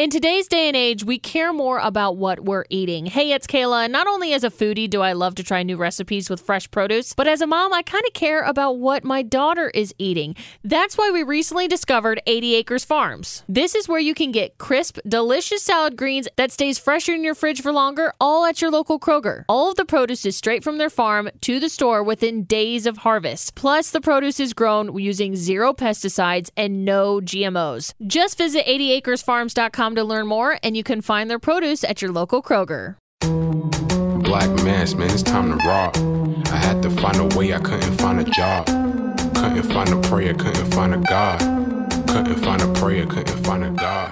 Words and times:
In 0.00 0.08
today's 0.08 0.48
day 0.48 0.66
and 0.66 0.74
age, 0.74 1.04
we 1.04 1.18
care 1.18 1.52
more 1.52 1.78
about 1.78 2.16
what 2.16 2.40
we're 2.40 2.64
eating. 2.70 3.04
Hey, 3.04 3.32
it's 3.32 3.46
Kayla, 3.46 3.84
and 3.84 3.92
not 3.92 4.06
only 4.06 4.32
as 4.32 4.42
a 4.42 4.48
foodie 4.48 4.88
do 4.88 5.02
I 5.02 5.12
love 5.12 5.34
to 5.34 5.42
try 5.42 5.62
new 5.62 5.76
recipes 5.76 6.30
with 6.30 6.40
fresh 6.40 6.70
produce, 6.70 7.12
but 7.12 7.28
as 7.28 7.42
a 7.42 7.46
mom, 7.46 7.74
I 7.74 7.82
kind 7.82 8.06
of 8.06 8.14
care 8.14 8.40
about 8.40 8.78
what 8.78 9.04
my 9.04 9.20
daughter 9.20 9.68
is 9.74 9.94
eating. 9.98 10.36
That's 10.64 10.96
why 10.96 11.10
we 11.10 11.22
recently 11.22 11.68
discovered 11.68 12.22
80 12.26 12.54
Acres 12.54 12.82
Farms. 12.82 13.44
This 13.46 13.74
is 13.74 13.88
where 13.88 14.00
you 14.00 14.14
can 14.14 14.32
get 14.32 14.56
crisp, 14.56 14.96
delicious 15.06 15.62
salad 15.62 15.98
greens 15.98 16.28
that 16.36 16.50
stays 16.50 16.78
fresher 16.78 17.12
in 17.12 17.22
your 17.22 17.34
fridge 17.34 17.60
for 17.60 17.70
longer, 17.70 18.14
all 18.18 18.46
at 18.46 18.62
your 18.62 18.70
local 18.70 18.98
Kroger. 18.98 19.44
All 19.50 19.68
of 19.68 19.76
the 19.76 19.84
produce 19.84 20.24
is 20.24 20.34
straight 20.34 20.64
from 20.64 20.78
their 20.78 20.88
farm 20.88 21.28
to 21.42 21.60
the 21.60 21.68
store 21.68 22.02
within 22.02 22.44
days 22.44 22.86
of 22.86 22.96
harvest. 22.96 23.54
Plus, 23.54 23.90
the 23.90 24.00
produce 24.00 24.40
is 24.40 24.54
grown 24.54 24.96
using 24.98 25.36
zero 25.36 25.74
pesticides 25.74 26.48
and 26.56 26.86
no 26.86 27.20
GMOs. 27.20 27.92
Just 28.06 28.38
visit 28.38 28.64
80acresfarms.com 28.64 29.89
to 29.94 30.04
learn 30.04 30.26
more, 30.26 30.58
and 30.62 30.76
you 30.76 30.82
can 30.82 31.00
find 31.00 31.30
their 31.30 31.38
produce 31.38 31.84
at 31.84 32.02
your 32.02 32.12
local 32.12 32.42
Kroger. 32.42 32.96
Black 34.22 34.50
mass, 34.64 34.94
man, 34.94 35.10
it's 35.10 35.22
time 35.22 35.50
to 35.50 35.56
rock. 35.66 35.96
I 36.52 36.56
had 36.56 36.82
to 36.82 36.90
find 36.90 37.16
a 37.16 37.36
way, 37.36 37.52
I 37.52 37.58
couldn't 37.58 37.96
find 37.98 38.20
a 38.20 38.24
job. 38.24 38.66
Couldn't 39.34 39.62
find 39.64 39.88
a 39.90 40.00
prayer, 40.08 40.34
couldn't 40.34 40.72
find 40.72 40.94
a 40.94 40.98
God. 40.98 41.40
Couldn't 42.08 42.36
find 42.36 42.62
a 42.62 42.72
prayer, 42.74 43.06
couldn't 43.06 43.44
find 43.44 43.64
a 43.64 43.70
God. 43.70 44.10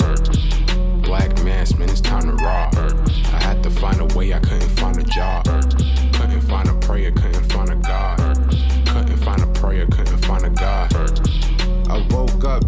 Black 1.03 1.43
mass, 1.45 1.75
man, 1.75 1.89
it's 1.89 2.01
time 2.01 2.23
to 2.23 2.33
rock. 2.45 2.75
I 2.77 3.43
had 3.43 3.63
to 3.63 3.71
find 3.71 4.01
a 4.01 4.07
way, 4.17 4.33
I 4.35 4.41
couldn't 4.41 4.71
find 4.79 4.99
a 4.99 5.05
job. 5.05 5.45
Couldn't 6.15 6.43
find 6.43 6.69
a 6.69 6.75
prayer, 6.75 7.13
couldn't 7.13 7.53
find 7.53 7.71
a 7.71 7.77
God. 7.77 8.19
Couldn't 8.87 9.17
find 9.19 9.43
a 9.43 9.47
prayer, 9.59 9.87
couldn't 9.87 10.19
find 10.25 10.45
a 10.45 10.51
God. 10.51 10.93
I 11.89 12.07
woke 12.11 12.45
up, 12.45 12.68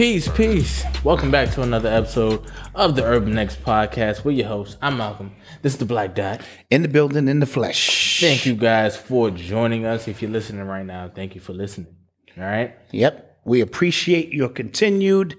Peace, 0.00 0.28
peace. 0.28 0.82
Welcome 1.04 1.30
back 1.30 1.50
to 1.50 1.60
another 1.60 1.90
episode 1.90 2.50
of 2.74 2.96
the 2.96 3.04
Urban 3.04 3.36
X 3.36 3.54
Podcast. 3.54 4.24
We're 4.24 4.30
your 4.30 4.48
hosts. 4.48 4.78
I'm 4.80 4.96
Malcolm. 4.96 5.30
This 5.60 5.74
is 5.74 5.78
the 5.78 5.84
Black 5.84 6.14
Dot. 6.14 6.40
in 6.70 6.80
the 6.80 6.88
building, 6.88 7.28
in 7.28 7.40
the 7.40 7.44
flesh. 7.44 8.18
Thank 8.18 8.46
you 8.46 8.54
guys 8.54 8.96
for 8.96 9.30
joining 9.30 9.84
us. 9.84 10.08
If 10.08 10.22
you're 10.22 10.30
listening 10.30 10.64
right 10.64 10.86
now, 10.86 11.10
thank 11.14 11.34
you 11.34 11.42
for 11.42 11.52
listening. 11.52 11.94
All 12.38 12.44
right. 12.44 12.76
Yep. 12.92 13.40
We 13.44 13.60
appreciate 13.60 14.32
your 14.32 14.48
continued 14.48 15.36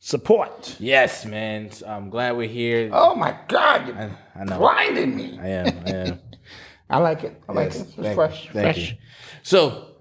support. 0.00 0.74
Yes, 0.80 1.24
man. 1.24 1.70
I'm 1.86 2.10
glad 2.10 2.36
we're 2.36 2.48
here. 2.48 2.90
Oh 2.92 3.14
my 3.14 3.38
God, 3.46 3.86
you're 3.86 3.96
I, 3.96 4.10
I 4.34 4.42
know. 4.42 4.58
blinding 4.58 5.14
me. 5.14 5.38
I 5.40 5.46
am. 5.46 5.66
I 5.86 5.90
am. 5.90 6.20
I 6.90 6.98
like 6.98 7.22
it. 7.22 7.40
I 7.48 7.52
like 7.52 7.68
it. 7.68 7.86
It's 7.96 8.14
fresh. 8.16 8.46
you, 8.46 8.50
thank 8.54 8.74
fresh. 8.74 8.90
you. 8.90 8.96
So, 9.44 9.93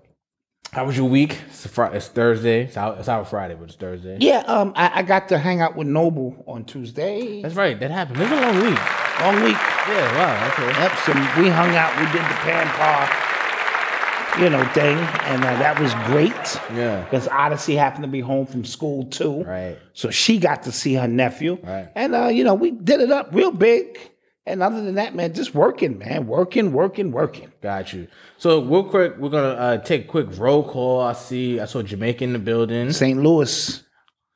how 0.74 0.86
was 0.86 0.98
your 0.98 1.08
week? 1.08 1.38
It's, 1.50 1.68
it's 1.78 2.08
Thursday. 2.08 2.64
It's 2.64 2.78
out, 2.78 2.98
it's 2.98 3.08
out 3.08 3.30
Friday, 3.30 3.54
but 3.54 3.66
it's 3.66 3.76
Thursday. 3.76 4.18
Yeah, 4.20 4.40
um, 4.48 4.74
I, 4.76 4.92
I 4.96 5.04
got 5.04 5.30
to 5.30 5.38
hang 5.38 5.62
out 5.62 5.76
with 5.76 5.86
Noble 5.86 6.44
on 6.48 6.66
Tuesday. 6.66 7.44
That's 7.44 7.54
right. 7.54 7.80
That 7.80 7.92
happened. 7.92 8.20
It 8.20 8.24
was 8.24 8.32
a 8.32 8.42
long 8.42 8.56
week. 8.56 8.80
Long 9.22 9.36
week. 9.44 9.56
Yeah. 9.88 10.18
Wow. 10.18 10.48
Okay. 10.50 10.68
Yep. 10.68 10.98
So 11.06 11.14
we 11.40 11.50
hung 11.50 11.76
out. 11.76 11.96
We 12.00 12.06
did 12.08 12.24
the 12.24 12.40
pan 12.42 12.66
par, 12.70 14.42
you 14.42 14.50
know, 14.50 14.66
thing, 14.74 14.98
and 15.32 15.44
uh, 15.44 15.60
that 15.60 15.80
was 15.80 15.94
great. 16.08 16.34
Yeah. 16.76 17.04
Because 17.04 17.28
Odyssey 17.28 17.76
happened 17.76 18.06
to 18.06 18.10
be 18.10 18.22
home 18.22 18.48
from 18.48 18.66
school 18.66 19.06
too. 19.06 19.44
Right. 19.44 19.78
So 19.94 20.10
she 20.10 20.40
got 20.40 20.64
to 20.64 20.72
see 20.72 20.96
her 20.96 21.08
nephew. 21.08 21.60
Right. 21.62 21.90
And 21.94 22.16
uh, 22.16 22.30
you 22.30 22.44
know, 22.44 22.56
we 22.56 22.72
did 22.72 23.00
it 23.00 23.12
up 23.12 23.30
real 23.32 23.52
big. 23.52 24.00
And 24.46 24.62
other 24.62 24.82
than 24.82 24.96
that, 24.96 25.16
man, 25.16 25.34
just 25.34 25.56
working, 25.56 25.98
man, 26.00 26.28
working, 26.28 26.74
working, 26.74 27.12
working. 27.12 27.52
Got 27.62 27.94
you. 27.94 28.08
So 28.38 28.62
real 28.62 28.84
quick, 28.84 29.16
we're 29.18 29.30
gonna 29.30 29.48
uh, 29.50 29.78
take 29.78 30.04
a 30.06 30.08
quick 30.08 30.28
roll 30.38 30.64
call. 30.68 31.00
I 31.02 31.14
see. 31.14 31.60
I 31.62 31.66
saw 31.66 31.82
Jamaica 31.82 32.24
in 32.26 32.34
the 32.34 32.40
building. 32.40 32.92
St. 32.92 33.22
Louis, 33.22 33.82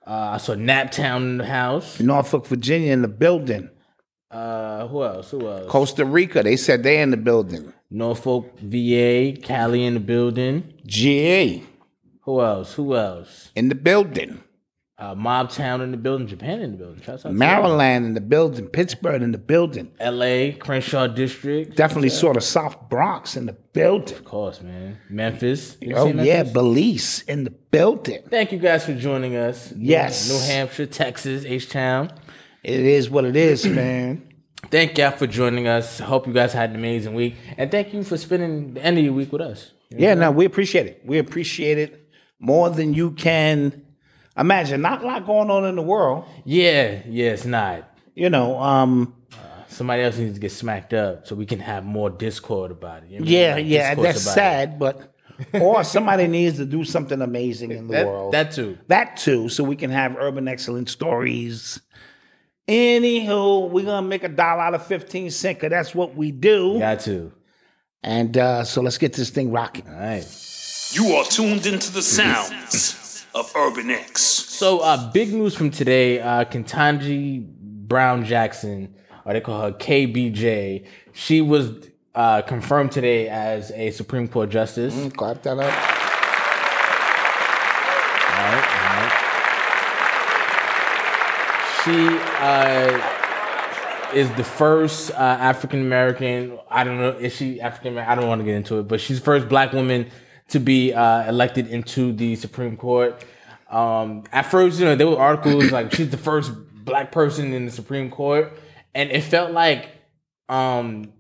Uh, 0.05 0.31
I 0.35 0.37
saw 0.37 0.53
Naptown 0.55 1.17
in 1.17 1.37
the 1.39 1.45
house. 1.45 1.99
Norfolk, 1.99 2.47
Virginia, 2.47 2.93
in 2.93 3.01
the 3.01 3.09
building. 3.09 3.69
Uh, 4.31 4.87
who 4.87 5.03
else? 5.03 5.31
Who 5.31 5.45
else? 5.47 5.69
Costa 5.69 6.05
Rica, 6.05 6.43
they 6.43 6.55
said 6.55 6.83
they 6.83 7.01
in 7.01 7.11
the 7.11 7.17
building. 7.17 7.73
Norfolk, 7.89 8.57
VA, 8.59 9.33
Cali 9.41 9.83
in 9.85 9.93
the 9.95 9.99
building. 9.99 10.73
GA 10.85 11.63
Who 12.21 12.41
else? 12.41 12.73
Who 12.75 12.95
else? 12.95 13.51
in 13.55 13.67
the 13.69 13.75
building. 13.75 14.41
Uh, 14.99 15.13
Mobtown 15.13 15.83
in 15.83 15.91
the 15.91 15.97
building. 15.97 16.25
Japan 16.25 16.59
in 16.59 16.71
the 16.71 16.77
building. 16.77 17.37
Maryland 17.37 18.05
in 18.07 18.13
the 18.15 18.21
building. 18.21 18.65
Pittsburgh 18.65 19.21
in 19.21 19.31
the 19.31 19.37
building. 19.37 19.91
L.A., 19.99 20.53
Crenshaw 20.53 21.05
District. 21.05 21.75
Definitely 21.75 22.09
saw 22.09 22.33
the 22.33 22.41
South 22.41 22.89
Bronx 22.89 23.37
in 23.37 23.45
the 23.45 23.53
building. 23.53 24.17
Of 24.17 24.25
course, 24.25 24.59
man. 24.59 24.97
Memphis. 25.07 25.77
You 25.81 25.95
Oh 25.95 26.07
yeah, 26.07 26.13
Memphis? 26.13 26.53
Belize 26.53 27.21
in 27.27 27.43
the 27.43 27.51
building. 27.51 28.23
Thank 28.27 28.51
you 28.51 28.57
guys 28.57 28.85
for 28.85 28.95
joining 28.95 29.35
us. 29.35 29.71
Yes. 29.77 30.29
New 30.29 30.39
Hampshire, 30.51 30.87
Texas, 30.87 31.45
H 31.45 31.69
Town. 31.69 32.11
It 32.63 32.79
is 32.79 33.07
what 33.07 33.23
it 33.23 33.35
is, 33.35 33.65
man. 33.67 34.33
Thank 34.71 34.97
y'all 34.97 35.11
for 35.11 35.27
joining 35.27 35.67
us. 35.67 35.99
Hope 35.99 36.25
you 36.25 36.33
guys 36.33 36.53
had 36.53 36.71
an 36.71 36.75
amazing 36.75 37.13
week. 37.13 37.35
And 37.55 37.69
thank 37.69 37.93
you 37.93 38.03
for 38.03 38.17
spending 38.17 38.73
the 38.73 38.83
end 38.83 38.97
of 38.97 39.03
your 39.03 39.13
week 39.13 39.31
with 39.31 39.41
us. 39.41 39.73
Yeah, 39.91 40.15
no, 40.15 40.31
we 40.31 40.45
appreciate 40.45 40.87
it. 40.87 41.01
We 41.05 41.19
appreciate 41.19 41.77
it 41.77 42.09
more 42.39 42.71
than 42.71 42.95
you 42.95 43.11
can 43.11 43.85
imagine. 44.37 44.81
Not 44.81 45.03
a 45.03 45.07
lot 45.07 45.25
going 45.25 45.49
on 45.49 45.65
in 45.65 45.75
the 45.75 45.81
world, 45.81 46.25
Yeah, 46.45 47.01
yeah, 47.07 47.31
it's 47.31 47.45
not. 47.45 47.89
you 48.15 48.29
know. 48.29 48.59
Um, 48.59 49.13
Somebody 49.69 50.01
else 50.01 50.17
needs 50.17 50.33
to 50.33 50.39
get 50.39 50.51
smacked 50.51 50.93
up 50.93 51.27
so 51.27 51.35
we 51.35 51.45
can 51.45 51.59
have 51.59 51.85
more 51.85 52.09
discord 52.09 52.71
about 52.71 53.03
it. 53.03 53.09
You 53.09 53.19
know 53.19 53.25
what 53.25 53.29
I 53.29 53.31
mean? 53.31 53.33
yeah, 53.35 53.53
Like, 53.55 53.65
yeah, 53.67 53.95
that's 53.95 54.23
about 54.23 54.31
it. 54.31 54.33
sad, 54.33 54.79
but 54.79 55.13
or 55.53 55.83
somebody 55.83 56.25
needs 56.25 56.57
to 56.57 56.65
do 56.65 56.83
something 56.83 57.21
amazing 57.21 57.71
in 57.71 57.87
the 57.87 57.93
That, 57.93 58.07
world. 58.07 58.33
that 58.33 58.51
too. 58.53 58.77
that 58.87 59.17
too, 59.17 59.49
so 59.49 59.63
we 59.63 59.75
can 59.75 59.91
have 59.91 60.15
urban 60.17 60.47
excellence 60.47 60.91
stories. 60.91 61.79
Anywho, 62.67 63.69
we're 63.69 63.85
gonna 63.85 64.07
make 64.07 64.23
a 64.23 64.29
dollar 64.29 64.61
out 64.61 64.73
of 64.73 64.85
fifteen 64.85 65.29
cent, 65.29 65.59
cause 65.59 65.69
that's 65.69 65.93
what 65.95 66.15
we 66.15 66.31
do. 66.31 66.79
Got 66.79 67.01
to. 67.01 67.31
And 68.03 68.37
uh, 68.37 68.63
so 68.63 68.81
let's 68.81 68.97
get 68.97 69.13
this 69.13 69.29
thing 69.29 69.51
rocking. 69.51 69.87
All 69.87 69.93
right. 69.99 70.25
You 70.93 71.13
are 71.15 71.23
tuned 71.25 71.65
into 71.65 71.91
the 71.91 72.01
sounds 72.01 72.93
of 73.33 73.51
Urban 73.55 73.89
X. 73.89 74.21
So, 74.21 74.79
uh, 74.79 75.11
big 75.11 75.33
news 75.33 75.55
from 75.55 75.71
today. 75.71 76.19
Uh, 76.19 76.45
Ketanji 76.45 77.45
Brown 77.47 78.25
Jackson, 78.25 78.95
or 79.25 79.33
they 79.33 79.41
call 79.41 79.61
her 79.61 79.71
KBJ. 79.71 80.85
She 81.13 81.41
was 81.41 81.71
uh, 82.15 82.41
confirmed 82.41 82.91
today 82.91 83.29
as 83.29 83.71
a 83.71 83.91
Supreme 83.91 84.27
Court 84.27 84.49
justice. 84.49 84.93
Clap 85.13 85.43
that 85.43 85.59
up. 85.59 85.63
All 88.33 88.43
right, 88.43 88.65
all 88.73 89.03
right. 89.03 89.27
she 91.83 92.07
uh, 92.39 93.17
is 94.13 94.29
the 94.35 94.43
first 94.43 95.11
uh, 95.11 95.15
African 95.15 95.81
American. 95.81 96.57
I 96.69 96.83
don't 96.83 96.97
know. 96.97 97.11
Is 97.11 97.35
she 97.35 97.61
African 97.61 97.93
American? 97.93 98.11
I 98.11 98.15
don't 98.15 98.27
want 98.27 98.41
to 98.41 98.45
get 98.45 98.55
into 98.55 98.79
it, 98.79 98.87
but 98.87 98.99
she's 98.99 99.19
the 99.19 99.25
first 99.25 99.47
black 99.47 99.73
woman 99.73 100.09
to 100.49 100.59
be 100.59 100.93
uh, 100.93 101.27
elected 101.27 101.67
into 101.67 102.13
the 102.13 102.35
Supreme 102.35 102.77
Court. 102.77 103.23
Um, 103.69 104.23
at 104.31 104.43
first, 104.43 104.79
you 104.79 104.85
know, 104.85 104.95
there 104.95 105.07
were 105.07 105.19
articles 105.19 105.71
like 105.71 105.93
she's 105.93 106.09
the 106.09 106.17
first 106.17 106.51
black 106.85 107.11
person 107.11 107.53
in 107.53 107.65
the 107.65 107.71
Supreme 107.71 108.09
Court, 108.09 108.57
and 108.95 109.11
it 109.11 109.21
felt 109.21 109.51
like 109.51 109.89
um, 110.47 111.11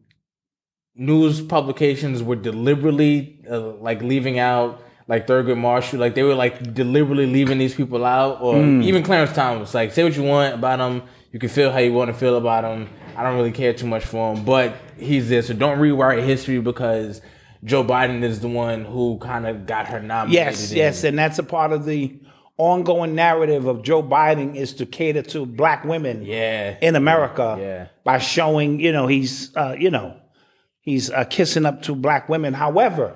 news 0.95 1.41
publications 1.41 2.23
were 2.23 2.37
deliberately 2.37 3.39
uh, 3.49 3.59
like 3.59 4.01
leaving 4.01 4.39
out 4.39 4.83
like 5.07 5.25
Thurgood 5.25 5.57
Marshall, 5.57 5.99
like 5.99 6.15
they 6.15 6.23
were 6.23 6.35
like 6.35 6.73
deliberately 6.73 7.27
leaving 7.27 7.57
these 7.57 7.73
people 7.73 8.03
out, 8.03 8.41
or 8.41 8.57
even 8.61 9.03
Clarence 9.03 9.33
Thomas. 9.33 9.73
Like, 9.73 9.93
say 9.93 10.03
what 10.03 10.15
you 10.15 10.23
want 10.23 10.53
about 10.55 10.79
him, 10.79 11.03
you 11.31 11.39
can 11.39 11.49
feel 11.49 11.71
how 11.71 11.79
you 11.79 11.93
want 11.93 12.09
to 12.09 12.13
feel 12.13 12.35
about 12.35 12.65
him. 12.65 12.89
I 13.15 13.23
don't 13.23 13.35
really 13.35 13.53
care 13.53 13.73
too 13.73 13.87
much 13.87 14.03
for 14.03 14.33
him, 14.33 14.43
but 14.43 14.75
he's 14.97 15.29
there. 15.29 15.41
So 15.41 15.53
don't 15.53 15.79
rewrite 15.79 16.23
history 16.23 16.59
because 16.59 17.21
Joe 17.63 17.83
Biden 17.83 18.23
is 18.23 18.39
the 18.39 18.47
one 18.47 18.85
who 18.85 19.17
kind 19.19 19.47
of 19.47 19.65
got 19.65 19.87
her 19.87 19.99
nominated. 19.99 20.33
Yes, 20.33 20.71
in. 20.71 20.77
yes, 20.77 21.03
and 21.03 21.17
that's 21.17 21.39
a 21.39 21.43
part 21.43 21.71
of 21.73 21.85
the 21.85 22.19
ongoing 22.57 23.13
narrative 23.15 23.67
of 23.67 23.83
Joe 23.83 24.01
Biden 24.01 24.55
is 24.55 24.73
to 24.75 24.85
cater 24.85 25.21
to 25.23 25.45
black 25.45 25.83
women 25.83 26.23
yeah, 26.23 26.77
in 26.81 26.95
America 26.95 27.55
Yeah. 27.59 27.87
by 28.03 28.17
showing, 28.19 28.79
you 28.79 28.91
know, 28.91 29.05
he's, 29.07 29.55
uh, 29.55 29.75
you 29.77 29.91
know, 29.91 30.17
he's 30.81 31.09
uh, 31.11 31.23
kissing 31.25 31.65
up 31.65 31.83
to 31.83 31.95
black 31.95 32.29
women. 32.29 32.53
However, 32.53 33.15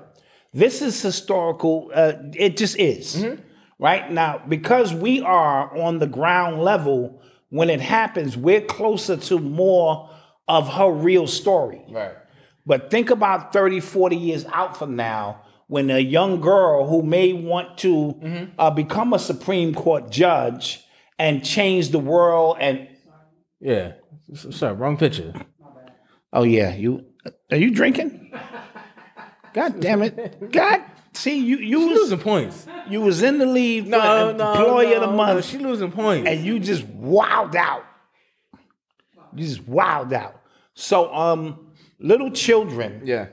this 0.53 0.81
is 0.81 1.01
historical. 1.01 1.91
Uh, 1.93 2.13
it 2.33 2.57
just 2.57 2.77
is, 2.77 3.15
Mm-hmm. 3.15 3.41
right 3.79 4.11
now 4.11 4.41
because 4.47 4.93
we 4.93 5.21
are 5.21 5.75
on 5.77 5.99
the 5.99 6.07
ground 6.07 6.61
level. 6.61 7.21
When 7.49 7.69
it 7.69 7.81
happens, 7.81 8.37
we're 8.37 8.61
closer 8.61 9.17
to 9.17 9.37
more 9.39 10.09
of 10.47 10.69
her 10.69 10.89
real 10.91 11.27
story. 11.27 11.81
right. 11.89 12.13
But 12.65 12.91
think 12.91 13.09
about 13.09 13.53
30, 13.53 13.79
40 13.79 14.15
years 14.15 14.45
out 14.53 14.77
from 14.77 14.95
now 14.95 15.41
when 15.67 15.89
a 15.89 15.99
young 15.99 16.41
girl 16.41 16.87
who 16.87 17.01
may 17.01 17.33
want 17.33 17.77
to 17.79 18.49
uh, 18.59 18.69
become 18.71 19.13
a 19.13 19.19
Supreme 19.19 19.73
Court 19.73 20.09
judge 20.11 20.83
and 21.17 21.43
change 21.43 21.89
the 21.89 21.99
world 21.99 22.57
and 22.59 22.87
Yeah. 23.59 23.93
Sorry, 24.33 24.73
wrong 24.75 24.97
picture. 24.97 25.33
oh 26.33 26.43
yeah, 26.43 26.73
you 26.75 27.05
are 27.51 27.57
you 27.57 27.71
drinking? 27.71 28.31
God 29.53 29.79
damn 29.79 30.01
it. 30.03 30.51
God 30.51 30.81
see 31.13 31.37
you 31.39 31.57
you 31.57 31.79
She 31.81 31.85
was 31.87 31.99
losing 31.99 32.19
points. 32.19 32.65
you 32.89 33.01
was 33.01 33.21
in 33.21 33.37
the 33.37 33.45
lead 33.45 33.83
for 33.85 33.89
No, 33.89 34.31
no, 34.31 34.51
employee 34.53 34.93
of 34.93 35.01
no, 35.01 35.07
the 35.07 35.11
no, 35.11 35.17
month 35.17 35.45
She 35.45 35.57
losing 35.57 35.91
points. 35.91 36.29
and 36.29 36.45
you 36.45 36.59
just 36.59 36.83
wowed 36.87 37.55
out. 37.55 37.83
You 39.35 39.45
just 39.45 39.65
wowed 39.69 40.13
out. 40.13 40.41
So 40.73 41.13
um 41.13 41.70
little 42.01 42.31
children 42.31 43.01
yeah. 43.05 43.27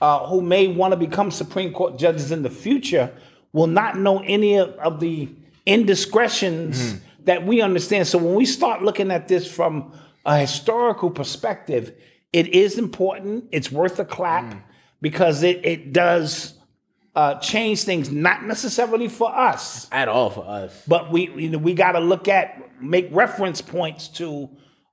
uh, 0.00 0.26
who 0.26 0.40
may 0.42 0.66
want 0.68 0.92
to 0.92 0.96
become 0.98 1.30
Supreme 1.30 1.72
Court 1.72 1.98
judges 1.98 2.30
in 2.32 2.42
the 2.42 2.50
future 2.50 3.12
will 3.52 3.68
not 3.68 3.96
know 3.98 4.18
any 4.26 4.56
of, 4.56 4.70
of 4.78 5.00
the 5.00 5.28
indiscretions 5.66 6.78
Mm-hmm. 6.94 6.98
that 7.24 7.46
we 7.46 7.60
understand. 7.62 8.06
So 8.06 8.18
when 8.18 8.34
we 8.34 8.44
start 8.44 8.82
looking 8.82 9.10
at 9.10 9.28
this 9.28 9.50
from 9.50 9.92
a 10.26 10.38
historical 10.38 11.10
perspective, 11.10 11.92
it 12.32 12.48
is 12.48 12.78
important. 12.78 13.44
It's 13.52 13.70
worth 13.70 13.98
a 13.98 14.04
clap 14.04 14.44
Mm. 14.44 14.62
because 15.00 15.42
it, 15.42 15.64
it 15.64 15.92
does 15.92 16.54
uh, 17.14 17.36
change 17.36 17.84
things, 17.84 18.10
not 18.10 18.42
necessarily 18.44 19.08
for 19.08 19.32
us, 19.34 19.86
At 19.92 20.08
all 20.08 20.30
for 20.30 20.44
us. 20.44 20.82
but 20.88 21.12
we 21.12 21.30
you 21.36 21.50
know, 21.50 21.58
we 21.58 21.72
got 21.74 21.92
to 21.92 22.00
look 22.00 22.26
at 22.28 22.60
make 22.82 23.08
reference 23.12 23.60
points 23.62 24.08
to 24.08 24.50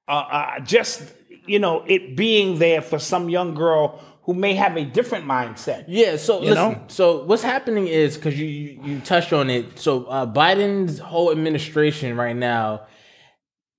uh, 0.07 0.11
uh, 0.11 0.59
just 0.61 1.01
you 1.45 1.59
know 1.59 1.83
it 1.87 2.15
being 2.15 2.59
there 2.59 2.81
for 2.81 2.99
some 2.99 3.29
young 3.29 3.53
girl 3.53 4.03
who 4.23 4.33
may 4.35 4.53
have 4.53 4.77
a 4.77 4.85
different 4.85 5.25
mindset. 5.25 5.85
Yeah, 5.87 6.15
so 6.17 6.41
You 6.41 6.49
listen. 6.51 6.55
know? 6.73 6.83
So 6.87 7.23
what's 7.25 7.41
happening 7.41 7.87
is 7.87 8.15
because 8.17 8.37
you, 8.39 8.45
you 8.45 8.81
you 8.83 8.99
touched 8.99 9.33
on 9.33 9.49
it. 9.49 9.79
So 9.79 10.05
uh, 10.05 10.25
Biden's 10.31 10.99
whole 10.99 11.31
administration 11.31 12.15
right 12.15 12.35
now 12.35 12.85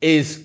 is 0.00 0.44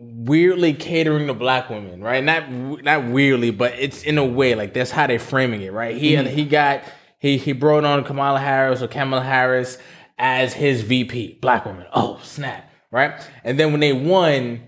weirdly 0.00 0.72
catering 0.74 1.26
to 1.28 1.34
black 1.34 1.70
women, 1.70 2.02
right? 2.02 2.24
Not 2.24 2.50
not 2.82 3.04
weirdly, 3.06 3.50
but 3.50 3.74
it's 3.78 4.02
in 4.02 4.18
a 4.18 4.24
way 4.24 4.54
like 4.54 4.74
that's 4.74 4.90
how 4.90 5.06
they're 5.06 5.18
framing 5.18 5.62
it, 5.62 5.72
right? 5.72 5.96
He 5.96 6.16
he 6.16 6.44
got 6.44 6.82
he 7.18 7.36
he 7.38 7.52
brought 7.52 7.84
on 7.84 8.02
Kamala 8.04 8.40
Harris 8.40 8.82
or 8.82 8.88
Kamala 8.88 9.22
Harris 9.22 9.78
as 10.18 10.52
his 10.52 10.82
VP, 10.82 11.38
black 11.40 11.64
woman. 11.66 11.86
Oh 11.92 12.18
snap, 12.22 12.68
right? 12.90 13.12
And 13.44 13.58
then 13.60 13.70
when 13.72 13.80
they 13.80 13.92
won, 13.92 14.62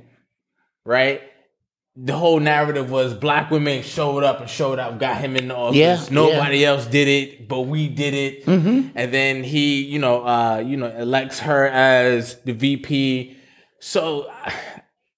right? 0.84 1.22
the 1.94 2.16
whole 2.16 2.40
narrative 2.40 2.90
was 2.90 3.12
black 3.12 3.50
women 3.50 3.82
showed 3.82 4.24
up 4.24 4.40
and 4.40 4.48
showed 4.48 4.78
up, 4.78 4.98
got 4.98 5.18
him 5.18 5.36
in 5.36 5.48
the 5.48 5.56
office. 5.56 5.76
Yeah, 5.76 6.02
Nobody 6.10 6.64
else 6.64 6.86
did 6.86 7.06
it, 7.06 7.48
but 7.48 7.62
we 7.62 7.88
did 7.88 8.14
it. 8.14 8.46
Mm-hmm. 8.46 8.88
And 8.94 9.12
then 9.12 9.44
he, 9.44 9.82
you 9.82 9.98
know, 9.98 10.26
uh, 10.26 10.62
you 10.64 10.76
know, 10.78 10.86
elects 10.86 11.40
her 11.40 11.66
as 11.66 12.40
the 12.42 12.52
VP. 12.52 13.36
So 13.78 14.32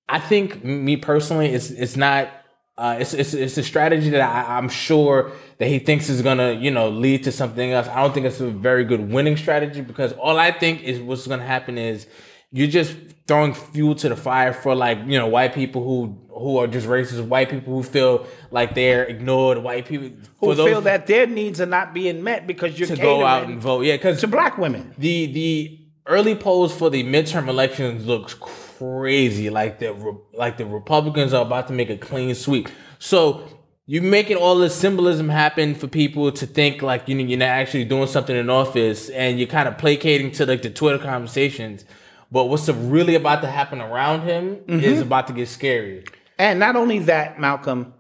I 0.09 0.19
think 0.19 0.65
me 0.65 0.97
personally, 0.97 1.49
it's 1.49 1.71
it's 1.71 1.97
not. 1.97 2.31
Uh, 2.77 2.97
it's, 2.99 3.15
it's 3.15 3.35
it's 3.35 3.57
a 3.57 3.63
strategy 3.63 4.11
that 4.11 4.21
I, 4.21 4.59
I'm 4.59 4.69
sure 4.69 5.31
that 5.59 5.69
he 5.69 5.79
thinks 5.79 6.09
is 6.09 6.23
gonna 6.23 6.55
you 6.55 6.73
know 6.73 6.89
lead 6.89 7.23
to 7.23 7.31
something 7.31 7.71
else. 7.71 7.87
I 7.87 8.03
don't 8.03 8.13
think 8.13 8.27
it's 8.27 8.41
a 8.41 8.51
very 8.51 8.83
good 8.83 9.13
winning 9.13 9.37
strategy 9.37 9.81
because 9.81 10.13
all 10.15 10.41
I 10.41 10.51
think 10.51 10.83
is 10.83 10.99
what's 10.99 11.25
gonna 11.25 11.47
happen 11.47 11.79
is 11.79 12.09
you're 12.55 12.69
just 12.69 12.95
throwing 13.27 13.53
fuel 13.53 13.97
to 13.97 14.09
the 14.09 14.17
fire 14.17 14.53
for 14.53 14.77
like 14.77 14.99
you 15.07 15.19
know 15.19 15.27
white 15.27 15.53
people 15.53 15.83
who 15.83 16.17
who 16.31 16.59
are 16.59 16.69
just 16.69 16.87
racist, 16.87 17.27
white 17.27 17.51
people 17.51 17.75
who 17.75 17.83
feel 17.83 18.27
like 18.53 18.75
they're 18.77 19.05
ignored, 19.05 19.59
white 19.59 19.87
people 19.87 20.17
Who 20.39 20.55
feel 20.55 20.81
that 20.83 21.09
their 21.09 21.27
needs 21.27 21.61
are 21.61 21.67
not 21.67 21.93
being 21.93 22.23
met 22.23 22.47
because 22.47 22.79
you're 22.79 22.89
to 22.89 22.97
go 22.97 23.25
out 23.25 23.49
and 23.49 23.61
vote. 23.61 23.85
Yeah, 23.85 23.97
because 23.97 24.21
to 24.21 24.29
black 24.29 24.57
women. 24.57 24.95
the 24.99 25.27
the 25.27 25.81
early 26.07 26.37
polls 26.37 26.73
for 26.73 26.91
the 26.91 27.03
midterm 27.03 27.49
elections 27.49 28.07
looks 28.07 28.35
crazy. 28.35 29.51
Like 29.51 29.81
the 29.81 30.17
like 30.33 30.57
the 30.57 30.67
Republicans 30.67 31.33
are 31.35 31.43
about 31.43 31.67
to 31.69 31.73
make 31.73 31.91
a 31.91 31.97
clean 31.97 32.37
sweep. 32.37 32.69
So 33.01 33.43
you're 33.87 34.03
making 34.03 34.37
all 34.37 34.57
this 34.59 34.77
symbolism 34.77 35.29
happen 35.29 35.75
for 35.75 35.89
people 35.89 36.31
to 36.31 36.47
think 36.47 36.83
like 36.83 37.09
you 37.09 37.17
know 37.17 37.25
you're 37.25 37.39
not 37.41 37.47
actually 37.49 37.85
doing 37.85 38.07
something 38.07 38.37
in 38.37 38.49
office, 38.49 39.09
and 39.09 39.41
you're 39.41 39.49
kind 39.49 39.67
of 39.67 39.77
placating 39.77 40.31
to 40.33 40.47
like 40.47 40.63
the 40.63 40.71
Twitter 40.71 41.03
conversations. 41.03 41.85
But 42.31 42.45
what's 42.47 42.69
really 42.69 43.15
about 43.15 43.43
to 43.43 43.49
happen 43.49 43.81
around 43.81 44.23
him 44.23 44.61
is 44.67 44.99
mm-hmm. 44.99 45.03
about 45.03 45.27
to 45.29 45.33
get 45.33 45.49
scary. 45.49 46.05
And 46.39 46.59
not 46.59 46.77
only 46.77 46.99
that, 47.01 47.39
Malcolm, 47.39 47.95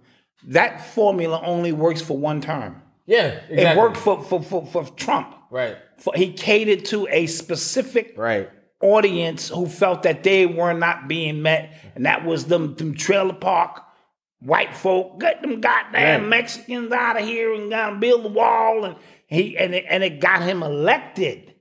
that 0.49 0.85
formula 0.85 1.41
only 1.45 1.73
works 1.73 2.03
for 2.03 2.19
one 2.19 2.41
term. 2.41 2.83
Yeah, 3.07 3.41
It 3.49 3.77
worked 3.77 3.99
for, 3.99 4.23
for, 4.25 4.43
for, 4.43 4.67
for 4.67 4.85
Trump. 4.97 5.35
Right, 5.51 5.77
For, 5.99 6.13
he 6.17 6.33
catered 6.33 6.85
to 6.87 7.07
a 7.09 7.27
specific 7.27 8.15
right. 8.17 8.51
audience 8.81 9.51
who 9.51 9.67
felt 9.67 10.03
that 10.03 10.25
they 10.25 10.47
were 10.47 10.73
not 10.73 11.07
being 11.07 11.43
met, 11.43 11.75
and 11.95 12.07
that 12.07 12.25
was 12.25 12.47
them, 12.47 12.75
them 12.75 12.95
trailer 12.95 13.35
park 13.35 13.85
white 14.45 14.75
folk. 14.75 15.21
Get 15.21 15.43
them 15.43 15.61
goddamn 15.61 16.23
Right. 16.23 16.29
Mexicans 16.29 16.93
out 16.93 17.21
of 17.21 17.27
here 17.27 17.55
and 17.55 17.71
gotta 17.71 17.97
build 17.97 18.25
the 18.25 18.29
wall, 18.29 18.85
and 18.85 18.97
he 19.27 19.57
and 19.57 19.75
it, 19.75 19.85
and 19.89 20.05
it 20.05 20.21
got 20.21 20.43
him 20.43 20.63
elected. 20.63 21.54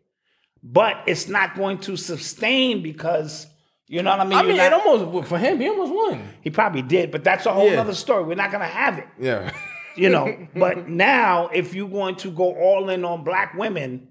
But 0.64 1.04
it's 1.08 1.28
not 1.28 1.56
going 1.56 1.80
to 1.80 1.98
sustain 1.98 2.82
because 2.82 3.48
you 3.88 4.02
know 4.02 4.12
what 4.12 4.22
I 4.22 4.24
mean. 4.24 4.34
I 4.34 4.40
You're 4.42 4.48
mean, 4.48 4.58
not- 4.58 4.66
it 4.68 4.74
almost 4.88 5.28
for 5.30 5.38
him. 5.38 5.60
He 5.60 5.68
almost 5.68 5.94
won. 5.94 6.28
he 6.42 6.50
probably 6.50 6.82
did, 6.82 7.12
but 7.12 7.24
that's 7.24 7.46
a 7.46 7.52
whole 7.54 7.70
Yeah. 7.72 7.82
other 7.82 7.94
story. 7.94 8.24
We're 8.24 8.36
not 8.36 8.52
gonna 8.52 8.66
have 8.66 8.98
it 8.98 9.08
Yeah. 9.20 9.52
you 9.98 10.10
know. 10.10 10.48
but 10.56 10.88
now, 10.88 11.50
if 11.54 11.74
you're 11.76 11.90
going 11.90 12.16
to 12.18 12.32
go 12.32 12.56
all 12.56 12.90
in 12.90 13.04
on 13.04 13.24
black 13.24 13.54
women 13.56 14.08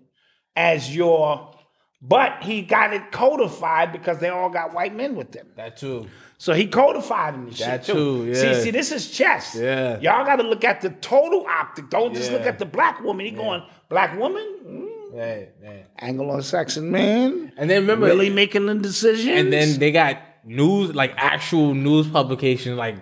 as 0.54 0.94
your, 0.94 1.54
but 2.02 2.42
he 2.42 2.61
got 2.62 2.92
it 2.92 3.11
codified 3.11 3.92
because 3.92 4.18
they 4.18 4.28
all 4.28 4.50
got 4.50 4.75
white 4.75 4.94
men 4.94 5.14
with 5.16 5.32
them. 5.32 5.47
that 5.56 5.78
too. 5.78 6.06
So 6.37 6.52
he 6.52 6.66
codified 6.66 7.35
in 7.35 7.47
the 7.47 7.50
That 7.52 7.87
shit 7.87 7.94
too. 7.94 8.26
too, 8.26 8.35
See, 8.35 8.47
yeah. 8.47 8.61
see, 8.61 8.71
this 8.73 8.92
is 8.92 9.11
chess. 9.11 9.54
Yeah. 9.59 9.99
y'all 10.00 10.25
got 10.26 10.37
to 10.37 10.42
look 10.42 10.64
at 10.64 10.80
the 10.82 10.90
total 10.90 11.47
optic. 11.49 11.88
Don't 11.88 12.12
just 12.14 12.30
look 12.30 12.42
at 12.42 12.59
the 12.59 12.66
black 12.66 13.00
woman. 13.00 13.25
He 13.25 13.30
going 13.32 13.62
black 13.88 14.18
woman, 14.18 14.59
mm, 14.66 14.88
Yeah, 15.14 15.40
yeah. 15.62 15.83
Anglo-Saxon 15.99 16.90
man, 16.90 17.52
And 17.57 17.69
then 17.69 17.83
remember, 17.83 18.07
really 18.07 18.31
making 18.31 18.66
the 18.66 18.75
decisions. 18.75 19.28
and 19.28 19.52
then 19.52 19.78
they 19.78 19.92
got 19.92 20.19
news, 20.45 20.95
like 20.95 21.12
actual 21.16 21.75
news 21.75 22.09
publications, 22.09 22.76
like 22.78 22.97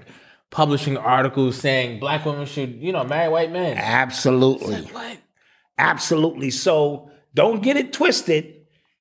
publishing 0.50 0.96
articles 0.96 1.56
saying 1.56 2.00
black 2.00 2.24
women 2.24 2.46
should, 2.46 2.74
you 2.82 2.92
know, 2.92 3.04
marry 3.04 3.28
white 3.30 3.52
men. 3.52 3.76
absolutely. 3.78 4.76
What? 4.82 5.18
Absolutely. 5.78 6.50
So 6.50 7.10
don't 7.34 7.62
get 7.62 7.76
it 7.76 7.92
twisted. 7.92 8.56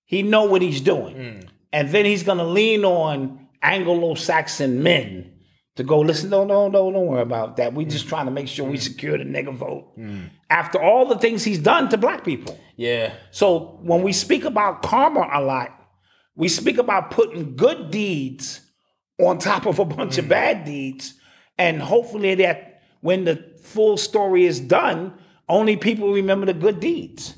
He 0.05 0.21
know 0.23 0.45
what 0.45 0.61
he's 0.61 0.81
doing. 0.81 1.15
Mm. 1.15 1.47
And 1.73 1.89
then 1.89 2.05
he's 2.05 2.23
gonna 2.23 2.45
lean 2.45 2.85
on 2.85 3.47
Anglo-Saxon 3.61 4.81
men 4.83 5.31
to 5.75 5.83
go, 5.83 5.99
listen, 5.99 6.29
no, 6.29 6.43
no, 6.43 6.67
no, 6.67 6.91
don't 6.91 7.05
worry 7.05 7.21
about 7.21 7.57
that. 7.57 7.73
We 7.73 7.85
Mm. 7.85 7.91
just 7.91 8.07
trying 8.07 8.25
to 8.25 8.31
make 8.31 8.47
sure 8.47 8.67
we 8.69 8.77
mm. 8.77 8.81
secure 8.81 9.17
the 9.17 9.23
nigga 9.23 9.53
vote. 9.53 9.97
Mm. 9.97 10.29
After 10.49 10.81
all 10.81 11.05
the 11.05 11.17
things 11.17 11.43
he's 11.43 11.59
done 11.59 11.89
to 11.89 11.97
black 11.97 12.23
people. 12.25 12.59
Yeah, 12.75 13.13
So 13.31 13.79
when 13.81 14.03
we 14.03 14.13
speak 14.13 14.45
about 14.45 14.81
karma 14.81 15.29
a 15.31 15.41
lot, 15.41 15.71
we 16.35 16.47
speak 16.47 16.77
about 16.77 17.11
putting 17.11 17.55
good 17.55 17.91
deeds 17.91 18.61
on 19.21 19.37
top 19.37 19.65
of 19.65 19.79
a 19.79 19.85
bunch 19.85 20.17
of 20.17 20.25
mm. 20.25 20.29
bad 20.29 20.65
deeds, 20.65 21.13
and 21.57 21.81
hopefully 21.81 22.35
that 22.35 22.81
when 23.01 23.25
the 23.25 23.43
full 23.61 23.97
story 23.97 24.45
is 24.45 24.59
done, 24.59 25.13
only 25.47 25.75
people 25.77 26.11
remember 26.11 26.45
the 26.45 26.53
good 26.53 26.79
deeds. 26.79 27.35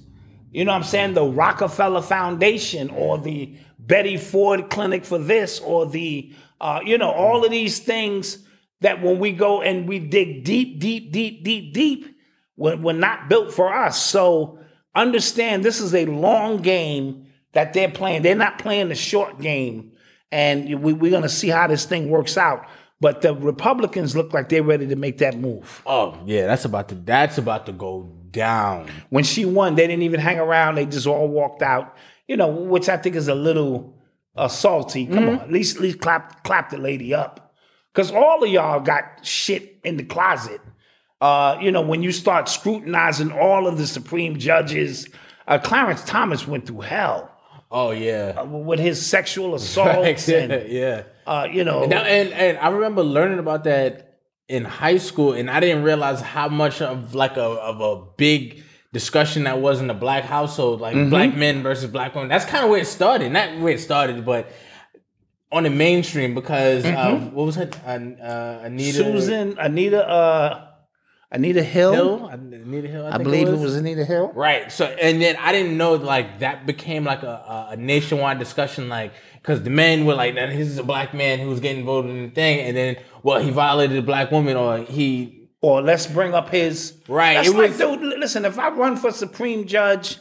You 0.51 0.65
know 0.65 0.71
what 0.71 0.79
I'm 0.79 0.83
saying? 0.83 1.13
The 1.13 1.23
Rockefeller 1.23 2.01
Foundation 2.01 2.89
or 2.89 3.17
the 3.17 3.55
Betty 3.79 4.17
Ford 4.17 4.69
Clinic 4.69 5.05
for 5.05 5.17
this 5.17 5.59
or 5.59 5.85
the, 5.85 6.33
uh, 6.61 6.79
you 6.85 6.97
know, 6.97 7.11
all 7.11 7.43
of 7.43 7.51
these 7.51 7.79
things 7.79 8.37
that 8.81 9.01
when 9.01 9.19
we 9.19 9.31
go 9.31 9.61
and 9.61 9.87
we 9.87 9.99
dig 9.99 10.43
deep, 10.43 10.79
deep, 10.79 11.11
deep, 11.11 11.43
deep, 11.43 11.73
deep, 11.73 12.15
were, 12.55 12.77
were 12.77 12.93
not 12.93 13.27
built 13.27 13.51
for 13.51 13.73
us. 13.73 14.01
So 14.01 14.59
understand 14.95 15.65
this 15.65 15.81
is 15.81 15.95
a 15.95 16.05
long 16.05 16.61
game 16.61 17.25
that 17.53 17.73
they're 17.73 17.89
playing. 17.89 18.21
They're 18.21 18.35
not 18.35 18.59
playing 18.59 18.89
the 18.89 18.95
short 18.95 19.39
game. 19.39 19.93
And 20.31 20.81
we, 20.81 20.93
we're 20.93 21.11
going 21.11 21.23
to 21.23 21.29
see 21.29 21.49
how 21.49 21.67
this 21.67 21.85
thing 21.85 22.09
works 22.09 22.37
out. 22.37 22.67
But 22.99 23.21
the 23.21 23.33
Republicans 23.33 24.15
look 24.15 24.31
like 24.31 24.49
they're 24.49 24.61
ready 24.61 24.87
to 24.87 24.95
make 24.95 25.17
that 25.17 25.35
move. 25.35 25.81
Oh 25.87 26.19
yeah, 26.23 26.45
that's 26.45 26.65
about 26.65 26.89
to 26.89 26.95
that's 26.95 27.39
about 27.39 27.65
to 27.65 27.71
go 27.71 28.03
down. 28.29 28.89
When 29.09 29.23
she 29.23 29.43
won, 29.43 29.73
they 29.73 29.87
didn't 29.87 30.03
even 30.03 30.19
hang 30.19 30.37
around. 30.37 30.75
They 30.75 30.85
just 30.85 31.07
all 31.07 31.27
walked 31.27 31.63
out. 31.63 31.97
You 32.27 32.37
know, 32.37 32.47
which 32.47 32.89
I 32.89 32.97
think 32.97 33.15
is 33.15 33.27
a 33.27 33.33
little 33.33 33.95
uh, 34.35 34.47
salty. 34.47 35.05
Come 35.05 35.29
on, 35.29 35.39
at 35.39 35.51
least 35.51 35.77
at 35.77 35.81
least 35.81 35.99
clap 35.99 36.43
clap 36.43 36.69
the 36.69 36.77
lady 36.77 37.13
up, 37.13 37.53
because 37.93 38.11
all 38.11 38.43
of 38.43 38.49
y'all 38.49 38.79
got 38.79 39.25
shit 39.25 39.79
in 39.83 39.97
the 39.97 40.03
closet. 40.03 40.61
Uh, 41.19 41.57
you 41.61 41.71
know, 41.71 41.81
when 41.81 42.01
you 42.01 42.11
start 42.11 42.49
scrutinizing 42.49 43.31
all 43.31 43.67
of 43.67 43.77
the 43.77 43.85
Supreme 43.85 44.39
judges, 44.39 45.07
uh, 45.47 45.59
Clarence 45.59 46.03
Thomas 46.03 46.47
went 46.47 46.65
through 46.65 46.81
hell 46.81 47.31
Oh 47.73 47.91
yeah. 47.91 48.41
with 48.41 48.79
his 48.79 49.03
sexual 49.03 49.55
assaults 49.55 50.27
and 50.29 50.69
yeah. 50.69 51.03
uh, 51.25 51.47
you 51.49 51.63
know. 51.63 51.85
Now, 51.85 52.01
and 52.03 52.33
and 52.33 52.57
I 52.57 52.69
remember 52.69 53.01
learning 53.01 53.39
about 53.39 53.63
that 53.63 54.19
in 54.49 54.65
high 54.65 54.97
school, 54.97 55.31
and 55.33 55.49
I 55.49 55.61
didn't 55.61 55.83
realize 55.83 56.19
how 56.19 56.49
much 56.49 56.81
of 56.81 57.15
like 57.15 57.37
a 57.37 57.43
of 57.43 57.79
a 57.79 58.03
big 58.17 58.63
discussion 58.93 59.45
that 59.45 59.59
was 59.59 59.79
in 59.79 59.87
the 59.87 59.93
black 59.93 60.23
household, 60.23 60.81
like 60.81 60.95
black 61.09 61.35
men 61.35 61.63
versus 61.63 61.89
black 61.89 62.13
women. 62.13 62.29
That's 62.29 62.45
kind 62.45 62.63
of 62.63 62.69
where 62.69 62.81
it 62.81 62.87
started. 62.87 63.31
Not 63.31 63.59
where 63.59 63.73
it 63.73 63.79
started, 63.79 64.25
but 64.25 64.51
on 65.51 65.63
the 65.63 65.69
mainstream 65.69 66.33
because 66.33 66.85
uh, 66.85 67.15
what 67.33 67.45
was 67.45 67.57
it? 67.57 67.75
Uh, 67.85 68.59
Anita 68.63 68.93
Susan, 68.93 69.57
Anita, 69.57 70.07
uh, 70.07 70.67
Anita 71.31 71.63
Hill, 71.63 71.93
Hill. 71.93 72.27
Anita 72.27 72.87
Hill. 72.87 73.05
I, 73.05 73.15
I 73.15 73.17
believe 73.17 73.47
it 73.47 73.57
was 73.57 73.75
Anita 73.75 74.03
Hill. 74.03 74.31
Right. 74.33 74.71
So, 74.71 74.85
and 74.85 75.21
then 75.21 75.37
I 75.37 75.51
didn't 75.51 75.77
know 75.77 75.95
like 75.95 76.39
that 76.39 76.65
became 76.65 77.03
like 77.05 77.23
a, 77.23 77.27
a, 77.27 77.67
a 77.71 77.77
nationwide 77.77 78.39
discussion, 78.39 78.89
like 78.89 79.13
because 79.35 79.63
the 79.63 79.69
men 79.69 80.05
were 80.05 80.15
like, 80.15 80.35
this 80.35 80.67
is 80.67 80.77
a 80.77 80.83
black 80.83 81.13
man 81.13 81.39
who 81.39 81.49
was 81.49 81.59
getting 81.59 81.85
voted 81.85 82.11
in 82.11 82.23
the 82.23 82.31
thing," 82.31 82.59
and 82.59 82.75
then 82.75 82.97
well, 83.23 83.41
he 83.41 83.51
violated 83.51 83.97
a 83.97 84.01
black 84.01 84.31
woman 84.31 84.57
or 84.57 84.79
he. 84.79 85.37
Or 85.61 85.81
let's 85.81 86.07
bring 86.07 86.33
up 86.33 86.49
his 86.49 86.93
Right, 87.07 87.35
That's 87.35 87.49
it 87.49 87.55
like, 87.55 87.69
was- 87.69 87.77
dude. 87.77 88.19
Listen, 88.19 88.45
if 88.45 88.57
I 88.57 88.69
run 88.69 88.95
for 88.97 89.11
Supreme 89.11 89.67
Judge 89.67 90.17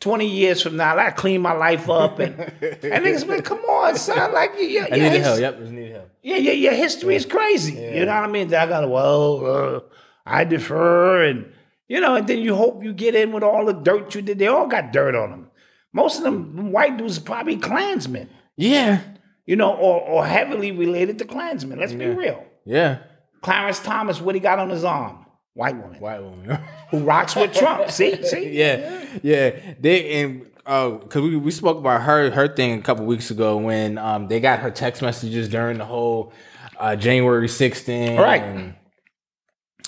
twenty 0.00 0.28
years 0.28 0.62
from 0.62 0.76
now, 0.76 0.96
I 0.98 1.10
clean 1.10 1.40
my 1.40 1.52
life 1.52 1.88
up 1.90 2.18
and 2.20 2.38
and 2.38 3.04
niggas 3.04 3.22
be 3.26 3.34
like, 3.34 3.44
come 3.44 3.58
on, 3.58 3.96
son, 3.96 4.32
like 4.32 4.52
yeah, 4.58 4.66
yeah, 4.68 4.84
Anita 4.94 5.10
his- 5.10 5.26
Hill. 5.26 5.40
Yep, 5.40 5.60
Anita 5.60 5.86
Hill. 5.94 6.04
yeah, 6.22 6.36
yeah, 6.36 6.52
your 6.52 6.74
history 6.74 7.16
is 7.16 7.26
crazy. 7.26 7.72
You 7.74 8.06
know 8.06 8.14
what 8.14 8.24
I 8.24 8.26
mean? 8.28 8.54
I 8.54 8.66
gotta 8.66 8.86
well, 8.88 9.46
uh, 9.46 9.80
I 10.26 10.44
defer, 10.44 11.24
and 11.24 11.52
you 11.88 12.00
know, 12.00 12.14
and 12.14 12.26
then 12.28 12.38
you 12.38 12.54
hope 12.54 12.84
you 12.84 12.92
get 12.92 13.14
in 13.16 13.32
with 13.32 13.42
all 13.42 13.64
the 13.66 13.72
dirt 13.72 14.14
you 14.14 14.22
did. 14.22 14.38
They 14.38 14.46
all 14.46 14.66
got 14.68 14.92
dirt 14.92 15.14
on 15.16 15.30
them. 15.30 15.50
Most 15.92 16.18
of 16.18 16.24
them 16.24 16.70
white 16.72 16.96
dudes 16.98 17.18
probably 17.18 17.56
Klansmen, 17.56 18.28
Yeah. 18.56 19.00
you 19.46 19.56
know, 19.56 19.74
or 19.74 20.00
or 20.00 20.24
heavily 20.26 20.70
related 20.70 21.18
to 21.18 21.24
Klansmen. 21.24 21.78
Let's 21.80 21.92
be 21.92 22.06
real. 22.06 22.44
Yeah. 22.64 22.98
Clarence 23.44 23.78
Thomas, 23.78 24.20
what 24.20 24.34
he 24.34 24.40
got 24.40 24.58
on 24.58 24.70
his 24.70 24.84
arm? 24.84 25.26
White 25.52 25.76
woman 25.76 26.00
White 26.00 26.22
woman. 26.22 26.58
who 26.90 27.00
rocks 27.00 27.36
with 27.36 27.52
Trump. 27.52 27.90
See, 27.90 28.24
see, 28.24 28.50
yeah, 28.58 29.04
yeah. 29.22 29.74
They 29.78 30.22
and 30.22 30.50
uh 30.66 30.90
because 30.90 31.22
we, 31.22 31.36
we 31.36 31.50
spoke 31.50 31.78
about 31.78 32.02
her 32.02 32.30
her 32.30 32.48
thing 32.48 32.78
a 32.78 32.82
couple 32.82 33.04
weeks 33.04 33.30
ago 33.30 33.58
when 33.58 33.98
um 33.98 34.26
they 34.28 34.40
got 34.40 34.60
her 34.60 34.70
text 34.70 35.02
messages 35.02 35.48
during 35.48 35.78
the 35.78 35.84
whole 35.84 36.32
uh, 36.80 36.96
January 36.96 37.46
6th 37.46 37.78
thing, 37.78 38.18
Right. 38.18 38.42
And, 38.42 38.74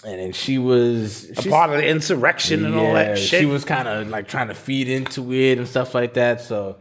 and 0.04 0.20
then 0.20 0.32
she 0.32 0.58
was 0.58 1.30
a 1.36 1.50
part 1.50 1.70
of 1.70 1.78
the 1.78 1.88
insurrection 1.88 2.64
and 2.64 2.76
all 2.76 2.94
that 2.94 3.18
shit. 3.18 3.40
She 3.40 3.46
was 3.46 3.64
kind 3.64 3.88
of 3.88 4.08
like 4.08 4.28
trying 4.28 4.48
to 4.48 4.54
feed 4.54 4.88
into 4.88 5.32
it 5.32 5.58
and 5.58 5.66
stuff 5.66 5.94
like 5.94 6.14
that. 6.14 6.42
So 6.42 6.78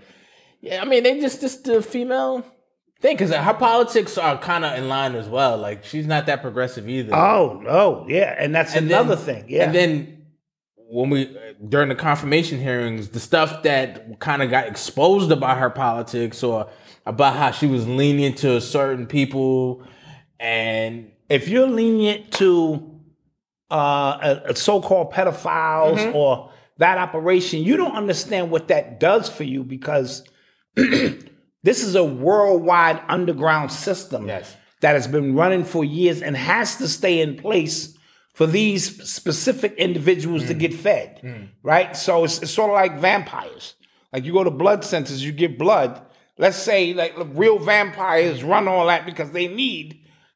yeah, 0.62 0.82
I 0.82 0.86
mean 0.86 1.04
they 1.04 1.20
just 1.20 1.42
just 1.42 1.64
the 1.64 1.82
female 1.82 2.46
thing 3.06 3.16
because 3.18 3.32
her 3.34 3.54
politics 3.54 4.18
are 4.18 4.38
kind 4.40 4.66
of 4.66 4.78
in 4.78 4.88
line 4.90 5.16
as 5.16 5.28
well. 5.28 5.58
Like 5.58 5.84
she's 5.86 6.08
not 6.08 6.26
that 6.26 6.42
progressive 6.42 6.88
either. 6.90 7.14
oh, 7.16 7.62
no, 7.64 8.06
yeah, 8.10 8.36
and 8.38 8.54
that's 8.56 8.76
And 8.76 8.88
another 8.88 9.16
then- 9.16 9.26
thing. 9.26 9.46
Yeah, 9.50 9.64
And 9.66 9.76
then 9.76 10.26
when 10.90 11.10
we 11.10 11.36
during 11.68 11.90
the 11.90 11.96
confirmation 11.96 12.60
hearings, 12.60 13.10
the 13.10 13.20
stuff 13.20 13.64
that 13.64 14.20
kind 14.20 14.42
of 14.42 14.50
got 14.50 14.68
exposed 14.68 15.32
about 15.32 15.58
her 15.58 15.70
politics 15.70 16.44
or 16.44 16.70
about 17.06 17.36
how 17.36 17.52
she 17.52 17.68
was 17.68 17.88
lenient 17.88 18.38
to 18.40 18.60
certain 18.62 19.06
people 19.08 19.84
and 20.40 21.12
if 21.30 21.48
you're 21.48 21.68
lenient 21.68 22.32
to 22.34 22.92
uh, 23.72 24.40
a, 24.46 24.52
a 24.52 24.56
so-called 24.56 25.12
pedophiles 25.12 25.98
Mm-hmm. 25.98 26.16
or 26.16 26.52
that 26.78 26.98
operation, 26.98 27.64
you 27.64 27.78
don't 27.78 27.96
understand 27.96 28.52
what 28.52 28.68
that 28.68 29.00
does 29.00 29.28
for 29.30 29.44
you 29.44 29.64
because 29.64 30.24
this 31.66 31.80
is 31.84 31.96
a 31.96 32.04
worldwide 32.04 33.00
underground 33.10 33.72
system 33.72 34.28
Yes. 34.28 34.56
that 34.82 34.94
has 35.00 35.08
been 35.08 35.36
running 35.36 35.64
for 35.64 35.84
years 35.84 36.22
and 36.22 36.36
has 36.38 36.78
to 36.78 36.88
stay 36.88 37.16
in 37.26 37.36
place 37.46 37.78
for 38.34 38.46
these 38.48 38.84
specific 39.18 39.72
individuals 39.88 40.44
Mm. 40.44 40.48
to 40.48 40.54
get 40.54 40.74
fed, 40.74 41.12
right? 41.64 41.96
So 42.06 42.24
it's, 42.26 42.38
it's 42.44 42.52
sort 42.52 42.70
of 42.70 42.76
like 42.76 43.00
vampires. 43.00 43.76
Like 44.12 44.26
you 44.26 44.34
go 44.34 44.44
to 44.44 44.52
blood 44.52 44.84
centers, 44.84 45.24
you 45.26 45.32
get 45.32 45.58
blood. 45.58 45.92
Let's 46.38 46.58
say 46.58 46.94
like 46.94 47.14
real 47.44 47.60
vampires 47.60 48.44
run 48.44 48.68
all 48.68 48.86
that 48.88 49.06
because 49.06 49.32
they 49.32 49.48
need 49.48 49.88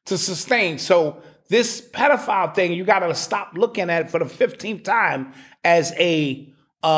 to 0.06 0.16
sustain. 0.16 0.78
So 0.78 1.22
this 1.48 1.68
pedophile 1.92 2.54
thing, 2.54 2.72
you 2.72 2.84
got 2.84 3.00
to 3.00 3.14
stop 3.14 3.52
looking 3.54 3.90
at 3.90 4.02
it 4.06 4.10
for 4.10 4.18
the 4.18 4.24
fifteenth 4.42 4.82
time 4.82 5.32
as 5.62 5.92
a, 5.98 6.48
uh, 6.82 6.88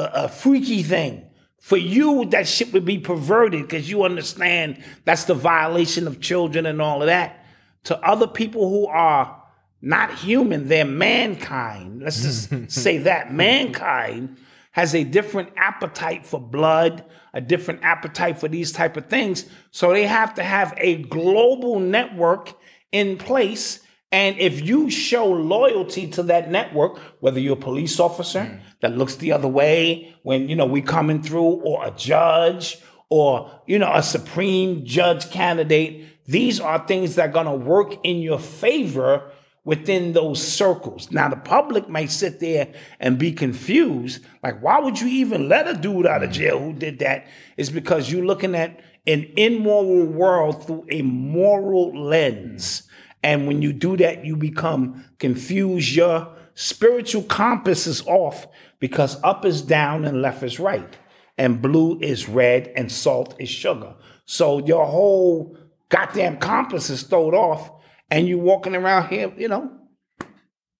a 0.00 0.10
a 0.24 0.28
freaky 0.28 0.82
thing. 0.82 1.24
For 1.62 1.76
you, 1.76 2.24
that 2.30 2.48
shit 2.48 2.72
would 2.72 2.84
be 2.84 2.98
perverted 2.98 3.62
because 3.62 3.88
you 3.88 4.02
understand 4.02 4.82
that's 5.04 5.26
the 5.26 5.34
violation 5.34 6.08
of 6.08 6.20
children 6.20 6.66
and 6.66 6.82
all 6.82 7.02
of 7.02 7.06
that. 7.06 7.46
To 7.84 7.96
other 8.00 8.26
people 8.26 8.68
who 8.68 8.88
are 8.88 9.40
not 9.80 10.12
human, 10.12 10.66
they're 10.66 10.84
mankind. 10.84 12.02
Let's 12.02 12.20
just 12.20 12.68
say 12.72 12.98
that 12.98 13.32
mankind 13.32 14.38
has 14.72 14.92
a 14.96 15.04
different 15.04 15.50
appetite 15.56 16.26
for 16.26 16.40
blood, 16.40 17.04
a 17.32 17.40
different 17.40 17.84
appetite 17.84 18.40
for 18.40 18.48
these 18.48 18.72
type 18.72 18.96
of 18.96 19.06
things. 19.06 19.44
So 19.70 19.92
they 19.92 20.08
have 20.08 20.34
to 20.34 20.42
have 20.42 20.74
a 20.78 20.96
global 20.96 21.78
network 21.78 22.54
in 22.90 23.18
place. 23.18 23.78
And 24.10 24.36
if 24.40 24.60
you 24.66 24.90
show 24.90 25.26
loyalty 25.26 26.08
to 26.08 26.24
that 26.24 26.50
network, 26.50 26.98
whether 27.20 27.38
you're 27.38 27.52
a 27.52 27.56
police 27.56 28.00
officer 28.00 28.40
mm. 28.40 28.60
That 28.82 28.96
looks 28.96 29.16
the 29.16 29.32
other 29.32 29.48
way 29.48 30.14
when 30.22 30.48
you 30.48 30.56
know 30.56 30.66
we 30.66 30.82
coming 30.82 31.22
through, 31.22 31.62
or 31.62 31.86
a 31.86 31.90
judge, 31.92 32.78
or 33.08 33.50
you 33.66 33.78
know 33.78 33.92
a 33.92 34.02
supreme 34.02 34.84
judge 34.84 35.30
candidate, 35.30 36.06
these 36.26 36.60
are 36.60 36.86
things 36.86 37.14
that 37.14 37.30
are 37.30 37.32
gonna 37.32 37.54
work 37.54 37.94
in 38.04 38.18
your 38.18 38.38
favor 38.38 39.30
within 39.64 40.12
those 40.12 40.46
circles. 40.46 41.10
Now, 41.12 41.28
the 41.28 41.36
public 41.36 41.88
may 41.88 42.06
sit 42.06 42.40
there 42.40 42.72
and 42.98 43.18
be 43.18 43.32
confused. 43.32 44.24
Like, 44.42 44.60
why 44.60 44.80
would 44.80 45.00
you 45.00 45.06
even 45.06 45.48
let 45.48 45.68
a 45.68 45.74
dude 45.74 46.06
out 46.06 46.24
of 46.24 46.32
jail 46.32 46.58
who 46.58 46.72
did 46.72 46.98
that? 46.98 47.28
It's 47.56 47.70
because 47.70 48.10
you're 48.10 48.24
looking 48.24 48.56
at 48.56 48.80
an 49.06 49.32
immoral 49.36 50.06
world 50.06 50.66
through 50.66 50.86
a 50.90 51.02
moral 51.02 51.96
lens. 51.96 52.88
And 53.22 53.46
when 53.46 53.62
you 53.62 53.72
do 53.72 53.96
that, 53.98 54.24
you 54.24 54.36
become 54.36 55.04
confused. 55.18 55.94
Your 55.94 56.34
spiritual 56.54 57.22
compass 57.22 57.86
is 57.86 58.04
off 58.06 58.46
because 58.82 59.22
up 59.22 59.44
is 59.44 59.62
down 59.62 60.04
and 60.04 60.20
left 60.20 60.42
is 60.42 60.58
right. 60.58 60.98
And 61.38 61.62
blue 61.62 62.00
is 62.00 62.28
red 62.28 62.72
and 62.74 62.90
salt 62.90 63.36
is 63.38 63.48
sugar. 63.48 63.94
So 64.24 64.58
your 64.66 64.84
whole 64.86 65.56
goddamn 65.88 66.38
compass 66.38 66.90
is 66.90 67.04
thrown 67.04 67.32
off 67.32 67.70
and 68.10 68.26
you're 68.26 68.38
walking 68.38 68.74
around 68.74 69.08
here, 69.08 69.32
you 69.38 69.46
know, 69.46 69.70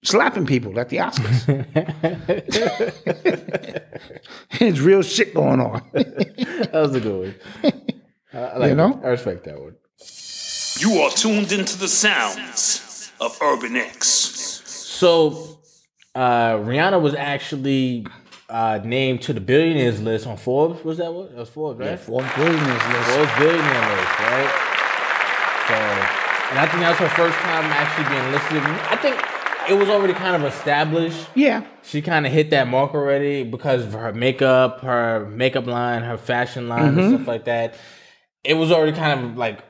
slapping 0.03 0.47
people 0.47 0.81
at 0.81 0.89
the 0.89 0.97
Oscars. 0.97 1.47
it's 4.61 4.81
real 4.81 5.03
shit 5.03 5.33
going 5.33 5.61
on. 5.61 5.83
that 5.93 6.71
was 6.73 6.97
a 6.97 7.01
good 7.01 7.35
one. 7.63 7.73
I, 8.35 8.39
I 8.39 8.57
like 8.57 8.71
You 8.71 8.75
know? 8.75 8.99
it. 8.99 9.05
I 9.05 9.09
respect 9.11 9.45
that 9.45 9.61
one. 9.61 9.77
You 10.81 11.03
are 11.03 11.11
tuned 11.11 11.53
into 11.53 11.79
the 11.79 11.87
sounds 11.87 13.13
of 13.21 13.39
Urban 13.41 13.77
X. 13.77 14.09
So 14.65 15.62
uh, 16.15 16.57
Rihanna 16.59 17.01
was 17.01 17.15
actually 17.15 18.07
uh, 18.49 18.81
named 18.85 19.23
to 19.23 19.33
the 19.33 19.41
billionaires 19.41 20.01
list 20.01 20.27
on 20.27 20.37
Forbes. 20.37 20.85
Was 20.85 20.99
that 20.99 21.13
what? 21.13 21.31
It 21.31 21.37
was 21.37 21.49
Forbes, 21.49 21.81
right? 21.81 21.91
Yeah, 21.91 21.97
four 21.97 22.23
billionaires 22.37 22.87
list. 22.87 23.11
Forbes 23.11 23.33
billionaire 23.39 23.97
list, 23.97 24.19
right? 24.21 24.53
So, 25.69 25.75
and 25.75 26.59
I 26.59 26.67
think 26.69 26.81
that 26.81 26.91
was 26.91 26.99
her 26.99 27.09
first 27.17 27.39
time 27.39 27.65
actually 27.65 28.09
being 28.09 28.33
listed. 28.33 28.63
I 28.91 28.97
think 28.97 29.17
it 29.71 29.75
was 29.75 29.89
already 29.89 30.13
kind 30.13 30.37
of 30.37 30.53
established. 30.53 31.29
Yeah. 31.35 31.65
She 31.83 32.03
kind 32.03 32.27
of 32.27 32.33
hit 32.33 32.51
that 32.51 32.69
mark 32.69 32.95
already 32.95 33.45
because 33.45 33.85
of 33.85 33.93
her 33.93 34.13
makeup, 34.13 34.81
her 34.81 35.27
makeup 35.31 35.67
line, 35.67 36.03
her 36.03 36.19
fashion 36.19 36.69
line, 36.69 36.99
and 36.99 37.15
stuff 37.15 37.29
like 37.29 37.45
that. 37.47 37.75
It 38.45 38.55
was 38.55 38.73
already 38.73 38.93
kind 38.93 39.21
of 39.21 39.37
like 39.37 39.63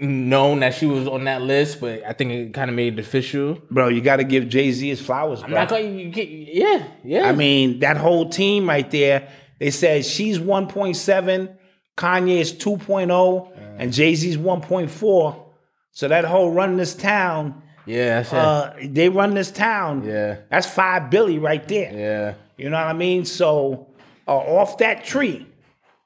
known 0.00 0.60
that 0.60 0.74
she 0.74 0.86
was 0.86 1.06
on 1.08 1.24
that 1.24 1.42
list, 1.42 1.80
but 1.80 2.02
I 2.04 2.12
think 2.12 2.30
it 2.32 2.54
kind 2.54 2.70
of 2.70 2.76
made 2.76 2.94
it 2.94 2.98
official. 3.00 3.60
Bro, 3.70 3.88
you 3.88 4.00
got 4.00 4.16
to 4.16 4.24
give 4.24 4.48
Jay 4.48 4.70
Z 4.72 4.88
his 4.88 5.00
flowers, 5.00 5.42
I'm 5.42 5.50
bro. 5.50 5.60
not 5.60 5.68
going. 5.68 5.98
You 5.98 6.10
get, 6.10 6.28
yeah, 6.28 6.86
yeah. 7.04 7.28
I 7.28 7.32
mean, 7.32 7.80
that 7.80 7.96
whole 7.96 8.28
team 8.28 8.68
right 8.68 8.88
there, 8.90 9.28
they 9.58 9.70
said 9.70 10.04
she's 10.04 10.38
1.7, 10.38 11.56
Kanye 11.96 12.36
is 12.38 12.52
2.0, 12.52 13.50
and 13.78 13.92
Jay 13.92 14.14
Z's 14.14 14.36
1.4. 14.36 15.44
So 15.90 16.08
that 16.08 16.24
whole 16.24 16.52
run 16.52 16.76
this 16.76 16.94
town, 16.94 17.62
yeah, 17.84 18.22
that's 18.22 18.32
it. 18.32 18.38
uh, 18.38 18.72
they 18.92 19.08
run 19.08 19.34
this 19.34 19.50
town. 19.50 20.04
Yeah. 20.04 20.36
That's 20.50 20.66
five 20.66 21.10
Billy 21.10 21.38
right 21.38 21.66
there. 21.66 21.92
yeah. 21.92 22.34
You 22.56 22.70
know 22.70 22.76
what 22.76 22.86
I 22.86 22.92
mean? 22.92 23.24
So 23.24 23.88
uh, 24.26 24.36
off 24.36 24.78
that 24.78 25.04
tree, 25.04 25.46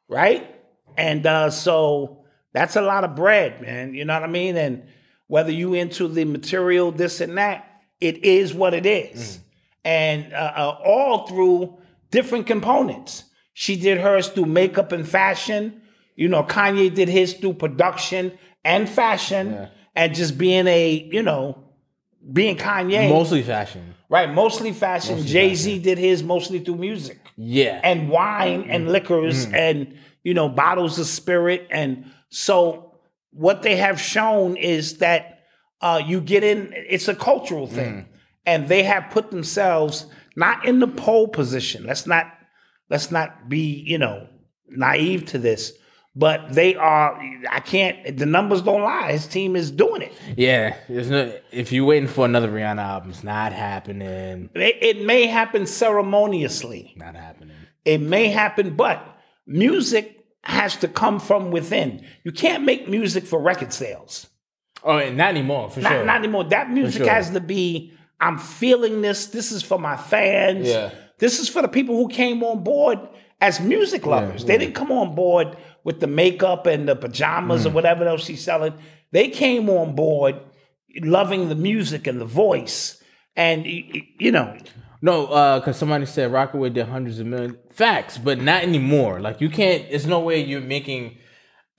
right? 0.08 0.46
And 0.96 1.26
uh, 1.26 1.50
so 1.50 2.21
that's 2.52 2.76
a 2.76 2.82
lot 2.82 3.04
of 3.04 3.14
bread, 3.16 3.60
man. 3.62 3.94
You 3.94 4.04
know 4.04 4.14
what 4.14 4.22
I 4.22 4.26
mean? 4.32 4.56
And 4.56 4.84
whether 5.26 5.50
you 5.50 5.74
into 5.74 6.08
the 6.08 6.24
material, 6.24 6.92
this 6.92 7.20
and 7.20 7.36
that, 7.38 7.66
it 8.00 8.24
is 8.24 8.52
what 8.52 8.74
it 8.74 8.86
is. 8.86 9.40
And 9.84 10.32
uh, 10.32 10.52
uh, 10.56 10.78
all 10.84 11.26
through 11.26 11.78
different 12.10 12.46
components. 12.46 13.24
She 13.54 13.76
did 13.76 13.98
hers 13.98 14.28
through 14.28 14.46
makeup 14.46 14.92
and 14.92 15.06
fashion. 15.08 15.82
You 16.14 16.28
know, 16.28 16.42
Kanye 16.44 16.94
did 16.94 17.08
his 17.08 17.34
through 17.34 17.54
production 17.54 18.32
and 18.64 18.88
fashion, 18.88 19.68
and 19.96 20.14
just 20.14 20.38
being 20.38 20.66
a 20.66 21.08
you 21.10 21.22
know 21.22 21.64
being 22.32 22.56
Kanye. 22.56 23.08
Mostly 23.08 23.42
fashion. 23.42 23.94
Right, 24.08 24.32
mostly 24.32 24.72
fashion. 24.72 25.26
Jay 25.26 25.54
Z 25.54 25.78
did 25.80 25.98
his 25.98 26.22
mostly 26.22 26.60
through 26.60 26.76
music 26.76 27.18
Yeah. 27.36 27.80
and 27.82 28.08
wine 28.10 28.66
and 28.68 28.92
liquors 28.92 29.46
and 29.46 29.96
you 30.22 30.34
know 30.34 30.48
bottles 30.48 30.98
of 30.98 31.06
spirit. 31.06 31.66
And 31.70 32.04
so 32.32 32.94
what 33.30 33.62
they 33.62 33.76
have 33.76 34.00
shown 34.00 34.56
is 34.56 34.98
that 34.98 35.44
uh, 35.82 36.00
you 36.04 36.20
get 36.20 36.42
in. 36.42 36.72
It's 36.74 37.06
a 37.06 37.14
cultural 37.14 37.66
thing, 37.66 38.08
and 38.46 38.68
they 38.68 38.82
have 38.84 39.10
put 39.10 39.30
themselves 39.30 40.06
not 40.34 40.64
in 40.66 40.80
the 40.80 40.88
pole 40.88 41.28
position. 41.28 41.84
Let's 41.84 42.06
not 42.06 42.26
let's 42.88 43.10
not 43.10 43.48
be 43.50 43.84
you 43.86 43.98
know 43.98 44.28
naive 44.68 45.26
to 45.26 45.38
this. 45.38 45.72
But 46.14 46.52
they 46.52 46.74
are. 46.74 47.18
I 47.50 47.60
can't. 47.60 48.16
The 48.16 48.26
numbers 48.26 48.62
don't 48.62 48.82
lie. 48.82 49.12
His 49.12 49.26
team 49.26 49.56
is 49.56 49.70
doing 49.70 50.02
it. 50.02 50.12
yeah. 50.36 50.76
There's 50.88 51.10
no. 51.10 51.34
If 51.50 51.72
you're 51.72 51.86
waiting 51.86 52.08
for 52.08 52.24
another 52.24 52.50
Rihanna 52.50 52.82
album, 52.82 53.10
it's 53.10 53.24
not 53.24 53.52
happening. 53.52 54.50
It, 54.54 54.76
it 54.80 55.04
may 55.04 55.26
happen 55.26 55.66
ceremoniously. 55.66 56.94
Not 56.96 57.14
happening. 57.14 57.56
It 57.84 58.00
may 58.00 58.28
happen, 58.28 58.76
but 58.76 59.02
music 59.46 60.21
has 60.44 60.76
to 60.76 60.88
come 60.88 61.20
from 61.20 61.50
within. 61.50 62.04
You 62.24 62.32
can't 62.32 62.64
make 62.64 62.88
music 62.88 63.24
for 63.24 63.40
record 63.40 63.72
sales. 63.72 64.26
Oh, 64.84 64.98
and 64.98 65.16
not 65.16 65.28
anymore 65.30 65.70
for 65.70 65.80
Not, 65.80 65.92
sure. 65.92 66.04
not 66.04 66.16
anymore. 66.16 66.44
That 66.44 66.70
music 66.70 67.02
sure. 67.04 67.12
has 67.12 67.30
to 67.30 67.40
be, 67.40 67.92
I'm 68.20 68.38
feeling 68.38 69.00
this. 69.02 69.26
This 69.26 69.52
is 69.52 69.62
for 69.62 69.78
my 69.78 69.96
fans. 69.96 70.68
Yeah. 70.68 70.90
This 71.18 71.38
is 71.38 71.48
for 71.48 71.62
the 71.62 71.68
people 71.68 71.96
who 71.96 72.08
came 72.08 72.42
on 72.42 72.64
board 72.64 72.98
as 73.40 73.60
music 73.60 74.04
lovers. 74.06 74.44
They 74.44 74.58
didn't 74.58 74.74
come 74.74 74.90
on 74.90 75.14
board 75.14 75.56
with 75.84 76.00
the 76.00 76.08
makeup 76.08 76.66
and 76.66 76.88
the 76.88 76.96
pajamas 76.96 77.64
or 77.66 77.70
Mm. 77.70 77.74
whatever 77.74 78.04
else 78.08 78.24
she's 78.24 78.42
selling. 78.42 78.74
They 79.12 79.28
came 79.28 79.68
on 79.70 79.94
board 79.94 80.36
loving 81.00 81.48
the 81.48 81.54
music 81.54 82.06
and 82.08 82.20
the 82.20 82.24
voice. 82.24 83.00
And, 83.36 83.64
you 83.66 84.32
know, 84.32 84.56
No, 85.04 85.26
uh, 85.26 85.58
because 85.58 85.76
somebody 85.76 86.06
said 86.06 86.32
Rockaway 86.32 86.70
did 86.70 86.86
hundreds 86.86 87.18
of 87.18 87.26
million 87.26 87.58
facts, 87.70 88.16
but 88.18 88.40
not 88.40 88.62
anymore. 88.62 89.20
Like 89.20 89.40
you 89.40 89.50
can't. 89.50 89.90
There's 89.90 90.06
no 90.06 90.20
way 90.20 90.42
you're 90.44 90.60
making 90.60 91.18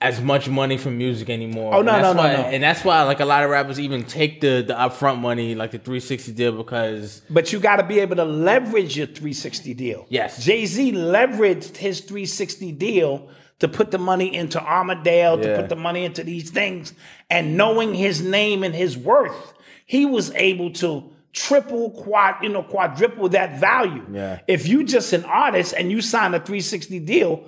as 0.00 0.20
much 0.20 0.46
money 0.50 0.76
from 0.76 0.98
music 0.98 1.30
anymore. 1.30 1.72
Oh, 1.74 1.80
no, 1.80 1.92
that's 1.92 2.02
no, 2.02 2.12
no, 2.12 2.18
why, 2.28 2.36
no. 2.36 2.42
And 2.42 2.62
that's 2.62 2.84
why 2.84 3.02
like 3.04 3.20
a 3.20 3.24
lot 3.24 3.42
of 3.42 3.48
rappers 3.48 3.80
even 3.80 4.04
take 4.04 4.42
the 4.42 4.62
the 4.66 4.74
upfront 4.74 5.20
money, 5.20 5.54
like 5.54 5.70
the 5.70 5.78
360 5.78 6.32
deal, 6.32 6.52
because 6.52 7.22
But 7.30 7.50
you 7.52 7.60
got 7.60 7.76
to 7.76 7.82
be 7.86 8.00
able 8.00 8.16
to 8.16 8.24
leverage 8.26 8.94
your 8.98 9.06
360 9.06 9.72
deal. 9.72 10.06
Yes. 10.10 10.44
Jay 10.44 10.66
Z 10.66 10.92
leveraged 10.92 11.78
his 11.78 12.00
360 12.00 12.72
deal 12.72 13.30
to 13.60 13.68
put 13.68 13.90
the 13.90 13.98
money 13.98 14.34
into 14.34 14.60
Armadale, 14.62 15.38
to 15.38 15.48
Yeah. 15.48 15.56
put 15.60 15.70
the 15.70 15.76
money 15.76 16.04
into 16.04 16.22
these 16.22 16.50
things. 16.50 16.92
And 17.30 17.56
knowing 17.56 17.94
his 17.94 18.20
name 18.20 18.62
and 18.62 18.74
his 18.74 18.98
worth, 18.98 19.54
he 19.86 20.04
was 20.04 20.30
able 20.34 20.70
to 20.72 21.13
triple, 21.34 21.90
quad, 21.90 22.36
you 22.42 22.48
know, 22.48 22.62
quadruple 22.62 23.28
that 23.30 23.58
value. 23.60 24.06
Yeah. 24.10 24.40
If 24.48 24.66
you 24.66 24.84
just 24.84 25.12
an 25.12 25.24
artist 25.24 25.74
and 25.76 25.90
you 25.90 26.00
sign 26.00 26.32
a 26.32 26.38
360 26.38 27.00
deal, 27.00 27.46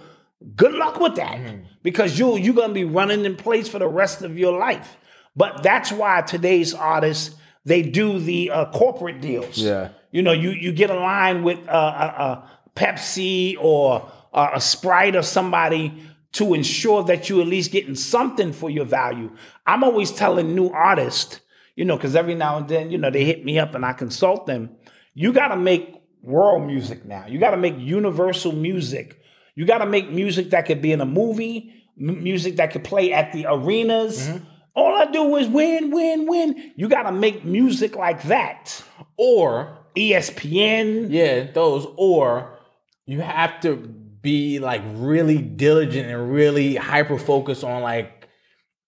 good 0.55 0.73
luck 0.75 1.01
with 1.01 1.15
that 1.17 1.39
Mm-hmm. 1.39 1.63
because 1.83 2.19
you 2.19 2.37
you're 2.37 2.55
gonna 2.55 2.75
be 2.75 2.85
running 2.85 3.25
in 3.25 3.37
place 3.37 3.69
for 3.69 3.79
the 3.79 3.89
rest 3.89 4.23
of 4.23 4.37
your 4.39 4.59
life. 4.59 4.97
But 5.35 5.63
that's 5.63 5.91
why 5.93 6.21
today's 6.23 6.75
artists 6.75 7.35
they 7.65 7.83
do 7.83 8.19
the 8.19 8.51
uh, 8.51 8.67
corporate 8.73 9.21
deals. 9.21 9.57
Yeah. 9.59 9.89
you 10.13 10.23
know, 10.23 10.33
you 10.33 10.51
you 10.51 10.73
get 10.73 10.91
aligned 10.91 11.45
with 11.45 11.59
uh, 11.69 11.71
uh, 11.73 12.15
uh, 12.19 12.47
Pepsi 12.75 13.57
or 13.61 14.11
uh, 14.33 14.51
a 14.55 14.61
Sprite 14.61 15.17
or 15.17 15.23
somebody 15.23 16.03
to 16.33 16.55
ensure 16.55 17.03
that 17.05 17.29
you're 17.29 17.41
at 17.41 17.47
least 17.49 17.73
getting 17.73 17.95
something 17.95 18.53
for 18.53 18.69
your 18.69 18.85
value. 18.85 19.31
I'm 19.67 19.83
always 19.83 20.11
telling 20.13 20.55
new 20.55 20.69
artists, 20.71 21.41
you 21.77 21.85
know, 21.85 21.97
because 21.97 22.17
every 22.17 22.35
now 22.35 22.57
and 22.57 22.69
then, 22.69 22.91
you 22.91 22.99
know, 22.99 23.11
they 23.11 23.25
hit 23.25 23.45
me 23.45 23.59
up 23.59 23.75
and 23.75 23.85
I 23.85 23.93
consult 23.93 24.47
them. 24.47 24.71
You 25.15 25.33
got 25.33 25.49
to 25.49 25.57
make 25.57 25.95
world 26.23 26.67
music 26.67 27.05
now. 27.05 27.27
You 27.29 27.39
got 27.39 27.51
to 27.53 27.57
make 27.57 27.75
universal 27.79 28.51
music. 28.53 29.21
You 29.55 29.65
got 29.65 29.79
to 29.79 29.87
make 29.87 30.11
music 30.11 30.51
that 30.51 30.67
could 30.67 30.83
be 30.83 30.91
in 30.93 31.01
a 31.01 31.07
movie, 31.07 31.73
m- 32.01 32.23
music 32.25 32.57
that 32.57 32.73
could 32.73 32.83
play 32.85 33.13
at 33.13 33.33
the 33.33 33.47
arenas. 33.49 34.27
Mm-hmm. 34.29 34.45
All 34.75 34.95
I 34.95 35.07
do 35.11 35.37
is 35.37 35.49
win, 35.49 35.91
win, 35.91 36.27
win. 36.27 36.73
You 36.77 36.89
got 36.89 37.05
to 37.05 37.13
make 37.13 37.45
music 37.45 37.95
like 37.97 38.23
that. 38.25 38.83
or 39.17 39.79
ESPN. 39.97 41.07
yeah, 41.11 41.51
those 41.53 41.87
or 41.97 42.59
you 43.07 43.21
have 43.21 43.61
to 43.61 43.77
be 43.77 44.59
like 44.59 44.83
really 44.95 45.39
diligent 45.39 46.09
and 46.11 46.33
really 46.33 46.75
hyper 46.77 47.19
focused 47.19 47.65
on 47.65 47.83
like 47.83 48.16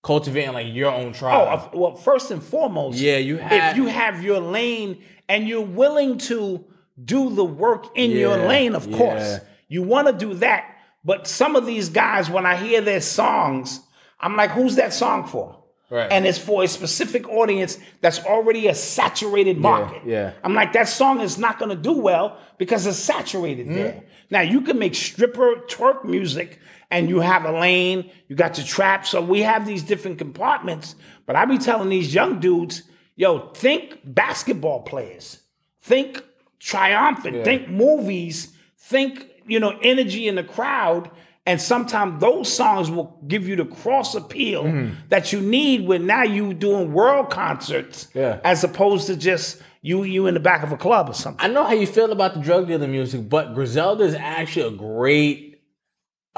cultivating 0.03 0.53
like 0.53 0.67
your 0.73 0.93
own 0.93 1.09
Oh, 1.09 1.13
tribe. 1.13 1.49
of- 1.49 1.75
well, 1.75 1.95
first 1.95 2.31
and 2.31 2.43
foremost, 2.43 2.99
Yeah, 2.99 3.19
you 3.19 3.39
have, 3.39 3.73
if 3.73 3.77
you 3.77 3.87
have 3.87 4.23
your 4.23 4.41
lane 4.41 4.99
and 5.29 5.49
you're 5.49 5.61
willing 5.61 6.19
to 6.19 6.65
do 7.03 7.35
the 7.35 7.45
work 7.45 7.87
in 7.97 8.13
your 8.13 8.37
lane, 8.37 8.75
of 8.75 8.91
course, 8.93 9.39
you 9.69 9.83
want 9.83 10.07
to 10.07 10.13
do 10.13 10.35
that. 10.35 10.65
But 11.05 11.27
some 11.27 11.57
of 11.57 11.67
these 11.67 11.89
guys, 11.89 12.29
when 12.29 12.45
I 12.47 12.57
hear 12.57 12.81
their 12.81 13.01
songs, 13.01 13.81
I'm 14.21 14.37
like, 14.37 14.51
who's 14.51 14.77
that 14.77 14.93
song 14.93 15.27
for? 15.27 15.57
Right. 15.91 16.11
And 16.11 16.27
it's 16.27 16.39
for 16.39 16.63
a 16.65 16.69
specific 16.69 17.27
audience 17.29 17.79
that's 18.03 18.23
already 18.25 18.69
a 18.69 18.75
saturated 18.75 19.57
market. 19.59 20.03
yeah. 20.05 20.33
I'm 20.45 20.55
like, 20.55 20.75
that 20.75 20.89
song 20.89 21.21
is 21.21 21.39
not 21.39 21.59
going 21.59 21.71
to 21.71 21.83
do 21.83 21.93
well 21.93 22.39
because 22.59 22.87
it's 22.87 22.99
saturated 22.99 23.67
mm-hmm. 23.67 23.75
there. 23.75 24.03
Now, 24.31 24.43
you 24.43 24.61
can 24.61 24.79
make 24.79 24.95
stripper 24.95 25.63
twerk 25.67 26.05
music 26.05 26.61
and 26.91 27.09
you 27.09 27.21
have 27.21 27.45
a 27.45 27.53
lane, 27.53 28.11
you 28.29 28.37
got 28.37 28.57
your 28.59 28.67
trap. 28.67 29.07
So 29.07 29.21
we 29.21 29.43
have 29.43 29.67
these 29.67 29.83
different 29.83 30.19
compartments. 30.19 30.95
But 31.27 31.37
I 31.37 31.45
be 31.45 31.59
telling 31.59 31.89
these 31.91 32.15
young 32.15 32.41
dudes, 32.41 32.83
yo, 33.17 33.51
think 33.53 33.99
basketball 34.05 34.83
players, 34.83 35.43
think 35.83 36.23
triumphant, 36.59 37.45
think 37.45 37.69
movies, 37.69 38.53
think, 38.79 39.27
you 39.47 39.61
know, 39.61 39.79
energy 39.83 40.29
in 40.29 40.35
the 40.37 40.45
crowd. 40.45 41.11
And 41.47 41.61
sometimes 41.61 42.21
those 42.21 42.53
songs 42.53 42.91
will 42.91 43.19
give 43.27 43.49
you 43.49 43.57
the 43.57 43.65
cross 43.65 44.15
appeal 44.15 44.65
Mm-hmm. 44.65 44.95
that 45.09 45.33
you 45.33 45.41
need 45.41 45.87
when 45.87 46.07
now 46.07 46.23
you 46.23 46.53
doing 46.53 46.93
world 46.93 47.31
concerts 47.31 48.09
Yeah. 48.15 48.39
as 48.45 48.65
opposed 48.65 49.07
to 49.07 49.17
just 49.17 49.63
you 49.81 50.03
you 50.03 50.27
in 50.27 50.35
the 50.35 50.41
back 50.41 50.63
of 50.63 50.73
a 50.73 50.77
club 50.77 51.09
or 51.09 51.15
something. 51.15 51.43
I 51.43 51.53
know 51.53 51.65
how 51.65 51.73
you 51.73 51.87
feel 51.87 52.13
about 52.13 52.35
the 52.35 52.41
drug 52.41 52.67
dealer 52.67 52.87
music, 52.89 53.29
but 53.31 53.55
Griselda 53.55 54.05
is 54.05 54.15
actually 54.15 54.67
a 54.75 54.77
great 54.77 55.58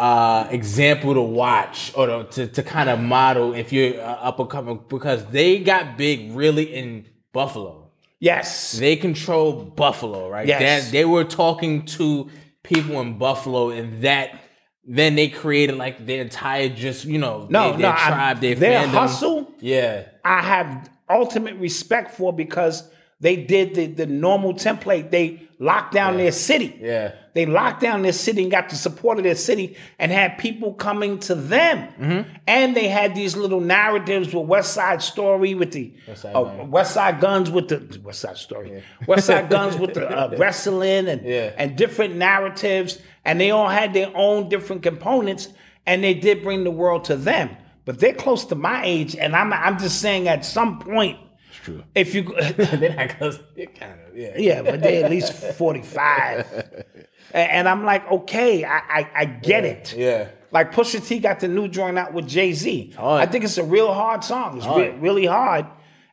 uh, 0.01 0.49
example 0.51 1.13
to 1.15 1.21
watch 1.21 1.93
or 1.97 2.07
to, 2.07 2.25
to, 2.31 2.47
to 2.49 2.63
kind 2.63 2.89
of 2.89 2.99
model 3.01 3.55
if 3.55 3.73
you're 3.73 4.01
uh, 4.01 4.29
up 4.29 4.39
and 4.41 4.49
coming 4.49 4.81
because 4.89 5.25
they 5.27 5.59
got 5.59 5.99
big 5.99 6.33
really 6.35 6.75
in 6.75 7.07
Buffalo. 7.33 7.91
Yes. 8.19 8.73
They 8.73 8.97
control 8.97 9.53
Buffalo, 9.65 10.29
right? 10.31 10.47
Yes. 10.47 10.61
That- 10.87 10.93
they 10.93 11.05
were 11.05 11.25
talking 11.25 11.85
to 11.97 12.29
people 12.63 13.01
in 13.01 13.19
Buffalo, 13.19 13.71
and 13.71 14.03
that 14.03 14.39
then 14.85 15.15
they 15.15 15.29
created 15.29 15.77
like 15.77 16.05
their 16.07 16.21
entire 16.23 16.69
just 16.71 17.05
you 17.05 17.19
know 17.19 17.47
No, 17.51 17.71
their, 17.71 17.79
their 17.79 17.81
no, 17.91 17.95
I- 17.97 18.09
tribe, 18.09 18.41
their 18.41 18.55
their 18.55 18.83
fandom. 18.87 18.91
hustle? 18.93 19.53
Yeah, 19.61 20.05
I 20.25 20.43
have 20.43 20.91
ultimate 21.09 21.57
respect 21.57 22.13
for 22.15 22.33
because 22.33 22.89
they 23.21 23.37
did 23.37 23.75
the, 23.75 23.87
the 23.87 24.07
normal 24.07 24.55
template. 24.55 25.11
They 25.11 25.47
locked 25.59 25.93
down 25.93 26.17
their 26.17 26.33
city. 26.33 26.79
Yeah. 26.81 27.13
They 27.35 27.45
locked 27.45 27.81
down 27.83 28.01
their 28.03 28.15
city 28.15 28.43
and 28.43 28.51
got 28.51 28.71
the 28.71 28.77
support 28.77 29.19
of 29.19 29.25
their 29.25 29.35
city 29.35 29.77
and 29.99 30.11
had 30.11 30.39
people 30.39 30.73
coming 30.73 31.19
to 31.21 31.35
them. 31.35 31.93
Mm-hmm. 32.01 32.31
And 32.47 32.75
they 32.75 32.89
had 32.89 33.15
these 33.15 33.37
little 33.37 33.61
narratives 33.61 34.35
with 34.35 34.47
West 34.47 34.73
Side 34.73 35.03
Story 35.03 35.55
with 35.55 35.73
the 35.73 35.93
West 36.09 36.23
Side 36.23 36.35
uh, 36.35 36.65
West 36.67 36.95
Side 36.95 37.21
Guns 37.21 37.51
with 37.51 37.69
the 37.69 38.01
West 38.03 38.21
Side 38.21 38.39
Story. 38.39 38.83
West 39.07 39.27
Side 39.27 39.51
Guns 39.57 39.77
with 39.77 39.95
the 39.95 40.09
uh, 40.09 40.35
wrestling 40.39 41.07
and 41.09 41.23
Yeah. 41.23 41.53
and 41.57 41.77
different 41.77 42.17
narratives. 42.17 42.99
And 43.25 43.39
they 43.41 43.51
all 43.51 43.69
had 43.69 43.93
their 43.93 44.11
own 44.15 44.49
different 44.49 44.83
components. 44.83 45.49
And 45.87 46.03
they 46.03 46.15
did 46.15 46.43
bring 46.43 46.65
the 46.65 46.71
world 46.71 47.05
to 47.05 47.17
them. 47.17 47.51
But 47.85 47.99
they're 48.01 48.15
close 48.15 48.45
to 48.47 48.55
my 48.55 48.83
age. 48.85 49.15
And 49.15 49.37
I'm 49.37 49.53
I'm 49.53 49.79
just 49.79 50.01
saying 50.01 50.27
at 50.27 50.45
some 50.45 50.79
point, 50.79 51.19
true. 51.63 51.83
if 51.95 52.15
you 52.15 52.23
They're 52.57 52.95
not 52.95 53.11
close. 53.19 53.39
They're 53.57 53.67
kind 53.67 53.99
of 54.07 54.17
yeah. 54.17 54.37
Yeah, 54.37 54.63
but 54.63 54.81
they're 54.81 55.05
at 55.05 55.11
least 55.11 55.33
45. 55.33 56.53
and, 57.33 57.51
and 57.51 57.69
I'm 57.69 57.85
like, 57.85 58.11
okay, 58.11 58.65
I, 58.65 58.79
I, 58.79 59.11
I 59.15 59.25
get 59.25 59.65
it. 59.65 59.95
Yeah. 59.97 60.29
Like 60.53 60.73
Pusha 60.73 61.07
T 61.07 61.19
got 61.21 61.41
the 61.41 61.49
new 61.49 61.69
joint 61.69 61.97
out 61.99 62.13
with 62.13 62.27
Jay 62.27 62.53
Z. 62.53 62.95
I 62.99 63.27
think 63.27 63.45
it's 63.45 63.59
a 63.59 63.65
real 63.65 63.93
hard 63.93 64.25
song. 64.25 64.59
It's 64.59 64.67
re- 64.67 64.91
really 64.99 65.27
hard. 65.27 65.67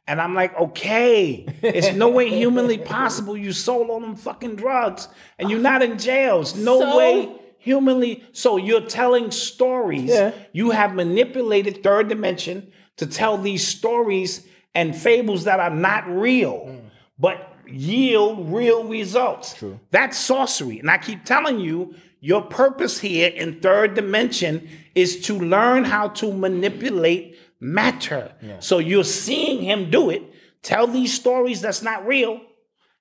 And 0.10 0.21
I'm 0.21 0.33
like, 0.33 0.57
okay, 0.57 1.45
it's 1.62 1.93
no 1.93 2.07
way 2.10 2.29
humanly 2.29 2.77
possible 2.77 3.36
you 3.36 3.51
sold 3.51 3.89
all 3.89 3.99
them 3.99 4.15
fucking 4.15 4.55
drugs 4.55 5.10
and 5.38 5.49
you're 5.49 5.60
not 5.60 5.81
in 5.81 5.97
jail. 5.97 6.41
It's 6.41 6.55
no 6.55 6.79
So? 6.79 6.97
way 6.97 7.36
humanly. 7.57 8.23
So 8.31 8.55
you're 8.55 8.86
telling 8.86 9.31
stories. 9.31 10.10
Yeah. 10.10 10.31
You 10.53 10.71
have 10.71 10.95
manipulated 10.95 11.83
third 11.83 12.07
dimension 12.07 12.71
to 12.97 13.05
tell 13.05 13.38
these 13.38 13.67
stories 13.67 14.47
and 14.77 14.95
fables 14.95 15.45
that 15.45 15.59
are 15.59 15.71
not 15.71 16.07
real, 16.07 16.79
but 17.17 17.51
yield 17.67 18.53
real 18.53 18.83
results. 18.83 19.55
True. 19.55 19.79
That's 19.89 20.15
sorcery. 20.15 20.77
And 20.77 20.91
I 20.91 20.99
keep 20.99 21.25
telling 21.25 21.59
you, 21.59 21.95
your 22.19 22.43
purpose 22.43 22.99
here 22.99 23.27
in 23.27 23.59
third 23.59 23.95
dimension 23.95 24.69
is 24.93 25.21
to 25.21 25.39
learn 25.39 25.83
how 25.83 26.09
to 26.09 26.31
manipulate 26.31 27.39
matter. 27.59 28.35
So 28.59 28.77
you're 28.77 29.03
seeing 29.03 29.63
him 29.63 29.89
do 29.89 30.11
it, 30.11 30.21
tell 30.61 30.85
these 30.85 31.11
stories 31.11 31.61
that's 31.61 31.81
not 31.81 32.05
real, 32.05 32.39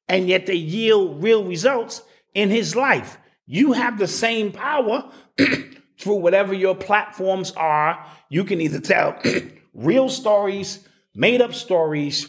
and 0.08 0.28
yet 0.28 0.46
they 0.46 0.54
yield 0.54 1.22
real 1.22 1.44
results 1.44 2.00
in 2.32 2.48
his 2.48 2.74
life. 2.74 3.18
You 3.44 3.72
have 3.72 3.98
the 3.98 4.08
same 4.08 4.50
power 4.50 5.10
through 6.00 6.16
whatever 6.16 6.54
your 6.54 6.74
platforms 6.74 7.52
are. 7.52 8.02
You 8.30 8.44
can 8.44 8.62
either 8.62 8.80
tell 8.80 9.20
real 9.74 10.08
stories, 10.08 10.85
made 11.16 11.42
up 11.42 11.54
stories, 11.54 12.28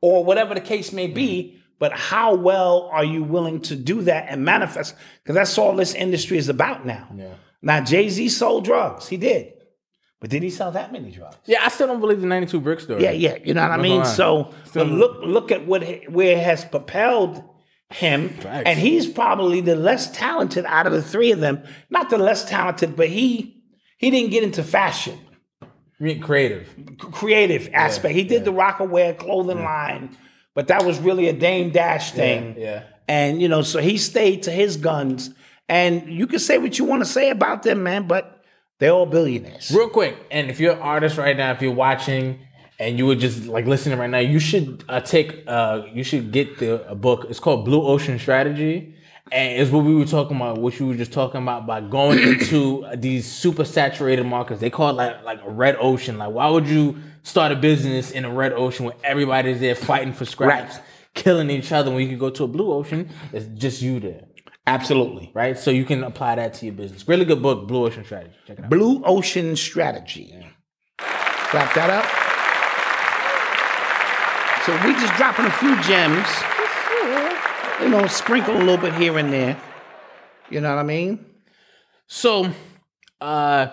or 0.00 0.24
whatever 0.24 0.54
the 0.54 0.60
case 0.60 0.92
may 0.92 1.06
be. 1.06 1.42
Mm-hmm. 1.42 1.56
But 1.78 1.92
how 1.92 2.34
well 2.34 2.90
are 2.92 3.04
you 3.04 3.24
willing 3.24 3.62
to 3.62 3.74
do 3.74 4.02
that 4.02 4.26
and 4.28 4.44
manifest? 4.44 4.94
Because 5.22 5.34
that's 5.34 5.56
all 5.56 5.74
this 5.74 5.94
industry 5.94 6.36
is 6.36 6.50
about 6.50 6.84
now. 6.84 7.08
Now, 7.62 7.82
Jay 7.82 8.10
Z 8.10 8.28
sold 8.28 8.66
drugs. 8.66 9.08
He 9.08 9.16
did. 9.16 9.54
But 10.20 10.28
did 10.28 10.42
he 10.42 10.50
sell 10.50 10.70
that 10.72 10.92
many 10.92 11.10
drugs? 11.10 11.36
Yeah, 11.46 11.64
I 11.64 11.68
still 11.68 11.86
don't 11.86 12.00
believe 12.00 12.20
the 12.20 12.26
92 12.26 12.60
brick 12.60 12.80
story. 12.80 13.02
Yeah, 13.02 13.12
yeah. 13.12 13.38
You 13.42 13.54
know 13.54 13.62
what 13.62 13.70
I 13.70 13.78
mean? 13.78 14.04
So 14.04 14.52
but 14.74 14.86
look 14.86 15.20
look 15.22 15.50
at 15.50 15.66
what 15.66 15.82
where 16.10 16.36
it 16.36 16.44
has 16.44 16.64
propelled 16.64 17.42
him. 17.88 18.28
Facts. 18.28 18.64
And 18.66 18.78
he's 18.78 19.08
probably 19.08 19.62
the 19.62 19.76
less 19.76 20.10
talented 20.10 20.66
out 20.66 20.86
of 20.86 20.92
the 20.92 21.02
three 21.02 21.32
of 21.32 21.40
them. 21.40 21.62
Not 21.88 22.10
the 22.10 22.18
less 22.18 22.44
talented, 22.44 22.96
but 22.96 23.08
he 23.08 23.62
he 23.96 24.10
didn't 24.10 24.30
get 24.30 24.44
into 24.44 24.62
fashion. 24.62 25.18
Mean, 26.00 26.20
creative. 26.20 26.74
creative 26.98 27.68
aspect. 27.74 28.14
He 28.14 28.24
did 28.24 28.44
the 28.44 28.52
Rocawear 28.52 29.16
clothing 29.18 29.62
line, 29.62 30.16
but 30.54 30.68
that 30.68 30.84
was 30.84 30.98
really 30.98 31.28
a 31.28 31.32
Dame 31.32 31.70
Dash 31.70 32.12
thing. 32.12 32.56
yeah. 32.58 32.84
And 33.06 33.42
you 33.42 33.48
know, 33.48 33.62
so 33.62 33.80
he 33.80 33.98
stayed 33.98 34.44
to 34.44 34.50
his 34.50 34.76
guns. 34.76 35.34
And 35.68 36.08
you 36.08 36.26
can 36.26 36.38
say 36.40 36.58
what 36.58 36.78
you 36.78 36.84
want 36.84 37.02
to 37.02 37.08
say 37.08 37.30
about 37.30 37.62
them, 37.62 37.82
man, 37.84 38.08
but 38.08 38.42
they're 38.78 38.92
all 38.92 39.06
billionaires. 39.06 39.70
Real 39.70 39.88
quick, 39.88 40.16
and 40.30 40.50
if 40.50 40.58
you're 40.58 40.72
an 40.72 40.80
artist 40.80 41.16
right 41.18 41.36
now, 41.36 41.52
if 41.52 41.60
you're 41.60 41.70
watching 41.70 42.40
and 42.78 42.98
you 42.98 43.06
were 43.06 43.14
just 43.14 43.44
like 43.46 43.66
listening 43.66 43.98
right 43.98 44.10
now, 44.10 44.18
you 44.18 44.40
should 44.40 44.82
uh, 44.88 45.00
take, 45.00 45.44
uh, 45.46 45.82
you 45.92 46.02
should 46.02 46.32
get 46.32 46.58
the 46.58 46.88
a 46.88 46.94
book. 46.94 47.26
It's 47.28 47.38
called 47.38 47.64
Blue 47.66 47.82
Ocean 47.86 48.18
Strategy, 48.18 48.96
and 49.32 49.60
it's 49.60 49.70
what 49.70 49.84
we 49.84 49.94
were 49.94 50.04
talking 50.04 50.36
about, 50.36 50.58
what 50.58 50.78
you 50.78 50.86
were 50.86 50.94
just 50.94 51.12
talking 51.12 51.42
about 51.42 51.66
by 51.66 51.80
going 51.80 52.18
into 52.30 52.84
these 52.96 53.26
super 53.30 53.64
saturated 53.64 54.24
markets. 54.24 54.60
They 54.60 54.70
call 54.70 54.90
it 54.90 54.94
like 54.94 55.22
like 55.24 55.40
a 55.44 55.50
red 55.50 55.76
ocean. 55.80 56.18
Like, 56.18 56.32
why 56.32 56.48
would 56.48 56.66
you 56.66 56.96
start 57.22 57.52
a 57.52 57.56
business 57.56 58.10
in 58.10 58.24
a 58.24 58.30
red 58.32 58.52
ocean 58.52 58.86
when 58.86 58.96
everybody's 59.04 59.60
there 59.60 59.74
fighting 59.74 60.12
for 60.12 60.24
scraps, 60.24 60.76
Right. 60.76 60.84
killing 61.14 61.50
each 61.50 61.70
other? 61.72 61.90
When 61.90 62.00
you 62.02 62.08
can 62.08 62.18
go 62.18 62.30
to 62.30 62.44
a 62.44 62.48
blue 62.48 62.72
ocean, 62.72 63.08
it's 63.32 63.46
just 63.60 63.82
you 63.82 64.00
there. 64.00 64.24
Absolutely. 64.66 65.32
Right, 65.34 65.58
so 65.58 65.70
you 65.70 65.84
can 65.84 66.04
apply 66.04 66.36
that 66.36 66.54
to 66.54 66.66
your 66.66 66.74
business. 66.74 67.08
Really 67.08 67.24
good 67.24 67.42
book, 67.42 67.66
Blue 67.66 67.86
Ocean 67.86 68.04
Strategy. 68.04 68.34
Check 68.46 68.58
it 68.58 68.64
out. 68.64 68.70
Blue 68.70 69.02
Ocean 69.04 69.56
Strategy. 69.56 70.46
Clap 70.98 71.74
that 71.74 71.90
up. 71.90 72.06
So 74.66 74.72
we 74.86 74.92
just 74.92 75.14
dropping 75.16 75.46
a 75.46 75.50
few 75.50 75.74
gems. 75.82 76.28
You 77.80 77.88
know, 77.88 78.06
sprinkle 78.06 78.56
a 78.56 78.58
little 78.58 78.76
bit 78.76 78.94
here 78.94 79.16
and 79.18 79.32
there. 79.32 79.56
You 80.50 80.60
know 80.60 80.70
what 80.74 80.80
I 80.80 80.82
mean? 80.84 81.24
So, 82.06 82.50
uh, 83.20 83.68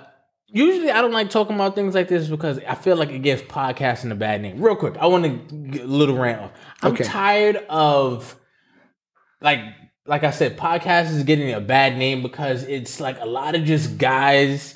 usually 0.47 0.91
I 0.91 1.01
don't 1.01 1.11
like 1.11 1.29
talking 1.29 1.55
about 1.55 1.75
things 1.75 1.93
like 1.95 2.07
this 2.07 2.27
because 2.27 2.59
I 2.67 2.75
feel 2.75 2.95
like 2.95 3.09
it 3.09 3.19
gives 3.21 3.41
podcasting 3.43 4.11
a 4.11 4.15
bad 4.15 4.41
name. 4.41 4.61
Real 4.61 4.75
quick, 4.75 4.95
I 4.97 5.07
want 5.07 5.25
to 5.25 5.55
get 5.55 5.83
a 5.83 5.87
little 5.87 6.15
rant 6.17 6.41
off. 6.41 6.51
I'm 6.81 6.93
Okay. 6.93 7.03
tired 7.03 7.57
of, 7.69 8.35
like, 9.41 9.59
like 10.05 10.23
I 10.23 10.31
said, 10.31 10.57
podcast 10.57 11.11
is 11.11 11.23
getting 11.23 11.51
a 11.53 11.59
bad 11.59 11.97
name 11.97 12.21
because 12.21 12.63
it's 12.63 12.99
like 13.01 13.19
a 13.19 13.25
lot 13.25 13.55
of 13.55 13.65
just 13.65 13.97
guys 13.97 14.75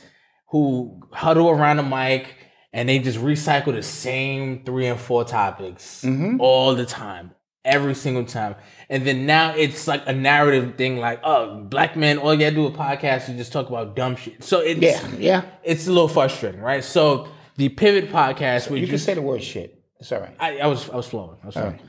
who 0.50 1.00
huddle 1.14 1.50
around 1.50 1.80
a 1.80 1.84
mic 1.84 2.36
and 2.74 2.90
they 2.90 3.00
just 3.00 3.18
recycle 3.20 3.74
the 3.74 3.84
same 3.84 4.64
three 4.66 4.88
and 4.88 5.00
four 5.00 5.24
topics 5.24 6.06
all 6.40 6.76
the 6.76 6.86
time, 6.86 7.32
every 7.64 7.96
single 7.96 8.26
time. 8.26 8.56
And 8.90 9.06
then 9.06 9.26
now 9.26 9.54
it's 9.56 9.88
like 9.88 10.04
a 10.08 10.14
narrative 10.14 10.76
thing, 10.76 10.98
like, 10.98 11.22
oh, 11.24 11.62
black 11.62 11.96
men, 11.96 12.18
all 12.18 12.34
you 12.34 12.40
gotta 12.40 12.56
do 12.56 12.66
a 12.66 12.72
podcast 12.72 13.30
is 13.30 13.38
just 13.38 13.54
talk 13.54 13.70
about 13.70 13.96
dumb 13.96 14.16
shit. 14.16 14.44
So 14.44 14.60
it's 14.60 14.80
Yeah, 14.80 15.08
yeah. 15.18 15.42
it's 15.64 15.88
a 15.88 15.92
little 15.92 16.08
frustrating, 16.08 16.62
right? 16.62 16.84
So 16.84 17.28
the 17.58 17.70
pivot 17.70 18.12
podcast, 18.12 18.70
which 18.70 18.82
You 18.82 18.88
can 18.88 18.98
say 18.98 19.14
the 19.14 19.22
word 19.22 19.44
shit. 19.44 19.82
It's 20.00 20.12
all 20.12 20.20
right. 20.20 20.36
I, 20.40 20.60
I 20.60 20.68
was 20.68 20.90
I 20.90 20.96
was 20.96 21.08
flowing. 21.08 21.38
I 21.44 21.46
was 21.46 21.54
flowing. 21.54 21.80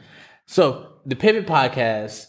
So 0.44 0.88
the 1.06 1.16
Pivot 1.16 1.46
podcast, 1.46 2.26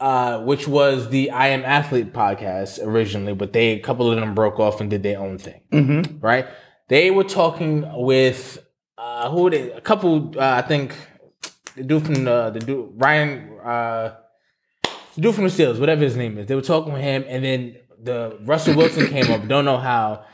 uh, 0.00 0.40
which 0.40 0.66
was 0.66 1.10
the 1.10 1.30
I 1.30 1.48
Am 1.48 1.64
Athlete 1.64 2.14
podcast 2.14 2.84
originally, 2.84 3.34
but 3.34 3.52
they 3.52 3.72
a 3.72 3.80
couple 3.80 4.10
of 4.10 4.18
them 4.18 4.34
broke 4.34 4.58
off 4.58 4.80
and 4.80 4.88
did 4.88 5.02
their 5.02 5.18
own 5.18 5.36
thing. 5.36 5.60
Mm-hmm. 5.70 6.18
Right? 6.20 6.46
They 6.88 7.10
were 7.10 7.24
talking 7.24 7.84
with 7.94 8.58
uh, 8.96 9.30
who 9.30 9.42
were 9.42 9.50
they? 9.50 9.70
A 9.72 9.80
couple, 9.82 10.32
uh, 10.38 10.54
I 10.54 10.62
think, 10.62 10.96
the 11.76 11.84
dude 11.84 12.04
from 12.04 12.24
the 12.24 12.50
the 12.50 12.60
dude 12.60 12.92
Ryan, 12.96 13.58
uh, 13.64 14.14
the 15.14 15.20
dude 15.20 15.34
from 15.34 15.44
the 15.44 15.50
Steelers, 15.50 15.78
whatever 15.80 16.02
his 16.02 16.16
name 16.16 16.38
is. 16.38 16.46
They 16.46 16.54
were 16.54 16.62
talking 16.62 16.92
with 16.92 17.02
him, 17.02 17.24
and 17.26 17.44
then 17.44 17.76
the 18.02 18.38
Russell 18.44 18.76
Wilson 18.76 19.06
came 19.08 19.30
up. 19.30 19.46
Don't 19.46 19.64
know 19.64 19.78
how. 19.78 20.24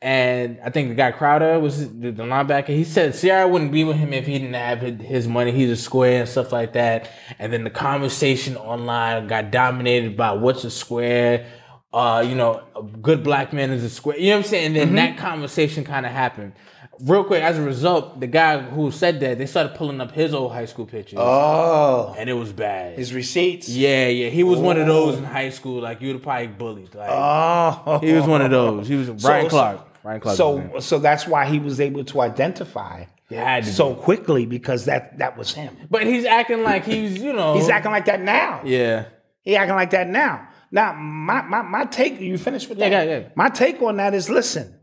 And 0.00 0.60
I 0.64 0.70
think 0.70 0.90
the 0.90 0.94
guy 0.94 1.10
Crowder 1.10 1.58
was 1.58 1.88
the, 1.88 2.12
the 2.12 2.22
linebacker. 2.22 2.68
He 2.68 2.84
said 2.84 3.16
Ciara 3.16 3.48
wouldn't 3.48 3.72
be 3.72 3.82
with 3.82 3.96
him 3.96 4.12
if 4.12 4.26
he 4.26 4.38
didn't 4.38 4.54
have 4.54 4.80
his- 4.80 5.26
money. 5.26 5.50
He's 5.50 5.70
a 5.70 5.76
square 5.76 6.20
and 6.20 6.28
stuff 6.28 6.52
like 6.52 6.74
that. 6.74 7.10
And 7.40 7.52
then 7.52 7.64
the 7.64 7.70
conversation 7.70 8.56
online 8.56 9.26
got 9.26 9.50
dominated 9.50 10.16
by 10.16 10.32
what's 10.32 10.62
a 10.62 10.70
square. 10.70 11.46
Uh, 11.92 12.22
you 12.24 12.36
know, 12.36 12.62
a 12.76 12.82
good 12.82 13.24
black 13.24 13.52
man 13.52 13.72
is 13.72 13.82
a 13.82 13.90
square. 13.90 14.16
You 14.18 14.28
know 14.28 14.36
what 14.36 14.44
I'm 14.44 14.50
saying? 14.50 14.66
And 14.66 14.76
then 14.76 14.94
that 14.94 15.16
conversation 15.18 15.82
kind 15.82 16.06
of 16.06 16.12
happened. 16.12 16.52
Real 17.00 17.22
quick, 17.24 17.42
as 17.42 17.56
a 17.58 17.62
result, 17.62 18.18
the 18.18 18.26
guy 18.26 18.58
who 18.60 18.90
said 18.90 19.20
that 19.20 19.38
they 19.38 19.46
started 19.46 19.74
pulling 19.76 20.00
up 20.00 20.10
his 20.12 20.34
old 20.34 20.52
high 20.52 20.64
school 20.64 20.84
pictures, 20.86 21.18
Oh, 21.20 22.14
and 22.18 22.28
it 22.28 22.32
was 22.32 22.52
bad. 22.52 22.98
his 22.98 23.12
receipts. 23.14 23.68
yeah, 23.68 24.08
yeah, 24.08 24.28
he 24.30 24.42
was 24.42 24.58
one 24.58 24.78
of 24.80 24.86
those 24.86 25.16
in 25.16 25.24
high 25.24 25.50
school. 25.50 25.80
Like 25.80 26.00
you'd 26.00 26.14
have 26.14 26.22
probably 26.22 26.48
bullied. 26.48 26.94
Like 26.94 27.08
Oh, 27.10 27.98
he 28.02 28.12
was 28.12 28.26
one 28.26 28.42
of 28.42 28.50
those. 28.50 28.88
He 28.88 28.96
was 28.96 29.10
Brian 29.22 29.44
So- 29.44 29.50
Clark. 29.50 30.02
Brian 30.02 30.20
Clark. 30.20 30.38
was 30.38 30.56
his 30.56 30.64
name. 30.64 30.72
So, 30.74 30.80
so 30.80 30.98
that's 30.98 31.26
why 31.26 31.46
he 31.46 31.58
was 31.58 31.80
able 31.80 32.04
to 32.04 32.20
identify 32.20 33.04
to 33.30 33.62
so 33.64 33.94
quickly 33.94 34.46
because 34.46 34.86
that 34.86 35.18
that 35.18 35.36
was 35.36 35.52
him. 35.52 35.76
But 35.90 36.06
he's 36.06 36.24
acting 36.24 36.62
like 36.62 36.84
he's, 36.84 37.18
you 37.18 37.32
know. 37.32 37.54
He's 37.54 37.68
acting 37.68 37.92
like 37.92 38.06
that 38.06 38.20
now. 38.22 38.62
Yeah. 38.64 39.06
He 39.42 39.54
acting 39.56 39.74
like 39.76 39.90
that 39.90 40.08
now. 40.08 40.48
Now, 40.70 40.94
my 40.94 41.42
my 41.42 41.62
my 41.62 41.84
take. 41.84 42.20
You 42.20 42.36
finished 42.38 42.68
with 42.68 42.78
that? 42.78 42.90
Yeah, 42.90 43.02
yeah, 43.02 43.18
yeah. 43.18 43.28
My 43.34 43.48
take 43.50 43.80
on 43.82 43.96
that 43.98 44.14
is: 44.14 44.28
listen, 44.30 44.74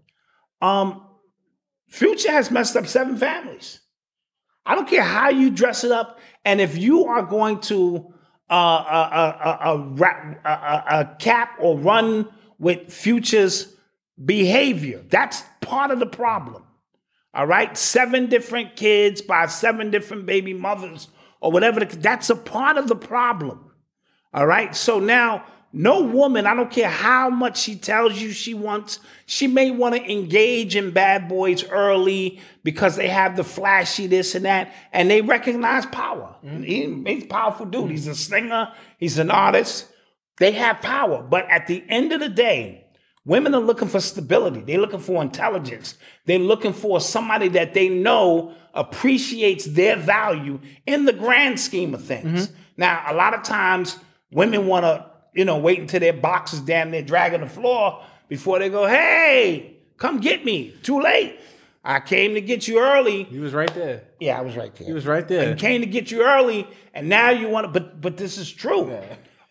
um, 0.62 1.05
Future 1.96 2.32
has 2.32 2.52
messed 2.52 2.76
up 2.76 2.88
seven 2.88 3.16
families. 3.16 3.80
I 4.66 4.76
don't 4.76 4.90
care 4.90 5.02
how 5.02 5.30
you 5.30 5.50
dress 5.50 5.86
it 5.86 5.92
up, 5.92 6.20
and 6.44 6.60
if 6.60 6.78
you 6.78 7.06
are 7.06 7.24
going 7.24 7.62
to 7.62 8.14
uh, 8.50 8.54
uh, 8.54 9.10
uh, 9.14 9.58
uh, 9.64 10.36
uh, 10.44 10.50
uh, 10.50 11.16
cap 11.16 11.52
or 11.58 11.78
run 11.78 12.28
with 12.60 12.92
Future's 12.92 13.74
behavior, 14.24 15.06
that's 15.08 15.44
part 15.62 15.90
of 15.90 16.00
the 16.00 16.06
problem. 16.06 16.64
All 17.34 17.48
right, 17.48 17.78
seven 17.78 18.28
different 18.28 18.76
kids 18.76 19.22
by 19.22 19.46
seven 19.46 19.90
different 19.90 20.26
baby 20.26 20.54
mothers 20.54 21.08
or 21.40 21.50
whatever. 21.50 21.86
That's 21.86 22.30
a 22.30 22.36
part 22.36 22.78
of 22.78 22.90
the 22.90 22.98
problem. 22.98 23.72
All 24.34 24.46
right. 24.46 24.76
So 24.76 25.00
now, 25.00 25.46
no 25.76 26.02
woman, 26.02 26.46
I 26.46 26.56
don't 26.56 26.72
care 26.72 26.90
how 26.90 27.30
much 27.30 27.58
she 27.60 27.76
tells 27.76 28.20
you 28.22 28.32
she 28.32 28.54
wants, 28.54 29.00
she 29.26 29.46
may 29.48 29.72
want 29.72 29.96
to 29.96 30.12
engage 30.12 30.76
in 30.76 30.92
bad 30.92 31.28
boys 31.28 31.64
early 31.66 32.40
because 32.64 32.96
they 32.96 33.08
have 33.10 33.36
the 33.36 33.44
flashy 33.44 34.08
this 34.08 34.36
and 34.36 34.46
that, 34.46 34.74
and 34.94 35.10
they 35.12 35.22
recognize 35.22 35.86
power. 35.88 36.36
Mm-hmm. 36.44 36.64
He- 36.64 37.04
he's 37.16 37.24
a 37.26 37.28
powerful 37.28 37.66
dude. 37.66 37.92
He's 37.92 38.08
a 38.08 38.16
singer, 38.16 38.72
he's 38.98 39.20
an 39.20 39.30
artist. 39.30 39.88
They 40.38 40.52
have 40.52 40.82
power. 40.82 41.22
But 41.22 41.50
at 41.50 41.68
the 41.68 41.84
end 41.88 42.12
of 42.12 42.20
the 42.20 42.30
day, 42.30 42.86
Women 43.26 43.56
are 43.56 43.62
looking 43.62 43.88
for 43.88 44.00
stability. 44.00 44.62
They're 44.62 44.80
looking 44.80 45.00
for 45.00 45.20
intelligence. 45.20 45.98
They're 46.26 46.38
looking 46.38 46.74
for 46.74 47.02
somebody 47.02 47.48
that 47.50 47.74
they 47.74 47.90
know 47.90 48.54
appreciates 48.76 49.66
their 49.66 49.96
value 49.96 50.60
in 50.86 51.06
the 51.06 51.14
grand 51.14 51.60
scheme 51.60 51.96
of 51.96 52.04
things. 52.04 52.48
Mm-hmm. 52.48 52.56
Now, 52.78 53.04
a 53.08 53.16
lot 53.16 53.34
of 53.34 53.42
times 53.42 53.98
women 54.32 54.68
want 54.68 54.84
to, 54.84 55.10
you 55.36 55.46
know, 55.46 55.58
wait 55.58 55.80
until 55.80 56.00
their 56.00 56.14
box 56.14 56.54
is 56.54 56.62
damn 56.62 56.90
near 56.92 57.04
dragging 57.04 57.42
the 57.42 57.48
floor 57.48 58.04
before 58.28 58.58
they 58.60 58.70
go, 58.70 58.88
hey, 58.88 59.78
come 59.98 60.20
get 60.20 60.44
me. 60.44 60.74
Too 60.82 61.02
late. 61.02 61.40
I 61.84 62.00
came 62.00 62.34
to 62.34 62.42
get 62.42 62.68
you 62.68 62.80
early. 62.80 63.26
He 63.26 63.38
was 63.38 63.54
right 63.54 63.72
there. 63.76 64.06
Yeah, 64.20 64.40
I 64.40 64.42
was 64.42 64.58
right 64.58 64.74
there. 64.74 64.88
He 64.88 64.94
was 64.94 65.06
right 65.06 65.28
there. 65.28 65.56
came 65.56 65.82
to 65.82 65.88
get 65.88 66.10
you 66.10 66.24
early, 66.24 66.68
and 66.96 67.10
now 67.10 67.30
you 67.30 67.48
want 67.48 67.66
to. 67.66 67.80
But 67.80 68.02
but 68.02 68.18
this 68.18 68.40
is 68.40 68.52
true, 68.52 69.00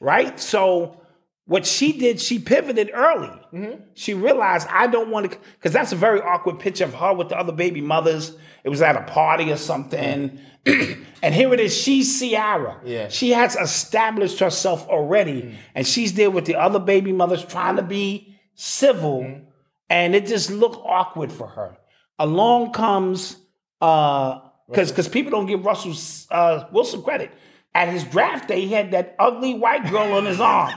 right? 0.00 0.40
So 0.40 1.00
what 1.46 1.66
she 1.66 1.92
did, 1.92 2.20
she 2.20 2.38
pivoted 2.38 2.90
early. 2.92 3.28
Mm-hmm. 3.52 3.82
She 3.94 4.14
realized 4.14 4.66
I 4.70 4.86
don't 4.86 5.10
want 5.10 5.30
to, 5.30 5.38
because 5.58 5.72
that's 5.72 5.92
a 5.92 5.96
very 5.96 6.20
awkward 6.20 6.58
picture 6.58 6.84
of 6.84 6.94
her 6.94 7.12
with 7.12 7.28
the 7.28 7.38
other 7.38 7.52
baby 7.52 7.80
mothers. 7.80 8.36
It 8.64 8.70
was 8.70 8.82
at 8.82 8.96
a 8.96 9.02
party 9.02 9.52
or 9.52 9.56
something, 9.56 10.40
and 10.66 11.34
here 11.34 11.52
it 11.52 11.60
is. 11.60 11.76
She's 11.76 12.18
Ciara. 12.20 12.80
Yeah. 12.84 13.08
she 13.08 13.30
has 13.30 13.56
established 13.56 14.38
herself 14.40 14.86
already, 14.88 15.56
and 15.74 15.86
she's 15.86 16.14
there 16.14 16.30
with 16.30 16.46
the 16.46 16.56
other 16.56 16.78
baby 16.78 17.12
mothers 17.12 17.44
trying 17.44 17.76
to 17.76 17.82
be 17.82 18.36
civil, 18.54 19.42
and 19.90 20.14
it 20.14 20.26
just 20.26 20.50
looked 20.50 20.76
awkward 20.84 21.32
for 21.32 21.46
her. 21.48 21.76
Along 22.18 22.72
comes 22.72 23.36
uh 23.80 24.40
because 24.68 24.90
because 24.90 25.08
people 25.08 25.30
don't 25.30 25.46
give 25.46 25.64
Russell 25.64 25.94
uh, 26.30 26.64
Wilson 26.72 27.02
credit. 27.02 27.30
At 27.74 27.88
his 27.88 28.04
draft 28.04 28.46
day, 28.48 28.60
he 28.60 28.68
had 28.68 28.92
that 28.92 29.16
ugly 29.18 29.54
white 29.54 29.90
girl 29.90 30.12
on 30.14 30.26
his 30.26 30.40
arm. 30.40 30.72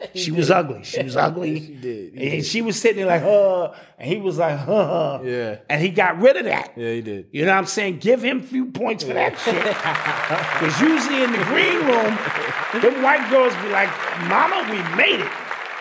she 0.14 0.30
was 0.30 0.50
ugly. 0.50 0.84
She 0.84 1.02
was 1.02 1.16
ugly. 1.28 1.60
She 1.60 1.74
did. 1.74 2.14
And 2.14 2.44
she 2.44 2.62
was 2.62 2.80
sitting 2.80 2.98
there 2.98 3.06
like, 3.06 3.22
huh, 3.22 3.74
and 3.98 4.08
he 4.08 4.16
was 4.18 4.38
like, 4.38 4.58
huh. 4.58 5.20
Yeah. 5.24 5.58
And 5.68 5.80
he 5.80 5.90
got 5.90 6.20
rid 6.20 6.36
of 6.36 6.44
that. 6.44 6.72
Yeah, 6.76 6.92
he 6.92 7.00
did. 7.02 7.26
You 7.32 7.44
know 7.44 7.52
what 7.52 7.58
I'm 7.58 7.66
saying? 7.66 7.98
Give 7.98 8.22
him 8.22 8.40
a 8.40 8.42
few 8.42 8.66
points 8.66 9.04
for 9.04 9.12
that 9.14 9.38
shit. 9.38 9.54
Because 10.58 10.80
usually 10.80 11.22
in 11.22 11.32
the 11.32 11.38
green 11.44 11.78
room, 11.86 12.18
them 12.82 13.02
white 13.02 13.28
girls 13.30 13.54
be 13.62 13.68
like, 13.68 13.88
Mama, 14.28 14.66
we 14.70 14.96
made 14.96 15.20
it. 15.20 15.30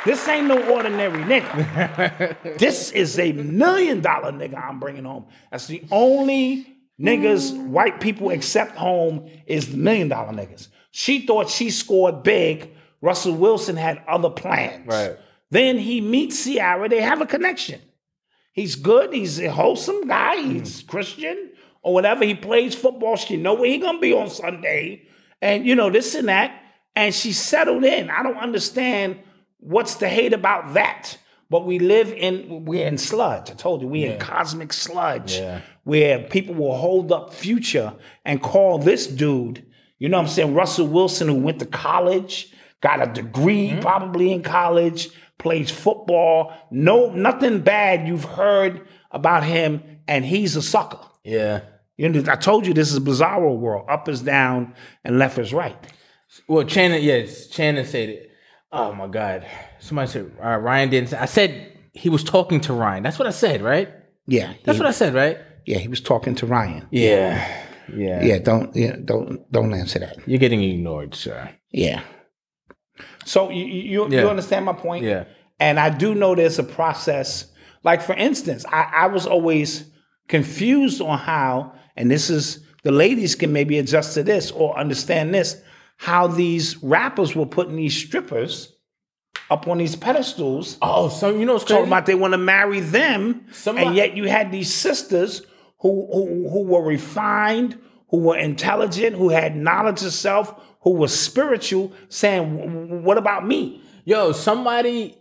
This 0.06 0.26
ain't 0.28 0.48
no 0.48 0.74
ordinary 0.74 1.24
nigga. 1.24 2.58
this 2.58 2.92
is 2.92 3.18
a 3.20 3.32
million 3.34 4.02
dollar 4.02 4.32
nigga 4.32 4.56
I'm 4.56 4.80
bringing 4.80 5.04
home. 5.04 5.26
That's 5.52 5.68
the 5.68 5.84
only 5.92 6.78
niggas 7.00 7.58
white 7.68 8.00
people 8.00 8.30
accept 8.30 8.78
home 8.78 9.30
is 9.46 9.72
the 9.72 9.78
million 9.78 10.08
dollar 10.08 10.32
niggas. 10.32 10.70
She 10.92 11.26
thought 11.26 11.50
she 11.50 11.70
scored 11.70 12.24
big. 12.24 12.74
Russell 13.02 13.36
Wilson 13.36 13.76
had 13.76 14.02
other 14.08 14.30
plans. 14.30 14.88
Right. 14.88 15.18
Then 15.52 15.78
he 15.78 16.02
meets 16.02 16.44
Ciara. 16.44 16.90
They 16.90 17.02
have 17.02 17.22
a 17.22 17.26
connection. 17.26 17.82
He's 18.52 18.76
good. 18.76 19.14
He's 19.14 19.40
a 19.40 19.52
wholesome 19.52 20.08
guy. 20.08 20.42
Hmm. 20.42 20.52
He's 20.60 20.82
Christian 20.84 21.52
or 21.84 21.94
whatever. 21.94 22.26
He 22.26 22.34
plays 22.36 22.74
football. 22.76 23.16
She 23.16 23.38
know 23.38 23.54
where 23.54 23.70
he 23.70 23.78
gonna 23.78 24.00
be 24.00 24.14
on 24.14 24.30
Sunday, 24.30 25.04
and 25.42 25.66
you 25.66 25.76
know 25.76 25.90
this 25.90 26.16
and 26.16 26.28
that. 26.28 26.64
And 26.96 27.14
she 27.14 27.32
settled 27.32 27.84
in. 27.84 28.10
I 28.10 28.24
don't 28.24 28.38
understand 28.38 29.20
what's 29.60 29.96
the 29.96 30.10
hate 30.10 30.34
about 30.34 30.74
that. 30.74 31.18
But 31.50 31.66
we 31.66 31.80
live 31.80 32.12
in 32.12 32.66
we're 32.66 32.88
in 32.88 32.98
sludge. 32.98 33.52
I 33.52 33.54
told 33.54 33.82
you 33.82 33.88
we're 33.88 34.14
in 34.14 34.20
cosmic 34.20 34.74
sludge 34.74 35.38
Yeah. 35.38 35.62
where 35.84 36.20
people 36.24 36.56
will 36.56 36.76
hold 36.76 37.12
up 37.12 37.34
future 37.34 37.94
and 38.26 38.42
call 38.42 38.80
this 38.80 39.08
dude. 39.08 39.64
You 40.00 40.10
know 40.10 40.18
what 40.18 40.24
I'm 40.24 40.30
saying? 40.30 40.54
Russell 40.56 40.88
Wilson, 40.88 41.28
who 41.30 41.36
went 41.36 41.60
to 41.60 41.66
college, 41.66 42.52
got 42.82 43.02
a 43.08 43.12
degree 43.12 43.70
Mm-hmm. 43.70 43.80
probably 43.82 44.32
in 44.32 44.44
college, 44.44 45.10
plays 45.38 45.70
football. 45.72 46.54
No, 46.72 47.12
nothing 47.12 47.62
bad 47.62 48.08
you've 48.08 48.24
heard 48.26 48.88
about 49.12 49.44
him, 49.44 49.84
and 50.08 50.26
he's 50.26 50.56
a 50.56 50.62
sucker. 50.62 51.00
Yeah. 51.24 51.62
You 51.98 52.10
know, 52.10 52.32
I 52.32 52.36
told 52.36 52.68
you 52.68 52.74
this 52.74 52.92
is 52.92 52.98
a 52.98 53.02
bizarro 53.02 53.58
world. 53.58 53.86
Up 53.90 54.08
is 54.08 54.22
down 54.22 54.76
and 55.04 55.18
left 55.18 55.38
is 55.40 55.52
right. 55.54 55.76
Well, 56.48 56.64
Channing, 56.66 57.04
yes, 57.04 57.48
Channing 57.48 57.86
said 57.86 58.10
it. 58.10 58.32
Oh 58.72 58.94
my 58.94 59.08
God. 59.08 59.46
Somebody 59.80 60.10
said 60.12 60.32
uh, 60.44 60.58
Ryan 60.58 60.90
didn't 60.90 61.10
say. 61.10 61.18
I 61.18 61.26
said 61.26 61.72
he 61.94 62.10
was 62.10 62.24
talking 62.24 62.60
to 62.62 62.74
Ryan. 62.74 63.02
That's 63.04 63.18
what 63.18 63.28
I 63.28 63.32
said, 63.32 63.62
right? 63.62 63.90
Yeah, 64.28 64.54
That's 64.64 64.78
he, 64.78 64.82
what 64.84 64.88
I 64.90 64.92
said, 64.92 65.14
right? 65.16 65.38
yeah. 65.66 65.78
He 65.80 65.88
was 65.88 66.02
talking 66.02 66.36
to 66.36 66.46
Ryan. 66.46 66.86
Yeah. 66.92 67.64
Yeah. 67.96 68.24
Yeah, 68.24 68.40
don't 68.40 68.76
yeah, 68.76 68.98
don't 69.04 69.50
don't 69.52 69.74
answer 69.74 70.00
that. 70.00 70.18
You're 70.28 70.40
getting 70.40 70.62
ignored, 70.62 71.16
sir. 71.16 71.50
Yeah. 71.72 72.02
So 73.28 73.50
you 73.50 73.66
you, 73.66 73.82
you 74.06 74.08
Yeah. 74.10 74.22
you 74.22 74.30
understand 74.30 74.66
my 74.66 74.74
point? 74.74 75.04
Yeah. 75.04 75.26
And 75.60 75.80
I 75.80 75.90
do 75.90 76.14
know 76.16 76.36
there's 76.36 76.60
a 76.60 76.64
process. 76.64 77.52
Like 77.84 78.02
for 78.02 78.14
instance, 78.14 78.66
I, 78.72 78.92
I 78.96 79.08
was 79.08 79.26
always 79.26 79.90
confused 80.28 81.02
on 81.02 81.18
how, 81.18 81.74
and 81.96 82.12
this 82.12 82.30
is 82.30 82.66
the 82.84 82.92
ladies 82.92 83.36
can 83.36 83.52
maybe 83.54 83.78
adjust 83.80 84.14
to 84.16 84.24
this 84.24 84.52
or 84.52 84.78
understand 84.78 85.34
this, 85.34 85.62
how 85.98 86.28
these 86.28 86.78
rappers 86.84 87.36
were 87.36 87.46
putting 87.46 87.76
these 87.76 87.96
strippers 87.96 88.74
up 89.50 89.68
on 89.68 89.78
these 89.78 89.96
pedestals, 89.96 90.78
Oh, 90.82 91.08
so 91.10 91.30
you 91.38 91.46
know 91.46 91.54
what's 91.54 91.66
talking 91.66 91.88
about 91.88 92.06
they 92.06 92.16
want 92.16 92.34
to 92.34 92.38
marry 92.38 92.80
them, 92.82 93.46
Somebody- 93.52 93.88
and 93.88 93.96
yet 93.96 94.16
you 94.18 94.26
had 94.28 94.52
these 94.52 94.74
sisters 94.74 95.42
who, 95.80 96.08
who 96.12 96.50
who 96.50 96.64
were 96.64 96.84
refined, 96.84 97.78
who 98.10 98.18
were 98.18 98.38
intelligent, 98.38 99.16
who 99.16 99.30
had 99.30 99.56
knowledge 99.56 100.04
of 100.04 100.14
self, 100.14 100.54
who 100.82 100.92
were 100.92 101.08
spiritual, 101.08 101.92
saying, 102.10 103.04
"What 103.04 103.18
about 103.18 103.46
me?" 103.46 103.82
Yo, 104.06 104.32
somebody 104.32 105.18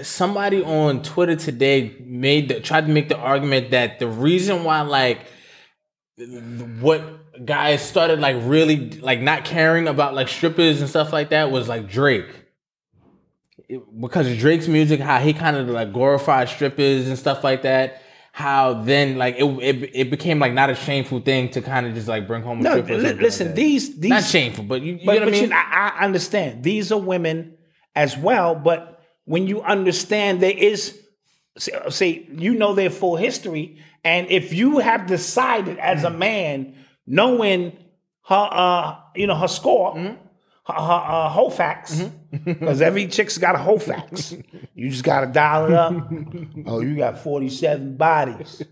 somebody 0.00 0.62
on 0.62 1.02
Twitter 1.02 1.36
today 1.36 1.94
made 2.00 2.48
the, 2.48 2.60
tried 2.60 2.86
to 2.86 2.92
make 2.92 3.08
the 3.08 3.16
argument 3.18 3.72
that 3.72 3.98
the 3.98 4.08
reason 4.08 4.64
why 4.64 4.80
like 4.80 5.26
what 6.80 7.44
guys 7.44 7.82
started 7.82 8.20
like 8.20 8.36
really 8.40 8.90
like 9.00 9.20
not 9.20 9.44
caring 9.44 9.88
about 9.88 10.14
like 10.14 10.28
strippers 10.28 10.80
and 10.80 10.88
stuff 10.88 11.12
like 11.12 11.30
that 11.30 11.50
was 11.50 11.68
like 11.68 11.88
Drake. 11.88 12.28
Because 14.00 14.36
Drake's 14.38 14.68
music, 14.68 15.00
how 15.00 15.18
he 15.18 15.32
kind 15.32 15.56
of 15.56 15.68
like 15.68 15.92
glorified 15.92 16.48
strippers 16.48 17.08
and 17.08 17.18
stuff 17.18 17.42
like 17.42 17.62
that. 17.62 18.01
How 18.34 18.72
then 18.72 19.18
like 19.18 19.36
it 19.38 19.44
it, 19.44 19.90
it 19.94 20.10
became 20.10 20.38
like 20.38 20.54
not 20.54 20.70
a 20.70 20.74
shameful 20.74 21.20
thing 21.20 21.50
to 21.50 21.60
kind 21.60 21.86
of 21.86 21.92
just 21.94 22.08
like 22.08 22.26
bring 22.26 22.42
home 22.42 22.60
a 22.60 22.62
No, 22.62 22.70
stripper. 22.70 22.94
or 22.94 22.96
li- 22.96 23.00
something 23.02 23.16
like 23.18 23.22
listen, 23.22 23.46
that. 23.48 23.56
these 23.56 23.98
these 23.98 24.10
not 24.10 24.24
shameful, 24.24 24.64
but 24.64 24.80
you, 24.80 24.94
you 24.94 25.00
but, 25.04 25.14
know 25.14 25.20
what 25.20 25.22
I 25.22 25.30
but 25.30 25.34
you 25.34 25.40
mean. 25.42 25.50
know, 25.50 25.56
I, 25.56 25.92
I 26.00 26.04
understand 26.04 26.62
these 26.62 26.90
are 26.92 26.98
women 26.98 27.54
as 27.94 28.16
well. 28.16 28.54
But 28.54 29.02
when 29.26 29.46
you 29.46 29.60
understand 29.60 30.40
there 30.42 30.56
is, 30.56 30.98
say, 31.90 32.26
you 32.32 32.54
know 32.54 32.74
their 32.74 32.88
full 32.88 33.16
history, 33.16 33.78
and 34.02 34.26
if 34.30 34.54
you 34.54 34.78
have 34.78 35.06
decided 35.06 35.78
as 35.78 36.02
a 36.04 36.10
man, 36.10 36.74
knowing 37.06 37.76
her, 38.28 38.48
uh, 38.50 38.96
you 39.14 39.26
know 39.26 39.36
her 39.36 39.46
score, 39.48 39.94
her, 39.94 40.16
her 40.66 40.74
uh, 40.74 41.28
whole 41.28 41.50
facts, 41.50 42.02
because 42.44 42.80
every 42.80 43.06
chick's 43.08 43.36
got 43.36 43.54
a 43.54 43.58
whole 43.58 43.78
facts. 43.78 44.34
you 44.74 44.90
just 44.90 45.04
got 45.04 45.20
to 45.20 45.26
dial 45.26 45.66
it 45.66 45.72
up. 45.72 45.92
oh, 46.66 46.80
you 46.80 46.96
got 46.96 47.18
forty-seven 47.18 47.96
bodies. 47.96 48.62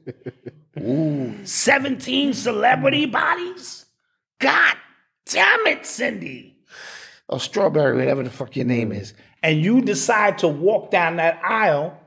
Ooh, 0.80 1.44
seventeen 1.44 2.32
celebrity 2.32 3.06
bodies. 3.06 3.84
God 4.38 4.76
damn 5.26 5.66
it, 5.66 5.84
Cindy. 5.84 6.58
Or 7.28 7.38
Strawberry, 7.38 7.96
whatever 7.96 8.22
the 8.22 8.30
fuck 8.30 8.56
your 8.56 8.66
name 8.66 8.92
is. 8.92 9.12
And 9.42 9.60
you 9.60 9.82
decide 9.82 10.38
to 10.38 10.48
walk 10.48 10.90
down 10.90 11.16
that 11.16 11.40
aisle, 11.44 11.98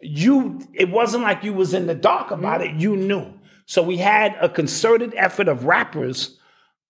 you 0.00 0.60
it 0.72 0.90
wasn't 0.90 1.22
like 1.22 1.44
you 1.44 1.52
was 1.52 1.74
in 1.74 1.86
the 1.86 1.94
dark 1.94 2.30
about 2.30 2.62
it, 2.62 2.74
you 2.76 2.96
knew. 2.96 3.32
So 3.66 3.82
we 3.82 3.98
had 3.98 4.34
a 4.40 4.48
concerted 4.48 5.12
effort 5.16 5.48
of 5.48 5.64
rappers 5.64 6.38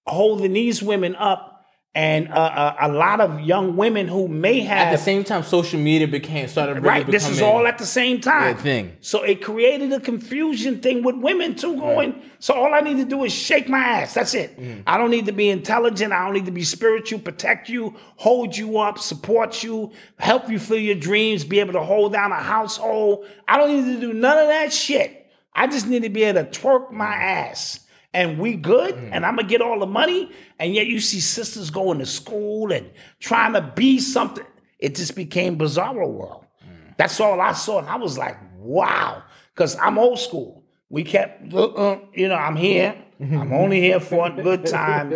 holding 0.06 0.52
these 0.52 0.82
women 0.82 1.16
up 1.16 1.55
and 1.96 2.28
uh, 2.28 2.32
uh, 2.32 2.76
a 2.80 2.88
lot 2.92 3.22
of 3.22 3.40
young 3.40 3.74
women 3.74 4.06
who 4.06 4.28
may 4.28 4.60
have 4.60 4.88
At 4.88 4.90
the 4.90 5.02
same 5.02 5.24
time, 5.24 5.42
social 5.42 5.80
media 5.80 6.06
became 6.06 6.46
started 6.46 6.74
really 6.74 6.86
right. 6.86 7.06
This 7.06 7.26
is 7.26 7.40
all 7.40 7.66
at 7.66 7.78
the 7.78 7.86
same 7.86 8.20
time. 8.20 8.54
thing. 8.58 8.94
So 9.00 9.22
it 9.22 9.42
created 9.42 9.90
a 9.94 10.00
confusion 10.00 10.80
thing 10.80 11.02
with 11.02 11.16
women 11.16 11.54
too. 11.54 11.74
Going. 11.76 12.20
So 12.38 12.52
all 12.52 12.74
I 12.74 12.80
need 12.80 12.98
to 12.98 13.06
do 13.06 13.24
is 13.24 13.32
shake 13.32 13.70
my 13.70 13.78
ass. 13.78 14.12
That's 14.12 14.34
it. 14.34 14.60
Mm-hmm. 14.60 14.82
I 14.86 14.98
don't 14.98 15.10
need 15.10 15.24
to 15.24 15.32
be 15.32 15.48
intelligent. 15.48 16.12
I 16.12 16.22
don't 16.22 16.34
need 16.34 16.44
to 16.44 16.52
be 16.52 16.64
spiritual. 16.64 17.18
Protect 17.18 17.70
you, 17.70 17.96
hold 18.16 18.54
you 18.54 18.76
up, 18.78 18.98
support 18.98 19.62
you, 19.62 19.90
help 20.18 20.50
you 20.50 20.58
fill 20.58 20.78
your 20.78 20.96
dreams, 20.96 21.44
be 21.44 21.60
able 21.60 21.72
to 21.72 21.82
hold 21.82 22.12
down 22.12 22.30
a 22.30 22.34
household. 22.34 23.24
I 23.48 23.56
don't 23.56 23.70
need 23.70 23.94
to 23.94 24.00
do 24.00 24.12
none 24.12 24.36
of 24.36 24.48
that 24.48 24.70
shit. 24.70 25.30
I 25.54 25.66
just 25.66 25.86
need 25.86 26.02
to 26.02 26.10
be 26.10 26.24
able 26.24 26.44
to 26.44 26.60
twerk 26.60 26.92
my 26.92 27.14
ass 27.14 27.85
and 28.16 28.38
we 28.38 28.56
good 28.56 28.94
mm. 28.94 29.10
and 29.12 29.26
I'm 29.26 29.36
gonna 29.36 29.46
get 29.46 29.60
all 29.60 29.78
the 29.78 29.86
money, 29.86 30.32
and 30.58 30.74
yet 30.74 30.86
you 30.86 31.00
see 31.00 31.20
sisters 31.20 31.70
going 31.70 31.98
to 31.98 32.06
school 32.06 32.72
and 32.72 32.90
trying 33.20 33.52
to 33.52 33.60
be 33.60 34.00
something. 34.00 34.46
It 34.78 34.94
just 34.94 35.14
became 35.14 35.58
bizarro 35.58 36.10
world. 36.10 36.46
Mm. 36.64 36.96
That's 36.96 37.20
all 37.20 37.40
I 37.40 37.52
saw, 37.52 37.78
and 37.78 37.88
I 37.88 37.96
was 37.96 38.16
like, 38.16 38.38
wow, 38.58 39.22
because 39.54 39.76
I'm 39.76 39.98
old 39.98 40.18
school. 40.18 40.64
We 40.88 41.04
kept, 41.04 41.52
uh, 41.52 41.64
uh, 41.64 41.98
you 42.14 42.28
know, 42.28 42.36
I'm 42.36 42.56
here. 42.56 42.96
Mm-hmm. 43.20 43.38
I'm 43.38 43.52
only 43.52 43.80
here 43.80 44.00
for 44.00 44.28
a 44.28 44.42
good 44.42 44.66
time, 44.66 45.10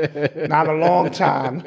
not 0.49 0.69
a 0.69 0.73
long 0.73 1.11
time. 1.11 1.65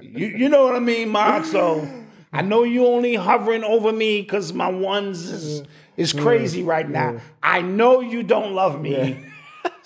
You, 0.00 0.26
you 0.26 0.48
know 0.48 0.64
what 0.64 0.74
I 0.74 0.80
mean, 0.80 1.10
Ma? 1.10 1.42
So 1.42 1.86
I 2.32 2.42
know 2.42 2.64
you 2.64 2.86
only 2.86 3.14
hovering 3.14 3.64
over 3.64 3.92
me 3.92 4.22
because 4.22 4.52
my 4.52 4.68
ones 4.68 5.30
is, 5.30 5.62
is 5.96 6.12
mm. 6.12 6.22
crazy 6.22 6.62
right 6.62 6.88
now. 6.88 7.20
I 7.42 7.60
know 7.62 8.00
you 8.00 8.22
don't 8.22 8.54
love 8.54 8.80
me. 8.80 9.24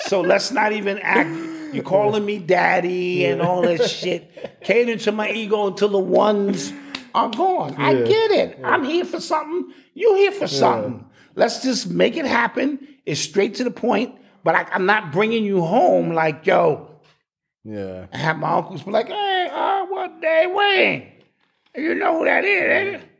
So 0.06 0.20
let's 0.20 0.50
not 0.50 0.72
even 0.72 0.98
act. 0.98 1.30
You 1.74 1.82
calling 1.82 2.26
me 2.26 2.38
daddy 2.38 3.24
and 3.24 3.40
all 3.40 3.62
that 3.62 3.88
shit, 3.90 4.60
catering 4.62 4.98
to 4.98 5.12
my 5.12 5.30
ego 5.30 5.68
until 5.68 5.88
the 5.88 5.98
ones 5.98 6.72
are 7.14 7.30
gone. 7.30 7.74
I 7.76 7.94
get 7.94 8.30
it. 8.30 8.58
I'm 8.62 8.84
here 8.84 9.04
for 9.04 9.20
something. 9.20 9.72
You're 9.94 10.16
here 10.16 10.32
for 10.32 10.46
something. 10.46 11.04
Let's 11.34 11.62
just 11.62 11.88
make 11.88 12.16
it 12.16 12.26
happen. 12.26 12.86
It's 13.06 13.20
straight 13.20 13.54
to 13.56 13.64
the 13.64 13.70
point. 13.70 14.18
But 14.44 14.54
I, 14.54 14.66
I'm 14.72 14.86
not 14.86 15.12
bringing 15.12 15.44
you 15.44 15.62
home 15.62 16.12
like 16.12 16.46
yo. 16.46 16.88
Yeah. 17.64 18.06
I 18.12 18.16
have 18.16 18.38
my 18.38 18.54
uncles 18.54 18.82
be 18.82 18.90
like, 18.90 19.06
hey, 19.06 19.48
uh, 19.52 19.86
what 19.86 20.20
day 20.20 20.46
Wayne? 20.48 21.12
You 21.76 21.94
know 21.94 22.18
who 22.18 22.24
that 22.24 22.44
is, 22.44 22.94
ain't 22.96 23.11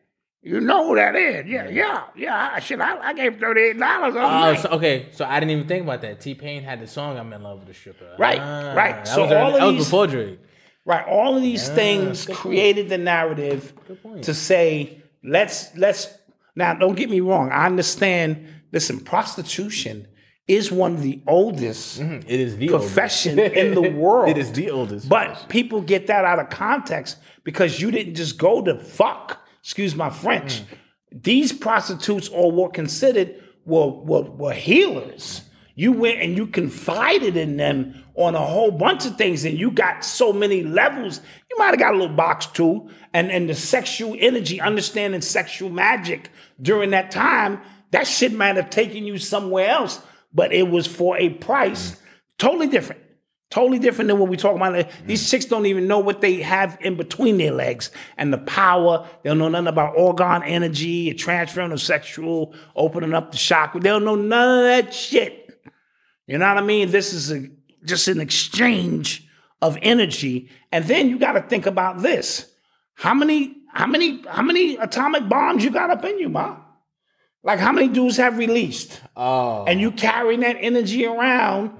you? 0.43 0.61
Know 0.61 0.89
who 0.89 0.97
that 0.97 1.15
is? 1.17 1.47
Yeah, 1.47 1.69
yeah, 1.69 2.03
yeah. 2.17 2.51
I- 2.55 2.61
Shit, 2.61 2.81
I, 2.81 2.99
I 2.99 3.13
gave 3.15 3.39
thirty 3.39 3.61
eight 3.61 3.79
dollars 3.79 4.17
on 4.17 4.23
night. 4.23 4.61
so, 4.61 4.69
okay. 4.71 5.07
So 5.13 5.25
I 5.25 5.39
didn't 5.41 5.51
even 5.53 5.67
think 5.69 5.85
about 5.85 6.01
that. 6.03 6.21
T 6.21 6.35
Pain 6.35 6.63
had 6.63 6.81
the 6.81 6.87
song 6.87 7.17
"I'm 7.19 7.33
in 7.33 7.43
Love 7.43 7.61
with 7.61 7.69
a 7.71 7.75
Stripper." 7.75 8.17
Right, 8.19 8.39
Ah, 8.41 8.73
right. 8.75 9.07
So 9.07 9.23
was, 9.23 9.33
all 9.33 9.49
of 9.49 9.55
that 9.55 9.65
was 9.67 9.75
these- 9.77 9.85
before 9.85 10.07
Drake. 10.07 10.41
Right. 10.85 11.07
All 11.07 11.37
of 11.37 11.43
these 11.43 11.69
things 11.69 12.27
good 12.27 12.35
point. 12.35 12.41
created 12.41 12.89
the 12.89 12.99
narrative 12.99 13.73
to 14.23 14.35
say, 14.35 15.01
let's 15.23 15.69
let's 15.77 16.09
now 16.57 16.75
don't 16.75 16.97
get 16.97 17.09
me 17.09 17.21
wrong. 17.21 17.51
I 17.53 17.67
understand, 17.67 18.47
listen, 18.73 18.99
prostitution 18.99 20.09
is 20.49 20.73
one 20.73 20.95
of 20.95 21.03
the 21.03 21.23
oldest 21.29 22.01
It 22.01 22.25
is 22.29 22.57
the 22.57 22.67
profession 22.67 23.39
in 23.39 23.75
the 23.75 23.91
world. 23.97 24.29
It 24.29 24.39
is 24.39 24.51
the 24.53 24.71
oldest. 24.73 25.09
But 25.09 25.47
people 25.49 25.81
get 25.83 26.09
that 26.09 26.25
out 26.25 26.41
of 26.41 26.51
context 26.51 27.17
because 27.45 27.81
you 27.81 27.93
didn't 27.93 28.17
just 28.17 28.37
go 28.39 28.61
to 28.61 28.77
fuck. 28.81 29.42
Excuse 29.63 29.95
my 29.95 30.11
French. 30.11 30.63
These 31.11 31.53
prostitutes, 31.53 32.29
or 32.29 32.51
were 32.51 32.71
considered, 32.71 33.43
were, 33.65 33.89
were 33.89 34.23
were 34.23 34.53
healers. 34.53 35.43
You 35.75 35.93
went 35.93 36.21
and 36.21 36.37
you 36.37 36.47
confided 36.47 37.37
in 37.37 37.57
them 37.57 38.05
on 38.15 38.35
a 38.35 38.41
whole 38.41 38.71
bunch 38.71 39.07
of 39.07 39.17
things, 39.17 39.45
and 39.45 39.59
you 39.59 39.71
got 39.71 40.05
so 40.05 40.33
many 40.33 40.63
levels. 40.63 41.21
You 41.51 41.59
might 41.59 41.71
have 41.71 41.79
got 41.79 41.95
a 41.95 41.99
little 41.99 42.17
box 42.17 42.47
too, 42.47 42.89
and 43.13 43.31
and 43.31 43.49
the 43.49 43.55
sexual 43.55 44.17
energy, 44.19 44.61
understanding 44.61 45.21
sexual 45.21 45.71
magic 45.71 46.31
during 46.61 46.91
that 46.91 47.11
time, 47.11 47.61
that 47.93 48.07
shit 48.07 48.33
might 48.33 48.57
have 48.57 48.71
taken 48.71 49.05
you 49.05 49.19
somewhere 49.19 49.69
else, 49.69 50.01
but 50.35 50.53
it 50.53 50.69
was 50.69 50.87
for 50.87 51.17
a 51.19 51.31
price 51.31 51.97
totally 52.39 52.67
different. 52.67 53.02
Totally 53.53 53.79
different 53.79 54.09
than 54.09 54.19
what 54.19 54.31
we 54.31 54.39
talk 54.39 54.57
about. 54.57 54.73
Mm-hmm. 54.73 55.07
These 55.07 55.31
chicks 55.31 55.45
don't 55.45 55.67
even 55.67 55.87
know 55.87 55.99
what 55.99 56.23
they 56.23 56.41
have 56.41 56.79
in 56.81 56.97
between 56.97 57.37
their 57.37 57.51
legs 57.51 57.91
and 58.17 58.33
the 58.33 58.39
power. 58.39 59.07
They 59.23 59.29
don't 59.29 59.37
know 59.37 59.51
nothing 59.51 59.67
about 59.67 59.95
organ 59.95 60.43
energy, 60.43 61.13
transferring 61.13 61.71
of 61.71 61.83
sexual, 61.83 62.55
opening 62.75 63.13
up 63.13 63.31
the 63.31 63.37
chakra. 63.37 63.79
They 63.79 63.91
don't 63.91 64.07
know 64.07 64.15
none 64.15 64.61
of 64.61 64.65
that 64.65 64.95
shit. 64.95 65.63
You 66.27 66.39
know 66.39 66.49
what 66.49 66.63
I 66.63 66.67
mean? 66.67 66.93
This 66.93 67.13
is 67.13 67.31
a, 67.31 67.47
just 67.85 68.09
an 68.09 68.21
exchange 68.21 69.29
of 69.61 69.77
energy. 69.83 70.49
And 70.73 70.87
then 70.87 71.11
you 71.11 71.19
got 71.19 71.33
to 71.33 71.43
think 71.43 71.67
about 71.67 72.01
this. 72.01 72.51
How 72.95 73.13
many, 73.13 73.59
how 73.69 73.87
many, 73.87 74.23
how 74.29 74.41
many 74.41 74.79
atomic 74.79 75.29
bombs 75.29 75.63
you 75.63 75.71
got 75.71 75.91
up 75.91 76.03
in 76.07 76.19
you, 76.19 76.31
ma? 76.31 76.57
Like 77.45 77.59
how 77.59 77.73
many 77.73 77.89
dudes 77.89 78.17
have 78.17 78.39
released? 78.39 79.03
oh, 79.15 79.67
and 79.67 79.79
you 79.79 79.91
carrying 79.91 80.41
that 80.41 80.57
energy 80.59 81.05
around, 81.05 81.73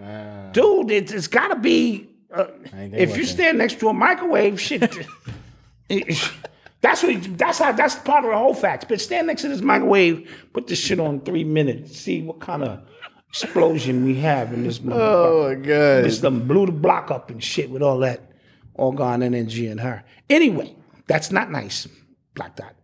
dude, 0.53 0.91
it, 0.91 1.13
it's 1.13 1.27
got 1.27 1.49
to 1.49 1.57
be. 1.57 2.09
Uh, 2.33 2.47
if 2.73 3.17
you 3.17 3.25
that. 3.25 3.29
stand 3.29 3.59
next 3.59 3.79
to 3.81 3.89
a 3.89 3.93
microwave, 3.93 4.61
shit. 4.61 4.81
that's 6.81 7.03
what. 7.03 7.39
That's 7.39 7.59
how. 7.59 7.73
That's 7.73 7.97
part 7.97 8.25
of 8.25 8.31
the 8.31 8.37
whole 8.37 8.55
facts. 8.55 8.87
But 8.89 9.01
stand 9.01 9.27
next 9.27 9.43
to 9.43 9.49
this 9.49 9.61
microwave, 9.61 10.31
put 10.53 10.67
this 10.67 10.79
shit 10.79 10.99
on 11.01 11.21
three 11.21 11.45
minutes, 11.45 11.97
see 11.99 12.23
what 12.23 12.41
kind 12.41 12.63
of 12.63 12.81
explosion 13.29 14.05
we 14.05 14.17
have 14.17 14.53
in 14.53 14.65
this. 14.65 14.81
Oh 14.87 15.49
my 15.49 15.55
God. 15.55 16.05
Just 16.05 16.23
done 16.23 16.47
blew 16.47 16.67
the 16.67 16.73
block 16.73 17.11
up 17.11 17.31
and 17.31 17.43
shit 17.43 17.71
with 17.71 17.83
all 17.83 17.99
that 17.99 18.33
organ 18.75 19.23
energy 19.23 19.67
in 19.69 19.79
her. 19.79 20.05
Anyway, 20.29 20.75
that's 21.07 21.33
not 21.33 21.51
nice, 21.51 21.89
Black 22.35 22.57
Dot. 22.57 22.75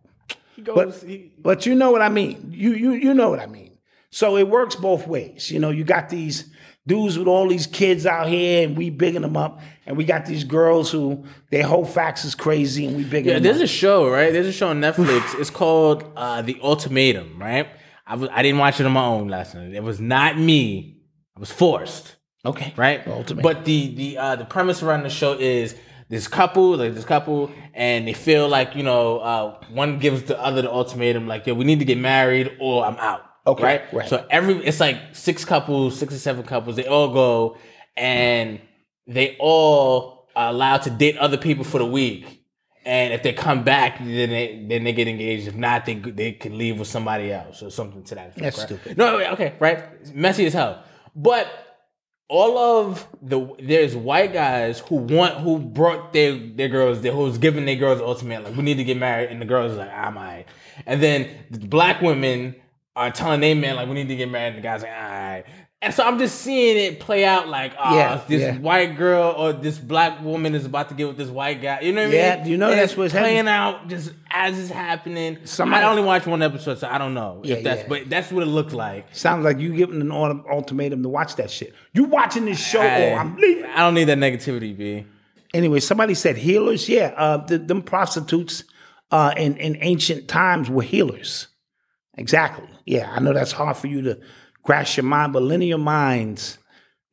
But, 0.57 1.03
but 1.39 1.65
you 1.65 1.75
know 1.75 1.91
what 1.91 2.01
I 2.01 2.09
mean. 2.09 2.51
You 2.51 2.73
you 2.73 2.91
you 2.93 3.13
know 3.13 3.29
what 3.29 3.39
I 3.39 3.45
mean. 3.45 3.68
So 4.11 4.37
it 4.37 4.47
works 4.47 4.75
both 4.75 5.07
ways. 5.07 5.51
You 5.51 5.59
know, 5.59 5.69
you 5.69 5.83
got 5.83 6.09
these 6.09 6.49
dudes 6.87 7.17
with 7.17 7.27
all 7.27 7.47
these 7.47 7.67
kids 7.67 8.05
out 8.05 8.27
here, 8.27 8.67
and 8.67 8.75
we 8.75 8.89
bigging 8.89 9.21
them 9.21 9.37
up, 9.37 9.61
and 9.85 9.95
we 9.95 10.03
got 10.03 10.25
these 10.25 10.43
girls 10.43 10.91
who 10.91 11.23
their 11.51 11.63
whole 11.63 11.85
facts 11.85 12.25
is 12.25 12.35
crazy, 12.35 12.85
and 12.85 12.97
we 12.97 13.03
bigging 13.03 13.25
them 13.25 13.37
up. 13.37 13.43
Yeah, 13.43 13.51
there's 13.51 13.61
up. 13.61 13.65
a 13.65 13.67
show, 13.67 14.09
right? 14.09 14.33
There's 14.33 14.47
a 14.47 14.51
show 14.51 14.69
on 14.69 14.81
Netflix. 14.81 15.39
it's 15.39 15.51
called 15.51 16.03
uh, 16.15 16.41
The 16.41 16.59
Ultimatum, 16.61 17.39
right? 17.39 17.69
I 18.05 18.15
was 18.15 18.29
I 18.33 18.41
didn't 18.41 18.57
watch 18.57 18.79
it 18.79 18.85
on 18.87 18.91
my 18.91 19.05
own 19.05 19.27
last 19.27 19.53
night. 19.53 19.73
It 19.73 19.83
was 19.83 19.99
not 19.99 20.37
me. 20.37 20.97
I 21.37 21.39
was 21.39 21.51
forced, 21.51 22.15
okay, 22.43 22.73
right? 22.75 23.07
Ultimatum. 23.07 23.43
But 23.43 23.65
the 23.65 23.93
the 23.95 24.17
uh, 24.17 24.35
the 24.35 24.45
premise 24.45 24.81
around 24.81 25.03
the 25.03 25.11
show 25.11 25.33
is 25.33 25.75
this 26.09 26.27
couple, 26.27 26.75
like 26.75 26.95
this 26.95 27.05
couple, 27.05 27.51
and 27.75 28.07
they 28.07 28.13
feel 28.13 28.47
like 28.47 28.75
you 28.75 28.81
know 28.81 29.19
uh, 29.19 29.63
one 29.71 29.99
gives 29.99 30.23
the 30.23 30.41
other 30.41 30.63
the 30.63 30.71
ultimatum, 30.71 31.27
like 31.27 31.45
yo, 31.45 31.53
we 31.53 31.65
need 31.65 31.79
to 31.79 31.85
get 31.85 31.99
married 31.99 32.57
or 32.59 32.83
I'm 32.83 32.95
out. 32.95 33.28
Okay, 33.49 33.63
right? 33.63 33.93
right. 33.93 34.09
So 34.09 34.25
every 34.29 34.63
it's 34.65 34.79
like 34.79 34.97
six 35.13 35.45
couples, 35.45 35.97
six 35.97 36.13
or 36.13 36.19
seven 36.19 36.43
couples. 36.43 36.75
They 36.75 36.87
all 36.87 37.13
go 37.13 37.57
and 37.97 38.59
they 39.07 39.35
all 39.39 40.27
are 40.35 40.49
allowed 40.49 40.83
to 40.83 40.89
date 40.89 41.17
other 41.17 41.37
people 41.37 41.63
for 41.63 41.79
the 41.79 41.85
week. 41.85 42.43
And 42.85 43.13
if 43.13 43.23
they 43.23 43.33
come 43.33 43.63
back, 43.63 43.99
then 43.99 44.29
they 44.29 44.65
then 44.67 44.83
they 44.83 44.93
get 44.93 45.07
engaged. 45.07 45.47
If 45.47 45.55
not, 45.55 45.85
they 45.85 45.95
they 45.95 46.31
can 46.31 46.57
leave 46.57 46.79
with 46.79 46.87
somebody 46.87 47.31
else 47.31 47.61
or 47.61 47.69
something 47.69 48.03
to 48.03 48.15
that 48.15 48.29
effect. 48.29 48.41
That's 48.41 48.57
right? 48.57 48.67
stupid. 48.67 48.97
No, 48.97 49.19
okay, 49.33 49.53
right? 49.59 50.13
Messy 50.15 50.45
as 50.45 50.53
hell. 50.53 50.83
But 51.15 51.47
all 52.29 52.57
of 52.57 53.07
the 53.21 53.55
there's 53.59 53.95
white 53.95 54.31
guys 54.31 54.79
who 54.79 54.95
want 54.95 55.35
who 55.39 55.59
brought 55.59 56.13
their 56.13 56.37
their 56.37 56.69
girls 56.69 57.01
there 57.01 57.11
who's 57.11 57.39
giving 57.39 57.65
their 57.65 57.75
girls 57.75 57.99
ultimate 57.99 58.43
like 58.43 58.55
we 58.55 58.61
need 58.61 58.77
to 58.77 58.83
get 58.83 58.97
married 58.97 59.31
and 59.31 59.41
the 59.41 59.45
girls 59.45 59.73
are 59.73 59.77
like 59.77 59.89
ah, 59.91 60.05
I'm 60.05 60.17
alright. 60.17 60.47
And 60.85 61.01
then 61.01 61.27
the 61.49 61.59
black 61.59 62.01
women 62.01 62.55
are 62.99 63.11
telling 63.11 63.39
their 63.39 63.55
men 63.55 63.75
like 63.75 63.87
we 63.87 63.93
need 63.95 64.07
to 64.09 64.15
get 64.15 64.29
married 64.29 64.49
and 64.55 64.57
the 64.57 64.61
guys 64.61 64.81
like 64.83 64.91
alright. 64.91 65.45
And 65.81 65.93
so 65.93 66.03
I'm 66.03 66.19
just 66.19 66.41
seeing 66.41 66.75
it 66.77 66.99
play 66.99 67.23
out 67.23 67.47
like 67.47 67.71
oh 67.79 67.95
Yeah, 67.95 68.21
this 68.27 68.41
yeah. 68.41 68.57
white 68.57 68.97
girl 68.97 69.33
or 69.37 69.53
this 69.53 69.77
black 69.77 70.21
woman 70.21 70.53
is 70.53 70.65
about 70.65 70.89
to 70.89 70.95
get 70.95 71.07
with 71.07 71.15
this 71.15 71.29
white 71.29 71.61
guy. 71.61 71.79
You 71.79 71.93
know 71.93 72.01
what 72.01 72.07
I 72.07 72.11
mean? 72.11 72.15
Yeah, 72.19 72.45
you 72.45 72.57
know 72.57 72.69
And 72.69 72.77
that's 72.79 72.97
what's 72.97 73.13
playing 73.13 73.45
happening. 73.45 73.47
out 73.53 73.87
just 73.87 74.11
as 74.29 74.59
it's 74.59 74.69
happening. 74.69 75.37
Somebody- 75.45 75.85
I 75.85 75.89
only 75.89 76.01
watched 76.03 76.27
one 76.27 76.41
episode, 76.41 76.79
so 76.79 76.89
I 76.89 76.97
don't 76.97 77.13
know 77.13 77.39
Yeah, 77.45 77.55
if 77.55 77.63
that's 77.63 77.81
yeah. 77.83 77.87
but 77.87 78.09
that's 78.09 78.29
what 78.29 78.43
it 78.43 78.47
looked 78.47 78.73
like. 78.73 79.05
Sounds 79.15 79.45
like 79.45 79.59
you 79.59 79.73
giving 79.73 80.01
an 80.01 80.11
ultimatum 80.11 81.01
to 81.03 81.07
watch 81.09 81.37
that 81.37 81.49
shit. 81.49 81.73
You 81.93 82.03
watching 82.03 82.43
this 82.43 82.59
show, 82.59 82.81
I, 82.81 83.11
or 83.11 83.17
I'm 83.17 83.37
leaving. 83.37 83.63
I 83.65 83.77
don't 83.77 83.93
need 83.93 84.05
that 84.05 84.17
negativity, 84.17 84.77
B. 84.77 85.05
Anyway, 85.53 85.79
somebody 85.79 86.13
said 86.13 86.35
healers. 86.37 86.89
Yeah, 86.89 87.13
uh, 87.15 87.37
the, 87.37 87.57
them 87.57 87.81
prostitutes 87.83 88.65
uh, 89.11 89.33
in 89.37 89.55
in 89.57 89.77
ancient 89.81 90.27
times 90.27 90.69
were 90.69 90.83
healers. 90.83 91.47
Exactly. 92.19 92.67
Yeah, 92.85 93.09
I 93.11 93.19
know 93.19 93.33
that's 93.33 93.51
hard 93.53 93.77
for 93.77 93.87
you 93.87 94.01
to 94.03 94.19
grasp 94.63 94.97
your 94.97 95.05
mind, 95.05 95.33
but 95.33 95.41
linear 95.41 95.77
minds 95.77 96.57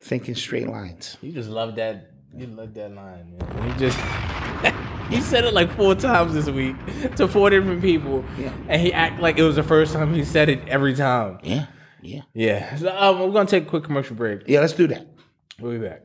thinking 0.03 0.35
straight 0.35 0.67
lines. 0.67 1.17
You 1.21 1.31
just 1.31 1.49
love 1.49 1.75
that. 1.77 2.11
You 2.35 2.47
love 2.47 2.73
that 2.75 2.91
line, 2.93 3.37
man. 3.39 3.67
You 3.69 3.73
just 3.79 3.97
he 5.09 5.21
said 5.21 5.45
it 5.45 5.53
like 5.53 5.71
four 5.75 5.95
times 5.95 6.33
this 6.33 6.47
week 6.49 6.75
to 7.15 7.27
four 7.27 7.49
different 7.49 7.81
people, 7.81 8.23
Yeah. 8.37 8.51
and 8.67 8.81
he 8.81 8.91
act 8.93 9.21
like 9.21 9.37
it 9.39 9.43
was 9.43 9.55
the 9.55 9.63
first 9.63 9.93
time 9.93 10.13
he 10.13 10.23
said 10.25 10.49
it 10.49 10.67
every 10.67 10.93
time. 10.93 11.39
Yeah, 11.41 11.67
yeah, 12.01 12.21
Yeah. 12.33 12.75
So 12.75 12.95
um, 12.95 13.19
we're 13.21 13.31
gonna 13.31 13.47
take 13.49 13.63
a 13.63 13.69
quick 13.69 13.85
commercial 13.85 14.15
break. 14.15 14.41
yeah. 14.45 14.59
Let's 14.59 14.73
do 14.73 14.87
that. 14.87 15.07
We'll 15.59 15.71
be 15.79 15.87
back. 15.87 16.01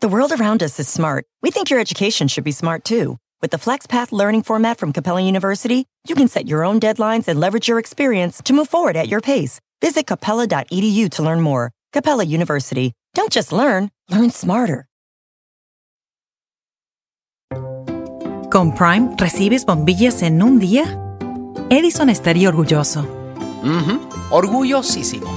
The 0.00 0.08
world 0.08 0.32
around 0.32 0.62
us 0.62 0.78
is 0.78 0.88
smart. 0.88 1.26
We 1.42 1.50
think 1.50 1.70
your 1.70 1.80
education 1.80 2.28
should 2.28 2.44
be 2.44 2.52
smart 2.52 2.84
too. 2.84 3.18
With 3.40 3.52
the 3.52 3.56
FlexPath 3.58 4.10
learning 4.10 4.42
format 4.42 4.78
from 4.78 4.92
Capella 4.92 5.20
University, 5.22 5.84
you 6.08 6.14
can 6.16 6.26
set 6.28 6.48
your 6.48 6.64
own 6.64 6.80
deadlines 6.80 7.28
and 7.28 7.38
leverage 7.38 7.68
your 7.68 7.78
experience 7.78 8.42
to 8.42 8.52
move 8.52 8.68
forward 8.68 8.96
at 8.96 9.08
your 9.08 9.20
pace. 9.20 9.60
Visit 9.80 10.06
capella.edu 10.06 11.08
to 11.10 11.22
learn 11.22 11.40
more. 11.40 11.70
Capella 11.92 12.24
University. 12.24 12.92
Don't 13.14 13.30
just 13.32 13.52
learn, 13.52 13.90
learn 14.10 14.30
smarter. 14.30 14.86
Con 18.50 18.72
Prime 18.74 19.14
recibes 19.18 19.64
bombillas 19.64 20.22
en 20.22 20.42
un 20.42 20.58
día. 20.58 20.84
Edison 21.70 22.08
estaría 22.08 22.48
orgulloso. 22.48 23.00
Ujú, 23.62 24.00
Orgullosísimo. 24.30 25.28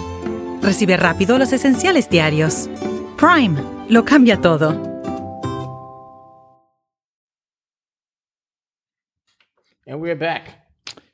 recibe 0.61 0.95
rápido 0.97 1.37
los 1.37 1.51
esenciales 1.53 2.09
diarios. 2.09 2.69
Prime 3.17 3.61
lo 3.89 4.05
cambia 4.05 4.39
todo. 4.39 4.90
And 9.91 9.99
we're 9.99 10.15
back. 10.15 10.51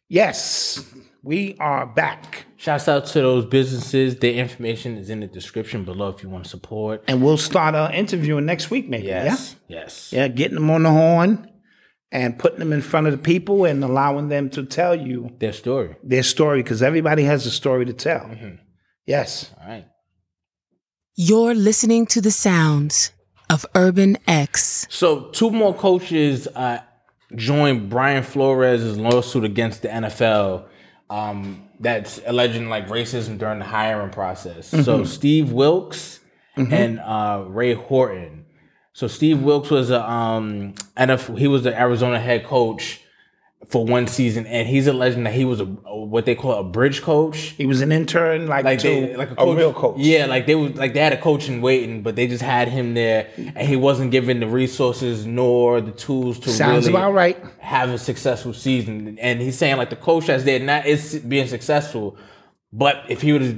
Yes, 0.08 0.86
we 1.24 1.58
are 1.60 1.88
back. 1.88 2.46
Shouts 2.58 2.88
out 2.88 3.08
to 3.08 3.22
those 3.22 3.44
businesses. 3.48 4.18
Their 4.18 4.34
information 4.34 4.98
is 5.00 5.10
in 5.10 5.22
the 5.22 5.26
description 5.26 5.84
below 5.84 6.10
if 6.10 6.22
you 6.22 6.30
want 6.30 6.44
to 6.44 6.50
support. 6.52 7.04
And 7.08 7.24
we'll 7.24 7.38
start 7.40 7.74
uh, 7.74 7.90
interviewing 7.92 8.46
next 8.46 8.70
week, 8.70 8.88
maybe. 8.88 9.08
Yes. 9.08 9.56
Yes. 9.68 10.14
Yeah? 10.14 10.22
Yeah, 10.22 10.28
getting 10.28 10.54
them 10.54 10.70
on 10.70 10.84
the 10.84 10.92
horn 10.92 11.52
and 12.12 12.38
putting 12.38 12.60
them 12.60 12.72
in 12.72 12.84
front 12.84 13.08
of 13.08 13.14
the 13.14 13.18
people 13.18 13.66
and 13.66 13.84
allowing 13.84 14.30
them 14.30 14.48
to 14.52 14.64
tell 14.64 14.94
you 14.94 15.32
Their 15.40 15.54
story. 15.54 15.96
their 16.04 16.22
story 16.22 16.62
because 16.62 16.84
everybody 16.84 17.24
has 17.24 17.48
a 17.48 17.52
story 17.52 17.84
to 17.86 17.94
tell. 17.94 18.26
Mm-hmm. 18.26 18.58
Yes. 19.08 19.50
All 19.60 19.68
right. 19.68 19.88
You're 21.16 21.56
listening 21.56 22.06
to 22.06 22.22
the 22.22 22.30
sounds 22.30 23.12
of 23.50 23.66
Urban 23.74 24.20
X. 24.28 24.86
So 24.92 25.30
two 25.32 25.50
more 25.50 25.74
coaches 25.74 26.48
uh, 26.54 26.82
joined 27.36 27.90
Brian 27.90 28.24
Flores' 28.24 28.98
lawsuit 28.98 29.44
against 29.44 29.82
the 29.82 29.90
NFL 29.90 30.66
um, 31.10 31.68
that's 31.80 32.20
alleging 32.26 32.70
like 32.70 32.88
racism 32.88 33.38
during 33.38 33.60
the 33.60 33.66
hiring 33.66 34.12
process. 34.12 34.68
So 34.68 35.04
Steve 35.04 35.52
Wilkes 35.52 36.20
and 36.56 37.00
uh, 37.00 37.44
Ray 37.48 37.74
Horton. 37.74 38.46
So 38.94 39.08
Steve 39.08 39.44
Wilkes 39.44 39.70
was 39.70 39.92
a 39.92 40.10
um, 40.10 40.74
NFL, 40.98 41.38
he 41.38 41.48
was 41.48 41.64
the 41.64 41.80
Arizona 41.80 42.20
head 42.20 42.46
coach 42.46 43.02
for 43.70 43.86
one 43.86 44.08
season, 44.08 44.46
and 44.46 44.68
he's 44.68 44.88
a 44.88 44.94
legend. 44.94 45.26
that 45.26 45.34
he 45.34 45.44
was 45.44 45.60
a, 45.60 45.66
what 45.66 46.26
they 46.26 46.36
call 46.36 46.54
a 46.54 46.64
bridge 46.64 47.02
coach. 47.02 47.38
He 47.38 47.66
was 47.66 47.82
an 47.82 47.92
intern, 47.92 48.48
like, 48.48 48.64
like 48.64 48.82
they, 48.82 49.16
like 49.16 49.32
a, 49.32 49.44
a, 49.44 49.56
real 49.56 49.74
coach. 49.74 49.98
Yeah, 50.00 50.26
like 50.26 50.46
they 50.46 50.56
was 50.56 50.76
like 50.76 50.94
they 50.94 51.02
had 51.02 51.12
a 51.12 51.20
coach 51.20 51.50
in 51.50 51.62
waiting, 51.62 52.02
but 52.02 52.16
they 52.16 52.28
just 52.28 52.44
had 52.44 52.70
him 52.70 52.94
there, 52.94 53.30
and 53.36 53.68
he 53.68 53.76
wasn't 53.76 54.12
given 54.12 54.40
the 54.40 54.48
resources 54.48 55.26
nor 55.26 55.82
the 55.82 55.92
tools 55.92 56.40
to 56.40 56.50
Sounds 56.50 56.88
really 56.88 56.98
about 56.98 57.14
right. 57.14 57.44
have 57.60 57.90
a 57.90 57.98
successful 57.98 58.54
season. 58.54 59.20
And 59.20 59.42
he's 59.42 59.58
saying 59.58 59.76
like 59.78 59.90
the 59.90 59.98
coach 59.98 60.28
that's 60.28 60.46
there 60.46 60.60
not 60.60 60.86
is 60.86 61.20
being 61.20 61.48
successful, 61.48 62.18
but 62.72 63.04
if 63.10 63.22
he 63.22 63.34
was 63.34 63.54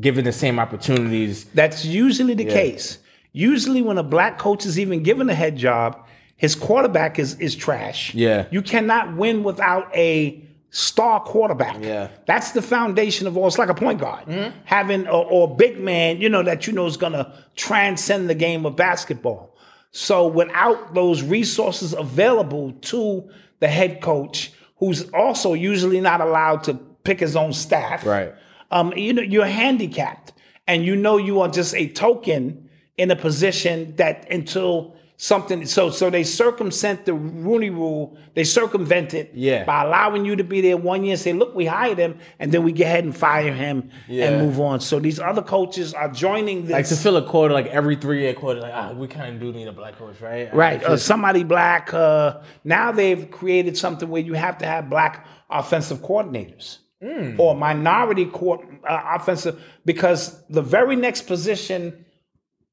given 0.00 0.24
the 0.24 0.32
same 0.32 0.58
opportunities, 0.58 1.44
That's 1.54 1.84
usually 1.84 2.34
the 2.34 2.46
case. 2.46 2.98
Usually, 3.32 3.82
when 3.82 3.98
a 3.98 4.02
black 4.02 4.38
coach 4.38 4.64
is 4.64 4.78
even 4.78 5.02
given 5.02 5.28
a 5.28 5.34
head 5.34 5.56
job, 5.56 6.03
his 6.36 6.54
quarterback 6.54 7.18
is 7.18 7.38
is 7.40 7.54
trash. 7.56 8.14
Yeah. 8.14 8.46
you 8.50 8.62
cannot 8.62 9.16
win 9.16 9.42
without 9.44 9.94
a 9.96 10.42
star 10.70 11.20
quarterback. 11.20 11.76
Yeah. 11.80 12.08
that's 12.26 12.50
the 12.52 12.62
foundation 12.62 13.26
of 13.26 13.36
all. 13.36 13.46
It's 13.46 13.58
like 13.58 13.68
a 13.68 13.74
point 13.74 14.00
guard 14.00 14.24
having 14.64 15.06
or, 15.06 15.24
or 15.24 15.50
a 15.52 15.54
big 15.54 15.78
man, 15.80 16.20
you 16.20 16.28
know, 16.28 16.42
that 16.42 16.66
you 16.66 16.72
know 16.72 16.86
is 16.86 16.96
gonna 16.96 17.32
transcend 17.56 18.28
the 18.28 18.34
game 18.34 18.66
of 18.66 18.74
basketball. 18.76 19.54
So 19.92 20.26
without 20.26 20.94
those 20.94 21.22
resources 21.22 21.92
available 21.92 22.72
to 22.72 23.30
the 23.60 23.68
head 23.68 24.00
coach, 24.02 24.50
who's 24.78 25.08
also 25.10 25.52
usually 25.54 26.00
not 26.00 26.20
allowed 26.20 26.64
to 26.64 26.74
pick 27.04 27.20
his 27.20 27.36
own 27.36 27.52
staff, 27.52 28.04
Right. 28.04 28.34
um, 28.72 28.92
you 28.96 29.12
know, 29.12 29.22
you're 29.22 29.46
handicapped, 29.46 30.32
and 30.66 30.84
you 30.84 30.96
know 30.96 31.16
you 31.16 31.40
are 31.42 31.48
just 31.48 31.74
a 31.76 31.86
token 31.86 32.68
in 32.96 33.10
a 33.12 33.16
position 33.16 33.94
that 33.96 34.26
until 34.30 34.96
something. 35.24 35.64
So, 35.64 35.88
so 35.90 36.10
they 36.10 36.22
circumvent 36.22 37.06
the 37.06 37.14
Rooney 37.14 37.70
Rule. 37.70 38.16
They 38.34 38.44
circumvent 38.44 39.14
it 39.14 39.30
Yeah. 39.34 39.64
by 39.64 39.82
allowing 39.84 40.26
you 40.26 40.36
to 40.36 40.44
be 40.44 40.60
there 40.60 40.76
one 40.76 41.02
year 41.02 41.12
and 41.12 41.20
say, 41.20 41.32
"Look, 41.32 41.54
we 41.54 41.64
hired 41.64 41.98
him," 41.98 42.18
and 42.38 42.52
then 42.52 42.62
we 42.62 42.72
go 42.72 42.84
ahead 42.84 43.04
and 43.04 43.16
fire 43.16 43.52
him 43.52 43.90
Yeah. 44.06 44.26
and 44.28 44.42
move 44.44 44.60
on. 44.60 44.80
So 44.80 44.98
these 45.00 45.18
other 45.18 45.40
coaches 45.42 45.94
are 45.94 46.10
joining 46.10 46.62
this. 46.66 46.72
like 46.72 46.86
to 46.88 46.96
fill 46.96 47.16
a 47.16 47.22
quarter, 47.22 47.54
like 47.54 47.66
every 47.68 47.96
three 47.96 48.20
year 48.20 48.34
quarter, 48.34 48.60
like 48.60 48.72
ah, 48.74 48.92
we 48.92 49.06
kind 49.08 49.34
of 49.36 49.40
do 49.40 49.52
need 49.58 49.66
a 49.68 49.72
black 49.72 49.98
coach, 49.98 50.20
right? 50.20 50.54
Right. 50.54 50.80
It's 50.82 50.86
Uh, 50.86 50.96
somebody 50.98 51.42
black. 51.42 51.94
Uh, 51.94 52.34
now 52.64 52.92
they've 52.92 53.30
created 53.30 53.76
something 53.78 54.08
where 54.10 54.22
you 54.22 54.34
have 54.34 54.58
to 54.58 54.66
have 54.66 54.90
black 54.90 55.26
offensive 55.50 55.98
coordinators 56.02 56.78
Hmm. 57.02 57.38
or 57.38 57.54
minority 57.54 58.24
court, 58.26 58.60
uh, 58.88 59.00
offensive, 59.16 59.54
because 59.84 60.42
the 60.48 60.62
very 60.62 60.96
next 60.96 61.22
position 61.22 62.04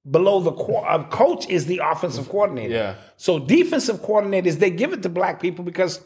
below 0.09 0.39
the 0.39 0.51
uh, 0.51 1.03
coach 1.09 1.47
is 1.49 1.67
the 1.67 1.81
offensive 1.83 2.27
coordinator. 2.29 2.73
Yeah. 2.73 2.95
So 3.17 3.39
defensive 3.39 3.97
coordinators, 3.97 4.59
they 4.59 4.71
give 4.71 4.93
it 4.93 5.03
to 5.03 5.09
black 5.09 5.39
people 5.39 5.63
because 5.63 6.01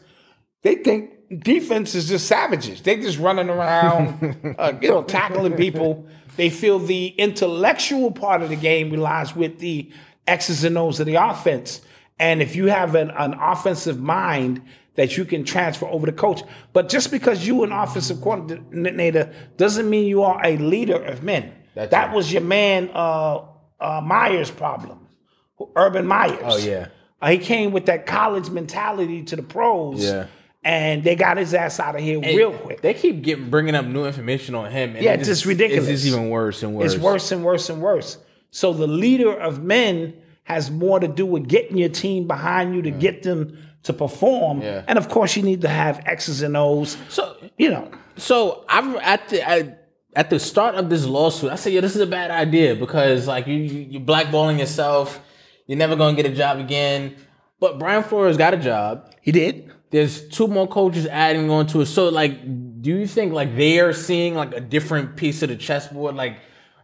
they 0.62 0.76
think 0.76 1.12
defense 1.42 1.94
is 1.94 2.08
just 2.08 2.26
savages. 2.26 2.82
They 2.82 2.96
just 2.96 3.18
running 3.18 3.48
around, 3.48 4.54
uh, 4.58 4.74
you 4.80 4.88
know, 4.88 5.02
tackling 5.02 5.54
people. 5.54 6.06
They 6.36 6.50
feel 6.50 6.78
the 6.78 7.08
intellectual 7.08 8.10
part 8.10 8.42
of 8.42 8.50
the 8.50 8.56
game 8.56 8.90
relies 8.90 9.34
with 9.34 9.58
the 9.58 9.90
X's 10.26 10.64
and 10.64 10.76
O's 10.76 11.00
of 11.00 11.06
the 11.06 11.14
offense. 11.14 11.80
And 12.18 12.42
if 12.42 12.56
you 12.56 12.66
have 12.66 12.94
an, 12.94 13.10
an 13.10 13.34
offensive 13.34 14.00
mind 14.00 14.62
that 14.94 15.16
you 15.16 15.24
can 15.24 15.44
transfer 15.44 15.86
over 15.86 16.06
to 16.06 16.12
coach, 16.12 16.42
but 16.72 16.88
just 16.88 17.10
because 17.10 17.46
you 17.46 17.62
an 17.62 17.72
offensive 17.72 18.20
coordinator 18.20 19.32
doesn't 19.56 19.88
mean 19.88 20.06
you 20.06 20.22
are 20.22 20.40
a 20.44 20.56
leader 20.56 21.02
of 21.02 21.22
men. 21.22 21.52
That's 21.74 21.90
that 21.90 22.06
right. 22.06 22.16
was 22.16 22.32
your 22.32 22.42
man 22.42 22.90
uh, 22.94 23.42
uh, 23.80 24.00
Meyer's 24.04 24.50
problem, 24.50 25.06
Urban 25.74 26.06
Meyers. 26.06 26.40
Oh, 26.42 26.56
yeah. 26.58 26.88
Uh, 27.20 27.30
he 27.30 27.38
came 27.38 27.72
with 27.72 27.86
that 27.86 28.06
college 28.06 28.50
mentality 28.50 29.22
to 29.24 29.36
the 29.36 29.42
pros. 29.42 30.04
Yeah. 30.04 30.26
And 30.62 31.04
they 31.04 31.14
got 31.14 31.36
his 31.36 31.54
ass 31.54 31.78
out 31.78 31.94
of 31.94 32.00
here 32.00 32.16
And 32.20 32.36
real 32.36 32.52
quick. 32.52 32.80
They 32.80 32.92
keep 32.92 33.22
getting 33.22 33.50
bringing 33.50 33.76
up 33.76 33.86
new 33.86 34.04
information 34.04 34.56
on 34.56 34.70
him. 34.72 34.96
And 34.96 35.04
Yeah, 35.04 35.12
it's 35.12 35.28
just 35.28 35.46
ridiculous. 35.46 35.88
It's 35.88 36.04
even 36.04 36.28
worse 36.28 36.62
and 36.64 36.74
worse. 36.74 36.92
It's 36.92 37.02
worse 37.02 37.30
and 37.30 37.44
worse 37.44 37.70
and 37.70 37.80
worse. 37.80 38.18
So 38.50 38.72
the 38.72 38.88
leader 38.88 39.32
of 39.32 39.62
men 39.62 40.14
has 40.42 40.70
more 40.70 40.98
to 40.98 41.06
do 41.06 41.24
with 41.24 41.46
getting 41.48 41.76
your 41.78 41.88
team 41.88 42.26
behind 42.26 42.74
you 42.74 42.82
to 42.82 42.90
get 42.90 43.22
them 43.22 43.58
to 43.84 43.92
perform. 43.92 44.60
Yeah. 44.60 44.82
And 44.88 44.98
of 44.98 45.08
course, 45.08 45.36
you 45.36 45.42
need 45.42 45.60
to 45.60 45.68
have 45.68 46.02
X's 46.04 46.42
and 46.42 46.56
O's. 46.56 46.96
So 47.08 47.36
You 47.56 47.70
know, 47.70 47.90
So 48.16 48.64
I've 48.68 48.96
at 48.96 49.28
the 49.28 49.48
I, 49.48 49.74
at 50.16 50.30
the 50.30 50.40
start 50.40 50.74
of 50.74 50.88
this 50.90 51.04
lawsuit, 51.06 51.52
I 51.52 51.56
said, 51.56 51.72
"Yeah, 51.72 51.82
this 51.82 51.94
is 51.94 52.00
a 52.00 52.06
bad 52.06 52.30
idea 52.30 52.74
because 52.74 53.28
like 53.28 53.46
you 53.46 53.56
you 53.56 54.00
blackballing 54.00 54.58
yourself. 54.58 55.20
You're 55.66 55.78
never 55.78 55.94
gonna 55.96 56.16
get 56.16 56.26
a 56.26 56.34
job 56.34 56.58
again." 56.58 57.16
But 57.60 57.78
Brian 57.78 58.02
Flores 58.02 58.36
got 58.36 58.54
a 58.54 58.56
job. 58.58 59.14
he 59.22 59.32
did. 59.32 59.70
There's 59.90 60.28
two 60.28 60.48
more 60.48 60.66
coaches 60.66 61.06
adding 61.06 61.48
on 61.50 61.66
to 61.68 61.80
it. 61.82 61.86
So 61.86 62.08
like, 62.08 62.32
do 62.82 62.90
you 62.90 63.06
think 63.06 63.32
like 63.32 63.56
they 63.56 63.78
are 63.80 63.92
seeing 63.92 64.34
like 64.34 64.52
a 64.54 64.60
different 64.60 65.16
piece 65.16 65.42
of 65.42 65.48
the 65.50 65.56
chessboard? 65.56 66.16
Like 66.16 66.38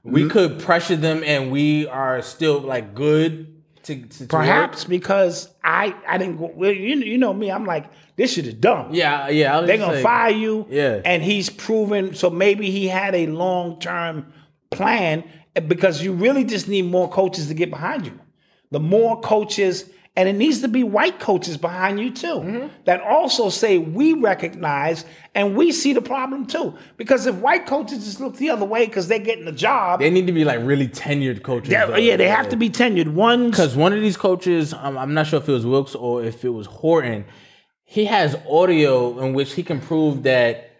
Mm-hmm. 0.05 0.15
we 0.15 0.29
could 0.29 0.59
pressure 0.59 0.97
them 0.97 1.23
and 1.25 1.53
we 1.53 1.87
are 1.87 2.23
still 2.23 2.59
like 2.59 2.93
good 2.93 3.52
to, 3.85 3.97
to 3.97 4.19
to 4.19 4.27
Perhaps 4.27 4.85
work? 4.85 4.91
because 4.91 5.49
I 5.65 5.95
I 6.07 6.19
didn't 6.19 6.37
go. 6.39 6.51
Well, 6.55 6.71
you 6.73 6.97
you 6.97 7.19
know 7.19 7.33
me. 7.33 7.51
I'm 7.51 7.65
like 7.65 7.87
this 8.17 8.35
shit 8.35 8.47
is 8.47 8.55
dumb. 8.55 8.93
Yeah, 8.95 9.29
yeah. 9.29 9.61
They're 9.63 9.79
gonna 9.79 9.95
saying- 9.95 10.05
fire 10.05 10.31
you. 10.31 10.67
Yeah. 10.71 11.01
And 11.05 11.23
he's 11.23 11.51
proven 11.51 12.15
so 12.15 12.31
maybe 12.31 12.71
he 12.71 12.89
had 12.89 13.15
a 13.15 13.27
long 13.27 13.79
term 13.81 14.33
plan 14.71 15.25
eh, 15.57 15.61
because 15.61 16.03
you 16.03 16.13
really 16.13 16.45
just 16.45 16.69
need 16.69 16.83
more 16.83 17.09
coaches 17.09 17.49
to 17.49 17.55
get 17.55 17.71
behind 17.71 18.07
you. 18.07 18.19
The 18.71 18.81
more 18.81 19.21
coaches, 19.21 19.91
and 20.15 20.29
it 20.29 20.35
needs 20.35 20.61
to 20.61 20.69
be 20.69 20.85
white 20.85 21.19
coaches 21.19 21.57
behind 21.57 21.99
you 21.99 22.11
too, 22.11 22.27
Mm-hmm. 22.27 22.67
that 22.85 23.01
also 23.01 23.49
say 23.49 23.79
we 23.79 24.13
recognize 24.13 25.07
and 25.35 25.57
we 25.57 25.73
see 25.73 25.93
the 25.95 26.03
problem 26.03 26.45
too. 26.47 26.75
Because 26.99 27.25
if 27.27 27.35
white 27.37 27.67
coaches 27.67 28.05
just 28.05 28.21
look 28.21 28.37
the 28.37 28.51
other 28.51 28.67
way 28.67 28.85
because 28.85 29.09
they're 29.09 29.19
getting 29.19 29.49
a 29.49 29.53
job, 29.53 30.01
They 30.01 30.11
need 30.11 30.27
to 30.27 30.33
be 30.33 30.45
like 30.45 30.61
really 30.63 30.87
tenured 30.89 31.43
coaches. 31.43 31.71
yeah, 31.73 31.87
though. 31.87 31.97
yeah, 31.97 32.17
they 32.17 32.29
have 32.29 32.49
to 32.51 32.57
be 32.57 32.69
tenured. 32.69 33.09
One 33.15 33.51
Because 33.51 33.75
one 33.75 33.93
of 33.95 34.01
these 34.03 34.19
coaches, 34.19 34.75
um, 34.75 34.99
I'm 34.99 35.15
not 35.15 35.27
sure 35.29 35.41
if 35.41 35.49
it 35.49 35.53
was 35.53 35.65
Wilkes 35.65 35.95
or 35.95 36.23
if 36.23 36.45
it 36.45 36.51
was 36.51 36.67
Horton, 36.67 37.25
he 37.85 38.05
has 38.07 38.37
audio 38.51 39.19
in 39.21 39.33
which 39.33 39.55
he 39.55 39.63
can 39.63 39.81
prove 39.81 40.25
that 40.25 40.71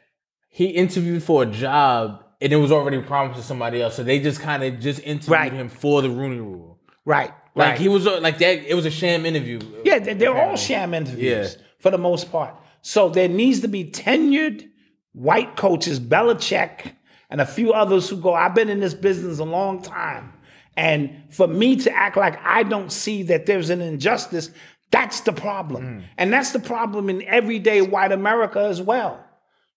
he 0.49 0.67
interviewed 0.67 1.23
for 1.23 1.43
a 1.45 1.47
job 1.47 2.23
and 2.43 2.53
it 2.53 2.57
was 2.57 2.71
already 2.73 3.01
promised 3.01 3.41
to 3.41 3.47
somebody 3.47 3.81
else. 3.81 3.95
So 3.97 4.03
they 4.03 4.19
just 4.19 4.41
kind 4.41 4.63
of 4.63 4.79
just 4.81 5.01
interviewed 5.01 5.31
Right. 5.31 5.53
him 5.53 5.69
for 5.71 6.03
the 6.03 6.11
Rooney 6.11 6.41
Rule. 6.41 6.79
right, 7.07 7.33
Like 7.55 7.79
he 7.79 7.89
was 7.89 8.07
uh, 8.07 8.21
like 8.21 8.39
that. 8.39 8.65
It 8.69 8.75
was 8.75 8.87
a 8.87 8.91
sham 8.91 9.27
interview. 9.27 9.61
Yeah, 9.85 9.99
they- 9.99 10.15
they're 10.15 10.35
all 10.37 10.57
sham 10.57 10.95
interviews 10.95 11.57
Yeah. 11.59 11.65
for 11.79 11.91
the 11.91 11.99
most 11.99 12.31
part. 12.33 12.55
So 12.81 13.09
there 13.09 13.29
needs 13.29 13.61
to 13.61 13.69
be 13.69 13.85
tenured 13.85 14.69
white 15.13 15.57
coaches, 15.57 16.01
Belichick, 16.01 16.93
and 17.31 17.41
a 17.41 17.47
few 17.47 17.73
others 17.73 18.09
who 18.09 18.17
go, 18.17 18.35
I've 18.35 18.55
been 18.55 18.69
in 18.69 18.81
this 18.81 18.95
business 18.95 19.39
a 19.39 19.45
long 19.45 19.83
time. 19.83 20.33
And 20.77 21.25
for 21.29 21.47
me 21.47 21.77
to 21.77 21.93
act 21.95 22.17
like 22.17 22.39
I 22.43 22.63
don't 22.63 22.91
see 22.91 23.23
that 23.25 23.45
there's 23.47 23.69
an 23.71 23.81
injustice, 23.83 24.51
that's 24.91 25.21
the 25.21 25.33
problem. 25.33 26.05
And 26.19 26.33
that's 26.33 26.53
the 26.53 26.59
problem 26.61 27.11
in 27.11 27.23
everyday 27.23 27.83
white 27.83 28.13
America 28.13 28.61
as 28.61 28.81
well. 28.81 29.23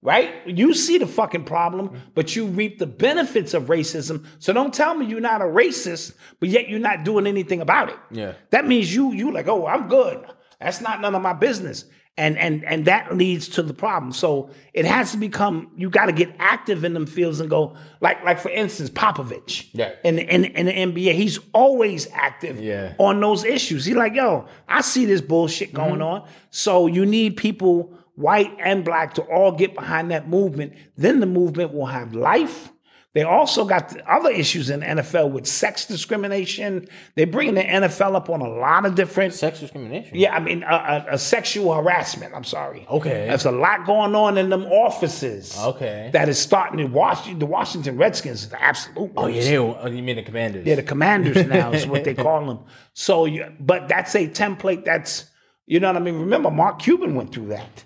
Right? 0.06 0.46
You 0.46 0.76
see 0.76 1.00
the 1.00 1.08
fucking 1.08 1.46
problem, 1.46 2.00
but 2.14 2.36
you 2.36 2.46
reap 2.46 2.78
the 2.78 2.86
benefits 2.86 3.56
of 3.56 3.64
racism. 3.64 4.24
So 4.38 4.54
don't 4.54 4.72
tell 4.72 4.94
me 4.94 5.08
you're 5.08 5.20
not 5.20 5.42
a 5.42 5.46
racist, 5.46 6.14
but 6.40 6.50
yet 6.50 6.70
you're 6.70 6.80
not 6.80 7.04
doing 7.04 7.26
anything 7.26 7.60
about 7.60 7.90
it. 7.90 7.98
Yeah. 8.12 8.34
That 8.52 8.68
means 8.68 8.94
you 8.94 9.12
you 9.14 9.32
like, 9.32 9.48
oh, 9.48 9.66
I'm 9.66 9.88
good. 9.88 10.24
That's 10.60 10.80
not 10.80 11.02
none 11.02 11.16
of 11.16 11.24
my 11.24 11.34
business. 11.34 11.86
And 12.18 12.38
and 12.38 12.64
and 12.64 12.86
that 12.86 13.18
leads 13.18 13.50
to 13.50 13.64
the 13.64 13.74
problem. 13.74 14.12
So 14.14 14.52
it 14.74 14.86
has 14.86 15.12
to 15.12 15.18
become 15.18 15.72
you 15.76 15.90
got 15.90 16.06
to 16.06 16.14
get 16.14 16.34
active 16.40 16.86
in 16.86 16.94
them 16.94 17.08
fields 17.08 17.40
and 17.42 17.50
go 17.50 17.76
like 18.00 18.24
like 18.24 18.40
for 18.40 18.50
instance 18.50 18.90
Popovich. 18.92 19.70
Yeah. 19.74 19.92
In 20.04 20.20
in 20.20 20.46
in 20.46 20.68
the 20.68 20.72
NBA, 20.72 21.16
he's 21.16 21.40
always 21.52 22.08
active 22.14 22.62
Yeah. 22.62 22.94
on 23.00 23.20
those 23.20 23.44
issues. 23.44 23.84
He's 23.86 23.98
like, 23.98 24.14
yo, 24.14 24.46
I 24.70 24.82
see 24.82 25.06
this 25.06 25.20
bullshit 25.20 25.74
going 25.74 25.96
mm-hmm. 25.96 26.24
on. 26.24 26.30
So 26.52 26.88
you 26.88 27.06
need 27.06 27.36
people, 27.36 27.98
white 28.16 28.56
and 28.60 28.84
black, 28.84 29.14
to 29.16 29.22
all 29.24 29.52
get 29.52 29.76
behind 29.76 30.12
that 30.12 30.28
movement. 30.28 30.74
Then 30.98 31.20
the 31.20 31.26
movement 31.26 31.74
will 31.74 31.88
have 31.88 32.14
life. 32.14 32.72
They 33.16 33.24
also 33.24 33.64
got 33.64 33.90
the 33.90 34.14
other 34.14 34.30
issues 34.30 34.70
in 34.70 34.82
the 34.82 34.88
NFL 34.88 35.32
with 35.32 35.48
sex 35.48 35.86
discrimination. 35.86 36.86
They're 37.16 37.26
bringing 37.26 37.56
the 37.56 37.64
NFL 37.64 38.14
up 38.14 38.30
on 38.30 38.42
a 38.42 38.50
lot 38.50 38.86
of 38.86 38.96
different. 38.96 39.34
Sex 39.34 39.62
discrimination. 39.62 40.18
Yeah, 40.18 40.36
I 40.36 40.42
mean, 40.42 40.64
a, 40.64 40.68
a, 40.68 41.06
a 41.14 41.18
sexual 41.18 41.74
harassment. 41.74 42.34
I'm 42.36 42.44
sorry. 42.44 42.86
Okay. 42.90 43.28
There's 43.30 43.46
a 43.46 43.54
lot 43.54 43.86
going 43.86 44.16
on 44.16 44.38
in 44.38 44.50
them 44.50 44.66
offices. 44.66 45.58
Okay. 45.58 46.10
That 46.12 46.28
is 46.28 46.38
starting 46.38 46.80
to 46.80 46.88
Washington. 46.88 47.40
The 47.40 47.46
Washington 47.46 47.96
Redskins 47.96 48.44
is 48.44 48.50
the 48.50 48.62
absolute. 48.62 49.14
Oh 49.16 49.28
yeah, 49.28 49.44
they 49.44 49.58
oh, 49.58 49.88
you 49.88 50.04
mean 50.04 50.18
the 50.18 50.24
commanders? 50.24 50.68
Yeah, 50.68 50.76
the 50.76 50.84
commanders 50.84 51.46
now 51.48 51.72
is 51.72 51.88
what 51.88 52.04
they 52.04 52.16
call 52.16 52.46
them. 52.46 52.66
So, 52.94 53.30
but 53.62 53.88
that's 53.88 54.14
a 54.16 54.28
template. 54.28 54.84
That's 54.84 55.24
you 55.66 55.80
know 55.80 55.88
what 55.88 55.96
I 55.96 56.04
mean. 56.04 56.20
Remember, 56.20 56.52
Mark 56.52 56.80
Cuban 56.80 57.16
went 57.16 57.34
through 57.34 57.48
that, 57.48 57.85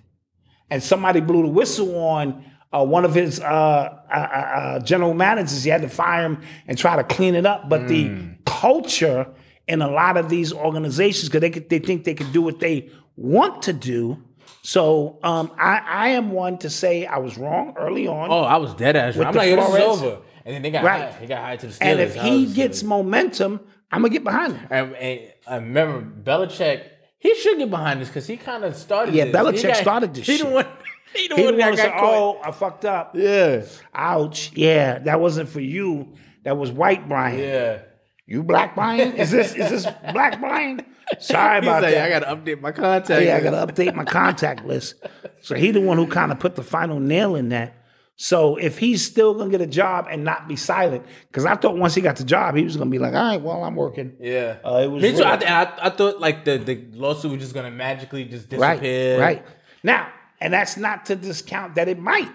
and 0.69 0.81
somebody 0.83 1.19
blew 1.21 1.41
the 1.43 1.47
whistle 1.49 1.97
on 1.97 2.43
uh, 2.71 2.85
one 2.85 3.03
of 3.05 3.13
his 3.15 3.39
uh, 3.39 3.45
uh, 3.45 4.13
uh, 4.13 4.79
general 4.79 5.13
managers. 5.13 5.63
He 5.63 5.69
had 5.69 5.81
to 5.81 5.89
fire 5.89 6.23
him 6.25 6.41
and 6.67 6.77
try 6.77 6.95
to 6.95 7.03
clean 7.03 7.35
it 7.35 7.45
up. 7.45 7.67
But 7.69 7.87
the 7.87 8.11
culture 8.45 9.27
in 9.67 9.81
a 9.81 9.89
lot 9.89 10.17
of 10.17 10.29
these 10.29 10.51
organizations, 10.53 11.29
because 11.29 11.41
they 11.41 11.49
could, 11.49 11.69
they 11.69 11.79
think 11.79 12.03
they 12.03 12.13
can 12.13 12.31
do 12.31 12.41
what 12.41 12.59
they 12.59 12.89
want 13.15 13.61
to 13.63 13.73
do. 13.73 14.21
So 14.61 15.19
um, 15.23 15.51
I, 15.57 15.81
I 15.87 16.07
am 16.09 16.31
one 16.31 16.57
to 16.59 16.69
say 16.69 17.05
I 17.05 17.17
was 17.19 17.37
wrong 17.37 17.75
early 17.77 18.07
on. 18.07 18.29
Oh, 18.31 18.41
I 18.41 18.57
was 18.57 18.73
dead 18.73 18.95
ass. 18.95 19.15
With 19.15 19.27
I'm 19.27 19.33
like, 19.33 19.55
this 19.55 19.69
is 19.69 19.81
over. 19.81 20.17
And 20.45 20.55
then 20.55 20.61
they 20.63 20.71
got 20.71 20.83
Right. 20.83 21.01
hired. 21.01 21.15
He 21.21 21.27
got 21.27 21.41
hired 21.43 21.59
to 21.61 21.67
the 21.67 21.73
Steelers. 21.73 21.81
and 21.81 21.99
if 21.99 22.15
he 22.15 22.45
gets 22.53 22.83
momentum, 22.83 23.59
I'm 23.91 24.01
gonna 24.01 24.09
get 24.13 24.23
behind 24.23 24.57
him. 24.57 24.67
and, 24.69 24.95
and 24.95 25.19
I 25.47 25.55
remember 25.55 26.01
Belichick, 26.23 26.83
he 27.19 27.35
should 27.35 27.57
get 27.57 27.69
behind 27.69 28.01
this 28.01 28.07
because 28.09 28.25
he 28.27 28.37
kind 28.37 28.63
of 28.63 28.75
started. 28.75 29.13
Yeah, 29.13 29.25
this. 29.25 29.35
Belichick 29.35 29.57
He 29.61 29.67
got- 29.67 29.77
started 29.77 30.13
this 30.13 30.25
He 30.27 30.37
shit. 30.37 30.47
the 30.47 30.51
one. 30.53 30.67
He 31.13 31.27
the 31.27 31.35
He 31.35 31.43
one 31.45 31.53
one 31.53 31.57
that 31.59 31.69
got 31.75 31.77
said, 31.77 31.91
caught. 31.93 32.03
"Oh, 32.03 32.41
I 32.43 32.51
fucked 32.51 32.85
up. 32.85 33.15
Yeah, 33.15 33.63
Ouch. 33.95 34.51
Yeah, 34.55 34.99
that 34.99 35.19
wasn't 35.19 35.49
for 35.49 35.59
you. 35.59 36.13
That 36.43 36.57
was 36.57 36.71
white 36.71 37.07
Brian. 37.07 37.39
yeah. 37.39 37.79
You 38.27 38.43
black 38.43 38.75
Brian? 38.75 39.13
Is 39.17 39.31
this 39.31 39.55
is 39.55 39.69
this 39.71 39.83
black 40.13 40.39
Brian? 40.39 40.81
Sorry 41.17 41.57
about 41.57 41.81
like, 41.81 41.95
that. 41.95 42.05
I 42.05 42.19
gotta 42.19 42.35
update 42.35 42.61
my 42.61 42.71
contact. 42.71 43.25
yeah, 43.25 43.37
I 43.37 43.41
gotta 43.41 43.65
update 43.73 43.95
my 43.95 44.03
contact 44.05 44.63
list. 44.65 44.93
So 45.41 45.55
he 45.55 45.71
the 45.71 45.81
one 45.81 45.97
who 45.97 46.05
kind 46.05 46.31
of 46.31 46.37
put 46.39 46.55
the 46.55 46.61
final 46.63 46.99
nail 46.99 47.35
in 47.35 47.49
that. 47.49 47.73
So 48.21 48.57
if 48.57 48.77
he's 48.77 49.05
still 49.05 49.33
gonna 49.33 49.49
get 49.49 49.61
a 49.61 49.65
job 49.65 50.07
and 50.11 50.25
not 50.25 50.45
be 50.45 50.57
silent, 50.57 51.05
because 51.29 51.45
I 51.45 51.55
thought 51.55 51.77
once 51.77 51.95
he 51.95 52.01
got 52.01 52.17
the 52.17 52.25
job, 52.25 52.53
he 52.53 52.65
was 52.65 52.75
gonna 52.75 52.89
be 52.89 52.99
like, 52.99 53.13
all 53.13 53.23
right, 53.23 53.41
well, 53.41 53.63
I'm 53.63 53.77
working. 53.77 54.17
Yeah, 54.19 54.57
Uh, 54.61 54.81
it 54.83 54.87
was 54.87 55.01
Me 55.01 55.15
too. 55.15 55.23
I, 55.23 55.35
I, 55.35 55.87
I 55.87 55.89
thought 55.89 56.19
like 56.19 56.43
the, 56.43 56.57
the 56.57 56.85
lawsuit 56.91 57.31
was 57.31 57.39
just 57.39 57.53
gonna 57.53 57.71
magically 57.71 58.25
just 58.25 58.49
disappear. 58.49 59.17
Right, 59.21 59.37
right. 59.37 59.45
Now, 59.83 60.09
and 60.41 60.53
that's 60.53 60.75
not 60.75 61.05
to 61.05 61.15
discount 61.15 61.75
that 61.75 61.87
it 61.87 61.97
might. 61.97 62.29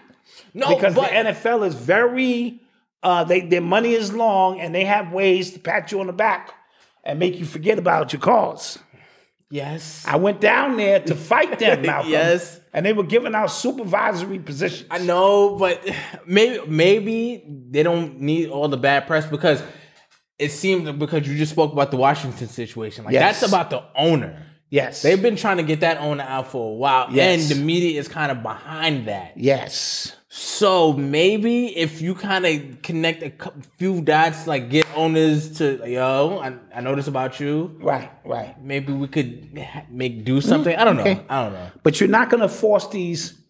No, 0.54 0.74
because 0.74 0.94
but 0.94 1.10
the 1.10 1.16
NFL 1.16 1.66
is 1.66 1.74
very 1.74 2.62
uh 3.02 3.24
they 3.24 3.42
their 3.42 3.60
money 3.60 3.92
is 3.92 4.10
long 4.14 4.60
and 4.60 4.74
they 4.74 4.86
have 4.86 5.12
ways 5.12 5.50
to 5.50 5.58
pat 5.58 5.92
you 5.92 6.00
on 6.00 6.06
the 6.06 6.14
back 6.14 6.54
and 7.04 7.18
make 7.18 7.38
you 7.38 7.44
forget 7.44 7.78
about 7.78 8.10
your 8.14 8.20
cause. 8.20 8.78
Yes, 9.54 10.04
I 10.06 10.16
went 10.16 10.40
down 10.40 10.76
there 10.76 11.00
to 11.00 11.14
fight 11.14 11.58
them, 11.58 11.82
Malcolm. 11.86 12.10
Yes. 12.10 12.60
And 12.72 12.84
they 12.84 12.92
were 12.92 13.04
giving 13.04 13.34
out 13.34 13.52
supervisory 13.52 14.40
positions. 14.40 14.88
I 14.90 14.98
know, 14.98 15.56
but 15.56 15.88
maybe 16.26 16.60
maybe 16.66 17.44
they 17.70 17.82
don't 17.84 18.20
need 18.20 18.48
all 18.50 18.68
the 18.68 18.76
bad 18.76 19.06
press 19.06 19.24
because 19.26 19.62
it 20.38 20.50
seemed 20.50 20.98
because 20.98 21.26
you 21.28 21.36
just 21.38 21.52
spoke 21.52 21.72
about 21.72 21.90
the 21.92 21.96
Washington 21.96 22.48
situation. 22.48 23.04
Like 23.04 23.12
Yes. 23.14 23.40
that's 23.40 23.48
about 23.52 23.70
the 23.70 23.84
owner. 23.96 24.42
Yes. 24.70 25.02
They've 25.02 25.22
been 25.22 25.36
trying 25.36 25.58
to 25.58 25.62
get 25.62 25.80
that 25.80 25.98
owner 25.98 26.24
out 26.26 26.48
for 26.48 26.72
a 26.72 26.74
while, 26.74 27.06
Yes. 27.12 27.48
and 27.48 27.60
the 27.60 27.64
media 27.64 28.00
is 28.00 28.08
kind 28.08 28.32
of 28.32 28.42
behind 28.42 29.06
that. 29.06 29.34
yes. 29.36 30.16
So 30.36 30.92
maybe 30.92 31.76
if 31.76 32.02
you 32.02 32.16
kind 32.16 32.44
of 32.44 32.82
connect 32.82 33.22
a 33.22 33.52
few 33.78 34.02
dots, 34.02 34.48
like 34.48 34.68
get 34.68 34.84
owners 34.96 35.58
to 35.58 35.88
yo, 35.88 36.40
I, 36.42 36.56
I 36.76 36.80
know 36.80 36.96
this 36.96 37.06
about 37.06 37.38
you. 37.38 37.76
Right, 37.80 38.10
right. 38.24 38.60
Maybe 38.60 38.92
we 38.92 39.06
could 39.06 39.56
make 39.88 40.24
do 40.24 40.40
something. 40.40 40.74
I 40.74 40.82
don't 40.82 40.96
know. 40.96 41.24
I 41.28 41.44
don't 41.44 41.52
know. 41.52 41.70
But 41.84 42.00
you're 42.00 42.08
not 42.08 42.30
gonna 42.30 42.48
force 42.48 42.88
these 42.88 43.40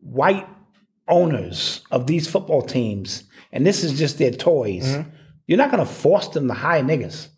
white 0.00 0.46
owners 1.08 1.80
of 1.90 2.06
these 2.06 2.28
football 2.28 2.60
teams, 2.60 3.24
and 3.50 3.66
this 3.66 3.82
is 3.82 3.98
just 3.98 4.18
their 4.18 4.30
toys. 4.30 4.84
Mm-hmm. 4.84 5.08
You're 5.46 5.58
not 5.58 5.70
gonna 5.70 5.86
force 5.86 6.28
them 6.28 6.48
to 6.48 6.54
hire 6.54 6.82
niggas. 6.82 7.28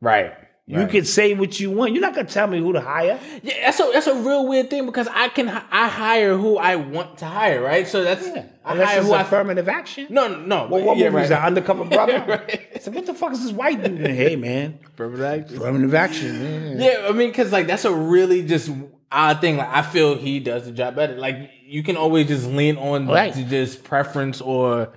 Right. 0.00 0.32
You 0.68 0.86
can 0.88 1.04
say 1.04 1.32
what 1.32 1.60
you 1.60 1.70
want. 1.70 1.92
You're 1.92 2.00
not 2.02 2.14
gonna 2.16 2.26
tell 2.26 2.48
me 2.48 2.58
who 2.58 2.72
to 2.72 2.80
hire. 2.80 3.20
Yeah, 3.42 3.54
that's 3.66 3.78
a 3.78 3.88
that's 3.92 4.08
a 4.08 4.14
real 4.16 4.48
weird 4.48 4.68
thing 4.68 4.84
because 4.84 5.06
I 5.06 5.28
can 5.28 5.48
I 5.48 5.86
hire 5.88 6.36
who 6.36 6.56
I 6.58 6.74
want 6.74 7.18
to 7.18 7.24
hire, 7.26 7.62
right? 7.62 7.86
So 7.86 8.02
that's 8.02 8.26
I 8.26 8.72
Unless 8.72 8.88
hire 8.88 9.02
who 9.04 9.12
I 9.12 9.20
affirmative 9.22 9.68
action. 9.68 10.08
no 10.10 10.26
no 10.26 10.40
no. 10.40 10.66
Well, 10.66 10.82
what 10.84 10.96
yeah, 10.96 11.10
movie 11.10 11.22
is 11.24 11.30
right. 11.30 11.36
that? 11.38 11.46
Undercover 11.46 11.84
Brother? 11.88 12.24
Right. 12.26 12.68
I 12.74 12.78
said, 12.80 12.94
what 12.94 13.06
the 13.06 13.14
fuck 13.14 13.32
is 13.32 13.44
this 13.44 13.52
white 13.52 13.80
dude? 13.84 14.00
Hey, 14.00 14.34
man. 14.34 14.80
Affirmative 14.88 15.24
action. 15.24 15.56
Affirmative 15.56 15.94
action. 15.94 16.42
man. 16.42 16.80
Yeah, 16.80 17.06
I 17.08 17.12
mean, 17.12 17.28
because 17.30 17.52
like 17.52 17.68
that's 17.68 17.84
a 17.84 17.94
really 17.94 18.44
just 18.44 18.68
odd 19.12 19.40
thing. 19.40 19.58
Like 19.58 19.68
I 19.68 19.82
feel 19.82 20.16
he 20.16 20.40
does 20.40 20.64
the 20.64 20.72
job 20.72 20.96
better. 20.96 21.14
Like 21.16 21.48
you 21.64 21.84
can 21.84 21.96
always 21.96 22.26
just 22.26 22.44
lean 22.44 22.76
on 22.76 23.06
Right. 23.06 23.32
to 23.34 23.44
just 23.44 23.84
preference 23.84 24.40
or 24.40 24.92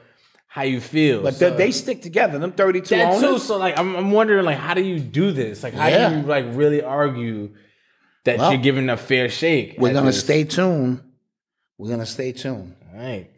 how 0.52 0.64
you 0.64 0.82
feel. 0.82 1.22
But 1.22 1.36
so, 1.36 1.52
they, 1.52 1.56
they 1.68 1.72
stick 1.72 2.02
together. 2.02 2.40
Them 2.40 2.52
32 2.52 2.96
that 2.96 3.22
too. 3.22 3.38
So 3.38 3.58
like 3.58 3.78
I'm, 3.78 3.96
I'm 3.96 4.12
wondering 4.12 4.44
like 4.44 4.58
how 4.58 4.74
do 4.74 4.82
you 4.82 5.00
do 5.00 5.32
this? 5.32 5.62
Like 5.64 5.74
how 5.76 5.88
Yeah. 5.88 6.10
do 6.10 6.18
you 6.18 6.22
like 6.24 6.46
really 6.50 6.82
argue 6.82 7.52
that 8.26 8.40
Well, 8.40 8.52
you're 8.54 8.62
giving 8.62 8.90
a 8.90 8.98
fair 8.98 9.30
shake? 9.30 9.76
We're 9.78 9.94
gonna 9.94 10.08
this? 10.08 10.20
stay 10.22 10.44
tuned. 10.44 11.02
We're 11.78 11.90
gonna 11.92 12.06
stay 12.08 12.32
tuned. 12.32 12.76
All 12.94 13.00
right. 13.00 13.30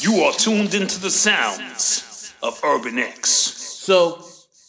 You 0.00 0.22
are 0.24 0.32
tuned 0.32 0.74
into 0.74 0.98
the 1.00 1.10
sounds 1.10 2.32
of 2.42 2.58
Urban 2.64 2.98
X. 2.98 3.28
So, 3.30 4.24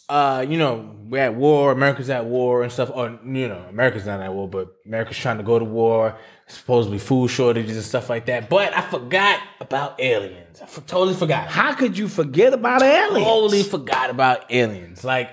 uh, 0.08 0.44
you 0.48 0.58
know, 0.58 0.94
we're 1.08 1.22
at 1.22 1.34
war. 1.34 1.72
America's 1.72 2.10
at 2.10 2.24
war 2.26 2.62
and 2.62 2.70
stuff. 2.70 2.90
Or 2.94 3.18
you 3.24 3.48
know, 3.48 3.64
America's 3.70 4.06
not 4.06 4.20
at 4.20 4.32
war, 4.32 4.48
but 4.48 4.68
America's 4.86 5.16
trying 5.16 5.38
to 5.38 5.42
go 5.42 5.58
to 5.58 5.64
war. 5.64 6.16
Supposedly 6.46 6.98
food 6.98 7.28
shortages 7.28 7.76
and 7.76 7.84
stuff 7.84 8.10
like 8.10 8.26
that. 8.26 8.48
But 8.50 8.76
I 8.76 8.82
forgot 8.82 9.40
about 9.60 9.98
aliens. 10.00 10.60
I 10.60 10.64
f- 10.64 10.84
totally 10.86 11.14
forgot. 11.14 11.48
How 11.48 11.74
could 11.74 11.96
you 11.96 12.06
forget 12.08 12.52
about 12.52 12.82
aliens? 12.82 13.26
Totally 13.26 13.62
forgot 13.62 14.10
about 14.10 14.50
aliens. 14.52 15.02
Like 15.04 15.30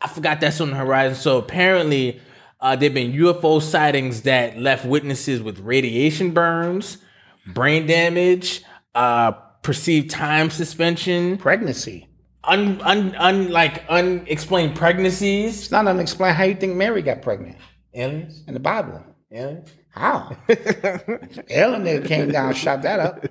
I 0.00 0.08
forgot 0.08 0.40
that's 0.40 0.60
on 0.60 0.70
the 0.70 0.76
horizon. 0.76 1.16
So 1.16 1.38
apparently, 1.38 2.20
uh, 2.60 2.76
there've 2.76 2.94
been 2.94 3.12
UFO 3.12 3.60
sightings 3.60 4.22
that 4.22 4.58
left 4.58 4.84
witnesses 4.84 5.42
with 5.42 5.58
radiation 5.60 6.30
burns, 6.30 6.98
brain 7.46 7.86
damage, 7.86 8.62
uh, 8.94 9.32
perceived 9.62 10.10
time 10.10 10.50
suspension, 10.50 11.38
Pregnancy. 11.38 12.08
un, 12.44 12.80
un, 12.82 13.14
un 13.16 13.50
like 13.50 13.84
unexplained 13.88 14.76
pregnancies. 14.76 15.58
It's 15.62 15.70
not 15.72 15.88
unexplained 15.88 16.36
how 16.36 16.44
you 16.44 16.54
think 16.54 16.76
Mary 16.76 17.02
got 17.02 17.20
pregnant 17.20 17.56
Aliens? 17.92 18.44
in 18.46 18.54
the 18.54 18.60
Bible. 18.60 19.02
Aliens? 19.32 19.68
How? 19.96 20.36
Alien 20.48 21.84
nigga 21.84 22.06
came 22.06 22.30
down, 22.30 22.54
shot 22.54 22.82
that 22.82 23.00
up. 23.00 23.24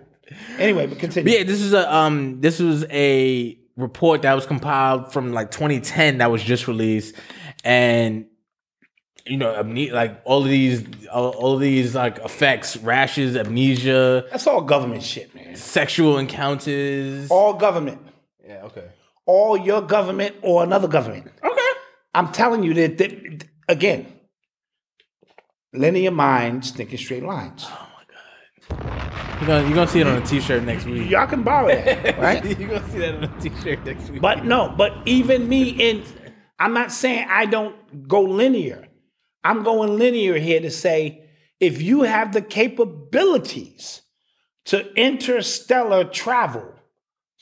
Anyway, 0.57 0.88
but 0.88 0.97
continue. 0.99 1.32
Yeah, 1.32 1.43
this 1.43 1.61
is 1.61 1.74
a 1.74 1.93
um 1.93 2.41
this 2.41 2.59
was 2.59 2.84
a 2.89 3.57
report 3.78 4.24
that 4.24 4.34
was 4.34 4.45
compiled 4.45 5.11
from 5.13 5.34
like 5.34 5.51
2010 5.51 6.18
that 6.20 6.32
was 6.32 6.41
just 6.41 6.68
released 6.68 7.13
and 7.63 8.26
you 9.26 9.36
know 9.38 9.51
amne- 9.61 9.91
like 9.91 10.22
all 10.24 10.43
of 10.43 10.47
these 10.49 10.84
all, 11.11 11.30
all 11.32 11.53
of 11.55 11.59
these 11.59 11.93
like 11.93 12.18
effects 12.20 12.78
rashes 12.78 13.36
amnesia 13.36 14.26
That's 14.32 14.47
all 14.47 14.61
government 14.61 15.03
shit, 15.03 15.34
man. 15.36 15.55
sexual 15.57 16.18
encounters 16.18 17.30
All 17.30 17.53
government. 17.53 17.99
yeah 18.47 18.63
okay 18.63 18.86
All 19.26 19.57
your 19.57 19.82
government 19.82 20.36
or 20.41 20.63
another 20.63 20.88
government. 20.88 21.28
okay 21.43 21.61
I'm 22.13 22.32
telling 22.32 22.63
you 22.63 22.74
that, 22.76 22.97
that 22.99 23.43
again, 23.68 24.07
linear 25.78 26.11
minds 26.11 26.71
thinking 26.71 26.97
straight 26.97 27.23
lines. 27.23 27.65
Oh, 27.67 27.88
you're 28.69 29.47
gonna, 29.47 29.67
you're 29.67 29.76
gonna 29.76 29.88
see 29.88 29.99
it 29.99 30.07
on 30.07 30.21
a 30.21 30.26
t-shirt 30.26 30.63
next 30.63 30.86
week 30.86 31.09
Y'all 31.09 31.28
can 31.28 31.43
borrow 31.43 31.67
that, 31.67 32.17
right? 32.19 32.43
you're 32.57 32.69
gonna 32.69 32.89
see 32.89 32.97
that 32.99 33.15
on 33.15 33.23
a 33.26 33.41
t-shirt 33.41 33.86
next 33.86 34.09
week 34.09 34.21
But 34.21 34.45
no, 34.45 34.73
but 34.76 34.93
even 35.05 35.47
me 35.47 35.69
in 35.69 36.03
I'm 36.57 36.73
not 36.73 36.91
saying 36.91 37.28
I 37.30 37.45
don't 37.45 38.07
go 38.07 38.21
linear. 38.21 38.88
I'm 39.43 39.63
going 39.63 39.97
linear 39.97 40.38
here 40.38 40.61
to 40.61 40.71
say 40.71 41.26
if 41.59 41.82
you 41.82 42.03
have 42.03 42.34
the 42.34 42.41
capabilities 42.41 44.01
to 44.65 44.91
interstellar 44.93 46.05
travel 46.05 46.73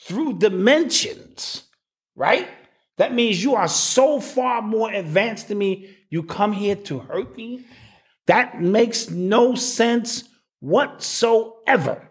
through 0.00 0.38
dimensions, 0.38 1.64
right? 2.14 2.48
That 2.96 3.14
means 3.14 3.42
you 3.42 3.54
are 3.54 3.68
so 3.68 4.20
far 4.20 4.62
more 4.62 4.92
advanced 4.92 5.48
than 5.48 5.58
me. 5.58 5.96
You 6.10 6.22
come 6.22 6.52
here 6.52 6.76
to 6.76 6.98
hurt 7.00 7.36
me. 7.36 7.64
That 8.26 8.60
makes 8.60 9.10
no 9.10 9.54
sense 9.54 10.24
whatsoever. 10.60 12.08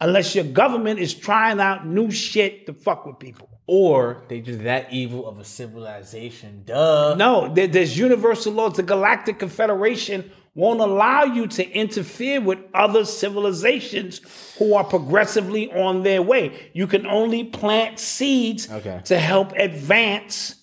Unless 0.00 0.34
your 0.34 0.44
government 0.44 1.00
is 1.00 1.14
trying 1.14 1.60
out 1.60 1.86
new 1.86 2.10
shit 2.10 2.66
to 2.66 2.74
fuck 2.74 3.06
with 3.06 3.18
people. 3.18 3.48
Or 3.66 4.24
they 4.28 4.40
just 4.40 4.62
that 4.62 4.92
evil 4.92 5.26
of 5.26 5.38
a 5.40 5.44
civilization. 5.44 6.62
Duh. 6.64 7.14
No, 7.16 7.52
there's 7.52 7.98
universal 7.98 8.52
laws. 8.52 8.76
The 8.76 8.82
Galactic 8.82 9.38
Confederation 9.38 10.30
won't 10.54 10.80
allow 10.80 11.24
you 11.24 11.46
to 11.48 11.68
interfere 11.70 12.40
with 12.40 12.58
other 12.72 13.04
civilizations 13.04 14.20
who 14.58 14.74
are 14.74 14.84
progressively 14.84 15.70
on 15.72 16.02
their 16.02 16.22
way. 16.22 16.70
You 16.72 16.86
can 16.86 17.06
only 17.06 17.44
plant 17.44 17.98
seeds 17.98 18.70
Okay. 18.70 19.00
to 19.04 19.18
help 19.18 19.52
advance 19.52 20.54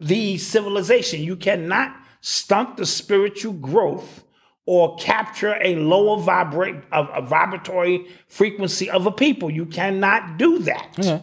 the 0.00 0.36
civilization. 0.36 1.22
You 1.22 1.36
cannot 1.36 1.94
stunt 2.26 2.76
the 2.76 2.84
spiritual 2.84 3.52
growth 3.52 4.24
or 4.66 4.96
capture 4.96 5.56
a 5.62 5.76
lower 5.76 6.18
vibrate 6.18 6.74
a, 6.90 7.04
a 7.04 7.22
vibratory 7.22 8.04
frequency 8.26 8.90
of 8.90 9.06
a 9.06 9.12
people. 9.12 9.48
You 9.48 9.64
cannot 9.64 10.36
do 10.36 10.58
that. 10.60 11.22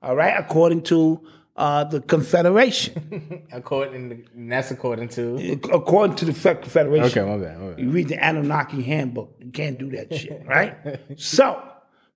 All 0.00 0.16
right, 0.16 0.34
according 0.38 0.84
to 0.84 1.20
uh, 1.54 1.84
the 1.84 2.00
Confederation. 2.00 3.46
According, 3.52 4.24
and 4.32 4.50
that's 4.50 4.70
according 4.70 5.08
to. 5.10 5.58
according 5.72 6.14
to 6.16 6.24
the 6.24 6.32
Fe- 6.32 6.62
Federation. 6.62 7.04
Okay, 7.18 7.28
my 7.28 7.36
bad, 7.36 7.60
my 7.60 7.68
bad. 7.70 7.80
You 7.80 7.90
read 7.90 8.08
the 8.08 8.16
Anunnaki 8.16 8.80
handbook. 8.80 9.34
You 9.40 9.50
can't 9.50 9.76
do 9.76 9.90
that 9.90 10.14
shit, 10.14 10.44
right? 10.46 11.00
so, 11.16 11.60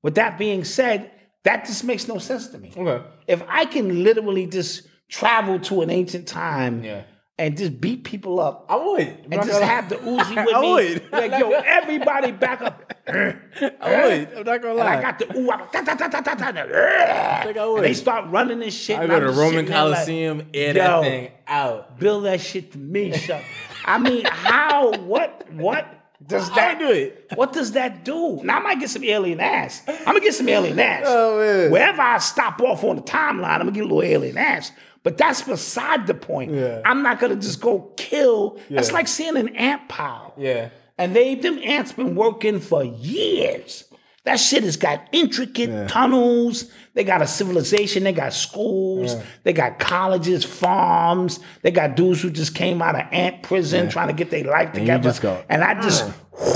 with 0.00 0.14
that 0.14 0.38
being 0.38 0.62
said, 0.62 1.10
that 1.42 1.66
just 1.66 1.82
makes 1.82 2.06
no 2.06 2.18
sense 2.18 2.46
to 2.48 2.58
me. 2.58 2.72
Okay. 2.76 3.04
If 3.26 3.42
I 3.48 3.64
can 3.64 4.04
literally 4.04 4.46
just 4.46 4.86
travel 5.08 5.58
to 5.58 5.82
an 5.82 5.90
ancient 5.90 6.28
time 6.28 6.84
Yeah. 6.84 7.02
And 7.42 7.56
just 7.56 7.80
beat 7.80 8.04
people 8.04 8.38
up 8.40 8.66
I 8.68 8.76
would. 8.76 9.00
I'm 9.00 9.32
and 9.32 9.32
just 9.42 9.50
gonna- 9.50 9.66
have 9.66 9.88
the 9.88 9.96
Uzi 9.96 10.36
with 10.46 10.54
I 10.54 10.60
me, 10.60 10.72
would. 10.72 11.12
like 11.12 11.30
yo, 11.32 11.50
everybody 11.50 12.30
back 12.32 12.62
up. 12.62 12.92
I 13.08 13.12
would. 13.14 14.28
I'm 14.38 14.44
not 14.44 14.62
gonna 14.62 14.68
And 14.68 14.76
lie. 14.78 14.98
I 14.98 15.02
got 15.02 15.18
the 15.18 15.36
ooh, 15.36 15.50
I'm 15.50 15.58
ta, 15.72 15.80
I 15.80 17.42
think 17.44 17.56
I 17.56 17.66
and 17.76 17.84
they 17.84 17.94
start 17.94 18.30
running 18.30 18.60
this 18.60 18.74
shit. 18.74 18.98
I 18.98 19.02
and 19.02 19.10
go 19.10 19.20
to 19.20 19.26
just 19.26 19.38
Roman 19.38 19.52
sitting 19.66 19.70
there 19.72 19.84
like, 19.84 19.94
Coliseum, 19.96 20.46
air 20.54 20.72
that 20.74 21.02
thing 21.02 21.32
out. 21.46 21.98
Build 21.98 22.24
that 22.26 22.40
shit 22.40 22.72
to 22.72 22.78
me, 22.78 23.12
son. 23.12 23.42
I 23.84 23.98
mean, 23.98 24.24
how? 24.24 24.92
What? 24.98 25.50
What 25.52 25.86
does 26.24 26.48
that 26.54 26.78
would 26.78 26.86
do 26.86 26.92
it. 26.92 27.26
What 27.34 27.52
does 27.52 27.72
that 27.72 28.04
do? 28.04 28.40
Now 28.44 28.58
I 28.58 28.60
might 28.60 28.78
get 28.80 28.90
some 28.90 29.02
alien 29.02 29.40
ass. 29.40 29.82
I'm 29.88 30.04
gonna 30.04 30.20
get 30.20 30.34
some 30.34 30.48
alien 30.48 30.78
ass. 30.78 31.04
Oh, 31.06 31.38
man. 31.40 31.70
Wherever 31.72 32.00
I 32.00 32.18
stop 32.18 32.60
off 32.60 32.84
on 32.84 32.96
the 32.96 33.02
timeline, 33.02 33.44
I'm 33.44 33.58
gonna 33.60 33.72
get 33.72 33.80
a 33.80 33.88
little 33.88 34.02
alien 34.04 34.38
ass. 34.38 34.70
But 35.02 35.18
that's 35.18 35.42
beside 35.42 36.06
the 36.06 36.14
point. 36.14 36.52
Yeah. 36.52 36.80
I'm 36.84 37.02
not 37.02 37.18
gonna 37.18 37.36
just 37.36 37.60
go 37.60 37.92
kill. 37.96 38.58
That's 38.70 38.92
like 38.92 39.08
seeing 39.08 39.36
an 39.36 39.56
ant 39.56 39.88
pile. 39.88 40.34
Yeah. 40.36 40.68
And 40.98 41.16
they 41.16 41.34
them 41.34 41.58
ants 41.64 41.92
been 41.92 42.14
working 42.14 42.60
for 42.60 42.84
years. 42.84 43.84
That 44.24 44.36
shit 44.36 44.62
has 44.62 44.76
got 44.76 45.08
intricate 45.10 45.88
tunnels. 45.88 46.70
They 46.94 47.02
got 47.02 47.22
a 47.22 47.26
civilization. 47.26 48.04
They 48.04 48.12
got 48.12 48.32
schools. 48.32 49.16
They 49.42 49.52
got 49.52 49.80
colleges, 49.80 50.44
farms. 50.44 51.40
They 51.62 51.72
got 51.72 51.96
dudes 51.96 52.22
who 52.22 52.30
just 52.30 52.54
came 52.54 52.80
out 52.80 52.94
of 52.94 53.02
ant 53.10 53.42
prison 53.42 53.88
trying 53.88 54.08
to 54.08 54.14
get 54.14 54.30
their 54.30 54.44
life 54.44 54.72
together. 54.72 55.02
just 55.02 55.22
go, 55.22 55.42
and 55.48 55.64
I 55.64 55.80
just 55.80 56.04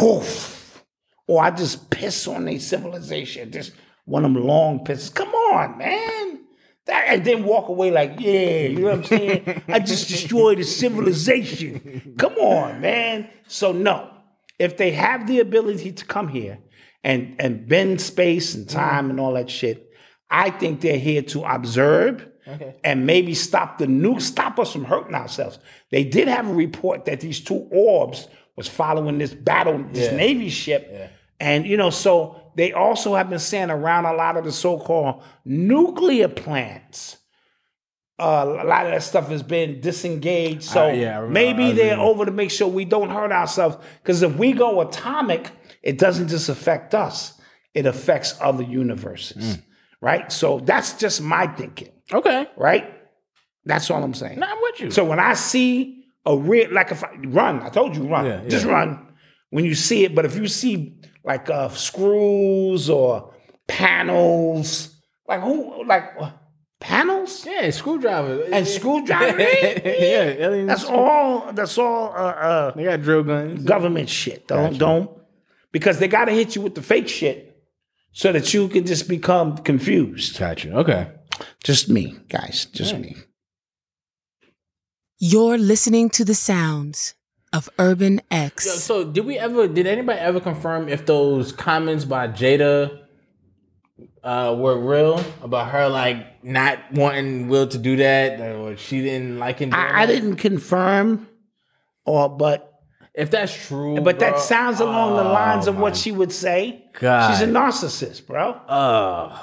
whoof, 0.01 0.85
or 1.27 1.43
I 1.43 1.51
just 1.51 1.91
piss 1.91 2.29
on 2.29 2.45
their 2.45 2.61
civilization. 2.61 3.51
Just 3.51 3.73
one 4.05 4.25
of 4.25 4.33
them 4.33 4.45
long 4.47 4.85
pisses. 4.85 5.13
Come 5.13 5.31
on, 5.31 5.77
man. 5.79 6.46
And 6.89 7.25
then 7.25 7.45
walk 7.45 7.69
away 7.69 7.91
like, 7.91 8.21
yeah, 8.21 8.61
you 8.67 8.79
know 8.79 8.85
what 8.91 8.95
I'm 8.95 9.05
saying? 9.05 9.63
I 9.69 9.81
just 9.81 10.09
destroyed 10.09 10.61
a 10.61 10.65
civilization. 10.65 12.15
Come 12.19 12.35
on, 12.35 12.81
man. 12.81 13.29
So 13.49 13.73
no, 13.73 14.11
if 14.59 14.77
they 14.77 14.93
have 14.93 15.27
the 15.27 15.41
ability 15.41 15.93
to 15.93 16.05
come 16.05 16.29
here 16.29 16.59
and 17.03 17.37
and 17.39 17.67
bend 17.69 18.01
space 18.01 18.55
and 18.55 18.69
time 18.69 19.11
and 19.11 19.19
all 19.21 19.35
that 19.35 19.51
shit, 19.51 19.91
I 20.31 20.51
think 20.51 20.81
they're 20.81 20.99
here 20.99 21.23
to 21.23 21.45
observe 21.45 22.27
and 22.85 23.07
maybe 23.07 23.35
stop 23.35 23.79
the 23.79 23.87
nuke, 23.87 24.23
stop 24.23 24.59
us 24.61 24.73
from 24.73 24.85
hurting 24.85 25.15
ourselves. 25.17 25.59
They 25.91 26.05
did 26.05 26.29
have 26.29 26.49
a 26.49 26.55
report 26.55 27.05
that 27.07 27.21
these 27.21 27.41
two 27.41 27.67
orbs 27.73 28.29
was 28.55 28.69
following 28.69 29.19
this 29.19 29.35
battle, 29.35 29.85
this 29.93 30.11
Yeah. 30.13 30.17
Navy 30.17 30.49
ship. 30.51 30.89
And 31.41 31.67
you 31.67 31.77
know, 31.77 31.91
so 31.91 32.41
they 32.57 32.73
also 32.73 33.15
have 33.15 33.31
been 33.31 33.39
saying 33.39 33.71
around 33.71 34.07
a 34.07 34.13
lot 34.15 34.37
of 34.37 34.45
the 34.45 34.51
so-called 34.53 35.23
nuclear 35.45 36.27
plants. 36.29 37.19
Uh, 38.19 38.57
a 38.63 38.65
lot 38.65 38.87
of 38.87 38.93
that 38.93 39.03
stuff 39.03 39.29
has 39.29 39.43
been 39.43 39.81
disengaged. 39.81 40.63
So 40.63 40.89
Uh, 40.89 40.93
yeah, 40.93 41.19
remember- 41.19 41.31
maybe 41.33 41.73
they're 41.73 41.99
over 42.01 42.25
to 42.25 42.31
make 42.33 42.51
sure 42.51 42.67
we 42.67 42.87
don't 42.87 43.11
hurt 43.11 43.31
ourselves. 43.31 43.77
Because 44.03 44.23
if 44.23 44.35
we 44.37 44.53
go 44.53 44.81
atomic, 44.81 45.51
it 45.83 45.99
doesn't 45.99 46.29
just 46.29 46.49
affect 46.49 46.95
us; 46.95 47.39
it 47.75 47.85
affects 47.85 48.35
other 48.41 48.63
universes, 48.65 49.59
right? 50.01 50.33
So 50.33 50.61
that's 50.61 50.95
just 50.95 51.21
my 51.21 51.47
thinking, 51.47 51.91
Okay. 52.13 52.47
right? 52.57 52.91
That's 53.67 53.91
all 53.91 54.03
I'm 54.03 54.15
saying. 54.15 54.43
I'm 54.43 54.59
with 54.63 54.81
you. 54.81 54.91
So 54.91 55.05
when 55.05 55.19
I 55.21 55.35
see 55.35 56.05
a 56.25 56.35
real, 56.37 56.73
like 56.73 56.91
if 56.93 57.05
I 57.05 57.11
run, 57.27 57.61
I 57.63 57.69
told 57.69 57.95
you 57.97 58.05
run, 58.09 58.25
Yeah, 58.25 58.41
just 58.49 58.65
yeah. 58.65 58.73
run 58.73 59.09
when 59.51 59.65
you 59.67 59.75
see 59.75 60.05
it. 60.05 60.15
But 60.15 60.25
if 60.25 60.37
you 60.37 60.47
see 60.49 61.01
like 61.27 61.51
uh, 61.51 61.69
screws 61.69 62.89
or 62.89 63.35
panels, 63.69 64.95
like 65.29 65.41
who, 65.43 65.85
like 65.85 66.05
uh, 66.19 66.31
panels 66.81 67.45
yeah, 67.45 67.69
screwdriver. 67.71 68.45
and 68.53 68.67
screwdriver, 68.67 69.39
yeah, 69.41 70.35
aliens. 70.39 70.69
that's 70.69 70.85
all. 70.85 71.53
That's 71.53 71.77
all. 71.77 72.13
Uh, 72.13 72.17
uh, 72.17 72.71
They 72.77 72.85
got 72.85 73.03
drill 73.03 73.25
guns. 73.25 73.65
government 73.65 74.09
shit. 74.09 74.47
Don't 74.47 74.79
don't 74.79 75.11
because 75.73 75.99
they 75.99 76.09
got 76.09 76.27
to 76.27 76.33
hit 76.33 76.55
you 76.57 76.63
with 76.63 76.75
the 76.77 76.83
fake 76.83 77.09
shit 77.09 77.43
so 78.13 78.33
that 78.33 78.55
you 78.55 78.69
can 78.69 78.87
just 78.87 79.09
become 79.09 79.59
confused. 79.59 80.39
Gotcha. 80.39 80.73
Okay. 80.79 81.11
Just 81.63 81.89
me, 81.91 82.17
guys. 82.29 82.65
Just 82.73 82.97
me. 82.97 83.17
You're 85.19 85.59
listening 85.59 86.09
to 86.11 86.25
the 86.25 86.35
sounds 86.35 87.15
of 87.57 87.71
Urban 87.79 88.21
X. 88.31 88.71
So 88.83 89.03
did 89.03 89.25
we 89.25 89.39
ever? 89.39 89.67
Did 89.67 89.87
anybody 89.87 90.21
ever 90.21 90.41
confirm 90.41 90.89
if 90.89 91.07
those 91.07 91.53
comments 91.53 92.05
by 92.05 92.29
Jada 92.29 93.01
uh, 94.23 94.55
were 94.57 94.79
real 94.79 95.25
about 95.43 95.71
her 95.71 95.89
like 95.89 96.45
not 96.45 96.79
wanting 96.93 97.49
Will 97.49 97.67
to 97.69 97.79
do 97.79 97.97
that, 97.97 98.41
or 98.41 98.77
she 98.77 99.01
didn't 99.03 99.39
like 99.39 99.59
him? 99.59 99.71
doing 99.71 99.83
I, 99.83 100.03
I 100.03 100.07
didn't 100.07 100.37
confirm, 100.37 101.27
or 102.05 102.29
but 102.29 102.81
If 103.15 103.31
that's 103.31 103.67
true, 103.67 104.01
but 104.03 104.19
that 104.19 104.39
sounds 104.39 104.81
along 104.81 105.17
the 105.17 105.25
oh 105.25 105.33
lines 105.33 105.67
of 105.67 105.79
what 105.79 105.97
she 105.97 106.13
would 106.13 106.33
say. 106.33 106.85
God. 107.01 107.31
She's 107.31 107.41
a 107.41 107.51
narcissist, 107.51 108.27
bro. 108.27 108.51
Uh, 108.53 109.39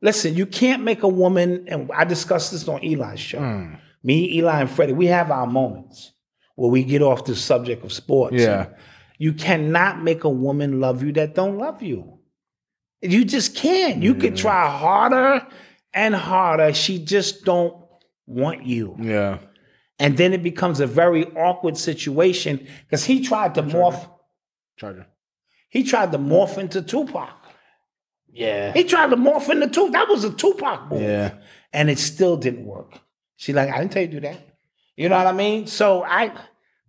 Listen, 0.00 0.36
you 0.36 0.46
can't 0.46 0.84
make 0.84 1.02
a 1.02 1.08
woman, 1.08 1.64
and 1.66 1.90
I 1.92 2.04
discussed 2.04 2.52
this 2.52 2.68
on 2.68 2.80
Eli's 2.84 3.18
show. 3.18 3.40
Hmm. 3.40 3.74
Me, 4.04 4.32
Eli, 4.36 4.60
and 4.60 4.70
Freddie, 4.70 4.92
we 4.92 5.06
have 5.06 5.32
our 5.32 5.46
moments 5.46 6.12
where 6.58 6.68
we 6.68 6.82
get 6.82 7.02
off 7.02 7.24
the 7.24 7.36
subject 7.36 7.84
of 7.84 7.92
sports. 7.92 8.34
Yeah. 8.34 8.70
You 9.16 9.32
cannot 9.32 10.02
make 10.02 10.24
a 10.24 10.28
woman 10.28 10.80
love 10.80 11.04
you 11.04 11.12
that 11.12 11.36
don't 11.36 11.56
love 11.56 11.84
you. 11.84 12.18
You 13.00 13.24
just 13.24 13.54
can't. 13.54 14.02
You 14.02 14.16
can 14.16 14.34
try 14.34 14.68
harder 14.68 15.46
and 15.94 16.16
harder. 16.16 16.74
She 16.74 16.98
just 16.98 17.44
don't 17.44 17.76
want 18.26 18.66
you. 18.66 18.96
yeah. 18.98 19.38
And 20.00 20.16
then 20.16 20.32
it 20.32 20.42
becomes 20.42 20.80
a 20.80 20.86
very 20.86 21.26
awkward 21.36 21.76
situation 21.76 22.66
because 22.84 23.04
he 23.04 23.20
tried 23.20 23.54
to 23.54 23.62
morph. 23.62 24.08
Charger. 24.76 25.06
He 25.68 25.84
tried 25.84 26.10
to 26.12 26.18
morph 26.18 26.58
into 26.58 26.82
Tupac. 26.82 27.30
Yeah. 28.32 28.72
He 28.72 28.82
tried 28.82 29.10
to 29.10 29.16
morph 29.16 29.48
into 29.48 29.68
Tupac. 29.68 29.92
That 29.92 30.08
was 30.08 30.24
a 30.24 30.32
Tupac 30.32 30.90
move. 30.90 31.02
Yeah. 31.02 31.34
And 31.72 31.88
it 31.88 31.98
still 31.98 32.36
didn't 32.36 32.64
work. 32.64 32.98
She 33.36 33.52
like, 33.52 33.70
I 33.70 33.78
didn't 33.78 33.92
tell 33.92 34.02
you 34.02 34.08
to 34.08 34.14
do 34.14 34.20
that. 34.20 34.47
You 34.98 35.08
know 35.08 35.16
what 35.16 35.26
I 35.26 35.32
mean? 35.32 35.66
So 35.68 36.02
I 36.02 36.32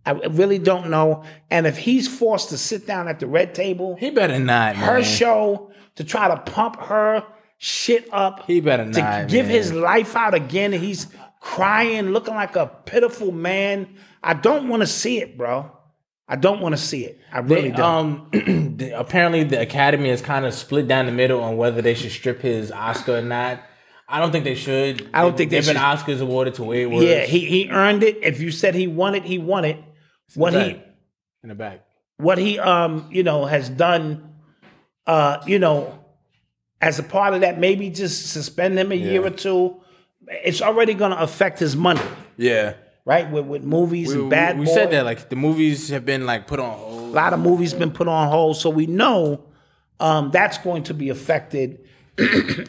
I 0.06 0.12
really 0.14 0.58
don't 0.58 0.90
know. 0.90 1.24
And 1.52 1.68
if 1.68 1.78
he's 1.78 2.08
forced 2.08 2.50
to 2.50 2.58
sit 2.58 2.88
down 2.88 3.08
at 3.08 3.20
the 3.20 3.28
red 3.28 3.54
table, 3.54 3.96
He 4.00 4.10
better 4.10 4.40
not. 4.40 4.76
her 4.76 4.94
man. 4.96 5.04
show 5.04 5.72
to 5.96 6.04
try 6.04 6.28
to 6.28 6.38
pump 6.38 6.78
her 6.82 7.24
shit 7.60 8.08
up. 8.12 8.46
He 8.48 8.62
better 8.62 8.86
to 8.92 9.00
not, 9.00 9.20
to 9.22 9.26
give 9.28 9.46
man. 9.46 9.56
his 9.56 9.72
life 9.74 10.16
out 10.16 10.34
again. 10.34 10.72
He's 10.74 11.06
crying, 11.40 12.10
looking 12.10 12.34
like 12.34 12.56
a 12.56 12.66
pitiful 12.86 13.32
man. 13.32 13.96
I 14.24 14.34
don't 14.34 14.68
want 14.70 14.82
to 14.82 14.88
see 14.88 15.20
it, 15.22 15.38
bro. 15.38 15.72
I 16.28 16.36
don't 16.36 16.62
want 16.62 16.74
to 16.74 16.82
see 16.82 17.06
it. 17.06 17.20
I 17.32 17.40
really 17.40 17.70
They, 17.70 17.78
don't. 17.78 18.36
um, 18.36 18.80
apparently 18.96 19.44
the 19.44 19.62
Academy 19.62 20.10
is 20.10 20.22
kind 20.22 20.46
of 20.46 20.54
split 20.54 20.88
down 20.88 21.06
the 21.06 21.12
middle 21.12 21.42
on 21.42 21.58
whether 21.58 21.82
they 21.82 21.94
should 21.94 22.12
strip 22.12 22.42
his 22.42 22.72
Oscar 22.72 23.18
or 23.18 23.22
not. 23.22 23.62
I 24.12 24.20
don't 24.20 24.32
think 24.32 24.44
they 24.44 24.56
should. 24.56 25.08
I 25.14 25.22
don't 25.22 25.38
think 25.38 25.52
they 25.52 25.60
They've 25.60 25.74
been. 25.74 25.82
Oscars 25.82 26.20
awarded 26.22 26.56
to 26.56 26.64
Wade 26.64 26.88
Words. 26.92 27.06
yeah, 27.06 27.26
he 27.26 27.46
he 27.46 27.70
earned 27.70 28.04
it. 28.04 28.18
If 28.24 28.40
you 28.42 28.52
said 28.52 28.74
he 28.76 28.88
won 28.88 29.14
it, 29.16 29.24
he 29.24 29.38
won 29.38 29.66
it. 29.66 29.78
What 30.36 30.54
he 30.54 30.82
in 31.44 31.50
the 31.50 31.56
back. 31.56 31.86
what 32.18 32.38
he 32.38 32.60
um 32.60 33.08
you 33.12 33.24
know 33.24 33.46
has 33.46 33.70
done 33.70 34.34
uh 35.08 35.42
you 35.48 35.58
know 35.60 35.98
as 36.82 37.00
a 37.00 37.04
part 37.04 37.34
of 37.34 37.42
that 37.42 37.60
maybe 37.60 37.90
just 37.90 38.28
suspend 38.32 38.78
him 38.78 38.92
a 38.92 38.96
year 38.96 39.26
or 39.26 39.30
two 39.30 39.82
it's 40.28 40.62
already 40.62 40.94
going 40.94 41.12
to 41.12 41.20
affect 41.20 41.58
his 41.60 41.76
money 41.76 42.02
Yeah. 42.38 42.74
right? 43.06 43.30
With 43.32 43.46
with 43.46 43.64
movies 43.64 44.14
We, 44.14 44.22
and 44.22 44.30
bad. 44.30 44.56
we, 44.60 44.66
we 44.66 44.72
said 44.72 44.92
that 44.92 45.06
like 45.06 45.30
the 45.30 45.36
movies 45.36 45.90
have 45.90 46.06
been 46.06 46.26
like 46.26 46.46
put 46.46 46.60
on 46.60 46.78
hold. 46.78 47.00
A 47.10 47.14
lot 47.14 47.34
of 47.34 47.40
movies 47.40 47.74
been 47.74 47.92
put 47.92 48.08
on 48.08 48.28
hold, 48.28 48.58
so 48.58 48.70
we 48.70 48.86
know 48.86 49.46
um, 50.00 50.30
that's 50.32 50.58
going 50.60 50.84
to 50.84 50.94
be 50.94 51.10
affected 51.10 51.80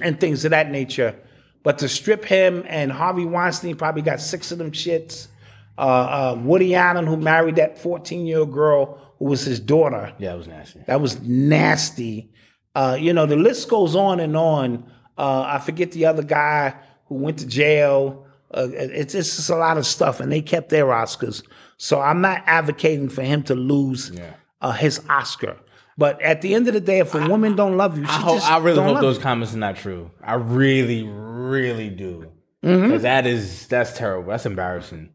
and 0.01 0.19
things 0.19 0.45
of 0.47 0.53
that 0.53 0.71
nature. 0.71 1.15
But 1.63 1.79
to 1.79 1.89
strip 1.89 2.25
him 2.25 2.65
and 2.67 2.91
Harvey 2.91 3.25
Weinstein 3.25 3.77
probably 3.77 4.03
got 4.03 4.21
six 4.21 4.51
of 4.51 4.59
them 4.59 4.73
shits. 4.73 5.29
Uh, 5.77 5.81
uh, 5.81 6.41
Woody 6.43 6.75
Allen, 6.75 7.07
who 7.07 7.17
married 7.17 7.57
that 7.57 7.79
14 7.79 8.27
year 8.27 8.41
old 8.41 8.53
girl 8.53 8.99
who 9.19 9.27
was 9.27 9.45
his 9.45 9.61
daughter. 9.61 10.15
Yeah, 10.19 10.35
it 10.35 10.39
was 10.39 10.49
nasty. 10.49 10.81
That 10.87 11.01
was 11.01 11.21
nasty. 11.21 12.31
Uh, 12.75 12.97
you 12.99 13.13
know, 13.13 13.27
the 13.27 13.37
list 13.37 13.69
goes 13.69 13.95
on 13.95 14.21
and 14.21 14.37
on. 14.37 14.91
Uh, 15.17 15.43
I 15.43 15.59
forget 15.59 15.93
the 15.93 16.07
other 16.07 16.23
guy 16.23 16.75
who 17.07 17.17
went 17.17 17.39
to 17.39 17.47
jail. 17.47 18.27
Uh, 18.53 18.69
it's, 18.73 19.15
it's 19.15 19.37
just 19.37 19.51
a 19.51 19.57
lot 19.57 19.77
of 19.77 19.87
stuff, 19.87 20.21
and 20.21 20.33
they 20.33 20.41
kept 20.41 20.71
their 20.71 20.87
Oscars. 20.87 21.43
So 21.77 22.01
I'm 22.01 22.21
not 22.21 22.43
advocating 22.47 23.09
for 23.09 23.23
him 23.23 23.43
to 23.45 23.55
lose 23.55 24.13
uh, 24.61 24.73
his 24.73 25.01
Oscar. 25.09 25.57
But 26.01 26.23
at 26.23 26.41
the 26.41 26.55
end 26.55 26.67
of 26.67 26.73
the 26.73 26.81
day, 26.81 27.01
if 27.01 27.15
a 27.15 27.29
woman 27.29 27.57
don't 27.57 27.77
love 27.77 27.99
you, 27.99 28.07
she 28.07 28.11
I, 28.11 28.21
hope, 28.21 28.37
just 28.37 28.51
I 28.51 28.57
really 28.57 28.77
don't 28.77 28.87
hope 28.87 28.95
love 28.95 29.03
those 29.03 29.17
you. 29.19 29.23
comments 29.23 29.55
are 29.55 29.59
not 29.59 29.77
true. 29.77 30.11
I 30.25 30.33
really, 30.37 31.03
really 31.03 31.91
do. 31.91 32.33
Mm-hmm. 32.65 32.85
Because 32.85 33.03
that 33.03 33.27
is 33.27 33.67
that's 33.67 33.99
terrible. 33.99 34.31
That's 34.31 34.47
embarrassing. 34.47 35.11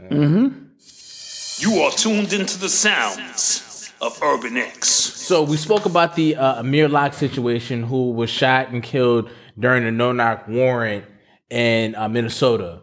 You 0.00 1.82
are 1.82 1.90
tuned 1.90 2.32
into 2.32 2.58
the 2.58 2.70
sounds 2.70 3.92
of 4.00 4.18
Urban 4.22 4.56
X. 4.56 4.88
So 4.88 5.42
we 5.42 5.58
spoke 5.58 5.84
about 5.84 6.16
the 6.16 6.36
uh, 6.36 6.60
Amir 6.60 6.88
Locke 6.88 7.12
situation, 7.12 7.82
who 7.82 8.12
was 8.12 8.30
shot 8.30 8.70
and 8.70 8.82
killed 8.82 9.28
during 9.58 9.84
a 9.84 9.90
no-knock 9.90 10.48
warrant 10.48 11.04
in 11.50 11.94
uh, 11.94 12.08
Minnesota. 12.08 12.80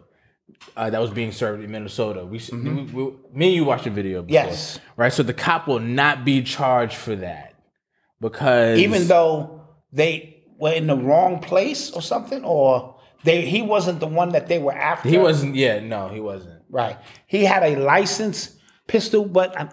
Uh, 0.76 0.90
that 0.90 1.00
was 1.00 1.10
being 1.10 1.30
served 1.30 1.62
in 1.62 1.70
Minnesota. 1.70 2.24
We, 2.26 2.40
we, 2.52 2.58
we- 2.82 3.12
me 3.32 3.46
and 3.46 3.54
you 3.54 3.64
watched 3.64 3.84
the 3.84 3.90
video. 3.90 4.22
Before, 4.22 4.40
Mm-hmm. 4.42 4.48
Yes. 4.50 4.80
Right. 4.96 5.12
So 5.12 5.22
the 5.22 5.32
cop 5.34 5.68
will 5.68 5.78
not 5.80 6.24
be 6.24 6.42
charged 6.42 6.96
for 6.96 7.14
that 7.16 7.54
because 8.20 8.78
Even 8.80 9.06
though 9.06 9.62
they 9.92 10.42
were 10.58 10.72
in 10.72 10.86
the 10.88 10.96
wrong 10.96 11.38
place 11.40 11.90
or 11.92 12.02
something, 12.02 12.42
or 12.44 12.96
they 13.22 13.42
he 13.46 13.62
wasn't 13.62 14.00
the 14.00 14.06
one 14.08 14.30
that 14.30 14.48
they 14.48 14.58
were 14.58 14.74
after. 14.74 15.08
he 15.08 15.18
wasn't. 15.18 15.54
Yeah. 15.54 15.78
No, 15.80 16.08
he 16.08 16.20
wasn't. 16.20 16.62
Right. 16.68 16.96
He 17.26 17.44
had 17.44 17.62
a 17.62 17.76
licensed 17.76 18.56
pistol, 18.88 19.24
but 19.26 19.58
um, 19.60 19.68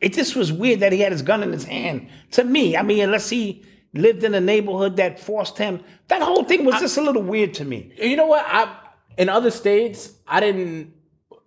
it 0.00 0.12
just 0.12 0.36
was 0.36 0.52
weird 0.52 0.80
that 0.80 0.92
he 0.92 1.00
had 1.00 1.12
his 1.12 1.22
gun 1.22 1.42
in 1.42 1.52
his 1.52 1.64
hand. 1.64 2.08
To 2.32 2.44
me, 2.44 2.76
I 2.76 2.82
mean, 2.82 3.02
unless 3.02 3.30
he 3.30 3.64
lived 3.94 4.24
in 4.24 4.34
a 4.34 4.40
neighborhood 4.40 4.96
that 4.96 5.18
forced 5.20 5.56
him, 5.56 5.80
that 6.08 6.20
whole 6.20 6.44
thing 6.44 6.64
was 6.64 6.80
just 6.80 6.98
a 6.98 7.00
little 7.00 7.22
weird 7.22 7.54
to 7.54 7.64
me. 7.64 7.92
You 7.96 8.16
know 8.16 8.26
what? 8.26 8.44
I 8.46 8.76
in 9.16 9.28
other 9.28 9.50
states, 9.50 10.12
I 10.26 10.40
didn't. 10.40 10.92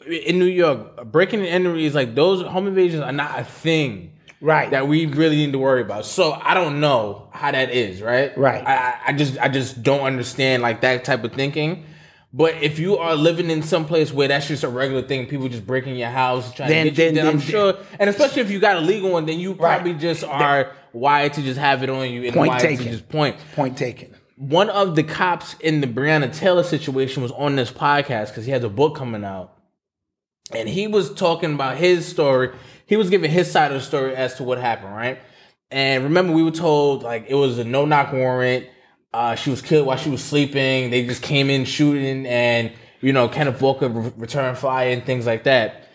In 0.08 0.40
New 0.40 0.46
York, 0.46 1.12
breaking 1.12 1.42
and 1.42 1.50
entries 1.50 1.94
like 1.94 2.16
those 2.16 2.42
home 2.46 2.68
invasions 2.68 3.02
are 3.04 3.12
not 3.12 3.40
a 3.40 3.44
thing, 3.44 4.14
Right. 4.42 4.72
That 4.72 4.88
we 4.88 5.06
really 5.06 5.36
need 5.36 5.52
to 5.52 5.60
worry 5.60 5.82
about. 5.82 6.06
So 6.06 6.32
I 6.32 6.54
don't 6.54 6.80
know 6.80 7.28
how 7.34 7.52
that 7.52 7.72
is, 7.72 8.02
right? 8.02 8.36
Right. 8.38 8.66
I, 8.66 8.98
I- 9.08 9.14
just 9.14 9.38
I 9.38 9.50
just 9.50 9.84
don't 9.84 10.00
understand 10.02 10.64
like 10.64 10.80
that 10.82 11.04
type 11.04 11.24
of 11.26 11.34
thinking. 11.34 11.84
But 12.32 12.56
if 12.64 12.80
you 12.80 12.98
are 12.98 13.16
living 13.16 13.50
in 13.50 13.62
some 13.64 13.86
place 13.86 14.14
where 14.14 14.28
that's 14.30 14.48
just 14.48 14.64
a 14.64 14.70
regular 14.70 15.02
thing, 15.02 15.26
people 15.28 15.50
just 15.50 15.66
breaking 15.68 15.96
your 15.98 16.10
house, 16.10 16.54
trying 16.54 16.70
Then- 16.70 16.86
to 16.86 16.92
get 16.92 17.10
you, 17.10 17.16
then- 17.16 17.26
then, 17.26 17.34
I'm 17.34 17.40
then- 17.40 17.48
sure, 17.48 17.78
and 18.00 18.10
especially 18.10 18.42
if 18.44 18.50
you 18.52 18.60
got 18.60 18.78
a 18.78 18.82
legal 18.82 19.12
one, 19.12 19.26
then 19.26 19.40
you 19.40 19.50
Right. 19.52 19.76
probably 19.76 19.96
just 19.96 20.24
are 20.24 20.72
wired 20.94 21.34
to 21.34 21.42
just 21.42 21.60
have 21.60 21.84
it 21.84 21.90
on 21.90 22.10
you 22.10 22.24
and 22.24 22.34
Point 22.34 22.50
wired 22.50 22.62
taken. 22.62 22.86
to 22.86 22.92
just 22.92 23.10
point 23.10 23.36
Point 23.56 23.78
taken. 23.78 24.16
One 24.40 24.70
of 24.70 24.96
the 24.96 25.04
cops 25.04 25.56
in 25.60 25.82
the 25.82 25.88
Breonna 25.88 26.34
Taylor 26.34 26.64
situation 26.64 27.22
was 27.22 27.32
on 27.34 27.58
this 27.58 27.72
podcast 27.72 28.28
because 28.28 28.46
he 28.46 28.52
has 28.54 28.64
a 28.64 28.70
book 28.70 28.96
coming 28.96 29.26
out. 29.26 29.54
And 30.54 30.70
he 30.70 30.88
was 30.88 31.14
talking 31.14 31.54
about 31.54 31.76
his 31.76 32.08
story. 32.08 32.52
He 32.86 32.96
was 32.96 33.10
giving 33.10 33.30
his 33.30 33.52
side 33.52 33.74
of 33.74 33.78
the 33.82 33.86
story 33.86 34.16
as 34.16 34.36
to 34.36 34.44
what 34.44 34.58
happened, 34.58 34.96
right? 34.96 35.20
And 35.72 36.06
remember, 36.06 36.32
we 36.32 36.42
were 36.42 36.52
told 36.52 37.04
like 37.04 37.26
it 37.28 37.36
was 37.36 37.60
a 37.60 37.66
no 37.66 37.84
knock 37.84 38.14
warrant. 38.14 38.68
Uh, 39.14 39.36
she 39.36 39.50
was 39.50 39.62
killed 39.62 39.86
while 39.86 39.98
she 39.98 40.10
was 40.10 40.24
sleeping. 40.24 40.90
They 40.90 41.06
just 41.06 41.22
came 41.22 41.50
in 41.50 41.66
shooting, 41.66 42.26
and 42.26 42.72
you 43.02 43.12
know, 43.12 43.28
Kenneth 43.28 43.62
Walker 43.62 43.90
re- 43.90 44.14
returned 44.16 44.58
fire 44.58 44.90
and 44.90 45.04
things 45.06 45.26
like 45.26 45.44
that. 45.44 45.90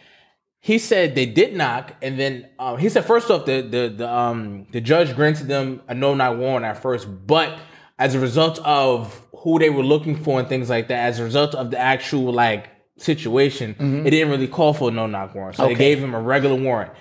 He 0.61 0.79
said 0.79 1.15
they 1.15 1.27
did 1.27 1.57
knock, 1.57 1.95
and 2.03 2.21
then 2.21 2.51
um, 2.59 2.77
he 2.77 2.91
said 2.91 3.07
first 3.07 3.31
off 3.31 3.47
the 3.47 3.63
the 3.63 3.89
the 3.97 4.09
um 4.09 4.67
the 4.71 4.83
judge 4.83 5.17
granted 5.17 5.49
them 5.49 5.81
a 5.89 5.95
no 5.95 6.15
knock 6.15 6.37
warrant 6.37 6.67
at 6.67 6.83
first, 6.83 7.09
but 7.27 7.59
as 7.99 8.15
a 8.15 8.21
result 8.21 8.59
of 8.65 9.23
who 9.43 9.59
they 9.59 9.71
were 9.71 9.83
looking 9.83 10.17
for 10.17 10.41
and 10.41 10.49
things 10.49 10.69
like 10.71 10.89
that, 10.89 10.99
as 11.07 11.21
a 11.21 11.25
result 11.25 11.55
of 11.55 11.71
the 11.71 11.79
actual 11.79 12.33
like 12.33 12.69
situation, 12.99 13.77
it 14.07 14.11
didn't 14.11 14.31
really 14.31 14.49
call 14.49 14.73
for 14.73 14.89
a 14.89 14.93
no 14.93 15.07
knock 15.07 15.35
warrant, 15.35 15.57
so 15.57 15.65
they 15.65 15.73
Mm-hmm. 15.73 15.79
Gave 15.79 15.99
him 15.99 16.15
a 16.15 16.21
regular 16.21 16.57
warrant. 16.57 16.93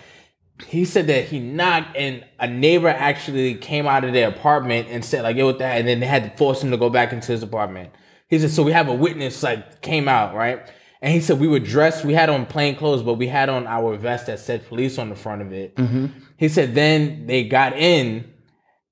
He 0.68 0.86
said 0.86 1.08
that 1.08 1.26
he 1.26 1.40
knocked, 1.40 1.96
and 1.98 2.24
a 2.40 2.48
neighbor 2.48 2.88
actually 2.88 3.56
came 3.56 3.88
out 3.88 4.04
of 4.04 4.14
their 4.14 4.30
apartment 4.30 4.88
and 4.90 5.04
said 5.04 5.24
like, 5.24 5.36
"Yo, 5.36 5.46
what 5.48 5.60
that?" 5.60 5.80
And 5.80 5.88
then 5.88 6.00
they 6.00 6.06
had 6.06 6.24
to 6.24 6.38
force 6.38 6.64
him 6.64 6.72
to 6.72 6.78
go 6.78 6.90
back 6.90 7.12
into 7.12 7.32
his 7.32 7.44
apartment. 7.44 7.92
He 8.30 8.40
said, 8.40 8.52
"So 8.52 8.64
we 8.64 8.72
have 8.72 8.88
a 8.88 8.94
witness 8.94 9.42
like 9.44 9.82
came 9.82 10.08
out, 10.08 10.36
right?" 10.36 10.62
And 11.02 11.12
he 11.14 11.20
said 11.20 11.40
we 11.40 11.48
were 11.50 11.60
dressed, 11.60 12.06
we 12.06 12.14
had 12.14 12.30
on 12.30 12.46
plain 12.46 12.76
clothes, 12.78 13.04
but 13.04 13.16
we 13.16 13.28
had 13.28 13.50
on 13.50 13.68
our 13.68 13.98
vest 13.98 14.28
that 14.28 14.40
said 14.40 14.66
police 14.70 14.98
on 14.98 15.10
the 15.10 15.16
front 15.16 15.42
of 15.42 15.52
it. 15.52 15.78
He 16.38 16.48
said 16.48 16.76
then 16.76 17.26
they 17.28 17.44
got 17.44 17.78
in, 17.78 18.32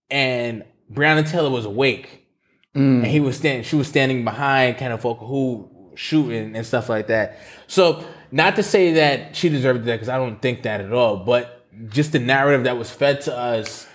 and 0.09 0.63
Breonna 0.91 1.29
Taylor 1.29 1.49
was 1.49 1.65
awake, 1.65 2.25
and 2.73 3.05
he 3.05 3.19
was 3.19 3.37
standing. 3.37 3.63
She 3.63 3.75
was 3.75 3.87
standing 3.87 4.23
behind 4.23 4.77
Kenneth 4.77 5.03
Walker, 5.03 5.25
who 5.25 5.69
shooting 5.95 6.55
and 6.55 6.65
stuff 6.65 6.89
like 6.89 7.07
that. 7.07 7.37
So 7.67 8.03
not 8.31 8.55
to 8.55 8.63
say 8.63 8.93
that 8.93 9.35
she 9.35 9.49
deserved 9.49 9.85
that 9.85 9.93
because 9.95 10.09
I 10.09 10.17
don't 10.17 10.41
think 10.41 10.63
that 10.63 10.81
at 10.81 10.91
all, 10.93 11.17
but 11.17 11.65
just 11.89 12.11
the 12.13 12.19
narrative 12.19 12.63
that 12.63 12.77
was 12.77 12.89
fed 12.89 13.21
to 13.21 13.35
us, 13.37 13.87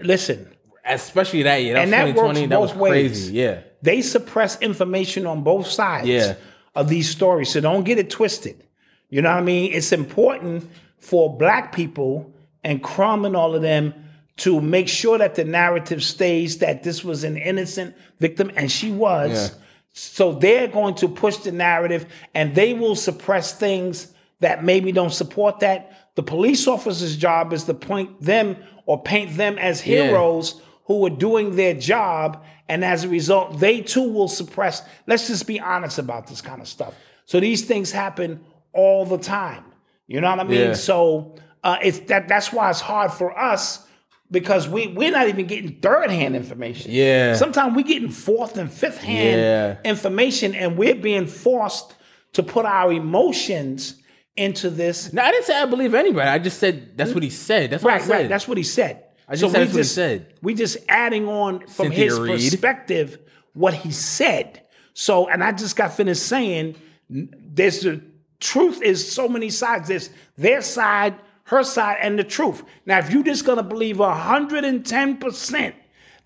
Listen, 0.00 0.48
especially 0.84 1.42
that 1.42 1.56
year, 1.62 1.74
that 1.74 1.82
And 1.82 1.90
was 1.90 2.14
that 2.14 2.20
2020, 2.20 2.40
works 2.40 2.50
that 2.50 2.60
was 2.60 2.70
both 2.72 2.80
ways. 2.80 3.30
Yeah, 3.30 3.60
they 3.82 4.00
suppress 4.00 4.60
information 4.60 5.26
on 5.26 5.42
both 5.42 5.66
sides 5.66 6.06
Yeah. 6.06 6.34
of 6.74 6.88
these 6.88 7.08
stories. 7.10 7.50
So 7.50 7.60
don't 7.60 7.82
get 7.84 7.98
it 7.98 8.08
twisted. 8.10 8.62
You 9.10 9.22
know 9.22 9.30
what 9.30 9.38
I 9.38 9.42
mean? 9.42 9.72
It's 9.72 9.90
important 9.92 10.70
for 10.98 11.36
black 11.36 11.74
people 11.74 12.32
and 12.62 12.80
Crump 12.82 13.24
and 13.24 13.34
all 13.34 13.54
of 13.56 13.62
them 13.62 13.92
to 14.38 14.60
make 14.60 14.88
sure 14.88 15.18
that 15.18 15.34
the 15.34 15.44
narrative 15.44 16.02
stays 16.02 16.58
that 16.58 16.82
this 16.82 17.04
was 17.04 17.24
an 17.24 17.36
innocent 17.36 17.94
victim, 18.18 18.50
and 18.56 18.70
she 18.70 18.90
was. 18.90 19.50
Yeah. 19.50 19.58
So 19.92 20.32
they're 20.32 20.68
going 20.68 20.94
to 20.96 21.08
push 21.08 21.38
the 21.38 21.50
narrative 21.50 22.06
and 22.32 22.54
they 22.54 22.72
will 22.72 22.94
suppress 22.94 23.52
things 23.52 24.12
that 24.38 24.62
maybe 24.62 24.92
don't 24.92 25.12
support 25.12 25.58
that. 25.60 26.12
The 26.14 26.22
police 26.22 26.68
officer's 26.68 27.16
job 27.16 27.52
is 27.52 27.64
to 27.64 27.74
point 27.74 28.20
them 28.22 28.56
or 28.86 29.02
paint 29.02 29.36
them 29.36 29.58
as 29.58 29.84
Yeah. 29.84 30.04
heroes 30.04 30.60
who 30.84 31.04
are 31.04 31.10
doing 31.10 31.56
their 31.56 31.74
job. 31.74 32.44
And 32.68 32.84
as 32.84 33.02
a 33.02 33.08
result, 33.08 33.58
they 33.58 33.80
too 33.80 34.08
will 34.08 34.28
suppress. 34.28 34.82
Let's 35.08 35.26
just 35.26 35.48
be 35.48 35.58
honest 35.58 35.98
about 35.98 36.28
this 36.28 36.40
kind 36.42 36.60
of 36.60 36.68
stuff. 36.68 36.94
So 37.24 37.40
these 37.40 37.64
things 37.64 37.90
happen 37.90 38.38
all 38.72 39.04
the 39.04 39.18
time. 39.18 39.64
You 40.06 40.20
know 40.20 40.30
what 40.30 40.38
I 40.38 40.44
mean? 40.44 40.60
Yeah. 40.60 40.72
So 40.74 41.34
uh, 41.64 41.78
it's 41.82 41.98
that 42.10 42.28
that's 42.28 42.52
why 42.52 42.70
it's 42.70 42.80
hard 42.80 43.10
for 43.12 43.36
us 43.36 43.84
because 44.30 44.68
we 44.68 44.88
we're 44.88 45.10
not 45.10 45.28
even 45.28 45.46
getting 45.46 45.76
third 45.80 46.10
hand 46.10 46.36
information. 46.36 46.90
Yeah. 46.92 47.34
Sometimes 47.34 47.74
we're 47.76 47.82
getting 47.82 48.10
fourth 48.10 48.56
and 48.58 48.70
fifth 48.70 48.98
hand 48.98 49.40
Yeah. 49.40 49.90
information, 49.90 50.54
and 50.54 50.76
we're 50.76 50.94
being 50.94 51.26
forced 51.26 51.94
to 52.34 52.42
put 52.42 52.64
our 52.66 52.92
emotions 52.92 53.94
into 54.36 54.70
this. 54.70 55.12
no, 55.12 55.22
I 55.22 55.32
didn't 55.32 55.46
say 55.46 55.60
I 55.60 55.64
believe 55.64 55.94
anybody. 55.94 56.28
I 56.28 56.38
just 56.38 56.58
said 56.58 56.96
that's 56.96 57.12
what 57.12 57.22
he 57.22 57.30
said. 57.30 57.70
That's 57.70 57.82
what 57.82 57.92
I 57.92 57.96
Right, 57.96 58.02
said. 58.04 58.12
right. 58.12 58.28
That's 58.28 58.46
what 58.46 58.56
he 58.58 58.64
said. 58.64 59.04
I 59.28 59.34
just 59.34 59.52
said 59.52 59.68
we 59.72 59.78
he 59.78 59.82
said. 59.84 60.34
We 60.42 60.54
just 60.54 60.78
adding 60.88 61.26
on 61.28 61.60
from 61.66 61.86
Cynthia 61.86 62.04
his 62.04 62.18
Reed. 62.20 62.32
perspective 62.32 63.18
what 63.54 63.74
he 63.74 63.90
said. 63.90 64.62
So, 64.94 65.28
and 65.28 65.42
I 65.44 65.52
just 65.52 65.76
got 65.76 65.92
finished 65.94 66.22
saying, 66.22 66.76
there's 67.10 67.80
the 67.80 68.00
truth 68.40 68.80
is 68.82 69.10
so 69.12 69.28
many 69.28 69.50
sides. 69.50 69.88
There's 69.88 70.10
their 70.36 70.62
side, 70.62 71.14
her 71.48 71.64
side, 71.64 71.96
and 72.00 72.18
the 72.18 72.24
truth. 72.24 72.62
Now, 72.84 72.98
if 72.98 73.10
you're 73.10 73.22
just 73.22 73.44
gonna 73.44 73.62
believe 73.62 73.98
hundred 73.98 74.64
and 74.64 74.84
ten 74.84 75.16
percent 75.16 75.74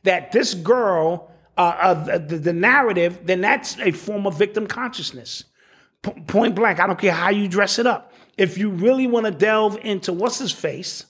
that 0.03 0.33
this 0.33 0.53
girl, 0.55 1.31
uh, 1.57 1.61
uh, 1.81 2.19
the, 2.19 2.39
the 2.39 2.53
narrative, 2.53 3.21
then 3.25 3.41
that's 3.41 3.79
a 3.79 3.93
form 3.93 4.27
of 4.27 4.37
victim 4.37 4.67
consciousness. 4.67 5.45
P- 6.03 6.21
point 6.27 6.57
blank. 6.57 6.81
I 6.81 6.89
don't 6.89 6.99
care 6.99 7.13
how 7.13 7.31
you 7.31 7.47
dress 7.47 7.79
it 7.79 7.87
up. 7.87 8.13
If 8.37 8.59
you 8.59 8.71
really 8.71 9.07
want 9.07 9.27
to 9.27 9.33
delve 9.33 9.79
into 9.83 10.13
what's 10.13 10.39
his 10.39 10.51
face, 10.51 11.07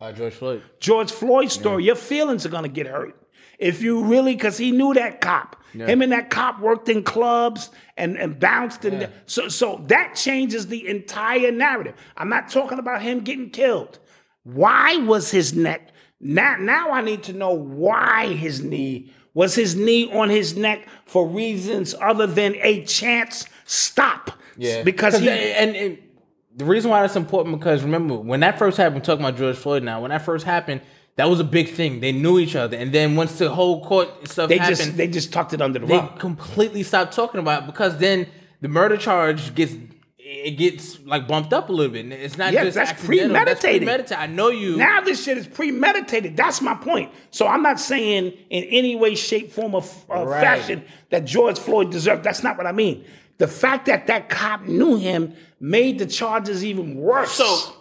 uh, 0.00 0.12
George 0.12 0.34
Floyd. 0.34 0.62
George 0.80 1.12
Floyd 1.12 1.50
story, 1.50 1.84
your 1.84 1.94
feelings 1.94 2.44
are 2.44 2.50
gonna 2.50 2.68
get 2.68 2.86
hurt. 2.86 3.14
If 3.58 3.80
you 3.80 4.04
really, 4.04 4.34
because 4.34 4.58
he 4.58 4.72
knew 4.72 4.92
that 4.94 5.20
cop. 5.20 5.62
Him 5.72 6.02
and 6.02 6.12
that 6.12 6.30
cop 6.30 6.60
worked 6.60 6.88
in 6.88 7.02
clubs 7.02 7.70
and, 7.96 8.16
and 8.16 8.38
bounced 8.38 8.84
and 8.84 9.10
so 9.26 9.48
so 9.48 9.84
that 9.88 10.14
changes 10.14 10.68
the 10.68 10.86
entire 10.88 11.52
narrative. 11.52 11.94
I'm 12.16 12.28
not 12.28 12.50
talking 12.50 12.78
about 12.78 13.02
him 13.02 13.20
getting 13.20 13.50
killed. 13.50 13.98
Why 14.44 14.96
was 14.96 15.30
his 15.30 15.54
neck? 15.54 15.90
Now 16.20 16.56
now 16.58 16.90
I 16.92 17.02
need 17.02 17.22
to 17.24 17.32
know 17.32 17.52
why 17.52 18.28
his 18.32 18.62
knee 18.62 19.12
Was 19.34 19.54
his 19.54 19.76
knee 19.76 20.10
on 20.10 20.30
his 20.30 20.56
neck 20.56 20.86
for 21.04 21.28
reasons 21.28 21.94
other 22.00 22.26
than 22.26 22.54
a 22.62 22.82
chance 22.84 23.44
stop? 23.66 24.30
Yeah, 24.56 24.82
Because 24.82 25.18
he, 25.18 25.28
uh, 25.28 25.32
and, 25.32 25.76
and 25.76 25.98
the 26.56 26.64
reason 26.64 26.90
why 26.90 27.02
that's 27.02 27.16
important 27.16 27.58
because 27.58 27.82
remember 27.82 28.14
when 28.16 28.40
that 28.40 28.58
first 28.58 28.78
happened, 28.78 29.04
talking 29.04 29.22
about 29.22 29.36
George 29.36 29.56
Floyd 29.56 29.82
now, 29.82 30.00
when 30.00 30.10
that 30.10 30.24
first 30.24 30.46
happened, 30.46 30.80
that 31.16 31.28
was 31.28 31.40
a 31.40 31.44
big 31.44 31.70
thing. 31.70 32.00
They 32.00 32.12
knew 32.12 32.38
each 32.38 32.54
other, 32.56 32.76
and 32.76 32.92
then 32.92 33.16
once 33.16 33.38
the 33.38 33.50
whole 33.50 33.84
court 33.84 34.28
stuff 34.28 34.48
they 34.48 34.58
happened, 34.58 34.76
just 34.78 34.96
they 34.96 35.08
just 35.08 35.32
tucked 35.32 35.52
it 35.54 35.60
under 35.62 35.78
the 35.78 35.86
they 35.86 35.96
rug. 35.98 36.18
completely 36.18 36.82
stopped 36.82 37.14
talking 37.14 37.40
about 37.40 37.62
it 37.62 37.66
because 37.66 37.98
then 37.98 38.26
the 38.60 38.68
murder 38.68 38.96
charge 38.96 39.54
gets 39.54 39.74
it 40.18 40.58
gets 40.58 40.98
like 41.04 41.28
bumped 41.28 41.52
up 41.52 41.68
a 41.68 41.72
little 41.72 41.92
bit. 41.92 42.10
It's 42.12 42.36
not 42.36 42.52
Yes, 42.52 42.64
just 42.64 42.74
that's 42.76 42.90
accidental. 42.90 43.32
That's 43.32 43.60
premeditated. 43.60 43.82
premeditated. 43.86 44.18
I 44.18 44.26
know 44.26 44.48
you. 44.50 44.76
Now 44.76 45.00
this 45.00 45.22
shit 45.24 45.38
is 45.38 45.46
premeditated. 45.46 46.36
That's 46.36 46.60
my 46.60 46.74
point. 46.74 47.12
So 47.30 47.46
I'm 47.46 47.62
not 47.62 47.78
saying 47.78 48.32
in 48.50 48.64
any 48.64 48.96
way, 48.96 49.14
shape, 49.14 49.52
form, 49.52 49.74
or 49.74 49.82
uh, 50.10 50.24
Right. 50.24 50.40
fashion 50.42 50.84
that 51.10 51.24
George 51.26 51.58
Floyd 51.58 51.90
deserved. 51.92 52.24
That's 52.24 52.42
not 52.42 52.56
what 52.58 52.66
I 52.66 52.72
mean. 52.72 53.04
The 53.38 53.46
fact 53.46 53.86
that 53.86 54.08
that 54.08 54.28
cop 54.28 54.62
knew 54.66 54.96
him 54.96 55.32
made 55.60 55.98
the 56.00 56.06
charges 56.06 56.64
even 56.64 56.96
worse. 56.96 57.30
So 57.32 57.74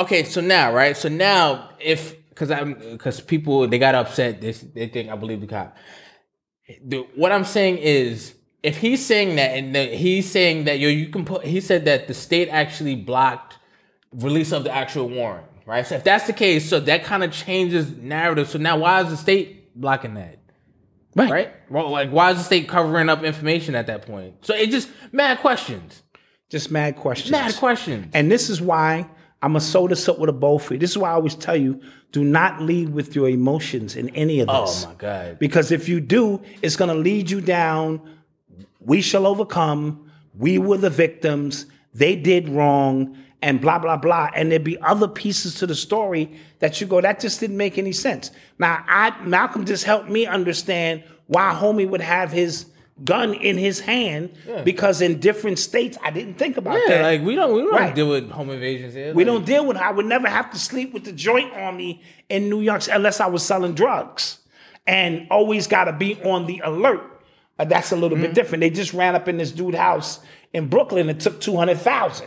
okay, 0.00 0.24
so 0.24 0.40
now 0.42 0.72
right, 0.74 0.94
so 0.96 1.08
now 1.08 1.70
if 1.80 2.14
because 2.38 2.50
I'm 2.52 2.74
because 2.74 3.20
people 3.20 3.66
they 3.66 3.78
got 3.78 3.94
upset, 3.94 4.40
they 4.40 4.52
they 4.52 4.86
think 4.86 5.10
I 5.10 5.16
believe 5.16 5.40
the 5.40 5.46
cop. 5.46 5.76
The, 6.84 7.06
what 7.14 7.32
I'm 7.32 7.44
saying 7.44 7.78
is. 7.78 8.34
If 8.60 8.76
he's 8.76 9.06
saying 9.06 9.36
that, 9.36 9.56
and 9.56 9.72
that 9.76 9.94
he's 9.94 10.28
saying 10.28 10.64
that 10.64 10.80
yo, 10.80 10.88
you 10.88 11.10
can 11.10 11.24
put, 11.24 11.44
he 11.44 11.60
said 11.60 11.84
that 11.84 12.08
the 12.08 12.12
state 12.12 12.48
actually 12.48 12.96
blocked 12.96 13.56
release 14.12 14.50
of 14.50 14.64
the 14.64 14.74
actual 14.74 15.08
warrant, 15.08 15.46
right? 15.64 15.86
So 15.86 15.94
if 15.94 16.02
that's 16.02 16.26
the 16.26 16.32
case, 16.32 16.68
so 16.68 16.80
that 16.80 17.04
kind 17.04 17.22
of 17.22 17.32
changes 17.32 17.96
narrative. 17.96 18.48
So 18.48 18.58
now, 18.58 18.78
why 18.78 19.00
is 19.02 19.10
the 19.10 19.16
state 19.16 19.80
blocking 19.80 20.14
that? 20.14 20.40
right. 21.14 21.30
Right? 21.30 21.52
Well, 21.70 21.88
like, 21.90 22.10
why 22.10 22.32
is 22.32 22.38
the 22.38 22.44
state 22.44 22.68
covering 22.68 23.08
up 23.08 23.22
information 23.22 23.76
at 23.76 23.86
that 23.86 24.02
point? 24.02 24.44
So 24.44 24.56
it 24.56 24.70
just 24.70 24.88
mad 25.12 25.38
questions, 25.38 26.02
just 26.50 26.72
mad 26.72 26.96
questions. 26.96 27.30
mad 27.30 27.54
questions. 27.54 28.08
And 28.12 28.28
this 28.28 28.50
is 28.50 28.60
why 28.60 29.08
I'm 29.40 29.52
gonna 29.52 29.60
sew 29.60 29.86
this 29.86 30.08
up 30.08 30.18
with 30.18 30.30
a 30.30 30.32
bow 30.32 30.58
for 30.58 30.74
you. 30.74 30.80
This 30.80 30.90
is 30.90 30.98
why 30.98 31.10
I 31.10 31.14
always 31.14 31.34
tell 31.34 31.56
you 31.56 31.80
do 32.10 32.24
not 32.24 32.62
lead 32.62 32.88
with 32.90 33.14
your 33.14 33.28
emotions 33.28 33.94
in 33.94 34.08
any 34.10 34.40
of 34.40 34.48
oh 34.48 34.62
this. 34.62 34.84
Oh 34.84 34.88
my 34.88 34.94
god! 34.94 35.38
Because 35.38 35.70
if 35.70 35.88
you 35.88 36.00
do, 36.00 36.40
it's 36.62 36.76
going 36.76 36.88
to 36.88 36.94
lead 36.94 37.30
you 37.30 37.40
down. 37.40 38.00
We 38.80 39.00
shall 39.00 39.26
overcome. 39.26 40.10
We 40.36 40.58
were 40.58 40.78
the 40.78 40.90
victims. 40.90 41.66
They 41.92 42.16
did 42.16 42.48
wrong, 42.48 43.18
and 43.42 43.60
blah 43.60 43.78
blah 43.78 43.96
blah. 43.96 44.30
And 44.34 44.50
there'd 44.50 44.64
be 44.64 44.80
other 44.80 45.08
pieces 45.08 45.54
to 45.56 45.66
the 45.66 45.74
story 45.74 46.32
that 46.60 46.80
you 46.80 46.86
go, 46.86 47.00
that 47.00 47.20
just 47.20 47.40
didn't 47.40 47.56
make 47.56 47.78
any 47.78 47.92
sense. 47.92 48.30
Now, 48.58 48.84
I 48.88 49.22
Malcolm 49.22 49.64
just 49.66 49.84
helped 49.84 50.08
me 50.08 50.26
understand 50.26 51.04
why 51.26 51.54
homie 51.54 51.88
would 51.88 52.00
have 52.00 52.32
his 52.32 52.66
gun 53.04 53.34
in 53.34 53.56
his 53.58 53.80
hand 53.80 54.30
because 54.64 55.00
in 55.00 55.20
different 55.20 55.58
states, 55.58 55.96
I 56.02 56.10
didn't 56.10 56.34
think 56.34 56.56
about 56.56 56.78
Yeah, 56.88 56.94
that. 56.98 57.02
like 57.02 57.22
we 57.22 57.34
don't 57.34 57.52
we 57.54 57.62
don't 57.62 57.72
Right. 57.72 57.94
deal 57.94 58.08
with 58.08 58.30
home 58.30 58.50
invasions 58.50 58.94
here. 58.94 59.14
We 59.14 59.24
Like, 59.24 59.34
don't 59.34 59.46
deal 59.46 59.64
with 59.66 59.76
I 59.76 59.90
would 59.92 60.06
never 60.06 60.28
have 60.28 60.50
to 60.50 60.58
sleep 60.58 60.92
with 60.92 61.04
the 61.04 61.12
joint 61.12 61.52
on 61.54 61.76
me 61.76 62.02
in 62.28 62.48
New 62.50 62.60
York 62.60 62.82
unless 62.92 63.20
I 63.20 63.26
was 63.26 63.44
selling 63.44 63.74
drugs. 63.74 64.38
And 64.86 65.26
always 65.30 65.66
gotta 65.66 65.92
be 65.92 66.20
on 66.22 66.46
the 66.46 66.60
alert. 66.64 67.02
Uh, 67.58 67.64
that's 67.64 67.92
a 67.92 67.96
little 67.96 68.16
Mm-hmm. 68.16 68.26
bit 68.26 68.34
different. 68.34 68.60
They 68.62 68.70
just 68.70 68.94
ran 68.94 69.14
up 69.14 69.28
in 69.28 69.36
this 69.36 69.52
dude 69.52 69.74
house 69.74 70.20
in 70.52 70.68
Brooklyn 70.68 71.08
and 71.08 71.20
took 71.20 71.40
200,000 71.40 72.26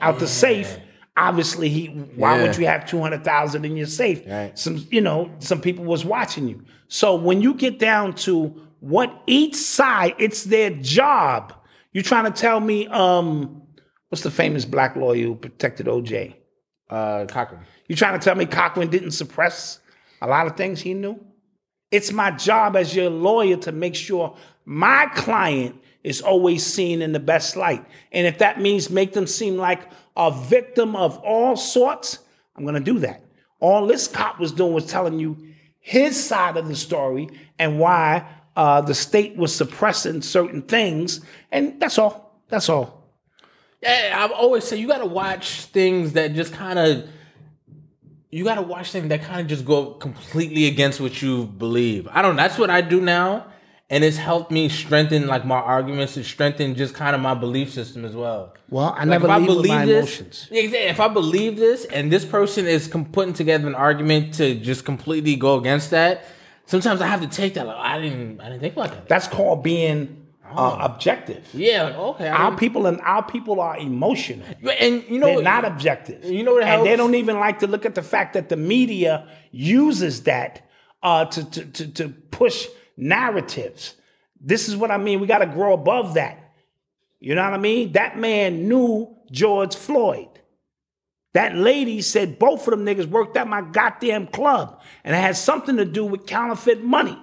out 0.00 0.18
the 0.18 0.26
safe. 0.26 0.78
Obviously, 1.16 1.68
he 1.68 1.86
why 2.16 2.36
Yeah. 2.36 2.42
would 2.42 2.56
you 2.56 2.66
have 2.66 2.86
200,000 2.86 3.64
in 3.64 3.76
your 3.76 3.86
safe? 3.88 4.22
Right. 4.26 4.56
Some, 4.58 4.86
you 4.90 5.00
know, 5.00 5.30
some 5.40 5.60
people 5.60 5.84
was 5.84 6.04
watching 6.04 6.48
you. 6.48 6.62
So 6.86 7.14
when 7.16 7.42
you 7.42 7.54
get 7.54 7.78
down 7.78 8.14
to 8.26 8.54
what 8.80 9.22
each 9.26 9.56
side, 9.56 10.14
it's 10.18 10.44
their 10.44 10.70
job. 10.70 11.52
You're 11.92 12.04
trying 12.04 12.30
to 12.30 12.30
tell 12.30 12.60
me, 12.60 12.86
um, 12.88 13.62
what's 14.08 14.22
the 14.22 14.30
famous 14.30 14.64
black 14.64 14.96
lawyer 14.96 15.26
who 15.26 15.34
protected 15.34 15.86
OJ? 15.86 16.34
Uh, 16.88 17.26
Cochran. 17.26 17.60
You 17.86 17.96
trying 17.96 18.18
to 18.18 18.24
tell 18.24 18.34
me 18.34 18.46
Cochran 18.46 18.88
didn't 18.88 19.10
suppress 19.10 19.80
a 20.22 20.26
lot 20.26 20.46
of 20.46 20.56
things 20.56 20.80
he 20.80 20.94
knew? 20.94 21.20
It's 21.90 22.12
my 22.12 22.30
job 22.30 22.76
as 22.76 22.94
your 22.94 23.10
lawyer 23.10 23.56
to 23.58 23.72
make 23.72 23.94
sure 23.94 24.36
my 24.64 25.06
client 25.14 25.80
is 26.04 26.20
always 26.20 26.64
seen 26.64 27.02
in 27.02 27.12
the 27.12 27.20
best 27.20 27.56
light. 27.56 27.84
And 28.12 28.26
if 28.26 28.38
that 28.38 28.60
means 28.60 28.90
make 28.90 29.12
them 29.12 29.26
seem 29.26 29.56
like 29.56 29.82
a 30.16 30.30
victim 30.30 30.94
of 30.96 31.18
all 31.18 31.56
sorts, 31.56 32.18
I'm 32.56 32.64
going 32.64 32.74
to 32.74 32.80
do 32.80 32.98
that. 33.00 33.24
All 33.60 33.86
this 33.86 34.06
cop 34.06 34.38
was 34.38 34.52
doing 34.52 34.72
was 34.72 34.86
telling 34.86 35.18
you 35.18 35.36
his 35.80 36.22
side 36.22 36.56
of 36.56 36.68
the 36.68 36.76
story 36.76 37.28
and 37.58 37.78
why 37.78 38.26
uh, 38.58 38.80
the 38.80 38.94
state 38.94 39.36
was 39.36 39.54
suppressing 39.54 40.20
certain 40.20 40.62
things. 40.62 41.20
And 41.52 41.80
that's 41.80 41.96
all. 41.96 42.42
That's 42.48 42.68
all. 42.68 43.04
Yeah, 43.82 44.16
I've 44.22 44.32
always 44.32 44.64
said 44.64 44.80
you 44.80 44.88
got 44.88 44.98
to 44.98 45.06
watch 45.06 45.66
things 45.66 46.12
that 46.14 46.34
just 46.34 46.52
kind 46.52 46.78
of. 46.78 47.08
You 48.30 48.44
got 48.44 48.56
to 48.56 48.62
watch 48.62 48.90
things 48.90 49.08
that 49.08 49.22
kind 49.22 49.40
of 49.40 49.46
just 49.46 49.64
go 49.64 49.92
completely 49.92 50.66
against 50.66 51.00
what 51.00 51.22
you 51.22 51.46
believe. 51.46 52.08
I 52.10 52.20
don't. 52.20 52.36
That's 52.36 52.58
what 52.58 52.68
I 52.68 52.80
do 52.82 53.00
now, 53.00 53.46
and 53.88 54.02
it's 54.04 54.16
helped 54.18 54.50
me 54.50 54.68
strengthen 54.68 55.26
like 55.28 55.46
my 55.46 55.56
arguments 55.56 56.16
and 56.16 56.26
strengthen 56.26 56.74
just 56.74 56.94
kind 56.94 57.14
of 57.16 57.22
my 57.22 57.32
belief 57.34 57.72
system 57.72 58.04
as 58.04 58.14
well. 58.14 58.54
Well, 58.68 58.92
I 58.94 59.04
Like, 59.04 59.08
never 59.08 59.28
I 59.30 59.38
believe 59.46 59.72
my 59.72 59.86
this, 59.86 60.18
emotions. 60.18 60.48
Yeah, 60.50 60.62
exactly. 60.62 60.88
If 60.90 61.00
I 61.00 61.08
believe 61.08 61.56
this, 61.56 61.84
and 61.86 62.12
this 62.12 62.24
person 62.26 62.66
is 62.66 62.86
com- 62.88 63.06
putting 63.06 63.32
together 63.34 63.66
an 63.68 63.74
argument 63.74 64.34
to 64.34 64.56
just 64.56 64.84
completely 64.84 65.36
go 65.36 65.56
against 65.56 65.90
that, 65.92 66.24
sometimes 66.68 67.00
I 67.00 67.08
have 67.08 67.22
to 67.22 67.26
take 67.26 67.54
that. 67.54 67.66
Like 67.66 67.76
I 67.76 68.00
didn't, 68.00 68.40
I 68.40 68.44
didn't 68.44 68.60
think 68.60 68.74
about 68.74 68.90
that. 68.90 69.08
That's 69.08 69.26
called 69.26 69.64
being 69.64 70.26
uh, 70.44 70.78
objective. 70.80 71.48
Yeah, 71.52 71.84
like 71.84 71.96
okay. 71.96 72.28
Our 72.28 72.56
people 72.56 72.86
and 72.86 73.00
our 73.00 73.22
people 73.22 73.60
are 73.60 73.76
emotional. 73.76 74.46
and 74.78 75.02
you 75.08 75.18
know, 75.18 75.26
They're 75.26 75.42
not 75.42 75.64
objective. 75.64 76.24
You 76.24 76.44
know 76.44 76.54
what 76.54 76.64
And 76.64 76.86
they 76.86 76.96
don't 76.96 77.14
even 77.14 77.40
like 77.40 77.58
to 77.60 77.66
look 77.66 77.84
at 77.84 77.94
the 77.94 78.02
fact 78.02 78.34
that 78.34 78.48
the 78.48 78.56
media 78.56 79.28
uses 79.50 80.22
that 80.24 80.68
uh, 81.02 81.24
to, 81.26 81.50
to, 81.50 81.64
to, 81.64 81.86
to 81.92 82.08
push 82.08 82.66
narratives. 82.96 83.94
This 84.40 84.68
is 84.68 84.76
what 84.76 84.90
I 84.90 84.98
mean. 84.98 85.20
We 85.20 85.26
got 85.26 85.38
to 85.38 85.46
grow 85.46 85.72
above 85.72 86.14
that. 86.14 86.52
You 87.20 87.34
know 87.34 87.42
what 87.42 87.54
I 87.54 87.58
mean? 87.58 87.92
That 87.92 88.18
man 88.18 88.68
knew 88.68 89.16
George 89.30 89.74
Floyd. 89.74 90.28
That 91.38 91.54
lady 91.54 92.02
said 92.02 92.36
both 92.36 92.66
of 92.66 92.72
them 92.72 92.84
niggas 92.84 93.06
worked 93.06 93.36
at 93.36 93.46
my 93.46 93.60
goddamn 93.62 94.26
club. 94.26 94.82
And 95.04 95.14
it 95.14 95.20
had 95.20 95.36
something 95.36 95.76
to 95.76 95.84
do 95.84 96.04
with 96.04 96.26
counterfeit 96.26 96.82
money. 96.82 97.16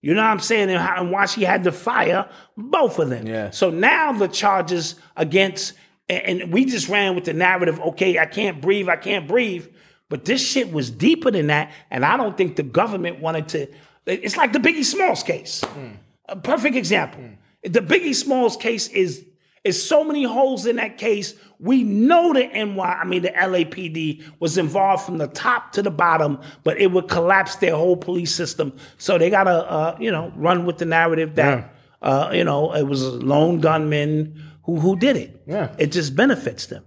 You 0.00 0.14
know 0.14 0.22
what 0.22 0.30
I'm 0.30 0.40
saying? 0.40 0.70
And, 0.70 0.80
how, 0.80 1.02
and 1.02 1.12
why 1.12 1.26
she 1.26 1.42
had 1.42 1.64
to 1.64 1.72
fire 1.72 2.30
both 2.56 2.98
of 2.98 3.10
them. 3.10 3.26
Yeah. 3.26 3.50
So 3.50 3.68
now 3.68 4.14
the 4.14 4.26
charges 4.26 4.94
against, 5.18 5.74
and, 6.08 6.40
and 6.40 6.50
we 6.50 6.64
just 6.64 6.88
ran 6.88 7.14
with 7.14 7.24
the 7.24 7.34
narrative, 7.34 7.78
okay, 7.78 8.18
I 8.18 8.24
can't 8.24 8.62
breathe, 8.62 8.88
I 8.88 8.96
can't 8.96 9.28
breathe. 9.28 9.66
But 10.08 10.24
this 10.24 10.40
shit 10.40 10.72
was 10.72 10.90
deeper 10.90 11.30
than 11.30 11.48
that. 11.48 11.72
And 11.90 12.06
I 12.06 12.16
don't 12.16 12.38
think 12.38 12.56
the 12.56 12.62
government 12.62 13.20
wanted 13.20 13.48
to. 13.48 13.68
It's 14.06 14.38
like 14.38 14.54
the 14.54 14.60
Biggie 14.60 14.82
Smalls 14.82 15.22
case. 15.22 15.62
Hmm. 15.62 15.88
A 16.26 16.36
perfect 16.36 16.74
example. 16.74 17.20
Hmm. 17.20 17.34
The 17.70 17.80
Biggie 17.80 18.14
Smalls 18.14 18.56
case 18.56 18.88
is 18.88 19.26
is 19.66 19.82
so 19.86 20.04
many 20.04 20.22
holes 20.24 20.66
in 20.66 20.76
that 20.76 20.96
case. 20.96 21.34
We 21.58 21.82
know 21.82 22.32
the 22.32 22.46
NY, 22.46 22.78
I 22.78 23.04
mean 23.04 23.22
the 23.22 23.30
LAPD 23.30 24.22
was 24.40 24.56
involved 24.58 25.04
from 25.04 25.18
the 25.18 25.26
top 25.26 25.72
to 25.72 25.82
the 25.82 25.90
bottom, 25.90 26.40
but 26.64 26.78
it 26.78 26.92
would 26.92 27.08
collapse 27.08 27.56
their 27.56 27.74
whole 27.74 27.96
police 27.96 28.34
system. 28.34 28.76
So 28.98 29.18
they 29.18 29.30
gotta, 29.30 29.70
uh, 29.70 29.96
you 29.98 30.10
know, 30.10 30.32
run 30.36 30.66
with 30.66 30.78
the 30.78 30.84
narrative 30.84 31.34
that, 31.36 31.74
uh, 32.02 32.30
you 32.32 32.44
know, 32.44 32.74
it 32.74 32.84
was 32.84 33.02
a 33.02 33.10
lone 33.10 33.60
gunman 33.60 34.42
who 34.64 34.80
who 34.80 34.96
did 34.96 35.16
it. 35.16 35.42
Yeah. 35.46 35.74
it 35.78 35.92
just 35.92 36.14
benefits 36.14 36.66
them. 36.66 36.84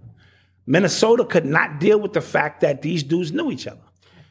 Minnesota 0.66 1.24
could 1.24 1.46
not 1.46 1.80
deal 1.80 1.98
with 1.98 2.12
the 2.12 2.20
fact 2.20 2.60
that 2.60 2.82
these 2.82 3.02
dudes 3.02 3.32
knew 3.32 3.50
each 3.50 3.66
other 3.66 3.80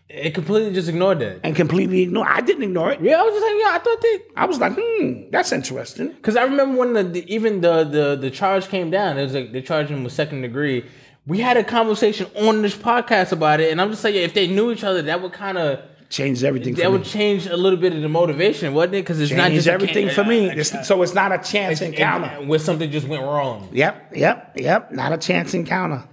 it 0.10 0.34
completely 0.34 0.74
just 0.74 0.90
ignored 0.90 1.20
that. 1.20 1.40
and 1.44 1.56
completely 1.56 2.02
ignore. 2.02 2.28
I 2.28 2.42
didn't 2.42 2.64
ignore 2.64 2.92
it. 2.92 3.00
Yeah, 3.02 3.20
I 3.20 3.24
was 3.24 3.34
just 3.34 3.46
like, 3.46 3.56
yeah, 3.62 3.72
I 3.76 3.80
thought 3.80 4.02
they 4.02 4.20
I 4.36 4.46
was 4.46 4.60
like, 4.60 4.74
hmm, 4.76 5.30
that's 5.32 5.52
interesting. 5.52 6.10
Because 6.10 6.36
I 6.36 6.44
remember 6.44 6.78
when 6.80 6.94
the, 6.94 7.04
the 7.04 7.34
even 7.34 7.62
the, 7.62 7.84
the 7.84 8.16
the 8.16 8.32
charge 8.32 8.68
came 8.70 8.90
down, 8.90 9.18
it 9.18 9.24
was 9.24 9.34
like 9.34 9.52
they 9.52 9.62
charged 9.62 9.90
him 9.92 10.04
with 10.04 10.14
second 10.14 10.42
degree. 10.42 10.86
We 11.28 11.40
had 11.40 11.58
a 11.58 11.64
conversation 11.64 12.26
on 12.36 12.64
this 12.64 12.76
podcast 12.76 13.32
about 13.32 13.60
it, 13.60 13.72
and 13.72 13.80
I'm 13.80 13.92
just 13.92 14.04
like, 14.04 14.16
yeah, 14.16 14.22
if 14.22 14.34
they 14.34 14.48
knew 14.48 14.72
each 14.72 14.84
other, 14.84 15.04
that 15.04 15.22
would 15.22 15.32
kind 15.34 15.58
of 15.60 15.80
Changes 16.10 16.44
everything. 16.44 16.74
that 16.74 16.86
for 16.86 16.90
would 16.90 17.02
me. 17.02 17.06
change 17.06 17.46
a 17.46 17.56
little 17.56 17.78
bit 17.78 17.94
of 17.94 18.02
the 18.02 18.10
motivation, 18.10 18.74
wasn't 18.74 18.96
it? 18.96 19.02
Because 19.04 19.22
it's 19.22 19.32
not 19.32 19.52
just 19.52 19.68
a 19.68 19.72
everything 19.74 20.08
can- 20.08 20.16
for 20.16 20.24
me. 20.24 20.50
It's- 20.50 20.88
so 20.88 21.04
it's 21.04 21.14
not 21.14 21.32
a 21.32 21.38
chance 21.38 21.82
and- 21.82 21.94
encounter. 21.94 22.26
and- 22.40 22.50
where 22.50 22.58
something 22.58 22.90
just 22.90 23.08
went 23.08 23.22
wrong. 23.22 23.70
Yep, 23.74 24.14
yep, 24.16 24.54
yep. 24.58 24.92
Not 24.92 25.14
a 25.14 25.18
chance 25.18 25.54
encounter. 25.54 26.04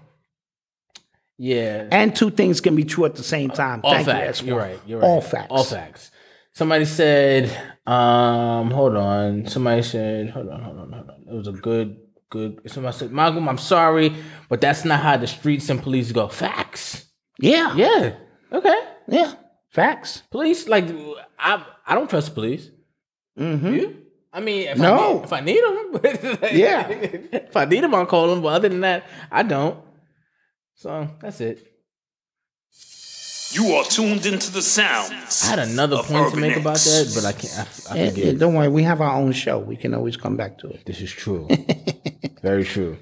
Yeah, 1.38 1.86
And 1.90 2.16
two 2.16 2.30
things 2.30 2.60
can 2.62 2.74
be 2.76 2.84
true 2.84 3.04
at 3.04 3.14
the 3.14 3.22
same 3.22 3.50
time. 3.50 3.80
all 3.84 3.92
Thank 3.92 4.06
facts. 4.06 4.42
you, 4.42 4.54
are 4.54 4.58
right. 4.58 4.80
You're 4.86 5.00
right. 5.00 5.06
All 5.06 5.20
facts. 5.20 5.46
All 5.50 5.64
facts. 5.64 6.10
Somebody 6.54 6.86
said, 6.86 7.50
um, 7.86 8.70
hold 8.70 8.96
on. 8.96 9.46
Somebody 9.46 9.82
said, 9.82 10.30
hold 10.30 10.48
on, 10.48 10.62
hold 10.62 10.78
on, 10.78 10.92
hold 10.92 11.10
on. 11.10 11.24
It 11.30 11.34
was 11.36 11.46
a 11.48 11.52
good, 11.52 11.98
good. 12.30 12.60
Somebody 12.70 12.96
said, 12.96 13.12
Malcolm, 13.12 13.48
I'm 13.50 13.58
sorry, 13.58 14.14
but 14.48 14.62
that's 14.62 14.86
not 14.86 15.00
how 15.00 15.18
the 15.18 15.26
streets 15.26 15.68
and 15.68 15.82
police 15.82 16.10
go. 16.12 16.28
Facts. 16.28 17.04
Yeah, 17.38 17.74
Yeah. 17.76 18.14
Okay. 18.50 18.80
yeah. 19.08 19.32
Facts. 19.68 20.22
Police, 20.30 20.68
like, 20.68 20.86
I, 21.38 21.62
I 21.86 21.94
don't 21.94 22.08
trust 22.08 22.32
police. 22.34 22.70
You? 23.36 23.98
I 24.32 24.40
mean, 24.40 24.68
if 24.68 24.80
I 24.80 24.82
No. 24.82 25.14
need, 25.16 25.24
if 25.24 25.32
I 25.34 25.40
need 25.40 25.62
them, 25.62 26.38
Yeah. 26.56 26.88
if 26.88 27.54
I 27.56 27.66
need 27.66 27.84
them, 27.84 27.94
I'll 27.94 28.06
call 28.06 28.28
them. 28.28 28.40
But 28.40 28.48
other 28.48 28.68
than 28.70 28.80
that, 28.80 29.04
I 29.30 29.42
don't. 29.42 29.78
So 30.76 31.08
that's 31.20 31.40
it. 31.40 31.72
You 33.52 33.72
are 33.76 33.84
tuned 33.84 34.26
into 34.26 34.50
the 34.50 34.60
sounds. 34.60 35.42
I 35.44 35.46
had 35.50 35.58
another 35.60 35.96
point 35.96 36.08
to 36.08 36.16
Urban 36.26 36.40
make 36.40 36.56
about 36.56 36.76
that, 36.76 37.12
but 37.14 37.24
I 37.24 37.32
can't. 37.32 37.86
I, 37.88 37.94
I 37.94 37.96
Yeah, 37.96 38.08
forget. 38.10 38.24
yeah, 38.26 38.32
don't 38.32 38.54
worry, 38.54 38.68
we 38.68 38.82
have 38.82 39.00
our 39.00 39.14
own 39.16 39.32
show. 39.32 39.58
We 39.58 39.76
can 39.76 39.94
always 39.94 40.16
come 40.16 40.36
back 40.36 40.58
to 40.58 40.68
it. 40.68 40.84
This 40.84 41.00
is 41.00 41.10
true. 41.10 41.48
Very 42.42 42.64
true. 42.64 42.98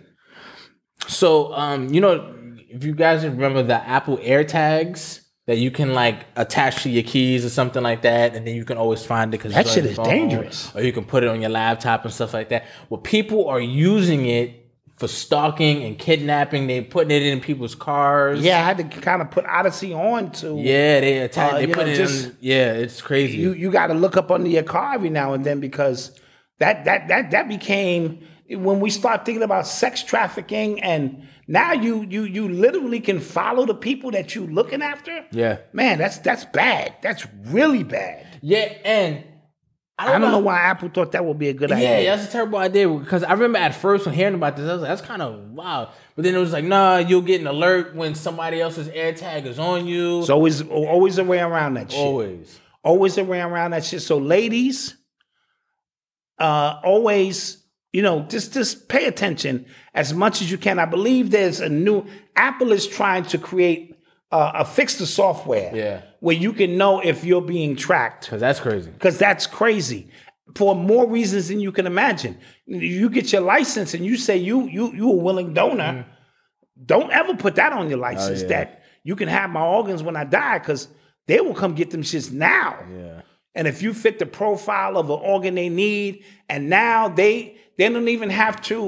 So, 1.08 1.52
um, 1.54 1.92
you 1.92 2.00
know, 2.00 2.34
if 2.68 2.84
you 2.84 2.94
guys 2.94 3.24
remember 3.24 3.62
the 3.62 3.74
Apple 3.88 4.18
AirTags 4.18 5.20
that 5.46 5.58
you 5.58 5.70
can 5.70 5.92
like 5.94 6.26
attach 6.36 6.82
to 6.84 6.90
your 6.90 7.02
keys 7.02 7.44
or 7.44 7.48
something 7.50 7.82
like 7.82 8.02
that, 8.02 8.36
and 8.36 8.46
then 8.46 8.54
you 8.54 8.64
can 8.64 8.76
always 8.78 9.04
find 9.04 9.34
it 9.34 9.38
because 9.38 9.54
That 9.54 9.66
shit 9.66 9.86
is 9.86 9.98
dangerous. 9.98 10.74
Or 10.74 10.82
you 10.82 10.92
can 10.92 11.04
put 11.04 11.24
it 11.24 11.28
on 11.28 11.40
your 11.40 11.50
laptop 11.50 12.04
and 12.04 12.12
stuff 12.14 12.32
like 12.32 12.50
that. 12.50 12.66
Well, 12.90 13.00
people 13.00 13.48
are 13.48 13.60
using 13.60 14.26
it 14.26 14.63
for 15.04 15.08
stalking 15.08 15.84
and 15.84 15.98
kidnapping. 15.98 16.66
They're 16.66 16.82
putting 16.82 17.10
it 17.10 17.22
in 17.22 17.40
people's 17.40 17.74
cars. 17.74 18.40
Yeah, 18.40 18.60
I 18.60 18.62
had 18.64 18.78
to 18.78 18.84
kind 19.00 19.20
of 19.20 19.30
put 19.30 19.44
Odyssey 19.44 19.92
on 19.92 20.30
to. 20.32 20.56
Yeah, 20.58 21.00
they 21.00 21.18
attach. 21.18 21.52
Uh, 21.52 21.58
they 21.58 21.66
put 21.66 21.86
know, 21.86 21.92
it 21.92 21.96
just- 21.96 22.24
in. 22.26 22.36
Yeah, 22.40 22.72
it's 22.72 23.02
crazy. 23.02 23.36
you 23.36 23.52
you 23.52 23.70
got 23.70 23.88
to 23.88 23.94
look 23.94 24.16
up 24.16 24.30
under 24.30 24.48
your 24.48 24.62
car 24.62 24.94
every 24.94 25.10
now 25.10 25.34
and 25.34 25.44
then 25.44 25.60
because 25.60 26.18
that 26.58 26.84
that 26.86 27.08
that 27.08 27.30
that 27.32 27.48
became 27.48 28.26
when 28.48 28.80
we 28.80 28.88
start 28.90 29.24
thinking 29.26 29.42
about 29.42 29.66
sex 29.66 30.02
trafficking 30.02 30.82
and 30.82 31.26
now 31.46 31.72
you 31.72 32.02
you 32.08 32.24
you 32.24 32.48
literally 32.48 33.00
can 33.00 33.20
follow 33.20 33.66
the 33.66 33.74
people 33.74 34.10
that 34.12 34.34
you're 34.34 34.46
looking 34.46 34.80
after. 34.80 35.24
yeah, 35.32 35.58
Man, 35.74 35.98
that's 35.98 36.18
that's 36.18 36.46
bad. 36.46 36.94
That's 37.02 37.26
really 37.46 37.82
bad. 37.84 38.26
yeah, 38.40 38.72
and 38.84 39.22
I 39.96 40.18
don't 40.18 40.22
know 40.32 40.40
why 40.40 40.58
Apple 40.58 40.88
thought 40.88 41.12
that 41.12 41.24
would 41.24 41.38
be 41.38 41.48
a 41.50 41.52
good 41.52 41.70
Yeah, 41.70 41.76
idea. 41.76 42.00
Yeah, 42.02 42.16
that's 42.16 42.28
a 42.28 42.32
terrible 42.32 42.58
idea 42.58 42.88
because 42.88 43.22
I 43.22 43.32
remember 43.32 43.58
at 43.58 43.76
first 43.76 44.06
when 44.06 44.14
hearing 44.14 44.34
about 44.34 44.56
this, 44.56 44.68
I 44.68 44.72
was 44.72 44.82
like, 44.82 44.88
that's 44.90 45.02
kind 45.02 45.22
of 45.22 45.50
wild. 45.52 45.90
But 46.16 46.24
then 46.24 46.34
it 46.34 46.38
was 46.38 46.52
like, 46.52 46.64
nah, 46.64 46.96
you'll 46.98 47.22
get 47.22 47.40
an 47.40 47.46
alert 47.46 47.94
when 47.94 48.16
somebody 48.16 48.60
else's 48.60 48.88
AirTag 48.88 49.46
is 49.46 49.58
on 49.60 49.86
you. 49.86 50.20
It's 50.20 50.30
always 50.30 50.62
always 50.62 51.18
a 51.18 51.24
way 51.24 51.38
around 51.38 51.74
that 51.74 51.92
shit. 51.92 52.00
always. 52.00 52.58
always 52.82 53.16
around 53.18 53.52
around 53.52 53.70
that 53.70 53.84
shit. 53.84 54.02
So 54.02 54.18
ladies, 54.18 54.96
uh, 56.40 56.80
always, 56.82 57.62
you 57.92 58.02
know, 58.02 58.22
just 58.22 58.52
just 58.52 58.88
pay 58.88 59.06
attention 59.06 59.66
as 59.94 60.12
much 60.12 60.42
as 60.42 60.50
you 60.50 60.58
can. 60.58 60.80
I 60.80 60.86
believe 60.86 61.30
there's 61.30 61.60
a 61.60 61.68
new 61.68 62.04
Apple 62.34 62.72
is 62.72 62.86
trying 62.86 63.24
to 63.26 63.38
create 63.38 63.93
uh, 64.34 64.62
a 64.62 64.64
fix 64.64 64.96
the 64.98 65.06
software, 65.06 65.70
Yeah. 65.74 66.02
where 66.20 66.36
you 66.44 66.52
can 66.52 66.76
know 66.76 67.00
if 67.00 67.24
you're 67.24 67.46
being 67.56 67.76
tracked, 67.76 68.24
Because 68.26 68.40
that's 68.40 68.60
crazy. 68.60 68.90
because 68.90 69.16
that's 69.18 69.46
crazy 69.46 70.02
for 70.56 70.74
more 70.74 71.06
reasons 71.08 71.48
than 71.48 71.60
you 71.60 71.72
can 71.72 71.86
imagine. 71.86 72.34
You 72.66 73.08
get 73.10 73.32
your 73.32 73.42
license 73.42 73.94
and 73.94 74.04
you 74.04 74.16
say 74.16 74.36
you 74.36 74.66
you 74.76 74.92
you 74.92 75.06
a 75.10 75.16
willing 75.26 75.54
donor. 75.54 76.06
Don't 76.92 77.10
ever 77.20 77.34
put 77.36 77.54
that 77.54 77.72
on 77.72 77.88
your 77.88 77.98
license 78.08 78.42
yeah. 78.42 78.48
that 78.54 78.82
you 79.04 79.14
can 79.16 79.28
have 79.28 79.50
my 79.50 79.64
organs 79.78 80.02
when 80.02 80.16
I 80.16 80.24
die, 80.24 80.58
because 80.58 80.88
they 81.28 81.40
will 81.40 81.54
come 81.54 81.74
get 81.74 81.90
them 81.90 82.02
shits 82.02 82.32
now. 82.32 82.70
Yeah. 82.90 83.20
And 83.56 83.68
if 83.68 83.82
you 83.82 83.94
fit 83.94 84.18
the 84.18 84.26
profile 84.26 84.96
of 84.98 85.06
an 85.10 85.20
organ 85.22 85.54
they 85.54 85.68
need, 85.68 86.24
and 86.48 86.68
now 86.68 87.08
they 87.08 87.56
they 87.78 87.88
don't 87.88 88.08
even 88.08 88.30
have 88.30 88.60
to 88.62 88.78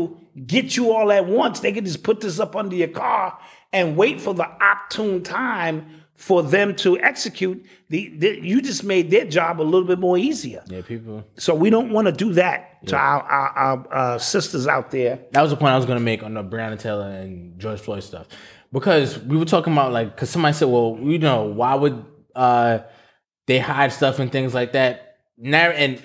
get 0.47 0.77
you 0.77 0.93
all 0.93 1.11
at 1.13 1.27
once. 1.27 1.61
They 1.61 1.73
can 1.73 1.85
just 1.85 2.03
put 2.03 2.21
this 2.21 2.41
up 2.41 2.55
under 2.57 2.77
your 2.77 2.89
car 2.89 3.39
and 3.73 3.97
wait 3.97 4.21
for 4.21 4.35
the 4.35 4.47
opportune 4.47 5.23
time 5.23 6.03
for 6.15 6.43
them 6.43 6.75
to 6.77 6.99
execute. 7.01 7.65
The, 7.91 8.09
the 8.17 8.41
you 8.41 8.63
just 8.63 8.85
made 8.85 9.11
their 9.11 9.27
job 9.27 9.61
a 9.61 9.63
little 9.63 9.87
bit 9.87 9.99
more 9.99 10.17
easier. 10.17 10.65
Yeah, 10.67 10.81
people. 10.81 11.25
So 11.37 11.55
we 11.55 11.69
don't 11.69 11.91
want 11.91 12.07
to 12.07 12.13
do 12.13 12.33
that 12.35 12.87
to 12.87 12.97
our, 12.97 13.23
our, 13.23 13.49
our 13.59 13.95
uh, 13.95 14.19
sisters 14.19 14.67
out 14.67 14.91
there. 14.91 15.19
That 15.33 15.43
was 15.43 15.51
the 15.51 15.57
point 15.57 15.73
I 15.73 15.77
was 15.77 15.85
gonna 15.85 16.01
make 16.01 16.23
on 16.23 16.35
the 16.35 16.43
Breonna 16.43 16.79
Taylor 16.79 17.11
and 17.11 17.59
George 17.61 17.81
Floyd 17.81 18.03
stuff, 18.03 18.29
because 18.73 19.19
we 19.19 19.37
were 19.37 19.45
talking 19.45 19.73
about 19.73 19.93
like, 19.93 20.15
because 20.15 20.31
somebody 20.31 20.55
said, 20.55 20.69
well, 20.69 20.99
you 21.03 21.19
know, 21.19 21.45
why 21.45 21.75
would 21.75 22.05
uh 22.35 22.79
they 23.47 23.59
hide 23.59 23.93
stuff 23.93 24.19
and 24.19 24.33
things 24.33 24.55
like 24.55 24.73
that? 24.73 25.19
Now 25.37 25.69
and 25.71 26.03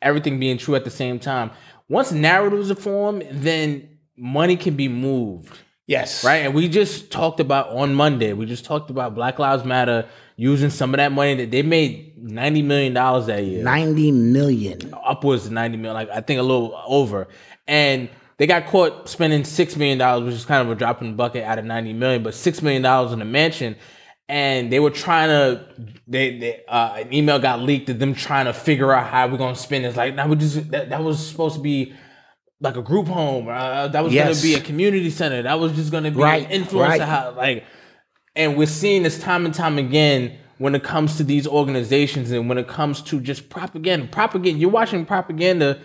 everything 0.00 0.40
being 0.40 0.58
true 0.58 0.74
at 0.74 0.84
the 0.84 0.90
same 0.90 1.20
time. 1.20 1.52
Once 1.88 2.10
narratives 2.10 2.70
are 2.70 2.74
formed, 2.74 3.26
then 3.30 3.98
money 4.16 4.56
can 4.56 4.74
be 4.74 4.88
moved. 4.88 5.56
Yes. 5.92 6.24
Right. 6.24 6.36
And 6.36 6.54
we 6.54 6.70
just 6.70 7.12
talked 7.12 7.38
about 7.38 7.68
on 7.68 7.94
Monday, 7.94 8.32
we 8.32 8.46
just 8.46 8.64
talked 8.64 8.88
about 8.88 9.14
Black 9.14 9.38
Lives 9.38 9.62
Matter 9.62 10.08
using 10.36 10.70
some 10.70 10.94
of 10.94 10.96
that 10.96 11.12
money 11.12 11.34
that 11.34 11.50
they 11.50 11.60
made 11.60 12.16
$90 12.18 12.64
million 12.64 12.94
that 12.94 13.44
year. 13.44 13.62
90 13.62 14.10
million. 14.12 14.94
Upwards 15.04 15.44
of 15.44 15.52
90 15.52 15.76
million, 15.76 15.94
like 15.94 16.08
I 16.08 16.22
think 16.22 16.40
a 16.40 16.42
little 16.42 16.82
over. 16.86 17.28
And 17.68 18.08
they 18.38 18.46
got 18.46 18.68
caught 18.68 19.06
spending 19.06 19.42
$6 19.42 19.76
million, 19.76 20.24
which 20.24 20.34
is 20.34 20.46
kind 20.46 20.66
of 20.66 20.72
a 20.72 20.74
drop 20.74 21.02
in 21.02 21.10
the 21.10 21.14
bucket 21.14 21.44
out 21.44 21.58
of 21.58 21.66
90 21.66 21.92
million, 21.92 22.22
but 22.22 22.32
$6 22.32 22.62
million 22.62 23.12
in 23.12 23.20
a 23.20 23.26
mansion. 23.26 23.76
And 24.30 24.72
they 24.72 24.80
were 24.80 24.88
trying 24.88 25.28
to, 25.28 25.66
they, 26.08 26.38
they 26.38 26.64
uh, 26.68 26.94
an 27.00 27.12
email 27.12 27.38
got 27.38 27.60
leaked 27.60 27.90
of 27.90 27.98
them 27.98 28.14
trying 28.14 28.46
to 28.46 28.54
figure 28.54 28.94
out 28.94 29.08
how 29.08 29.28
we're 29.28 29.36
going 29.36 29.56
to 29.56 29.60
spend. 29.60 29.84
It's 29.84 29.98
like, 29.98 30.14
now 30.14 30.26
we 30.26 30.36
just, 30.36 30.70
that, 30.70 30.88
that 30.88 31.04
was 31.04 31.24
supposed 31.24 31.56
to 31.56 31.60
be 31.60 31.92
like 32.62 32.76
a 32.76 32.82
group 32.82 33.08
home. 33.08 33.48
Uh, 33.48 33.88
that 33.88 34.02
was 34.04 34.12
Yes. 34.12 34.24
going 34.26 34.36
to 34.36 34.42
be 34.42 34.54
a 34.54 34.60
community 34.60 35.10
center. 35.10 35.42
That 35.42 35.58
was 35.60 35.72
just 35.72 35.90
going 35.90 36.04
to 36.04 36.10
be 36.10 36.16
Right, 36.18 36.48
an 36.50 36.64
influencer 36.64 36.80
right. 36.88 37.00
house. 37.00 37.36
Like, 37.36 37.64
and 38.36 38.56
we're 38.56 38.66
seeing 38.66 39.02
this 39.02 39.18
time 39.20 39.44
and 39.44 39.54
time 39.54 39.78
again 39.78 40.38
when 40.58 40.74
it 40.74 40.82
comes 40.84 41.16
to 41.16 41.24
these 41.24 41.46
organizations 41.46 42.30
and 42.30 42.48
when 42.48 42.56
it 42.58 42.68
comes 42.68 43.02
to 43.02 43.20
just 43.20 43.48
propaganda. 43.50 44.06
Propaganda. 44.06 44.58
You're 44.58 44.70
watching 44.70 45.04
propaganda 45.04 45.80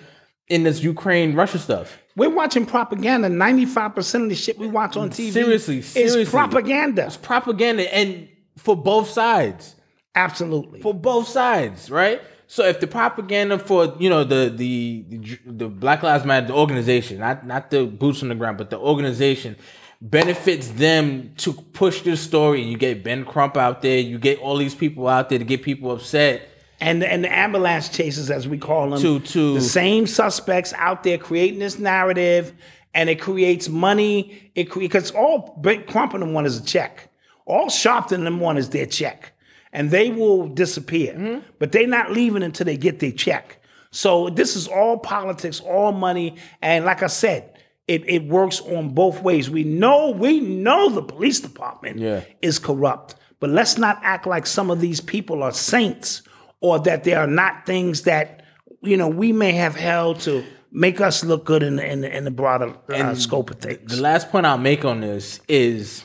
in 0.48 0.64
this 0.64 0.82
Ukraine 0.84 1.34
Russia 1.36 1.60
stuff. 1.60 1.98
We're 2.16 2.30
watching 2.30 2.66
propaganda. 2.66 3.28
95% 3.28 4.24
of 4.24 4.30
the 4.30 4.36
shit 4.36 4.58
we 4.58 4.68
watch 4.68 4.96
on 4.96 5.10
TV 5.10 5.32
Seriously, 5.32 5.82
seriously. 5.82 6.22
is 6.22 6.30
propaganda. 6.30 7.06
It's 7.08 7.18
propaganda 7.18 7.94
and 7.94 8.28
for 8.58 8.76
both 8.76 9.10
sides. 9.10 9.76
Absolutely. 10.16 10.82
For 10.82 10.94
both 10.94 11.28
sides, 11.28 11.92
right? 11.92 12.22
So 12.50 12.64
if 12.66 12.80
the 12.80 12.88
propaganda 12.88 13.60
for 13.60 13.94
you 14.00 14.10
know 14.10 14.24
the 14.24 14.52
the 14.56 15.06
the, 15.10 15.40
the 15.46 15.68
Black 15.68 16.02
Lives 16.04 16.24
Matter 16.26 16.48
the 16.48 16.54
organization, 16.54 17.20
not 17.20 17.46
not 17.46 17.70
the 17.72 17.86
boots 17.86 18.24
on 18.24 18.30
the 18.30 18.36
ground, 18.36 18.58
but 18.58 18.70
the 18.70 18.78
organization 18.80 19.58
benefits 20.02 20.70
them 20.70 21.34
to 21.38 21.54
push 21.54 22.02
this 22.02 22.22
story, 22.22 22.62
and 22.62 22.72
you 22.72 22.78
get 22.78 23.04
Ben 23.04 23.26
Crump 23.26 23.58
out 23.58 23.82
there, 23.82 24.00
you 24.00 24.18
get 24.18 24.40
all 24.40 24.56
these 24.58 24.76
people 24.76 25.08
out 25.08 25.30
there 25.30 25.40
to 25.40 25.46
get 25.46 25.62
people 25.64 25.92
upset. 25.92 26.48
and 26.80 27.04
and 27.04 27.24
the 27.24 27.34
ambulance 27.36 27.90
chasers, 27.90 28.30
as 28.30 28.48
we 28.48 28.58
call 28.58 28.92
them, 28.92 29.02
To- 29.02 29.20
to- 29.20 29.56
the 29.56 29.62
same 29.62 30.08
suspects 30.08 30.74
out 30.78 31.04
there 31.04 31.18
creating 31.18 31.60
this 31.60 31.78
narrative, 31.80 32.54
and 32.94 33.10
it 33.10 33.20
creates 33.20 33.68
money. 33.68 34.52
It 34.56 34.74
because 34.74 35.12
all 35.12 35.60
Crump 35.88 36.14
and 36.14 36.22
them 36.22 36.34
want 36.34 36.48
is 36.48 36.58
a 36.60 36.64
check. 36.64 37.10
All 37.46 37.68
Sharpton 37.68 38.12
and 38.14 38.26
them 38.26 38.40
want 38.40 38.58
is 38.60 38.70
their 38.70 38.86
check, 38.86 39.34
and 39.74 39.92
they 39.92 40.10
will 40.12 40.48
disappear. 40.48 41.14
Mm-hmm. 41.14 41.40
But 41.60 41.72
they're 41.72 41.88
not 41.88 42.12
leaving 42.12 42.44
until 42.44 42.66
they 42.66 42.78
get 42.78 43.00
their 43.00 43.12
check. 43.12 43.62
So 43.92 44.30
this 44.30 44.56
is 44.56 44.68
all 44.68 44.98
politics, 45.00 45.60
all 45.62 45.92
money, 45.92 46.36
and 46.62 46.86
like 46.86 47.04
I 47.04 47.08
said. 47.08 47.54
It, 47.88 48.04
it 48.10 48.26
works 48.26 48.60
on 48.60 48.90
both 48.90 49.22
ways. 49.24 49.50
We 49.50 49.64
know 49.64 50.10
we 50.10 50.42
know 50.42 50.90
the 50.90 51.02
police 51.02 51.40
department 51.40 52.00
Yeah. 52.00 52.20
is 52.42 52.60
corrupt, 52.60 53.16
but 53.40 53.50
let's 53.50 53.78
not 53.78 53.98
act 54.04 54.28
like 54.28 54.46
some 54.46 54.70
of 54.70 54.82
these 54.82 55.00
people 55.00 55.42
are 55.42 55.54
saints 55.54 56.22
or 56.60 56.80
that 56.80 57.06
they 57.06 57.14
are 57.14 57.28
not 57.28 57.66
things 57.66 58.02
that 58.02 58.44
you 58.82 58.98
know 58.98 59.08
we 59.08 59.32
may 59.32 59.54
have 59.54 59.78
held 59.78 60.20
to 60.22 60.44
make 60.70 61.00
us 61.00 61.24
look 61.24 61.46
good 61.46 61.64
in 61.64 61.78
the, 61.78 61.90
in 61.90 62.02
the, 62.02 62.18
in 62.18 62.26
the 62.26 62.32
broader 62.32 62.76
uh, 62.90 63.16
scope 63.16 63.52
of 63.52 63.60
things. 63.60 63.96
The 63.96 64.02
last 64.02 64.32
point 64.32 64.46
I'll 64.46 64.58
make 64.58 64.84
on 64.84 65.00
this 65.00 65.40
is 65.48 66.04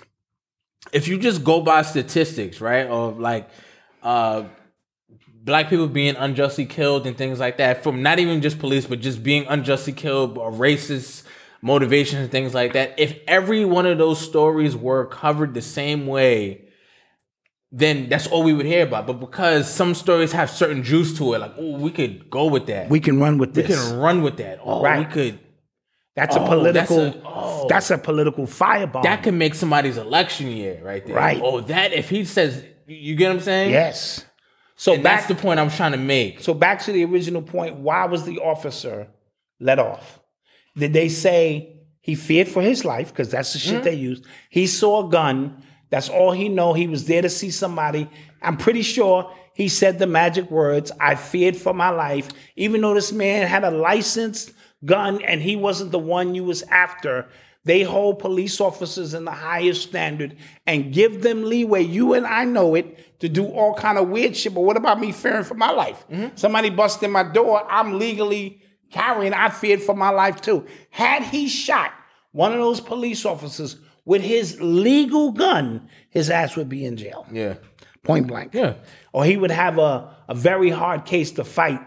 if 0.93 1.09
you 1.09 1.19
just 1.19 1.43
go 1.43 1.61
by 1.63 1.83
statistics, 1.83 2.61
right, 2.61 2.87
of 2.87 3.19
like 3.19 3.49
uh 4.03 4.45
black 5.45 5.69
people 5.69 5.89
being 5.89 6.15
unjustly 6.17 6.67
killed 6.67 7.07
and 7.07 7.19
things 7.19 7.41
like 7.41 7.57
that, 7.57 7.83
from 7.83 8.03
not 8.03 8.19
even 8.19 8.41
just 8.41 8.59
police, 8.59 8.87
but 8.87 9.01
just 9.01 9.23
being 9.23 9.45
unjustly 9.49 9.93
killed 9.93 10.39
or 10.39 10.53
racist 10.53 11.25
motivations 11.63 12.23
and 12.23 12.31
things 12.31 12.55
like 12.55 12.75
that. 12.75 12.95
If 12.99 13.19
every 13.27 13.65
one 13.65 13.87
of 13.87 13.99
those 13.99 14.21
stories 14.21 14.77
were 14.77 15.07
covered 15.07 15.55
the 15.55 15.63
same 15.63 16.07
way, 16.07 16.69
then 17.71 18.09
that's 18.09 18.27
all 18.27 18.43
we 18.43 18.53
would 18.53 18.67
hear 18.67 18.85
about. 18.87 19.07
But 19.07 19.15
because 19.15 19.73
some 19.73 19.95
stories 19.95 20.33
have 20.33 20.51
certain 20.51 20.83
juice 20.83 21.17
to 21.19 21.33
it, 21.35 21.39
like, 21.39 21.55
oh, 21.57 21.79
we 21.79 21.91
could 21.91 22.29
go 22.29 22.47
with 22.47 22.67
that. 22.67 22.91
we 22.91 23.01
can 23.01 23.19
run 23.19 23.39
with 23.39 23.55
this. 23.55 23.69
we 23.69 23.75
can 23.75 23.99
run 23.99 24.23
with 24.23 24.37
that. 24.37 24.61
Oh, 24.63 24.83
we 24.99 25.05
could 25.07 25.39
that's 26.15 26.37
a 26.37 26.41
Oh, 26.41 26.47
political. 26.47 26.97
that's 26.99 27.69
That's 27.69 27.91
a- 27.91 27.95
a, 27.95 27.99
oh. 27.99 28.01
political 28.01 28.47
firebomb. 28.47 29.03
that 29.05 29.23
could 29.23 29.35
make 29.35 29.55
somebody's 29.55 29.97
election 29.97 30.49
year 30.49 30.81
right 30.83 31.05
there. 31.07 31.17
Right. 31.17 31.41
Oh, 31.43 31.61
that 31.63 31.93
if 31.93 32.11
he 32.11 32.25
says, 32.25 32.65
you 32.87 33.15
get 33.17 33.29
what 33.29 33.37
I'm 33.37 33.41
saying? 33.41 33.71
yes. 33.71 34.25
So 34.77 34.95
back 34.97 35.03
that's 35.03 35.27
the 35.29 35.35
point 35.37 35.61
I'm 35.61 35.71
trying 35.71 35.93
to 35.93 35.99
make. 35.99 36.41
So 36.41 36.55
back 36.55 36.81
to 36.83 36.93
the 36.93 37.05
original 37.05 37.41
point, 37.43 37.77
why 37.77 38.05
was 38.07 38.25
the 38.25 38.39
officer 38.41 39.09
let 39.61 39.79
off? 39.79 40.19
Did 40.77 40.93
they 40.93 41.09
say 41.09 41.77
he 42.01 42.15
feared 42.17 42.49
for 42.49 42.63
his 42.63 42.85
life? 42.85 43.09
Because 43.09 43.31
that's 43.31 43.53
the 43.53 43.59
shit 43.61 43.75
Mm-hmm. 43.75 43.85
they 43.85 43.95
used. 43.95 44.25
He 44.51 44.67
saw 44.67 45.07
a 45.07 45.11
gun. 45.11 45.63
That's 45.91 46.09
all 46.09 46.33
he 46.33 46.49
know. 46.49 46.73
He 46.73 46.89
was 46.89 47.05
there 47.07 47.23
to 47.23 47.29
see 47.29 47.51
somebody. 47.51 48.09
I'm 48.41 48.57
pretty 48.57 48.83
sure 48.83 49.33
he 49.55 49.69
said 49.69 49.99
the 50.01 50.07
magic 50.07 50.51
words, 50.51 50.91
I 50.99 51.15
feared 51.15 51.57
for 51.57 51.73
my 51.75 51.91
life, 51.91 52.31
even 52.57 52.81
though 52.81 52.95
this 52.95 53.13
man 53.13 53.47
had 53.47 53.63
a 53.63 53.71
licensed 53.71 54.53
gun 54.85 55.23
and 55.23 55.43
he 55.43 55.57
wasn't 55.57 55.93
the 55.93 55.99
one 55.99 56.35
you 56.35 56.45
was 56.45 56.63
after. 56.65 57.29
They 57.65 57.83
hold 57.83 58.19
police 58.19 58.61
officers 58.61 59.15
in 59.15 59.25
the 59.25 59.31
highest 59.31 59.83
standard 59.83 60.37
and 60.67 60.93
give 60.93 61.23
them 61.23 61.45
leeway. 61.45 61.83
You 61.83 62.15
and 62.15 62.27
I 62.27 62.45
know 62.45 62.75
it 62.75 63.21
to 63.21 63.29
do 63.29 63.47
all 63.47 63.75
kind 63.75 63.99
of 63.99 64.09
weird 64.09 64.37
shit. 64.37 64.53
But 64.53 64.63
what 64.63 64.77
about 64.77 64.99
me 64.99 65.13
fearing 65.13 65.45
for 65.45 65.55
my 65.55 65.71
life? 65.71 66.05
Mm-hmm. 66.11 66.37
Somebody 66.37 66.71
busted 66.71 67.11
my 67.11 67.23
door. 67.23 67.65
I'm 67.71 67.99
legally 68.01 68.61
carrying. 68.91 69.33
I 69.33 69.49
feared 69.49 69.81
for 69.81 69.95
my 69.95 70.11
life 70.11 70.41
too. 70.41 70.67
Had 70.91 71.23
he 71.23 71.49
shot 71.49 71.93
one 72.33 72.53
of 72.53 72.59
those 72.59 72.81
police 72.81 73.25
officers 73.25 73.77
with 74.05 74.23
his 74.23 74.61
legal 74.61 75.31
gun, 75.31 75.89
his 76.11 76.31
ass 76.31 76.57
would 76.57 76.69
be 76.69 76.85
in 76.85 76.97
jail. 76.97 77.27
Yeah. 77.31 77.55
Point 78.03 78.27
blank. 78.27 78.55
Yeah. 78.55 78.75
Or 79.13 79.25
he 79.25 79.37
would 79.37 79.53
have 79.53 79.79
a, 79.79 80.17
a 80.29 80.35
very 80.35 80.71
hard 80.71 81.05
case 81.05 81.31
to 81.33 81.45
fight 81.45 81.81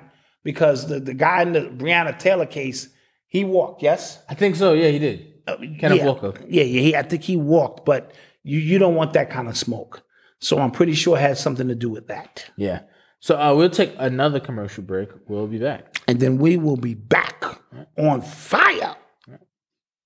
because 0.46 0.88
the, 0.88 1.02
the 1.02 1.14
guy 1.16 1.42
in 1.42 1.52
the 1.52 1.62
Breonna 1.62 2.18
Taylor 2.18 2.46
case, 2.46 2.88
he 3.28 3.44
walked, 3.44 3.82
yes? 3.82 4.20
I 4.30 4.36
think 4.36 4.56
so. 4.56 4.72
Yeah, 4.74 4.90
he 4.90 5.00
did. 5.00 5.34
Kenneth 5.80 6.00
yeah. 6.00 6.06
Walker. 6.06 6.34
Yeah, 6.48 6.64
yeah, 6.64 6.82
he, 6.82 6.96
I 6.96 7.02
think 7.02 7.24
he 7.24 7.36
walked, 7.36 7.86
but 7.86 8.14
you, 8.44 8.60
you 8.60 8.78
don't 8.78 8.96
want 8.96 9.14
that 9.14 9.30
kind 9.30 9.50
of 9.50 9.58
smoke. 9.58 10.04
So 10.40 10.60
I'm 10.60 10.72
pretty 10.72 10.94
sure 10.94 11.18
it 11.18 11.22
has 11.22 11.40
something 11.40 11.68
to 11.68 11.76
do 11.76 11.90
with 11.90 12.08
that. 12.08 12.46
Yeah. 12.56 12.82
So 13.20 13.40
uh, 13.40 13.56
we'll 13.56 13.72
take 13.72 13.94
another 13.98 14.40
commercial 14.40 14.84
break. 14.84 15.10
We'll 15.28 15.48
be 15.48 15.58
back. 15.58 16.00
And 16.08 16.20
then 16.20 16.38
we 16.38 16.58
will 16.58 16.78
be 16.78 16.94
back 16.94 17.44
on 17.98 18.22
fire. 18.22 18.96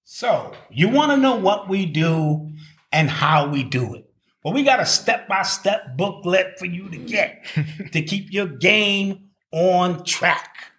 So 0.05 0.53
you 0.71 0.87
want 0.87 1.11
to 1.11 1.17
know 1.17 1.35
what 1.35 1.67
we 1.67 1.85
do 1.85 2.49
and 2.93 3.09
how 3.09 3.49
we 3.49 3.63
do 3.63 3.93
it. 3.95 4.05
Well, 4.43 4.53
we 4.53 4.63
got 4.63 4.79
a 4.79 4.85
step-by-step 4.85 5.97
booklet 5.97 6.57
for 6.57 6.65
you 6.65 6.89
to 6.89 6.97
get 6.97 7.45
to 7.91 8.01
keep 8.01 8.31
your 8.31 8.47
game 8.47 9.28
on 9.51 10.03
track. 10.03 10.71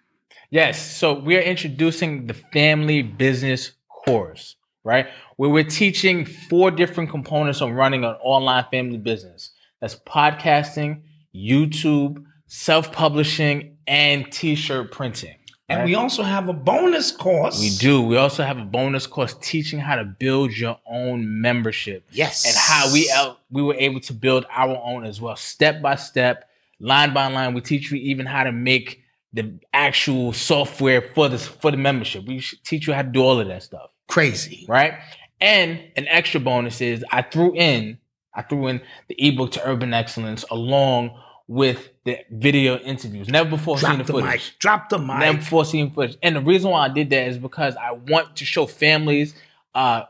Yes. 0.49 0.97
So 0.97 1.13
we 1.13 1.37
are 1.37 1.41
introducing 1.41 2.27
the 2.27 2.33
family 2.33 3.01
business 3.01 3.71
course, 3.89 4.55
right? 4.83 5.07
Where 5.37 5.49
we're 5.49 5.63
teaching 5.63 6.25
four 6.25 6.71
different 6.71 7.09
components 7.09 7.61
on 7.61 7.73
running 7.73 8.03
an 8.03 8.15
online 8.21 8.65
family 8.71 8.97
business. 8.97 9.51
That's 9.79 9.95
podcasting, 9.95 11.01
YouTube, 11.33 12.23
self-publishing, 12.47 13.77
and 13.87 14.31
t-shirt 14.31 14.91
printing. 14.91 15.35
And 15.69 15.85
we 15.85 15.95
also 15.95 16.21
have 16.23 16.49
a 16.49 16.53
bonus 16.53 17.11
course. 17.11 17.61
We 17.61 17.69
do. 17.77 18.01
We 18.01 18.17
also 18.17 18.43
have 18.43 18.57
a 18.57 18.65
bonus 18.65 19.07
course 19.07 19.35
teaching 19.41 19.79
how 19.79 19.95
to 19.95 20.03
build 20.03 20.51
your 20.51 20.77
own 20.85 21.41
membership. 21.41 22.03
Yes. 22.11 22.45
And 22.45 22.55
how 22.57 22.91
we 22.91 23.09
out 23.09 23.39
we 23.49 23.61
were 23.61 23.75
able 23.75 24.01
to 24.01 24.13
build 24.13 24.45
our 24.51 24.77
own 24.83 25.05
as 25.05 25.21
well, 25.21 25.37
step 25.37 25.81
by 25.81 25.95
step, 25.95 26.49
line 26.81 27.13
by 27.13 27.27
line. 27.27 27.53
We 27.53 27.61
teach 27.61 27.91
you 27.91 27.97
even 27.99 28.25
how 28.25 28.43
to 28.43 28.51
make 28.51 29.01
the 29.33 29.59
actual 29.73 30.33
software 30.33 31.01
for 31.01 31.29
this 31.29 31.47
for 31.47 31.71
the 31.71 31.77
membership. 31.77 32.25
We 32.25 32.41
teach 32.65 32.87
you 32.87 32.93
how 32.93 33.03
to 33.03 33.07
do 33.09 33.21
all 33.23 33.39
of 33.39 33.47
that 33.47 33.63
stuff. 33.63 33.91
Crazy. 34.09 34.65
Right? 34.67 34.95
And 35.39 35.79
an 35.95 36.07
extra 36.09 36.39
bonus 36.41 36.81
is 36.81 37.05
I 37.11 37.21
threw 37.21 37.55
in 37.55 37.97
I 38.33 38.41
threw 38.43 38.67
in 38.67 38.81
the 39.07 39.15
ebook 39.27 39.51
to 39.53 39.67
Urban 39.67 39.93
Excellence 39.93 40.43
along 40.51 41.17
with 41.47 41.89
the 42.05 42.17
video 42.31 42.77
interviews. 42.77 43.27
Never 43.27 43.49
before 43.49 43.75
Drop 43.77 43.91
seen 43.91 43.97
the 43.99 44.03
the 44.05 44.13
footage. 44.13 44.29
mic. 44.29 44.41
Drop 44.59 44.89
the 44.89 44.97
mic. 44.99 45.17
Never 45.19 45.37
before 45.39 45.65
seen 45.65 45.91
footage. 45.91 46.17
And 46.23 46.35
the 46.35 46.41
reason 46.41 46.71
why 46.71 46.85
I 46.85 46.89
did 46.89 47.09
that 47.09 47.27
is 47.27 47.37
because 47.37 47.75
I 47.75 47.91
want 47.93 48.35
to 48.37 48.45
show 48.45 48.65
families 48.65 49.33
uh 49.75 50.03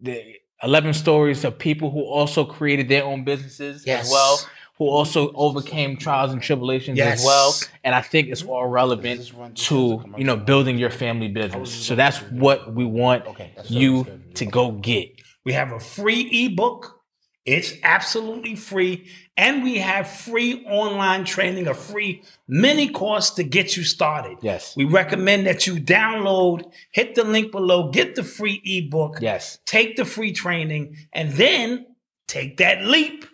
the 0.00 0.34
11 0.62 0.94
stories 0.94 1.44
of 1.44 1.58
people 1.58 1.90
who 1.90 2.02
also 2.04 2.44
created 2.44 2.88
their 2.88 3.04
own 3.04 3.24
businesses 3.24 3.84
Yes. 3.86 4.06
as 4.06 4.10
well, 4.12 4.38
who 4.78 4.88
also 4.88 5.32
overcame 5.34 5.96
trials 5.96 6.32
and 6.32 6.42
tribulations 6.42 6.98
Yes. 6.98 7.20
as 7.20 7.24
well. 7.24 7.54
And 7.84 7.94
I 7.94 8.00
think 8.00 8.28
it's 8.28 8.42
all 8.42 8.66
relevant 8.66 9.56
to, 9.68 10.04
you 10.16 10.24
know, 10.24 10.36
building 10.36 10.78
your 10.78 10.90
family 10.90 11.28
business. 11.28 11.70
So 11.72 11.94
that's 11.94 12.18
what 12.30 12.74
we 12.74 12.84
want 12.84 13.24
you 13.68 14.06
to 14.34 14.44
go 14.46 14.72
get. 14.72 15.10
We 15.44 15.52
have 15.52 15.72
a 15.72 15.78
free 15.80 16.22
ebook. 16.46 17.00
It's 17.44 17.74
absolutely 17.82 18.56
free. 18.56 19.06
And 19.36 19.62
we 19.62 19.76
have 19.78 20.08
free 20.08 20.64
online 20.66 21.24
training, 21.24 21.66
a 21.68 21.74
free 21.74 22.22
mini 22.48 22.88
course 22.88 23.30
to 23.32 23.44
get 23.44 23.76
you 23.76 23.84
started. 23.84 24.38
Yes. 24.40 24.74
We 24.76 24.86
recommend 24.86 25.46
that 25.46 25.66
you 25.66 25.74
download, 25.74 26.62
hit 26.90 27.14
the 27.14 27.22
link 27.24 27.52
below, 27.52 27.90
get 27.90 28.14
the 28.14 28.24
free 28.24 28.62
ebook, 28.64 29.18
Yes. 29.20 29.58
take 29.66 29.96
the 29.96 30.06
free 30.06 30.32
training, 30.32 30.96
and 31.12 31.32
then 31.32 31.86
take 32.26 32.56
that 32.56 32.84
leap. 32.86 33.26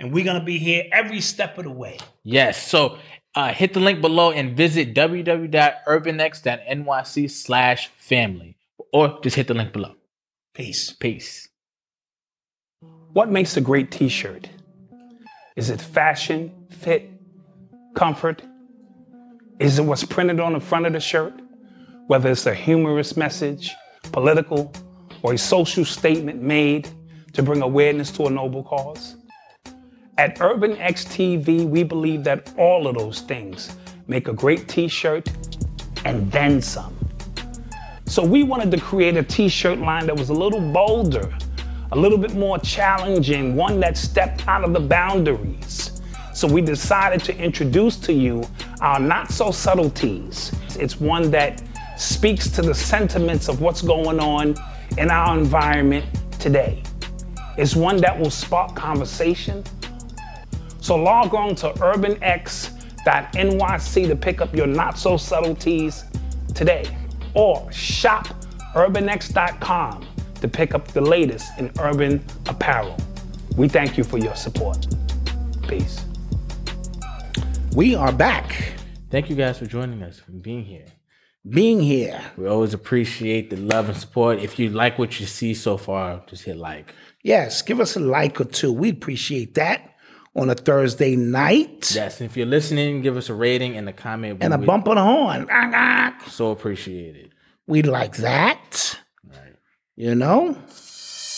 And 0.00 0.12
we're 0.12 0.24
going 0.24 0.38
to 0.38 0.44
be 0.44 0.58
here 0.58 0.84
every 0.92 1.20
step 1.20 1.58
of 1.58 1.64
the 1.64 1.70
way. 1.70 1.98
Yes. 2.22 2.68
So 2.68 2.98
uh, 3.34 3.52
hit 3.52 3.74
the 3.74 3.80
link 3.80 4.00
below 4.00 4.30
and 4.30 4.56
visit 4.56 4.94
www.urbanx.nyc 4.94 7.30
slash 7.30 7.88
family. 7.98 8.56
Or 8.92 9.18
just 9.22 9.36
hit 9.36 9.48
the 9.48 9.54
link 9.54 9.72
below. 9.72 9.94
Peace. 10.54 10.92
Peace. 10.92 11.48
What 13.12 13.30
makes 13.30 13.56
a 13.56 13.60
great 13.60 13.90
t 13.90 14.08
shirt? 14.08 14.48
Is 15.56 15.70
it 15.70 15.80
fashion, 15.80 16.52
fit, 16.70 17.10
comfort? 17.94 18.42
Is 19.58 19.80
it 19.80 19.82
what's 19.82 20.04
printed 20.04 20.38
on 20.38 20.52
the 20.52 20.60
front 20.60 20.86
of 20.86 20.92
the 20.92 21.00
shirt? 21.00 21.34
Whether 22.06 22.30
it's 22.30 22.46
a 22.46 22.54
humorous 22.54 23.16
message, 23.16 23.74
political, 24.12 24.72
or 25.22 25.32
a 25.32 25.38
social 25.38 25.84
statement 25.84 26.40
made 26.40 26.88
to 27.32 27.42
bring 27.42 27.60
awareness 27.60 28.12
to 28.12 28.26
a 28.26 28.30
noble 28.30 28.62
cause? 28.62 29.16
At 30.18 30.40
Urban 30.40 30.76
X 30.78 31.04
TV, 31.04 31.64
we 31.64 31.84
believe 31.84 32.24
that 32.24 32.52
all 32.58 32.88
of 32.88 32.98
those 32.98 33.20
things 33.20 33.76
make 34.08 34.26
a 34.26 34.32
great 34.32 34.66
t 34.66 34.88
shirt 34.88 35.30
and 36.04 36.30
then 36.32 36.60
some. 36.60 36.98
So 38.04 38.24
we 38.24 38.42
wanted 38.42 38.72
to 38.72 38.80
create 38.80 39.16
a 39.16 39.22
t-shirt 39.22 39.78
line 39.78 40.06
that 40.06 40.16
was 40.16 40.30
a 40.30 40.34
little 40.34 40.60
bolder, 40.72 41.32
a 41.92 41.96
little 41.96 42.18
bit 42.18 42.34
more 42.34 42.58
challenging, 42.58 43.54
one 43.54 43.78
that 43.80 43.96
stepped 43.96 44.48
out 44.48 44.64
of 44.64 44.72
the 44.72 44.80
boundaries. 44.80 46.00
So 46.34 46.48
we 46.48 46.62
decided 46.62 47.22
to 47.24 47.36
introduce 47.36 47.96
to 47.98 48.12
you 48.12 48.42
our 48.80 48.98
not 48.98 49.30
so 49.30 49.50
subtleties. 49.50 50.52
It's 50.80 50.98
one 50.98 51.30
that 51.32 51.62
speaks 51.96 52.48
to 52.52 52.62
the 52.62 52.74
sentiments 52.74 53.48
of 53.48 53.60
what's 53.60 53.82
going 53.82 54.18
on 54.18 54.56
in 54.96 55.10
our 55.10 55.38
environment 55.38 56.06
today. 56.40 56.82
It's 57.58 57.76
one 57.76 57.98
that 57.98 58.18
will 58.18 58.30
spark 58.30 58.74
conversation. 58.74 59.62
So 60.88 60.96
log 60.96 61.34
on 61.34 61.54
to 61.56 61.68
urbanx.nyc 61.68 62.72
to 64.08 64.16
pick 64.16 64.40
up 64.40 64.54
your 64.54 64.66
not 64.66 64.96
so 64.96 65.18
subtleties 65.18 66.02
today 66.54 66.86
or 67.34 67.70
shop 67.70 68.28
urbanx.com 68.74 70.06
to 70.40 70.48
pick 70.48 70.74
up 70.74 70.88
the 70.88 71.02
latest 71.02 71.50
in 71.58 71.70
urban 71.78 72.24
apparel. 72.46 72.96
We 73.54 73.68
thank 73.68 73.98
you 73.98 74.04
for 74.04 74.16
your 74.16 74.34
support. 74.34 74.86
Peace. 75.68 76.06
We 77.74 77.94
are 77.94 78.10
back. 78.10 78.72
Thank 79.10 79.28
you 79.28 79.36
guys 79.36 79.58
for 79.58 79.66
joining 79.66 80.02
us 80.02 80.22
and 80.26 80.42
being 80.42 80.64
here. 80.64 80.86
Being 81.46 81.80
here. 81.80 82.18
We 82.38 82.46
always 82.46 82.72
appreciate 82.72 83.50
the 83.50 83.58
love 83.58 83.90
and 83.90 83.98
support. 83.98 84.38
If 84.38 84.58
you 84.58 84.70
like 84.70 84.98
what 84.98 85.20
you 85.20 85.26
see 85.26 85.52
so 85.52 85.76
far, 85.76 86.22
just 86.26 86.44
hit 86.44 86.56
like. 86.56 86.94
Yes, 87.22 87.60
give 87.60 87.78
us 87.78 87.94
a 87.94 88.00
like 88.00 88.40
or 88.40 88.44
two. 88.44 88.72
We 88.72 88.88
appreciate 88.88 89.52
that 89.56 89.96
on 90.38 90.50
a 90.50 90.54
Thursday 90.54 91.16
night. 91.16 91.92
Yes, 91.94 92.20
if 92.20 92.36
you're 92.36 92.46
listening, 92.46 93.02
give 93.02 93.16
us 93.16 93.28
a 93.28 93.34
rating 93.34 93.76
and 93.76 93.88
a 93.88 93.92
comment. 93.92 94.38
And 94.40 94.54
a 94.54 94.58
would 94.58 94.66
bump 94.66 94.88
on 94.88 94.96
the 94.96 95.02
horn. 95.02 95.46
So 96.28 96.50
appreciated. 96.50 97.26
it. 97.26 97.32
We 97.66 97.82
like 97.82 98.16
that. 98.18 98.98
You 99.96 100.14
know? 100.14 100.56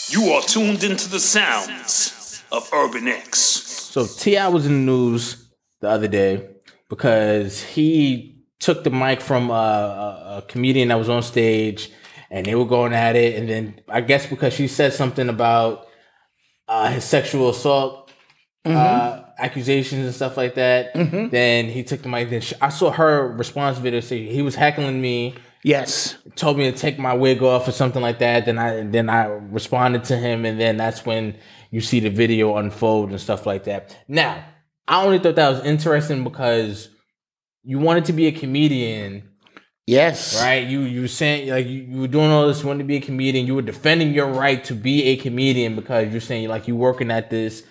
You 0.08 0.32
are 0.32 0.42
tuned 0.42 0.84
into 0.84 1.08
the 1.08 1.18
sounds 1.18 2.42
of 2.52 2.68
Urban 2.74 3.08
X. 3.08 3.38
So 3.38 4.06
T.I. 4.06 4.48
was 4.48 4.66
in 4.66 4.72
the 4.84 4.92
news 4.92 5.48
the 5.80 5.88
other 5.88 6.08
day 6.08 6.46
because 6.88 7.62
he 7.62 8.36
took 8.58 8.84
the 8.84 8.90
mic 8.90 9.22
from 9.22 9.50
a, 9.50 9.54
a, 9.54 10.36
a 10.38 10.42
comedian 10.46 10.88
that 10.88 10.98
was 10.98 11.08
on 11.08 11.22
stage, 11.22 11.90
and 12.30 12.44
they 12.44 12.54
were 12.54 12.66
going 12.66 12.92
at 12.92 13.16
it. 13.16 13.38
And 13.38 13.48
then 13.48 13.80
I 13.88 14.02
guess 14.02 14.26
because 14.26 14.52
she 14.52 14.68
said 14.68 14.92
something 14.92 15.28
about 15.28 15.86
uh, 16.68 16.90
his 16.92 17.04
sexual 17.04 17.50
assault 17.50 17.99
uh, 18.64 19.22
accusations 19.38 20.04
and 20.04 20.14
stuff 20.14 20.36
like 20.36 20.54
that, 20.56 20.92
then 20.94 21.66
he 21.68 21.82
took 21.82 22.02
the 22.02 22.08
mic. 22.08 22.30
Then 22.30 22.40
she, 22.40 22.54
I 22.60 22.68
saw 22.68 22.90
her 22.90 23.28
response 23.28 23.78
video 23.78 24.00
say 24.00 24.26
he 24.26 24.42
was 24.42 24.54
heckling 24.54 25.00
me. 25.00 25.34
Yes. 25.62 26.16
Told 26.36 26.56
me 26.56 26.70
to 26.70 26.76
take 26.76 26.98
my 26.98 27.12
wig 27.14 27.42
off 27.42 27.68
or 27.68 27.72
something 27.72 28.00
like 28.00 28.18
that. 28.20 28.46
Then 28.46 28.58
I 28.58 28.82
then 28.82 29.10
I 29.10 29.24
responded 29.26 30.04
to 30.04 30.16
him, 30.16 30.44
and 30.44 30.58
then 30.60 30.76
that's 30.76 31.04
when 31.04 31.36
you 31.70 31.80
see 31.80 32.00
the 32.00 32.10
video 32.10 32.56
unfold 32.56 33.10
and 33.10 33.20
stuff 33.20 33.46
like 33.46 33.64
that. 33.64 33.96
Now, 34.08 34.44
I 34.88 35.04
only 35.04 35.18
thought 35.18 35.36
that 35.36 35.50
was 35.50 35.64
interesting 35.64 36.24
because 36.24 36.88
you 37.62 37.78
wanted 37.78 38.06
to 38.06 38.12
be 38.14 38.26
a 38.26 38.32
comedian, 38.32 39.28
Yes. 39.86 40.40
right? 40.42 40.66
You 40.66 40.80
you 40.80 41.02
were 41.02 41.08
saying 41.08 41.50
like 41.50 41.66
you, 41.66 41.82
you 41.82 42.00
were 42.00 42.08
doing 42.08 42.30
all 42.30 42.46
this, 42.48 42.62
you 42.62 42.66
wanted 42.66 42.84
to 42.84 42.88
be 42.88 42.96
a 42.96 43.00
comedian. 43.00 43.46
You 43.46 43.54
were 43.54 43.62
defending 43.62 44.14
your 44.14 44.28
right 44.28 44.62
to 44.64 44.74
be 44.74 45.04
a 45.08 45.16
comedian 45.16 45.76
because 45.76 46.10
you're 46.10 46.20
saying 46.22 46.48
like 46.48 46.68
you 46.68 46.74
working 46.76 47.10
at 47.10 47.28
this, 47.28 47.64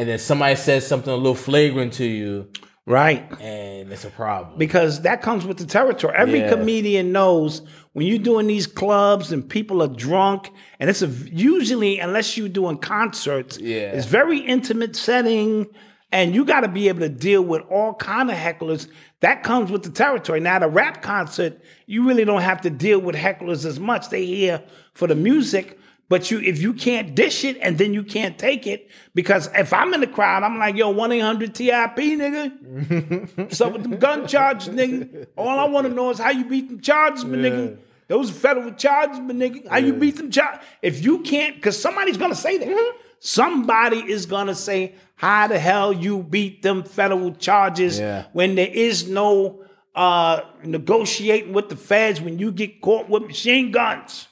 and 0.00 0.08
then 0.08 0.18
somebody 0.18 0.56
says 0.56 0.86
something 0.86 1.12
a 1.12 1.16
little 1.16 1.34
flagrant 1.34 1.92
to 1.94 2.04
you. 2.06 2.48
Right. 2.86 3.24
and 3.40 3.92
it's 3.92 4.04
a 4.04 4.10
problem. 4.10 4.58
because 4.58 5.02
that 5.02 5.22
comes 5.22 5.44
with 5.44 5.58
the 5.58 5.66
territory. 5.66 6.14
Every 6.16 6.40
Yeah. 6.40 6.50
comedian 6.50 7.12
knows 7.12 7.62
when 7.92 8.06
you're 8.06 8.18
doing 8.18 8.46
these 8.48 8.66
clubs 8.66 9.30
and 9.30 9.48
people 9.48 9.80
are 9.82 9.86
drunk, 10.08 10.50
and 10.80 10.90
it's 10.90 11.02
a 11.02 11.06
usually 11.30 11.98
unless 12.00 12.36
you're 12.36 12.48
doing 12.48 12.78
concerts, 12.78 13.58
Yeah. 13.60 13.92
it's 13.96 14.06
very 14.06 14.38
intimate 14.38 14.96
setting, 14.96 15.66
and 16.10 16.34
you 16.34 16.44
got 16.44 16.60
to 16.60 16.68
be 16.68 16.88
able 16.88 17.00
to 17.00 17.08
deal 17.08 17.42
with 17.42 17.62
all 17.70 17.94
kind 17.94 18.28
of 18.30 18.36
hecklers. 18.36 18.88
That 19.20 19.44
comes 19.44 19.70
with 19.70 19.82
the 19.84 19.90
territory. 19.90 20.40
Now, 20.40 20.58
the 20.58 20.68
rap 20.68 21.02
concert, 21.02 21.60
you 21.86 22.08
really 22.08 22.24
don't 22.24 22.40
have 22.42 22.62
to 22.62 22.70
deal 22.70 22.98
with 22.98 23.14
hecklers 23.14 23.64
as 23.64 23.78
much. 23.78 24.08
They 24.08 24.24
here 24.24 24.62
for 24.94 25.06
the 25.06 25.14
music. 25.14 25.78
But 26.10 26.28
you, 26.30 26.40
if 26.40 26.60
you 26.60 26.74
can't 26.74 27.14
dish 27.14 27.44
it 27.44 27.56
and 27.62 27.78
then 27.78 27.94
you 27.94 28.02
can't 28.02 28.36
take 28.36 28.66
it, 28.66 28.90
because 29.14 29.48
if 29.54 29.72
I'm 29.72 29.94
in 29.94 30.00
the 30.00 30.08
crowd, 30.08 30.42
I'm 30.42 30.58
like, 30.58 30.74
yo, 30.74 30.90
1 30.90 31.12
800 31.12 31.54
TIP, 31.54 31.70
nigga. 31.96 33.36
What's 33.38 33.60
up 33.60 33.72
with 33.74 33.84
them 33.84 33.96
gun 33.96 34.26
charges, 34.26 34.74
nigga? 34.74 35.28
All 35.36 35.56
I 35.60 35.64
want 35.68 35.86
to 35.86 35.92
know 35.94 36.10
is 36.10 36.18
how 36.18 36.30
you 36.30 36.44
beat 36.46 36.68
them 36.68 36.80
charges, 36.80 37.24
my 37.24 37.36
nigga. 37.36 37.78
Those 38.08 38.28
federal 38.28 38.72
charges, 38.72 39.20
my 39.20 39.32
nigga. 39.34 39.68
How 39.68 39.76
you 39.78 39.92
beat 39.92 40.16
them 40.16 40.32
charges? 40.32 40.60
If 40.82 41.04
you 41.04 41.20
can't, 41.20 41.54
because 41.54 41.80
somebody's 41.80 42.16
gonna 42.16 42.34
say 42.34 42.58
that. 42.58 42.94
Somebody 43.20 43.98
is 43.98 44.26
gonna 44.26 44.56
say 44.56 44.94
how 45.14 45.46
the 45.46 45.60
hell 45.60 45.92
you 45.92 46.24
beat 46.24 46.62
them 46.62 46.82
federal 46.82 47.32
charges 47.36 48.00
Yeah. 48.00 48.24
when 48.32 48.56
there 48.56 48.66
is 48.72 49.08
no 49.08 49.62
uh 49.94 50.40
negotiating 50.64 51.52
with 51.52 51.68
the 51.68 51.76
feds 51.76 52.20
when 52.20 52.38
you 52.40 52.50
get 52.50 52.80
caught 52.80 53.08
with 53.08 53.22
machine 53.24 53.70
guns. 53.70 54.26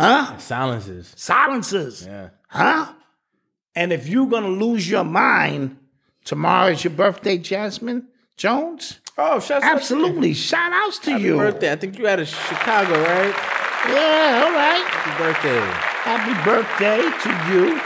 Huh? 0.00 0.38
Silences. 0.38 1.12
Silences. 1.16 2.06
Yeah. 2.06 2.30
Huh? 2.48 2.92
And 3.74 3.92
if 3.92 4.08
you're 4.08 4.26
gonna 4.26 4.48
lose 4.48 4.88
your 4.90 5.04
mind, 5.04 5.76
tomorrow 6.24 6.68
is 6.72 6.82
your 6.84 6.92
birthday, 6.92 7.38
Jasmine 7.38 8.08
Jones. 8.36 9.00
Oh, 9.18 9.38
shout 9.40 9.62
Absolutely. 9.62 10.32
Shout 10.34 10.72
outs 10.72 10.98
to 11.00 11.10
Happy 11.12 11.24
you. 11.24 11.36
birthday. 11.36 11.72
I 11.72 11.76
think 11.76 11.98
you 11.98 12.08
out 12.08 12.18
of 12.20 12.28
Chicago, 12.28 12.92
right? 13.02 13.34
Yeah, 13.88 14.42
all 14.44 14.52
right. 14.52 14.84
Happy 14.88 15.22
birthday. 15.22 15.60
Happy 16.10 16.44
birthday 16.44 17.00
to 17.22 17.52
you. 17.52 17.80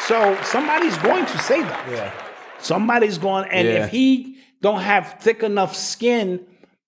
So 0.00 0.36
somebody's 0.42 0.96
going 0.98 1.26
to 1.26 1.38
say 1.38 1.60
that. 1.62 1.88
Yeah. 1.90 2.12
Somebody's 2.58 3.18
going, 3.18 3.48
and 3.50 3.68
Yeah. 3.68 3.84
if 3.84 3.90
he 3.90 4.38
don't 4.62 4.80
have 4.80 5.16
thick 5.20 5.42
enough 5.42 5.76
skin 5.76 6.40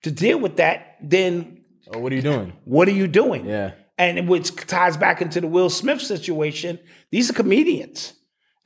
to 0.02 0.10
deal 0.10 0.38
with 0.38 0.56
that, 0.56 0.96
then 1.02 1.60
Oh, 1.92 1.98
what 1.98 2.12
are 2.12 2.16
you 2.16 2.22
doing? 2.22 2.52
what 2.64 2.88
are 2.88 2.92
you 2.92 3.06
doing? 3.06 3.44
Yeah. 3.46 3.72
And 3.98 4.28
which 4.28 4.54
ties 4.54 4.96
back 4.96 5.22
into 5.22 5.40
the 5.40 5.46
Will 5.46 5.70
Smith 5.70 6.02
situation. 6.02 6.78
These 7.10 7.30
are 7.30 7.32
comedians, 7.32 8.12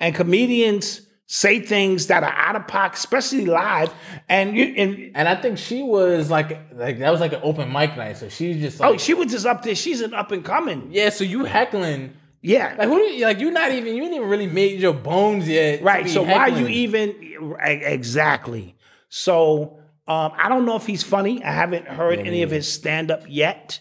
and 0.01 0.15
comedians 0.15 1.03
say 1.33 1.61
things 1.61 2.09
that 2.09 2.25
are 2.25 2.33
out 2.33 2.57
of 2.57 2.67
pocket, 2.67 2.99
especially 2.99 3.47
live. 3.47 3.95
And 4.29 4.57
you, 4.57 4.65
and 4.77 5.13
And 5.15 5.29
I 5.29 5.37
think 5.37 5.59
she 5.59 5.81
was 5.81 6.29
like, 6.29 6.73
like 6.75 6.99
that 6.99 7.11
was 7.11 7.21
like 7.21 7.33
an 7.33 7.41
open 7.45 7.73
mic 7.73 7.97
night. 7.97 8.17
So 8.17 8.29
she's 8.29 8.57
just 8.57 8.81
like, 8.81 8.91
oh, 8.91 8.99
she 8.99 9.15
was 9.15 9.31
just 9.31 9.47
up 9.47 9.63
there. 9.63 9.77
She's 9.77 10.01
an 10.01 10.13
up 10.13 10.33
and 10.33 10.45
coming. 10.45 10.89
yeah. 10.91 11.11
So 11.11 11.23
you 11.23 11.45
heckling. 11.45 12.15
Yeah. 12.43 12.75
Like 12.77 12.89
who? 12.89 12.97
Do 12.99 13.05
you, 13.05 13.25
like 13.25 13.39
you're 13.39 13.53
not 13.53 13.71
even. 13.71 13.95
You 13.95 14.03
ain't 14.03 14.15
even 14.15 14.29
really 14.29 14.49
made 14.49 14.81
your 14.81 14.95
bones 14.95 15.47
yet. 15.47 15.85
Right. 15.85 16.09
So 16.09 16.23
why 16.25 16.49
you 16.49 16.67
even 16.67 17.57
exactly? 17.61 18.77
So 19.09 19.79
um, 20.09 20.33
I 20.37 20.49
don't 20.49 20.67
know 20.67 20.75
if 20.75 20.87
he's 20.87 21.05
funny. 21.05 21.45
I 21.45 21.53
haven't 21.53 21.87
heard 21.87 22.19
any 22.19 22.43
of 22.43 22.51
his 22.51 22.71
stand 22.71 23.13
up 23.13 23.23
yet, 23.29 23.79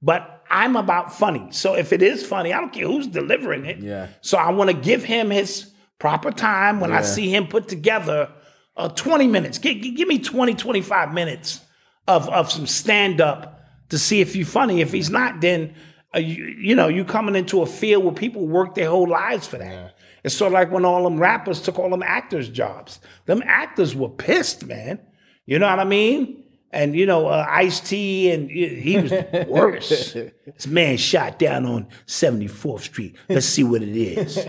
but 0.00 0.41
I'm 0.52 0.76
about 0.76 1.14
funny. 1.14 1.48
So 1.50 1.74
if 1.74 1.94
it 1.94 2.02
is 2.02 2.24
funny, 2.24 2.52
I 2.52 2.60
don't 2.60 2.72
care 2.72 2.86
who's 2.86 3.06
delivering 3.06 3.64
it. 3.64 3.78
Yeah. 3.78 4.08
So 4.20 4.36
I 4.36 4.50
want 4.50 4.70
to 4.70 4.76
give 4.76 5.02
him 5.02 5.30
his 5.30 5.72
proper 5.98 6.30
time 6.30 6.78
when 6.78 6.92
I 6.92 7.00
see 7.00 7.34
him 7.34 7.46
put 7.46 7.68
together 7.68 8.30
uh, 8.76 8.90
20 8.90 9.28
minutes. 9.28 9.56
Give, 9.58 9.80
give 9.80 10.06
me 10.06 10.18
20, 10.18 10.54
25 10.54 11.14
minutes 11.14 11.60
of, 12.06 12.28
of 12.28 12.52
some 12.52 12.66
stand 12.66 13.22
up 13.22 13.60
to 13.88 13.98
see 13.98 14.20
if 14.20 14.36
you're 14.36 14.44
funny. 14.44 14.82
If 14.82 14.92
he's 14.92 15.08
not, 15.08 15.40
then 15.40 15.74
uh, 16.14 16.18
you, 16.18 16.44
you 16.44 16.74
know, 16.74 16.88
you 16.88 17.06
coming 17.06 17.34
into 17.34 17.62
a 17.62 17.66
field 17.66 18.04
where 18.04 18.12
people 18.12 18.46
work 18.46 18.74
their 18.74 18.90
whole 18.90 19.08
lives 19.08 19.46
for 19.46 19.56
that. 19.56 19.96
It's 20.22 20.34
sort 20.34 20.48
of 20.48 20.52
like 20.52 20.70
when 20.70 20.84
all 20.84 21.04
them 21.04 21.18
rappers 21.18 21.62
took 21.62 21.78
all 21.78 21.88
them 21.88 22.02
actors' 22.02 22.50
jobs. 22.50 23.00
Them 23.24 23.42
actors 23.46 23.96
were 23.96 24.10
pissed, 24.10 24.66
man. 24.66 25.00
You 25.46 25.58
know 25.58 25.68
what 25.68 25.80
I 25.80 25.84
mean? 25.84 26.41
And 26.72 26.96
you 26.96 27.04
know, 27.04 27.26
uh, 27.26 27.46
Ice 27.48 27.80
T, 27.80 28.30
and 28.30 28.50
he 28.50 28.98
was 28.98 29.10
worse. 29.48 30.14
this 30.14 30.66
man 30.66 30.96
shot 30.96 31.38
down 31.38 31.66
on 31.66 31.86
74th 32.06 32.80
Street. 32.80 33.16
Let's 33.28 33.46
see 33.46 33.62
what 33.62 33.82
it 33.82 33.94
is. 33.94 34.48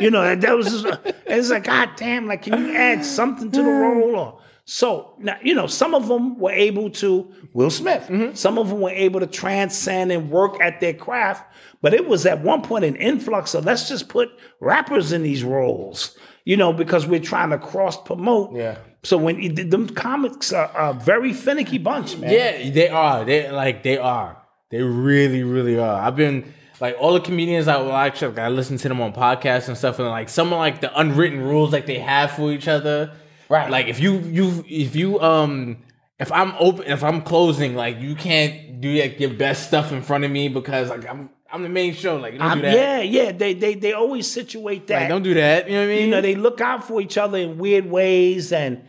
You 0.00 0.10
know, 0.10 0.22
and 0.22 0.42
that 0.42 0.56
was 0.56 0.70
just, 0.70 0.84
uh, 0.84 0.98
it's 1.26 1.50
like, 1.50 1.64
God 1.64 1.90
damn, 1.96 2.26
like, 2.26 2.42
can 2.42 2.58
you 2.58 2.74
add 2.74 3.04
something 3.04 3.50
to 3.52 3.58
the 3.58 3.68
mm-hmm. 3.68 4.00
role? 4.00 4.16
Or 4.16 4.40
so 4.64 5.14
now, 5.18 5.36
you 5.42 5.54
know, 5.54 5.66
some 5.66 5.94
of 5.94 6.08
them 6.08 6.38
were 6.38 6.52
able 6.52 6.90
to, 6.90 7.32
Will 7.52 7.70
Smith, 7.70 8.04
mm-hmm. 8.08 8.34
some 8.34 8.58
of 8.58 8.68
them 8.68 8.80
were 8.80 8.90
able 8.90 9.20
to 9.20 9.26
transcend 9.26 10.12
and 10.12 10.30
work 10.30 10.60
at 10.60 10.80
their 10.80 10.94
craft, 10.94 11.52
but 11.80 11.94
it 11.94 12.08
was 12.08 12.26
at 12.26 12.42
one 12.42 12.62
point 12.62 12.84
an 12.84 12.96
influx 12.96 13.54
of 13.54 13.64
let's 13.64 13.88
just 13.88 14.08
put 14.08 14.30
rappers 14.60 15.12
in 15.12 15.22
these 15.22 15.42
roles, 15.42 16.16
you 16.44 16.56
know, 16.56 16.72
because 16.72 17.06
we're 17.06 17.20
trying 17.20 17.50
to 17.50 17.58
cross 17.58 18.00
promote. 18.00 18.54
Yeah. 18.54 18.78
So 19.04 19.16
when 19.16 19.40
you, 19.40 19.48
them 19.52 19.88
comics 19.88 20.52
are 20.52 20.70
a 20.76 20.92
very 20.94 21.32
finicky 21.32 21.78
bunch, 21.78 22.16
man. 22.16 22.32
Yeah, 22.32 22.70
they 22.70 22.88
are. 22.88 23.24
They 23.24 23.50
like 23.50 23.82
they 23.82 23.98
are. 23.98 24.40
They 24.70 24.80
really, 24.80 25.42
really 25.42 25.78
are. 25.78 26.00
I've 26.00 26.14
been 26.16 26.54
like 26.80 26.96
all 27.00 27.12
the 27.12 27.20
comedians 27.20 27.66
I 27.68 27.78
will 27.78 27.92
actually 27.92 28.28
like, 28.34 28.38
I 28.44 28.48
listen 28.48 28.76
to 28.78 28.88
them 28.88 29.00
on 29.00 29.12
podcasts 29.12 29.66
and 29.68 29.76
stuff, 29.76 29.98
and 29.98 30.08
like 30.08 30.28
some 30.28 30.52
of 30.52 30.58
like 30.58 30.80
the 30.80 30.96
unwritten 30.98 31.40
rules 31.42 31.72
like 31.72 31.86
they 31.86 31.98
have 31.98 32.30
for 32.32 32.52
each 32.52 32.68
other. 32.68 33.12
Right. 33.48 33.68
Like 33.70 33.88
if 33.88 33.98
you 34.00 34.18
you 34.20 34.64
if 34.68 34.94
you 34.94 35.20
um 35.20 35.78
if 36.20 36.30
I'm 36.30 36.54
open 36.60 36.84
if 36.86 37.02
I'm 37.02 37.22
closing, 37.22 37.74
like 37.74 37.98
you 37.98 38.14
can't 38.14 38.80
do 38.80 38.94
like 39.00 39.18
your 39.18 39.30
best 39.34 39.66
stuff 39.66 39.90
in 39.90 40.02
front 40.02 40.22
of 40.24 40.30
me 40.30 40.48
because 40.48 40.90
like 40.90 41.08
I'm 41.08 41.28
I'm 41.52 41.64
the 41.64 41.68
main 41.68 41.92
show. 41.94 42.16
Like 42.18 42.38
don't 42.38 42.42
Um, 42.50 42.58
do 42.60 42.62
that. 42.62 42.74
yeah, 42.74 43.00
yeah. 43.00 43.32
They 43.32 43.52
they 43.54 43.74
they 43.74 43.92
always 43.94 44.30
situate 44.30 44.86
that. 44.86 45.00
Like 45.00 45.08
don't 45.08 45.22
do 45.24 45.34
that. 45.34 45.66
You 45.68 45.74
know 45.74 45.80
what 45.80 45.84
I 45.92 45.94
mean? 45.96 46.04
you 46.04 46.10
know, 46.12 46.20
they 46.20 46.36
look 46.36 46.60
out 46.60 46.86
for 46.86 47.00
each 47.00 47.18
other 47.18 47.36
in 47.36 47.58
weird 47.58 47.90
ways 47.90 48.52
and 48.52 48.82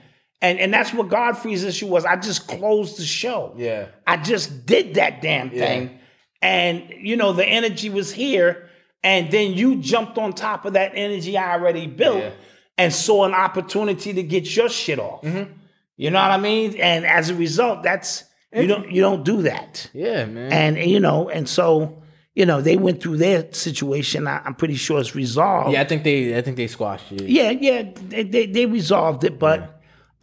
and 0.44 0.60
and 0.60 0.72
that's 0.72 0.94
what 0.94 1.10
Godfrey's 1.10 1.64
issue 1.64 1.88
was. 1.88 2.06
I 2.06 2.16
just 2.18 2.48
closed 2.48 2.98
the 3.00 3.06
show. 3.06 3.56
Yeah. 3.58 3.88
I 4.06 4.18
just 4.18 4.68
did 4.68 4.94
that 4.96 5.22
damn 5.24 5.50
thing. 5.50 5.98
And 6.42 6.94
you 7.00 7.16
know, 7.16 7.34
the 7.34 7.46
energy 7.46 7.90
was 7.90 8.12
here. 8.12 8.70
And 9.06 9.32
then 9.32 9.52
you 9.54 9.78
jumped 9.82 10.18
on 10.18 10.32
top 10.32 10.64
of 10.66 10.74
that 10.74 10.92
energy 10.96 11.38
I 11.38 11.54
already 11.54 11.88
built 11.88 12.20
Yeah. 12.20 12.32
and 12.78 12.94
saw 12.94 13.26
an 13.26 13.34
opportunity 13.34 14.14
to 14.14 14.24
get 14.24 14.56
your 14.56 14.70
shit 14.70 14.98
off. 15.00 15.24
Mm-hmm. 15.24 15.52
You 15.98 16.10
know 16.10 16.22
what 16.22 16.32
I 16.32 16.38
mean? 16.38 16.76
And 16.80 17.06
as 17.06 17.30
a 17.30 17.36
result, 17.36 17.84
that's 17.84 18.24
you 18.56 18.68
don't 18.68 18.90
you 18.92 19.02
don't 19.02 19.24
do 19.26 19.42
that. 19.44 19.90
yeah, 19.94 20.26
man. 20.26 20.52
And 20.78 20.90
you 20.92 21.00
know, 21.00 21.30
and 21.30 21.48
so 21.50 22.02
you 22.36 22.46
know, 22.46 22.62
they 22.62 22.78
went 22.78 23.02
through 23.02 23.18
their 23.18 23.52
situation. 23.54 24.28
I, 24.28 24.42
I'm 24.46 24.56
pretty 24.56 24.76
sure 24.76 25.00
it's 25.00 25.16
resolved. 25.16 25.72
yeah, 25.74 25.82
I 25.82 25.86
think 25.86 26.04
they 26.04 26.38
I 26.38 26.42
think 26.42 26.58
they 26.58 26.68
squashed 26.68 27.12
it. 27.12 27.24
Yeah, 27.24 27.52
yeah, 27.52 27.84
they, 28.10 28.24
they, 28.24 28.46
they 28.48 28.66
resolved 28.66 29.24
it, 29.24 29.38
but 29.38 29.73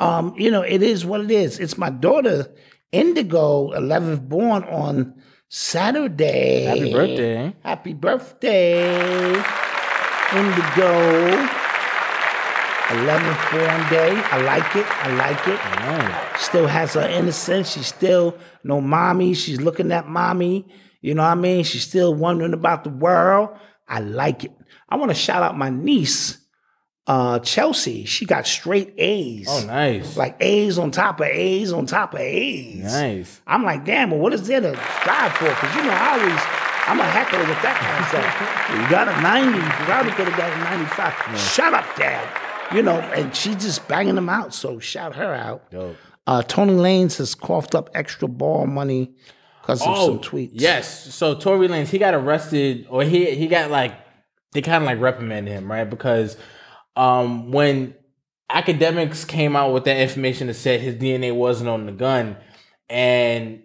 um, 0.00 0.34
you 0.36 0.50
know, 0.50 0.62
it 0.62 0.82
is 0.82 1.04
what 1.04 1.20
it 1.20 1.30
is. 1.30 1.60
It's 1.60 1.78
my 1.78 1.90
daughter, 1.90 2.52
Indigo, 2.92 3.70
11th 3.72 4.28
born 4.28 4.64
on 4.64 5.14
Saturday. 5.48 6.62
Happy 6.64 6.92
birthday. 6.92 7.56
Happy 7.62 7.92
birthday, 7.94 9.34
Indigo. 10.34 11.60
11th 12.90 13.50
born 13.52 13.90
day. 13.90 14.10
I 14.10 14.42
like 14.42 14.74
it. 14.74 14.86
I 14.88 15.14
like 15.14 15.46
it. 15.46 16.40
Still 16.40 16.66
has 16.66 16.94
her 16.94 17.08
innocence. 17.08 17.70
She's 17.70 17.86
still 17.86 18.36
no 18.64 18.80
mommy. 18.80 19.34
She's 19.34 19.60
looking 19.60 19.92
at 19.92 20.08
mommy. 20.08 20.66
You 21.00 21.14
know 21.14 21.22
what 21.22 21.28
I 21.30 21.34
mean? 21.36 21.62
She's 21.62 21.84
still 21.84 22.12
wondering 22.14 22.52
about 22.52 22.82
the 22.82 22.90
world. 22.90 23.50
I 23.88 24.00
like 24.00 24.42
it. 24.44 24.52
I 24.88 24.96
want 24.96 25.10
to 25.12 25.14
shout 25.14 25.42
out 25.44 25.56
my 25.56 25.70
niece, 25.70 26.39
uh, 27.10 27.40
Chelsea. 27.40 28.04
She 28.04 28.24
got 28.24 28.46
straight 28.46 28.94
A's. 28.96 29.48
Oh, 29.50 29.66
nice. 29.66 30.16
Like 30.16 30.36
A's 30.38 30.78
on 30.78 30.92
top 30.92 31.18
of 31.18 31.26
A's 31.26 31.72
on 31.72 31.84
top 31.86 32.14
of 32.14 32.20
A's. 32.20 32.84
Nice. 32.84 33.40
I'm 33.48 33.64
like, 33.64 33.84
damn, 33.84 34.12
well, 34.12 34.20
what 34.20 34.32
is 34.32 34.46
there 34.46 34.60
to 34.60 34.76
strive 35.00 35.32
for? 35.32 35.48
Because 35.48 35.74
you 35.74 35.82
know, 35.82 35.90
I 35.90 36.12
always, 36.12 36.40
I'm 36.86 37.00
a 37.00 37.04
heckler 37.04 37.40
with 37.40 37.60
that 37.62 37.76
kind 37.80 37.98
of 37.98 38.08
stuff. 38.10 38.80
you 38.84 38.90
got 38.90 39.08
a 39.08 39.20
90, 39.20 39.58
you 39.58 39.62
probably 39.86 40.12
could 40.12 40.28
have 40.28 40.36
got 40.38 40.52
a 40.52 40.76
95. 40.76 41.38
Shut 41.40 41.74
up, 41.74 41.96
Dad. 41.96 42.28
You 42.72 42.84
know, 42.84 43.00
and 43.00 43.34
she's 43.34 43.56
just 43.56 43.88
banging 43.88 44.14
them 44.14 44.28
out. 44.28 44.54
So 44.54 44.78
shout 44.78 45.16
her 45.16 45.34
out. 45.34 45.68
Dope. 45.72 45.96
Uh, 46.28 46.42
Tory 46.42 46.68
Lanez 46.70 47.18
has 47.18 47.34
coughed 47.34 47.74
up 47.74 47.90
extra 47.92 48.28
ball 48.28 48.68
money 48.68 49.10
because 49.62 49.80
of 49.84 49.96
some 49.96 50.18
tweets. 50.20 50.50
Oh, 50.50 50.52
Yes. 50.52 51.12
So 51.12 51.34
Tory 51.34 51.66
Lanez, 51.66 51.88
he 51.88 51.98
got 51.98 52.14
arrested, 52.14 52.86
or 52.88 53.02
he 53.02 53.34
he 53.34 53.48
got 53.48 53.68
like 53.72 53.94
they 54.52 54.62
kind 54.62 54.84
of 54.84 54.86
like 54.86 55.00
reprimanded 55.00 55.52
him, 55.52 55.68
right? 55.68 55.90
Because 55.90 56.36
um 56.96 57.52
when 57.52 57.94
academics 58.48 59.24
came 59.24 59.54
out 59.56 59.72
with 59.72 59.84
that 59.84 59.96
information 59.98 60.48
that 60.48 60.54
said 60.54 60.80
his 60.80 60.96
DNA 60.96 61.34
wasn't 61.34 61.68
on 61.68 61.86
the 61.86 61.92
gun, 61.92 62.36
and 62.88 63.62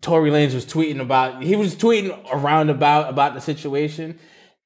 Tory 0.00 0.30
Lanez 0.30 0.54
was 0.54 0.64
tweeting 0.64 1.00
about 1.00 1.42
he 1.42 1.56
was 1.56 1.74
tweeting 1.76 2.18
around 2.32 2.70
about 2.70 3.08
about 3.10 3.34
the 3.34 3.40
situation. 3.40 4.18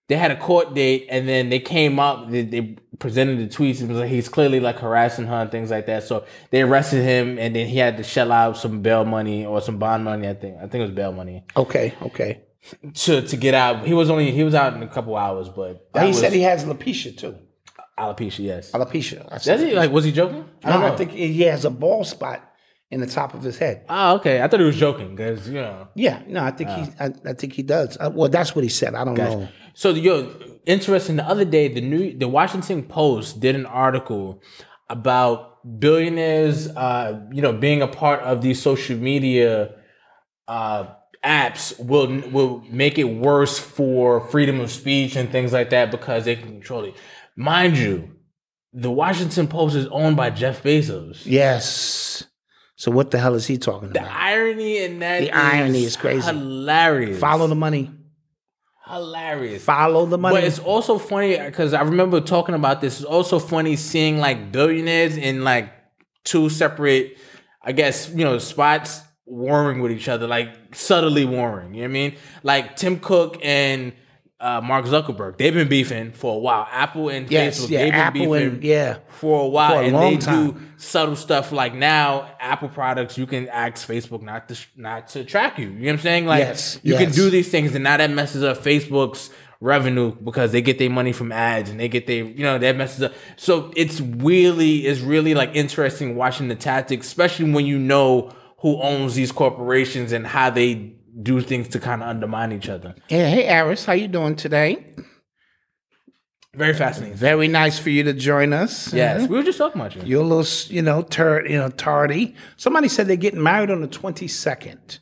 they 0.08 0.16
had 0.16 0.30
a 0.30 0.36
court 0.38 0.74
date, 0.74 1.06
and 1.10 1.26
then 1.28 1.48
they 1.48 1.58
came 1.58 1.98
up. 1.98 2.30
They, 2.30 2.42
they 2.42 2.76
presented 3.00 3.38
the 3.38 3.52
tweets. 3.52 3.80
It 3.82 3.88
was 3.88 3.98
like 3.98 4.10
he's 4.10 4.28
clearly 4.28 4.60
like 4.60 4.78
harassing 4.78 5.26
her 5.26 5.36
and 5.42 5.50
things 5.50 5.70
like 5.70 5.86
that. 5.86 6.04
So 6.04 6.24
they 6.50 6.62
arrested 6.62 7.02
him, 7.02 7.38
and 7.38 7.56
then 7.56 7.66
he 7.66 7.78
had 7.78 7.96
to 7.96 8.04
shell 8.04 8.30
out 8.30 8.56
some 8.56 8.82
bail 8.82 9.04
money 9.04 9.44
or 9.46 9.60
some 9.60 9.78
bond 9.78 10.04
money. 10.04 10.28
I 10.28 10.34
think. 10.34 10.56
I 10.58 10.68
think 10.68 10.74
it 10.74 10.80
was 10.82 10.90
bail 10.90 11.12
money 11.12 11.44
Okay, 11.56 11.94
okay. 12.02 12.42
to 12.94 13.22
to 13.22 13.36
get 13.36 13.54
out. 13.54 13.84
He 13.84 13.94
was 13.94 14.10
only 14.10 14.30
he 14.30 14.44
was 14.44 14.54
out 14.54 14.74
in 14.74 14.82
a 14.84 14.88
couple 14.88 15.16
hours, 15.16 15.48
but 15.48 15.88
he 15.98 16.06
was 16.08 16.20
said 16.20 16.32
he 16.32 16.42
has 16.42 16.64
alopecia 16.64 17.16
too. 17.16 17.36
Alopecia. 17.98 18.40
Yes. 18.40 18.72
Alopecia. 18.72 19.28
I 19.30 19.38
said 19.38 19.60
he 19.60 19.74
like? 19.74 19.90
Was 19.90 20.04
he 20.04 20.12
joking? 20.12 20.44
I 20.62 20.72
don't 20.72 20.80
know. 20.80 20.92
I 20.92 20.96
think 20.96 21.12
he 21.12 21.42
has 21.42 21.64
a 21.64 21.70
bald 21.70 22.06
spot 22.06 22.50
in 22.90 23.00
the 23.00 23.06
top 23.06 23.34
of 23.34 23.42
his 23.42 23.58
head. 23.58 23.84
Oh, 23.88 24.16
okay. 24.16 24.40
I 24.42 24.48
thought 24.48 24.60
he 24.60 24.66
was 24.66 24.76
joking 24.76 25.16
because 25.16 25.48
you 25.48 25.54
know. 25.54 25.88
Yeah, 25.94 26.22
no, 26.26 26.44
I 26.44 26.50
think 26.50 26.70
he. 26.70 26.82
I, 27.00 27.12
I 27.24 27.32
think 27.32 27.52
he 27.52 27.62
does. 27.62 27.96
Uh, 27.98 28.10
well, 28.12 28.28
that's 28.28 28.54
what 28.54 28.62
he 28.62 28.70
said. 28.70 28.94
I 28.94 29.04
don't 29.04 29.14
know. 29.14 29.48
So 29.74 29.90
yo, 29.90 30.32
interesting. 30.66 31.16
The 31.16 31.26
other 31.26 31.44
day, 31.44 31.68
the 31.68 31.80
new 31.80 32.16
the 32.16 32.28
Washington 32.28 32.82
Post 32.84 33.40
did 33.40 33.54
an 33.54 33.66
article 33.66 34.42
about 34.88 35.54
billionaires, 35.80 36.68
uh, 36.68 37.20
you 37.32 37.42
know, 37.42 37.52
being 37.52 37.82
a 37.82 37.88
part 37.88 38.20
of 38.20 38.42
these 38.42 38.60
social 38.60 38.96
media 38.96 39.74
uh, 40.46 40.86
apps 41.24 41.78
will 41.84 42.20
will 42.30 42.62
make 42.70 42.98
it 42.98 43.04
worse 43.04 43.58
for 43.58 44.20
freedom 44.28 44.60
of 44.60 44.70
speech 44.70 45.16
and 45.16 45.30
things 45.30 45.52
like 45.52 45.70
that 45.70 45.90
because 45.90 46.26
they 46.26 46.36
can 46.36 46.48
control 46.48 46.84
it. 46.84 46.94
Mind 47.36 47.76
you, 47.76 48.10
the 48.72 48.90
Washington 48.90 49.48
Post 49.48 49.76
is 49.76 49.86
owned 49.88 50.16
by 50.16 50.30
Jeff 50.30 50.62
Bezos. 50.62 51.22
Yes. 51.24 52.24
So 52.76 52.90
what 52.90 53.10
the 53.10 53.18
hell 53.18 53.34
is 53.34 53.46
he 53.46 53.56
talking 53.58 53.90
The 53.92 54.00
about? 54.00 54.12
irony 54.12 54.78
in 54.84 54.98
that 55.00 55.20
The 55.20 55.32
irony 55.32 55.84
is 55.84 55.96
crazy. 55.96 56.26
hilarious. 56.26 57.18
Follow 57.18 57.46
the 57.46 57.54
money. 57.54 57.90
hilarious. 58.86 59.64
Follow 59.64 60.06
the 60.06 60.18
money. 60.18 60.36
But 60.36 60.44
it's 60.44 60.58
also 60.58 60.98
funny 60.98 61.38
because 61.38 61.72
I 61.72 61.82
remember 61.82 62.20
talking 62.20 62.54
about 62.54 62.80
this. 62.80 62.96
It's 63.00 63.04
also 63.04 63.38
funny 63.38 63.76
seeing 63.76 64.18
like 64.18 64.52
billionaires 64.52 65.16
in 65.16 65.42
like 65.44 65.72
two 66.24 66.50
separate, 66.50 67.16
I 67.62 67.72
guess, 67.72 68.10
you 68.10 68.24
know, 68.24 68.38
spots 68.38 69.00
warring 69.24 69.80
with 69.80 69.90
each 69.92 70.08
other, 70.08 70.26
like 70.26 70.74
subtly 70.74 71.24
warring. 71.24 71.74
You 71.74 71.82
know 71.82 71.88
what 71.88 71.90
I 71.90 71.92
mean? 71.92 72.16
Like 72.42 72.76
Tim 72.76 72.98
Cook 73.00 73.38
and 73.42 73.92
uh, 74.40 74.60
Mark 74.62 74.84
Zuckerberg, 74.86 75.38
they've 75.38 75.54
been 75.54 75.68
beefing 75.68 76.12
for 76.12 76.34
a 76.34 76.38
while. 76.38 76.66
Apple 76.70 77.08
and 77.08 77.30
Yes, 77.30 77.60
Facebook, 77.64 77.70
yeah, 77.70 77.78
they've 77.84 77.92
been 77.92 78.00
Apple 78.00 78.32
beefing 78.34 78.48
and- 78.54 78.64
yeah. 78.64 78.98
for 79.08 79.44
a 79.44 79.48
while, 79.48 79.70
For 79.76 79.82
a 79.82 79.86
and 79.86 79.96
they 79.96 80.16
time. 80.18 80.50
do 80.52 80.60
subtle 80.76 81.16
stuff. 81.16 81.52
Like 81.52 81.74
now, 81.74 82.30
Apple 82.40 82.68
products, 82.68 83.16
you 83.16 83.26
can 83.26 83.48
ask 83.48 83.86
Facebook 83.88 84.22
not 84.22 84.48
to 84.48 84.58
not 84.76 85.08
to 85.08 85.24
track 85.24 85.58
you. 85.58 85.68
You 85.68 85.72
know 85.72 85.84
what 85.86 85.92
I'm 85.92 85.98
saying? 86.00 86.26
Like 86.26 86.40
Yes, 86.40 86.78
you 86.82 86.96
can 86.96 87.10
do 87.12 87.30
these 87.30 87.48
things, 87.50 87.74
and 87.74 87.84
now 87.84 87.96
that 87.96 88.10
messes 88.10 88.42
up 88.42 88.58
Facebook's 88.58 89.30
revenue 89.60 90.14
because 90.16 90.52
they 90.52 90.60
get 90.60 90.78
their 90.78 90.90
money 90.90 91.12
from 91.12 91.32
ads 91.32 91.70
and 91.70 91.80
they 91.80 91.88
get 91.88 92.06
their 92.06 92.24
you 92.24 92.42
know 92.42 92.58
that 92.58 92.76
messes 92.76 93.02
up. 93.04 93.12
So 93.36 93.72
it's 93.76 94.00
really 94.00 94.84
it's 94.86 95.00
really 95.00 95.32
like 95.34 95.52
interesting 95.54 96.16
watching 96.16 96.48
the 96.48 96.56
tactics, 96.56 97.06
especially 97.06 97.50
when 97.52 97.64
you 97.64 97.78
know 97.78 98.30
who 98.58 98.80
owns 98.82 99.14
these 99.14 99.32
corporations 99.32 100.12
and 100.12 100.26
how 100.26 100.50
they 100.50 100.92
do 101.22 101.40
things 101.40 101.68
to 101.68 101.80
kind 101.80 102.02
of 102.02 102.08
undermine 102.08 102.52
each 102.52 102.68
other. 102.68 102.94
Yeah, 103.08 103.28
hey, 103.28 103.48
Aris, 103.58 103.84
how 103.84 103.92
you 103.92 104.08
doing 104.08 104.36
today? 104.36 104.84
Very 106.54 106.74
fascinating. 106.74 107.16
Very 107.16 107.48
nice 107.48 107.78
for 107.78 107.90
you 107.90 108.04
to 108.04 108.12
join 108.12 108.52
us. 108.52 108.92
Yes, 108.92 109.24
Uh, 109.24 109.26
we 109.28 109.36
were 109.38 109.42
just 109.42 109.58
talking 109.58 109.80
about 109.80 109.96
you. 109.96 110.02
You're 110.04 110.22
a 110.22 110.26
little, 110.26 110.72
you 110.74 110.82
know, 110.82 111.02
tur- 111.02 111.46
you 111.46 111.58
know, 111.58 111.68
tardy. 111.68 112.34
Somebody 112.56 112.86
said 112.88 113.08
they're 113.08 113.16
getting 113.16 113.42
married 113.42 113.70
on 113.70 113.80
the 113.80 113.88
22nd. 113.88 114.98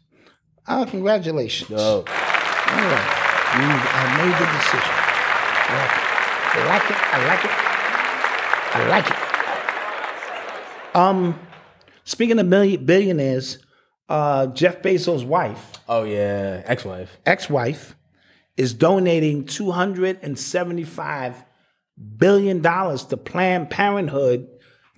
Oh, 0.69 0.87
congratulations. 0.89 1.69
Yo, 1.69 1.79
All 1.79 2.03
right. 2.05 3.19
You 3.55 3.69
have 3.69 4.19
made 4.19 4.33
the 4.33 4.47
decision. 4.57 4.95
I 6.55 6.65
like 6.69 6.91
it. 6.91 6.97
I 7.15 7.27
like 7.27 7.45
it. 7.45 7.51
I 8.75 8.87
like 8.89 9.09
it. 9.11 9.15
I 9.15 10.89
like 10.89 10.91
it. 10.91 10.97
Um, 10.97 11.39
speaking 12.05 12.39
of 12.39 12.47
million, 12.47 12.85
billionaires, 12.87 13.59
uh, 14.13 14.47
Jeff 14.49 14.83
Bezos' 14.83 15.25
wife, 15.25 15.73
oh 15.89 16.05
yeah, 16.05 16.63
ex-wife. 16.67 17.19
ex-wife, 17.25 17.97
is 18.57 18.75
donating 18.75 19.45
two 19.47 19.71
hundred 19.71 20.19
and 20.23 20.39
seventy-five 20.39 21.43
billion 22.19 22.61
dollars 22.61 23.05
to 23.07 23.17
Planned 23.17 23.71
Parenthood 23.71 24.49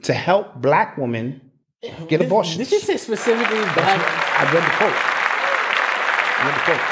to 0.02 0.12
help 0.12 0.56
black 0.56 0.98
women 0.98 1.40
get 2.08 2.20
abortions. 2.20 2.58
Did 2.58 2.72
you 2.72 2.80
say 2.80 2.96
specifically 2.96 3.60
black? 3.78 4.00
I 4.40 4.42
read 4.52 4.64
the 4.68 4.74
quote. 4.78 4.98
I 6.36 6.42
read 6.46 6.56
the 6.58 6.64
quote. 6.66 6.84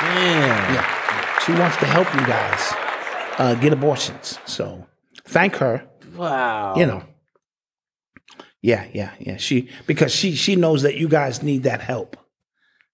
Damn. 0.00 0.74
Yeah. 0.74 0.84
She 1.44 1.52
wants 1.52 1.76
to 1.78 1.86
help 1.86 2.08
you 2.14 2.24
guys 2.26 2.62
uh, 3.38 3.54
get 3.60 3.72
abortions. 3.72 4.38
So 4.46 4.86
thank 5.26 5.56
her. 5.56 5.86
Wow. 6.16 6.76
You 6.76 6.86
know. 6.86 7.02
Yeah, 8.62 8.86
yeah, 8.92 9.12
yeah. 9.20 9.36
She 9.36 9.68
because 9.86 10.12
she 10.12 10.34
she 10.34 10.56
knows 10.56 10.82
that 10.82 10.96
you 10.96 11.08
guys 11.08 11.42
need 11.42 11.62
that 11.62 11.80
help. 11.80 12.16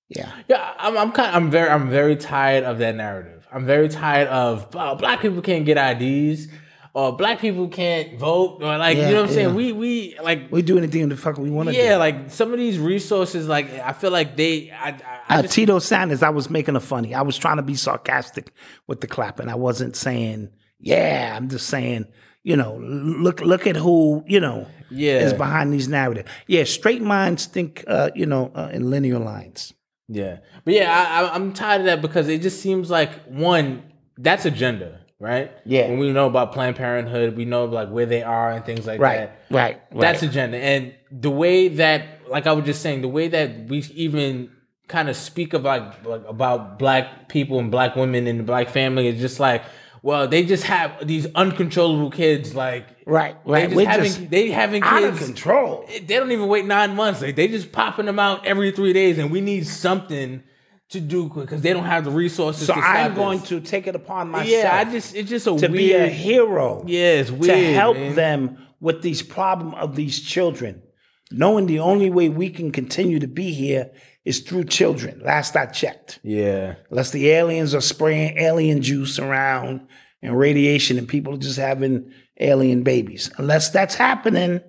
Yeah. 0.08 0.30
Yeah, 0.48 0.74
I'm, 0.78 0.96
I'm 0.98 1.12
kind. 1.12 1.34
I'm 1.34 1.50
very. 1.50 1.68
I'm 1.70 1.88
very 1.90 2.16
tired 2.16 2.64
of 2.64 2.78
that 2.78 2.94
narrative. 2.94 3.46
I'm 3.52 3.64
very 3.64 3.88
tired 3.88 4.28
of 4.28 4.68
oh, 4.74 4.94
black 4.96 5.20
people 5.22 5.40
can't 5.40 5.64
get 5.64 5.78
IDs, 5.78 6.48
or 6.92 7.16
black 7.16 7.40
people 7.40 7.68
can't 7.68 8.18
vote, 8.18 8.58
or 8.62 8.76
like 8.76 8.98
Yeah, 8.98 9.08
you 9.08 9.14
know 9.14 9.22
what 9.22 9.30
I'm 9.30 9.34
saying. 9.34 9.54
We 9.54 9.72
we 9.72 10.16
like 10.22 10.52
We 10.52 10.60
do 10.60 10.76
anything 10.76 11.08
the 11.08 11.16
fuck 11.16 11.38
we 11.38 11.50
want 11.50 11.70
to 11.70 11.74
yeah, 11.74 11.94
do. 11.94 11.98
like 11.98 12.30
some 12.30 12.52
of 12.52 12.58
these 12.58 12.78
resources. 12.78 13.48
Like 13.48 13.72
I 13.80 13.92
feel 13.92 14.10
like 14.10 14.36
they. 14.36 14.70
I, 14.70 14.88
I, 14.90 15.20
I 15.28 15.38
Uh, 15.38 15.42
just, 15.42 15.54
Tito 15.54 15.78
Sanders, 15.78 16.22
I 16.22 16.28
was 16.28 16.50
making 16.50 16.76
a 16.76 16.80
funny. 16.80 17.14
I 17.14 17.22
was 17.22 17.38
trying 17.38 17.56
to 17.56 17.62
be 17.62 17.74
sarcastic 17.74 18.52
with 18.86 19.00
the 19.00 19.06
clapping. 19.06 19.48
I 19.48 19.54
wasn't 19.54 19.96
saying, 19.96 20.50
yeah, 20.78 21.32
I'm 21.34 21.48
just 21.48 21.66
saying, 21.68 22.04
you 22.44 22.56
know, 22.56 22.76
look 22.80 23.40
look 23.40 23.66
at 23.66 23.74
who, 23.76 24.22
you 24.26 24.38
know, 24.38 24.66
Yeah. 24.90 25.20
is 25.20 25.32
behind 25.32 25.72
these 25.72 25.88
narratives. 25.88 26.28
Yeah, 26.46 26.64
straight 26.64 27.02
minds 27.02 27.46
think, 27.46 27.82
uh, 27.88 28.10
you 28.14 28.26
know, 28.26 28.52
uh, 28.54 28.68
in 28.72 28.90
linear 28.90 29.18
lines. 29.18 29.72
Yeah, 30.08 30.36
but 30.64 30.74
yeah, 30.74 30.92
I, 30.92 31.22
I, 31.22 31.34
I'm 31.34 31.52
tired 31.54 31.80
of 31.80 31.86
that 31.86 32.02
because 32.02 32.28
it 32.28 32.42
just 32.42 32.60
seems 32.60 32.90
like 32.90 33.10
one 33.24 33.82
that's 34.18 34.44
agenda, 34.44 35.00
right? 35.18 35.50
Yeah. 35.64 35.88
When 35.88 35.98
we 35.98 36.12
know 36.12 36.26
about 36.26 36.52
Planned 36.52 36.76
Parenthood, 36.76 37.34
we 37.36 37.46
know 37.46 37.64
like 37.64 37.88
where 37.88 38.06
they 38.06 38.22
are 38.22 38.52
and 38.52 38.64
things 38.64 38.86
like 38.86 39.00
Right, 39.00 39.16
that. 39.16 39.38
right, 39.50 39.80
right. 39.90 40.00
That's 40.00 40.22
agenda, 40.22 40.58
and 40.58 40.94
the 41.10 41.30
way 41.30 41.68
that, 41.68 42.28
like 42.28 42.46
I 42.46 42.52
was 42.52 42.66
just 42.66 42.82
saying, 42.82 43.00
the 43.00 43.08
way 43.08 43.28
that 43.28 43.68
we 43.68 43.78
even 43.94 44.50
kind 44.86 45.08
of 45.08 45.16
speak 45.16 45.54
of 45.54 45.62
like, 45.64 46.04
like 46.04 46.22
about 46.28 46.78
black 46.78 47.30
people 47.30 47.58
and 47.58 47.70
black 47.70 47.96
women 47.96 48.26
and 48.26 48.38
the 48.38 48.44
black 48.44 48.68
family 48.68 49.06
is 49.06 49.18
just 49.18 49.40
like, 49.40 49.62
well, 50.04 50.28
they 50.28 50.44
just 50.44 50.64
have 50.64 51.06
these 51.06 51.26
uncontrollable 51.34 52.10
kids, 52.10 52.54
like 52.54 52.86
Right, 53.06 53.42
They 53.46 53.50
right. 53.50 53.74
We're 53.74 53.88
having 53.88 54.04
just 54.04 54.28
they 54.28 54.50
having 54.50 54.82
out 54.82 55.00
kids 55.00 55.18
of 55.18 55.24
control. 55.24 55.86
they 55.88 56.00
don't 56.00 56.30
even 56.30 56.46
wait 56.46 56.66
nine 56.66 56.94
months. 56.94 57.22
Like 57.22 57.36
they 57.36 57.48
just 57.48 57.72
popping 57.72 58.04
them 58.04 58.18
out 58.18 58.44
every 58.44 58.70
three 58.70 58.92
days, 58.92 59.16
and 59.16 59.30
we 59.30 59.40
need 59.40 59.66
something 59.66 60.42
to 60.90 61.00
do 61.00 61.30
because 61.30 61.62
they 61.62 61.72
don't 61.72 61.86
have 61.86 62.04
the 62.04 62.10
resources. 62.10 62.66
So 62.66 62.74
I'm 62.74 63.14
going 63.14 63.40
to 63.44 63.62
take 63.62 63.86
it 63.86 63.96
upon 63.96 64.28
myself. 64.28 64.50
Yeah, 64.50 64.76
I 64.76 64.84
just 64.84 65.14
it's 65.14 65.30
just 65.30 65.46
a 65.46 65.56
to 65.56 65.68
weird 65.68 65.72
be 65.72 65.92
a 65.94 66.06
hero. 66.06 66.84
Yeah, 66.86 67.22
it's 67.24 67.30
to 67.30 67.72
help 67.72 67.96
man. 67.96 68.14
them 68.14 68.58
with 68.80 69.00
these 69.00 69.22
problem 69.22 69.72
of 69.72 69.96
these 69.96 70.20
children, 70.20 70.82
knowing 71.30 71.64
the 71.64 71.78
only 71.78 72.10
way 72.10 72.28
we 72.28 72.50
can 72.50 72.72
continue 72.72 73.20
to 73.20 73.26
be 73.26 73.54
here 73.54 73.90
is 74.24 74.40
through 74.40 74.64
children. 74.64 75.20
Last 75.24 75.56
I 75.56 75.66
checked, 75.66 76.20
Yeah, 76.22 76.76
unless 76.90 77.10
the 77.10 77.30
aliens 77.30 77.74
are 77.74 77.80
spraying 77.80 78.38
alien 78.38 78.82
juice 78.82 79.18
around 79.18 79.86
and 80.22 80.38
radiation, 80.38 80.98
and 80.98 81.06
people 81.08 81.34
are 81.34 81.38
just 81.38 81.58
having 81.58 82.10
alien 82.40 82.82
babies. 82.82 83.30
Unless 83.38 83.70
that's 83.70 83.94
happening, 83.94 84.60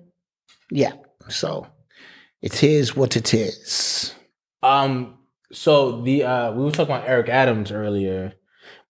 yeah. 0.70 0.92
So 1.28 1.66
it 2.42 2.62
is 2.62 2.94
what 2.96 3.16
it 3.16 3.32
is. 3.34 4.14
Um. 4.62 5.14
So 5.52 6.02
the 6.02 6.24
uh, 6.24 6.52
we 6.52 6.64
were 6.64 6.70
talking 6.72 6.94
about 6.94 7.08
Eric 7.08 7.28
Adams 7.28 7.70
earlier 7.72 8.34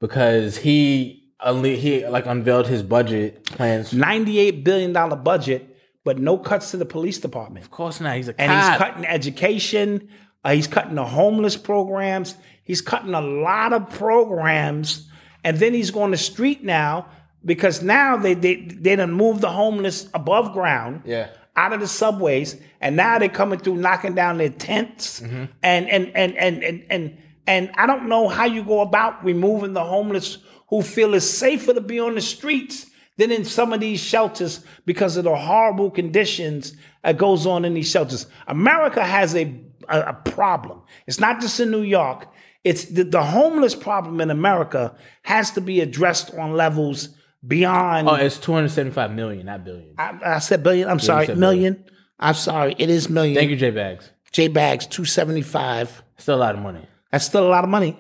because 0.01 0.56
he 0.56 1.30
unle- 1.44 1.76
he 1.76 2.06
like 2.06 2.26
unveiled 2.26 2.66
his 2.66 2.82
budget 2.82 3.44
plans. 3.44 3.93
Ninety-eight 3.93 4.64
billion 4.64 4.93
dollar 4.93 5.16
budget, 5.16 5.76
but 6.05 6.18
no 6.18 6.38
cuts 6.38 6.70
to 6.72 6.76
the 6.78 6.86
police 6.86 7.18
department. 7.18 7.64
Of 7.64 7.70
course 7.70 8.01
not. 8.01 8.16
He's 8.16 8.28
a 8.28 8.40
and 8.40 8.51
he's 8.51 8.78
cutting 8.78 9.05
education. 9.06 10.09
Uh, 10.47 10.52
he's 10.55 10.68
cutting 10.68 10.94
the 10.94 11.05
homeless 11.05 11.56
programs. 11.56 12.36
He's 12.62 12.81
cutting 12.81 13.14
a 13.14 13.20
lot 13.20 13.73
of 13.73 13.90
programs, 13.90 15.09
and 15.43 15.56
then 15.59 15.74
he's 15.74 15.90
going 15.90 16.12
to 16.12 16.16
street 16.16 16.62
now 16.62 17.06
because 17.44 17.82
now 17.82 18.16
they 18.16 18.35
they 18.35 18.55
they 18.56 18.94
done 18.97 19.12
moved 19.12 19.40
the 19.40 19.51
homeless 19.51 20.09
above 20.14 20.52
ground, 20.52 21.02
Yeah. 21.05 21.28
out 21.56 21.73
of 21.73 21.81
the 21.81 21.89
subways, 21.89 22.56
and 22.81 22.94
now 22.97 23.18
they're 23.18 23.28
coming 23.28 23.59
through 23.59 23.77
knocking 23.77 24.14
down 24.14 24.39
their 24.39 24.51
tents, 24.51 25.20
Mm-hmm. 25.20 25.44
and, 25.62 25.89
and 25.90 26.12
and 26.14 26.36
and 26.36 26.62
and 26.64 26.85
and 26.90 27.18
and 27.48 27.70
I 27.77 27.86
don't 27.86 28.09
know 28.09 28.28
how 28.28 28.44
you 28.44 28.62
go 28.64 28.81
about 28.82 29.24
removing 29.24 29.73
the 29.73 29.85
homeless 29.85 30.39
who 30.68 30.82
feel 30.82 31.14
it's 31.14 31.27
safer 31.27 31.74
to 31.74 31.81
be 31.81 31.98
on 32.01 32.14
the 32.16 32.20
streets 32.20 32.86
than 33.16 33.31
in 33.32 33.44
some 33.44 33.73
of 33.73 33.81
these 33.81 34.01
shelters 34.01 34.64
because 34.85 35.16
of 35.16 35.24
the 35.24 35.35
horrible 35.35 35.90
conditions 35.90 36.74
that 37.02 37.16
goes 37.16 37.47
on 37.47 37.64
in 37.64 37.74
these 37.74 37.90
shelters. 37.90 38.27
America 38.48 39.02
has 39.02 39.35
a, 39.36 39.44
a, 39.89 40.01
a 40.01 40.13
problem. 40.13 40.83
It's 41.07 41.21
not 41.21 41.41
just 41.41 41.61
in 41.61 41.71
New 41.71 41.83
York. 41.83 42.29
it's 42.65 42.87
the, 42.87 43.05
the 43.05 43.23
homeless 43.23 43.75
problem 43.75 44.21
in 44.21 44.31
America 44.31 44.95
has 45.23 45.51
to 45.53 45.61
be 45.61 45.81
addressed 45.81 46.35
on 46.35 46.55
levels 46.55 47.11
beyond. 47.47 48.09
Oh, 48.09 48.15
it's 48.15 48.39
275 48.39 49.13
million, 49.13 49.47
not 49.47 49.65
billion. 49.65 49.95
I, 49.99 50.19
I 50.25 50.39
said 50.39 50.63
billion. 50.63 50.89
I'm 50.89 50.99
you 50.99 51.05
sorry, 51.05 51.27
said 51.27 51.39
million. 51.39 51.85
I'm 52.19 52.35
sorry. 52.35 52.75
It 52.79 52.91
is 52.91 53.09
million. 53.09 53.37
Thank 53.37 53.51
you, 53.51 53.57
J 53.57 53.71
Bags. 53.71 54.11
J 54.33 54.49
Bags, 54.49 54.87
two 54.87 55.05
seventy 55.05 55.43
five. 55.43 56.03
Still 56.19 56.37
a 56.37 56.39
lot 56.39 56.55
of 56.55 56.61
money. 56.61 56.87
That's 57.13 57.25
still 57.25 57.47
a 57.47 57.49
lot 57.49 57.65
of 57.65 57.71
money. 57.71 57.99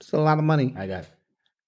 Still 0.00 0.20
a 0.20 0.22
lot 0.22 0.38
of 0.38 0.44
money. 0.44 0.74
I 0.76 0.86
got 0.86 1.02
it. 1.04 1.10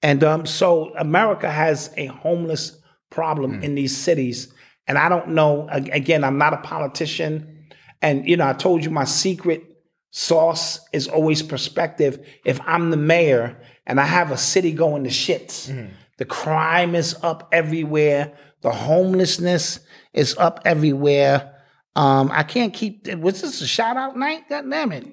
And 0.03 0.23
um, 0.23 0.47
so 0.47 0.95
America 0.97 1.51
has 1.51 1.93
a 1.97 2.07
homeless 2.07 2.79
problem 3.11 3.63
in 3.63 3.75
these 3.75 3.97
cities. 3.97 4.53
And 4.87 4.97
I 4.97 5.09
don't 5.09 5.29
know, 5.29 5.69
again, 5.71 6.25
I'm 6.25 6.39
not 6.39 6.53
a 6.53 6.59
politician. 6.59 7.58
And, 8.03 8.29
you 8.29 8.37
know, 8.37 8.49
I 8.49 8.53
told 8.53 8.85
you 8.85 8.91
my 8.91 9.05
secret 9.05 9.65
sauce 10.11 10.81
is 10.93 11.09
always 11.09 11.43
perspective. 11.43 12.27
If 12.45 12.61
I'm 12.66 12.91
the 12.91 12.97
mayor 12.97 13.61
and 13.87 14.01
I 14.01 14.05
have 14.05 14.31
a 14.31 14.37
city 14.37 14.73
going 14.73 15.05
to 15.05 15.11
shits, 15.11 15.91
the 16.16 16.25
crime 16.25 16.95
is 16.95 17.16
up 17.23 17.49
everywhere, 17.53 18.33
the 18.62 18.70
homelessness 18.70 19.81
is 20.12 20.37
up 20.37 20.61
everywhere. 20.65 21.55
Um, 21.97 22.31
I 22.33 22.43
can't 22.43 22.73
keep, 22.73 23.07
was 23.16 23.43
this 23.43 23.61
a 23.61 23.66
shout 23.66 23.97
out 23.97 24.16
night? 24.16 24.49
God 24.49 24.70
damn 24.70 24.93
it. 24.93 25.07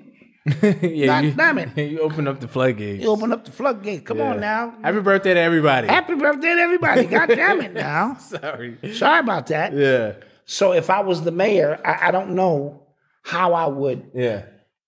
yeah, 0.61 1.07
God 1.07 1.23
you, 1.23 1.31
damn 1.31 1.57
it. 1.57 1.77
you 1.91 1.99
open 2.01 2.27
up 2.27 2.39
the 2.39 2.47
floodgates. 2.47 3.03
You 3.03 3.09
open 3.09 3.31
up 3.31 3.45
the 3.45 3.51
floodgate. 3.51 4.05
Come 4.05 4.21
on 4.21 4.39
now. 4.39 4.75
Happy 4.83 4.99
birthday 4.99 5.33
to 5.33 5.39
everybody. 5.39 5.87
Happy 5.87 6.13
birthday 6.13 6.53
to 6.55 6.61
everybody. 6.61 7.05
God 7.05 7.27
damn 7.27 7.61
it 7.61 7.73
now. 7.73 8.15
Sorry. 8.19 8.77
Sorry 8.93 9.19
about 9.19 9.47
that. 9.47 9.73
Yeah. 9.73 10.13
So 10.45 10.73
if 10.73 10.89
I 10.89 11.01
was 11.01 11.23
the 11.23 11.31
mayor, 11.31 11.79
I, 11.83 12.07
I 12.07 12.11
don't 12.11 12.31
know 12.35 12.83
how 13.23 13.53
I 13.53 13.65
would, 13.67 14.11
Yeah. 14.13 14.43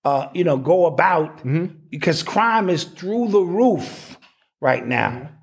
uh, 0.06 0.28
you 0.34 0.44
know, 0.44 0.58
go 0.58 0.86
about 0.86 1.38
Mm-hmm. 1.38 1.66
because 1.90 2.24
crime 2.24 2.70
is 2.70 2.84
through 2.84 3.30
the 3.30 3.42
roof 3.42 4.18
right 4.62 4.86
now. 4.86 5.10
Mm-hmm. 5.10 5.34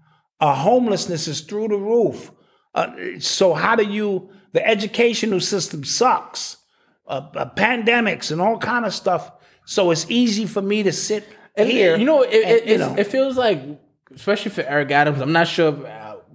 Uh, 0.40 0.54
homelessness 0.54 1.26
is 1.28 1.40
through 1.42 1.68
the 1.68 1.76
roof. 1.78 2.30
Uh, 2.74 2.90
so 3.18 3.54
how 3.54 3.76
do 3.76 3.84
you? 3.84 4.30
The 4.52 4.66
educational 4.66 5.40
system 5.40 5.84
sucks. 5.84 6.56
Uh, 7.06 7.28
uh, 7.36 7.50
pandemics 7.54 8.30
and 8.32 8.40
all 8.40 8.58
kind 8.58 8.84
of 8.84 8.94
stuff. 8.94 9.30
So 9.66 9.90
it's 9.90 10.06
easy 10.10 10.46
for 10.46 10.62
me 10.62 10.82
to 10.84 10.92
sit 10.92 11.24
And 11.56 11.68
here. 11.68 11.96
you 11.96 12.04
know, 12.04 12.22
it, 12.22 12.32
and, 12.44 12.50
it, 12.56 12.66
you 12.66 12.78
know. 12.78 12.94
it 12.96 13.06
feels 13.08 13.36
like, 13.36 13.60
especially 14.14 14.50
for 14.52 14.62
Eric 14.62 14.90
Adams, 14.90 15.20
I'm 15.20 15.32
not 15.32 15.46
sure, 15.48 15.86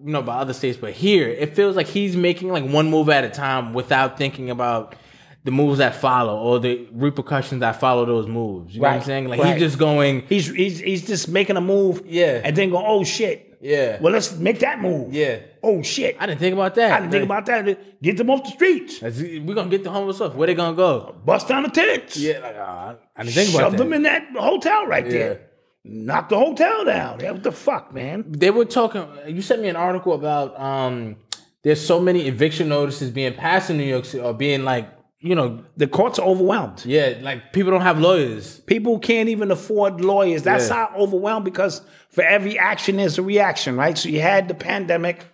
you 0.05 0.11
know, 0.11 0.21
by 0.21 0.35
other 0.37 0.53
states, 0.53 0.77
but 0.77 0.93
here 0.93 1.27
it 1.27 1.55
feels 1.55 1.75
like 1.75 1.87
he's 1.87 2.15
making 2.15 2.49
like 2.51 2.63
one 2.65 2.89
move 2.89 3.09
at 3.09 3.23
a 3.23 3.29
time 3.29 3.73
without 3.73 4.17
thinking 4.17 4.49
about 4.49 4.95
the 5.43 5.51
moves 5.51 5.77
that 5.79 5.95
follow 5.95 6.37
or 6.37 6.59
the 6.59 6.87
repercussions 6.91 7.61
that 7.61 7.79
follow 7.79 8.05
those 8.05 8.27
moves. 8.27 8.75
You 8.75 8.81
know 8.81 8.87
what 8.87 8.91
I'm 8.91 8.97
Right, 8.99 9.05
saying? 9.05 9.27
Like 9.27 9.39
right. 9.39 9.53
he's 9.53 9.61
just 9.63 9.77
going, 9.79 10.23
He's 10.27 10.47
he's 10.47 10.79
he's 10.79 11.07
just 11.07 11.29
making 11.29 11.55
a 11.57 11.61
move, 11.61 12.03
Yeah. 12.05 12.41
and 12.43 12.55
then 12.55 12.69
go, 12.69 12.83
oh 12.85 13.03
shit, 13.03 13.57
yeah, 13.61 13.97
Well, 14.01 14.13
let's 14.13 14.35
make 14.37 14.59
that 14.59 14.79
move. 14.81 15.13
yeah. 15.13 15.39
Oh 15.63 15.81
shit, 15.81 16.15
I 16.19 16.25
didn't 16.27 16.39
think 16.39 16.53
about 16.53 16.75
that. 16.75 16.91
I 16.93 16.99
didn't 16.99 17.11
think 17.11 17.23
about 17.25 17.45
that. 17.47 18.01
Get 18.01 18.15
them 18.17 18.29
off 18.29 18.43
the 18.43 18.51
streets, 18.51 19.01
We're 19.01 19.55
gonna 19.55 19.69
get 19.69 19.83
the 19.83 19.91
homeless 19.91 20.17
stuff. 20.17 20.35
Where 20.35 20.47
they 20.47 20.55
gonna 20.55 20.75
go? 20.77 21.15
bust 21.25 21.47
down 21.49 21.63
the 21.63 21.69
tents, 21.69 22.15
Yeah, 22.17 22.39
like, 22.39 22.55
uh, 22.55 22.95
I 23.17 23.23
didn't 23.23 23.33
think 23.35 23.49
about 23.49 23.59
that. 23.59 23.69
shove 23.71 23.77
them 23.77 23.93
in 23.93 24.03
that 24.03 24.27
hotel 24.37 24.85
right 24.87 25.05
Yeah. 25.05 25.11
there. 25.11 25.41
Knock 25.85 26.29
the 26.29 26.37
hotel 26.37 26.83
down. 26.85 27.19
Yeah, 27.21 27.31
what 27.31 27.43
the 27.43 27.51
fuck, 27.51 27.93
man? 27.93 28.25
they 28.27 28.51
were 28.51 28.65
talking. 28.65 29.07
You 29.27 29.41
sent 29.41 29.61
me 29.61 29.69
an 29.69 29.75
article 29.75 30.13
about 30.13 30.59
um. 30.59 31.15
There's 31.63 31.85
so 31.85 31.99
many 31.99 32.27
eviction 32.27 32.69
notices 32.69 33.11
being 33.11 33.33
passed 33.33 33.69
in 33.69 33.77
New 33.77 33.83
York 33.83 34.05
City, 34.05 34.23
or 34.23 34.33
being 34.33 34.63
like, 34.63 34.89
you 35.19 35.35
know, 35.35 35.63
The 35.75 35.87
courts 35.87 36.17
are 36.17 36.25
overwhelmed. 36.25 36.85
yeah, 36.85 37.15
like 37.21 37.51
people 37.51 37.71
don't 37.71 37.81
have 37.81 37.99
lawyers. 37.99 38.59
People 38.61 38.97
can't 38.97 39.27
even 39.27 39.51
afford 39.51 39.99
lawyers. 39.99 40.43
That's 40.43 40.69
Yeah. 40.69 40.75
how 40.87 40.91
overwhelmed 40.97 41.43
because 41.43 41.81
for 42.11 42.23
every 42.23 42.57
action 42.57 42.95
there's 42.95 43.17
a 43.17 43.21
reaction, 43.23 43.75
right? 43.75 43.97
So 43.97 44.07
you 44.07 44.21
had 44.21 44.47
the 44.47 44.53
pandemic, 44.53 45.25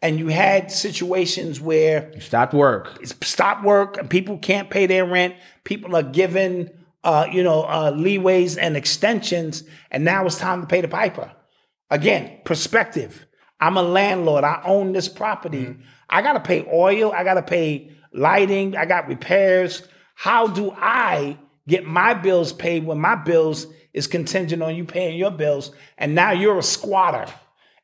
and 0.00 0.18
you 0.18 0.28
had 0.28 0.70
situations 0.70 1.60
where 1.60 2.10
You 2.14 2.20
stopped 2.22 2.54
work. 2.54 2.98
it's 3.02 3.14
stop 3.26 3.62
work 3.62 3.98
and 3.98 4.08
people 4.08 4.38
can't 4.38 4.70
pay 4.70 4.86
their 4.86 5.04
rent. 5.04 5.34
People 5.64 5.94
are 5.94 6.02
given, 6.02 6.70
uh, 7.06 7.24
you 7.30 7.44
know, 7.44 7.62
uh, 7.62 7.92
leeways 7.92 8.58
and 8.60 8.76
extensions, 8.76 9.62
and 9.92 10.04
now 10.04 10.26
it's 10.26 10.38
time 10.38 10.62
to 10.62 10.66
pay 10.66 10.80
the 10.80 10.88
piper. 10.88 11.30
Again, 11.88 12.40
perspective. 12.44 13.26
I'm 13.60 13.76
a 13.76 13.82
landlord. 13.82 14.42
I 14.42 14.60
own 14.64 14.92
this 14.92 15.08
property. 15.08 15.76
I 16.10 16.20
got 16.20 16.32
to 16.32 16.40
pay 16.40 16.66
oil. 16.70 17.12
I 17.12 17.22
got 17.22 17.34
to 17.34 17.42
pay 17.42 17.92
lighting. 18.12 18.76
I 18.76 18.86
got 18.86 19.06
repairs. 19.06 19.86
How 20.16 20.48
do 20.48 20.72
I 20.76 21.38
get 21.68 21.86
my 21.86 22.12
bills 22.12 22.52
paid 22.52 22.84
when 22.84 22.98
my 22.98 23.14
bills 23.14 23.68
is 23.92 24.08
contingent 24.08 24.60
on 24.60 24.74
you 24.74 24.84
paying 24.84 25.16
your 25.16 25.30
bills? 25.30 25.70
And 25.96 26.12
now 26.16 26.32
you're 26.32 26.58
a 26.58 26.62
squatter 26.62 27.32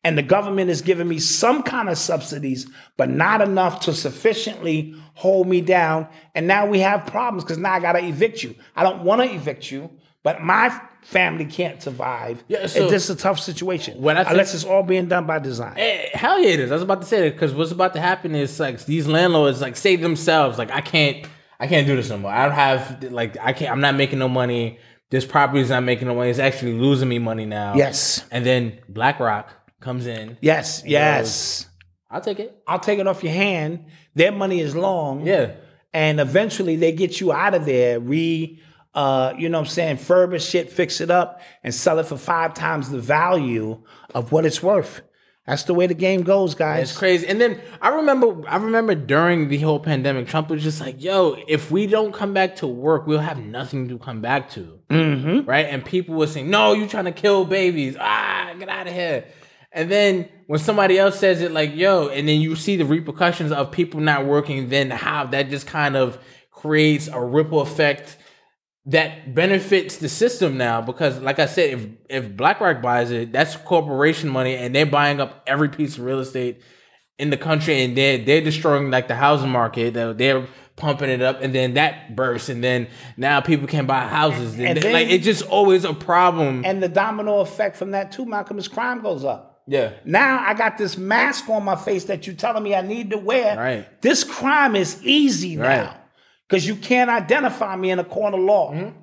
and 0.04 0.18
the 0.18 0.22
government 0.22 0.68
is 0.70 0.82
giving 0.82 1.08
me 1.08 1.18
some 1.18 1.62
kind 1.62 1.88
of 1.88 1.96
subsidies, 1.96 2.68
but 2.96 3.08
not 3.08 3.40
enough 3.40 3.80
to 3.80 3.92
sufficiently 3.92 4.94
hold 5.14 5.46
me 5.46 5.60
down. 5.60 6.08
And 6.34 6.46
now 6.46 6.66
we 6.66 6.80
have 6.80 7.06
problems 7.06 7.44
because 7.44 7.58
now 7.58 7.72
I 7.72 7.80
got 7.80 7.92
to 7.92 8.04
evict 8.04 8.42
you. 8.42 8.54
I 8.74 8.82
don't 8.82 9.02
want 9.04 9.22
to 9.22 9.32
evict 9.32 9.70
you, 9.70 9.90
but 10.22 10.42
my 10.42 10.78
family 11.02 11.44
can't 11.44 11.82
survive. 11.82 12.42
Yeah, 12.48 12.66
so- 12.66 12.88
this 12.88 13.04
is 13.04 13.10
a 13.10 13.16
tough 13.16 13.38
situation. 13.38 14.00
When 14.00 14.16
I 14.16 14.22
think- 14.24 14.32
unless 14.32 14.54
it's 14.54 14.64
all 14.64 14.82
being 14.82 15.06
done 15.06 15.26
by 15.26 15.38
design. 15.38 15.74
Eh, 15.76 16.08
hell 16.14 16.40
yeah, 16.40 16.50
it 16.50 16.60
is. 16.60 16.70
I 16.70 16.74
was 16.74 16.82
about 16.82 17.02
to 17.02 17.06
say 17.06 17.22
that 17.22 17.34
because 17.34 17.52
what's 17.54 17.72
about 17.72 17.92
to 17.94 18.00
happen 18.00 18.34
is 18.34 18.58
like 18.58 18.84
these 18.86 19.06
landlords 19.06 19.60
like 19.60 19.76
say 19.76 19.96
to 19.96 20.02
themselves 20.02 20.58
like 20.58 20.70
I 20.70 20.80
can't, 20.80 21.26
I 21.60 21.66
can't 21.68 21.86
do 21.86 21.94
this 21.96 22.08
no 22.10 22.18
more. 22.18 22.30
I 22.32 22.46
don't 22.46 22.54
have 22.54 23.04
like 23.12 23.36
I 23.40 23.52
can't. 23.52 23.70
I'm 23.70 23.80
not 23.80 23.94
making 23.94 24.18
no 24.18 24.28
money. 24.28 24.78
This 25.10 25.26
property 25.26 25.60
is 25.60 25.70
not 25.70 25.82
making 25.82 26.08
no 26.08 26.14
money. 26.14 26.30
It's 26.30 26.38
actually 26.38 26.72
losing 26.72 27.08
me 27.08 27.18
money 27.18 27.44
now. 27.44 27.74
Yes. 27.76 28.24
And 28.30 28.46
then 28.46 28.78
BlackRock 28.88 29.50
comes 29.82 30.06
in. 30.06 30.38
Yes, 30.40 30.82
yes. 30.86 31.66
I'll 32.10 32.20
take 32.20 32.38
it. 32.40 32.62
I'll 32.66 32.78
take 32.80 32.98
it 32.98 33.06
off 33.06 33.22
your 33.22 33.32
hand. 33.32 33.86
Their 34.14 34.32
money 34.32 34.60
is 34.60 34.74
long. 34.76 35.26
Yeah. 35.26 35.52
and 35.94 36.20
eventually 36.20 36.76
they 36.76 36.92
get 36.92 37.20
you 37.20 37.32
out 37.32 37.54
of 37.54 37.66
there, 37.66 38.00
re, 38.00 38.58
uh, 38.94 39.34
you 39.38 39.48
know 39.48 39.58
what 39.58 39.68
I'm 39.68 39.70
saying, 39.70 39.96
furbish 39.98 40.54
it, 40.54 40.70
fix 40.72 41.00
it 41.00 41.10
up, 41.10 41.40
and 41.62 41.74
sell 41.74 41.98
it 41.98 42.06
for 42.06 42.16
five 42.16 42.54
times 42.54 42.88
the 42.90 42.98
value 43.00 43.82
of 44.14 44.32
what 44.32 44.46
it's 44.46 44.62
worth. 44.62 45.02
That's 45.46 45.64
the 45.64 45.74
way 45.74 45.86
the 45.88 45.94
game 45.94 46.22
goes, 46.22 46.54
guys. 46.54 46.90
It's 46.90 46.98
crazy. 46.98 47.26
And 47.26 47.40
then 47.40 47.60
I 47.80 47.88
remember, 47.88 48.48
I 48.48 48.56
remember 48.58 48.94
during 48.94 49.48
the 49.48 49.58
whole 49.58 49.80
pandemic, 49.80 50.28
Trump 50.28 50.48
was 50.50 50.62
just 50.62 50.80
like, 50.80 51.02
"Yo, 51.02 51.36
if 51.48 51.70
we 51.70 51.86
don't 51.88 52.12
come 52.12 52.32
back 52.32 52.56
to 52.56 52.66
work, 52.68 53.06
we'll 53.08 53.18
have 53.18 53.38
nothing 53.38 53.88
to 53.88 53.98
come 53.98 54.20
back 54.20 54.50
to." 54.50 54.78
Mm-hmm. 54.88 55.48
Right? 55.48 55.66
And 55.66 55.84
people 55.84 56.14
were 56.14 56.28
saying, 56.28 56.48
"No, 56.48 56.74
you're 56.74 56.86
trying 56.86 57.06
to 57.06 57.12
kill 57.12 57.44
babies? 57.44 57.96
Ah, 57.98 58.54
get 58.58 58.68
out 58.68 58.86
of 58.86 58.92
here!" 58.92 59.24
And 59.74 59.90
then 59.90 60.28
when 60.46 60.60
somebody 60.60 60.98
else 60.98 61.18
says 61.18 61.40
it, 61.40 61.52
like, 61.52 61.74
"Yo," 61.74 62.08
and 62.08 62.28
then 62.28 62.40
you 62.40 62.56
see 62.56 62.76
the 62.76 62.84
repercussions 62.84 63.52
of 63.52 63.70
people 63.70 64.00
not 64.00 64.26
working, 64.26 64.68
then 64.68 64.90
how 64.90 65.26
that 65.26 65.48
just 65.48 65.66
kind 65.66 65.96
of 65.96 66.18
creates 66.50 67.08
a 67.08 67.20
ripple 67.20 67.60
effect 67.60 68.18
that 68.86 69.34
benefits 69.34 69.98
the 69.98 70.08
system 70.08 70.56
now 70.56 70.80
because 70.80 71.18
like 71.20 71.38
I 71.38 71.46
said, 71.46 71.70
if 71.70 71.86
if 72.08 72.36
BlackRock 72.36 72.82
buys 72.82 73.10
it, 73.10 73.32
that's 73.32 73.56
corporation 73.56 74.28
money 74.28 74.56
and 74.56 74.74
they're 74.74 74.86
buying 74.86 75.20
up 75.20 75.42
every 75.46 75.68
piece 75.68 75.98
of 75.98 76.04
real 76.04 76.18
estate 76.18 76.62
in 77.18 77.30
the 77.30 77.36
country 77.36 77.82
and 77.82 77.96
they're 77.96 78.18
they're 78.18 78.40
destroying 78.40 78.90
like 78.90 79.08
the 79.08 79.14
housing 79.14 79.50
market. 79.50 79.94
They're, 79.94 80.12
they're 80.12 80.46
pumping 80.74 81.10
it 81.10 81.22
up 81.22 81.40
and 81.42 81.54
then 81.54 81.74
that 81.74 82.16
bursts 82.16 82.48
and 82.48 82.64
then 82.64 82.88
now 83.16 83.40
people 83.40 83.68
can 83.68 83.86
buy 83.86 84.08
houses. 84.08 84.54
And, 84.54 84.66
And 84.66 84.82
then, 84.82 84.92
like 84.92 85.08
it's 85.08 85.24
just 85.24 85.42
always 85.44 85.84
a 85.84 85.94
problem. 85.94 86.64
And 86.64 86.82
the 86.82 86.88
domino 86.88 87.38
effect 87.38 87.76
from 87.76 87.92
that 87.92 88.10
too, 88.10 88.26
Malcolm, 88.26 88.58
is 88.58 88.66
crime 88.66 89.00
goes 89.00 89.24
up. 89.24 89.51
Yeah. 89.66 89.92
Now 90.04 90.44
I 90.46 90.54
got 90.54 90.78
this 90.78 90.96
mask 90.96 91.48
on 91.48 91.64
my 91.64 91.76
face 91.76 92.04
that 92.04 92.26
you're 92.26 92.36
telling 92.36 92.62
me 92.62 92.74
I 92.74 92.80
need 92.82 93.10
to 93.10 93.18
wear. 93.18 93.56
Right. 93.56 94.02
This 94.02 94.24
crime 94.24 94.76
is 94.76 95.02
easy 95.04 95.56
Right. 95.56 95.76
now 95.84 95.96
because 96.48 96.66
you 96.66 96.76
can't 96.76 97.10
identify 97.10 97.76
me 97.76 97.90
in 97.90 97.98
a 97.98 98.04
court 98.04 98.34
of 98.34 98.40
law. 98.40 98.72
Mm-hmm. 98.72 98.98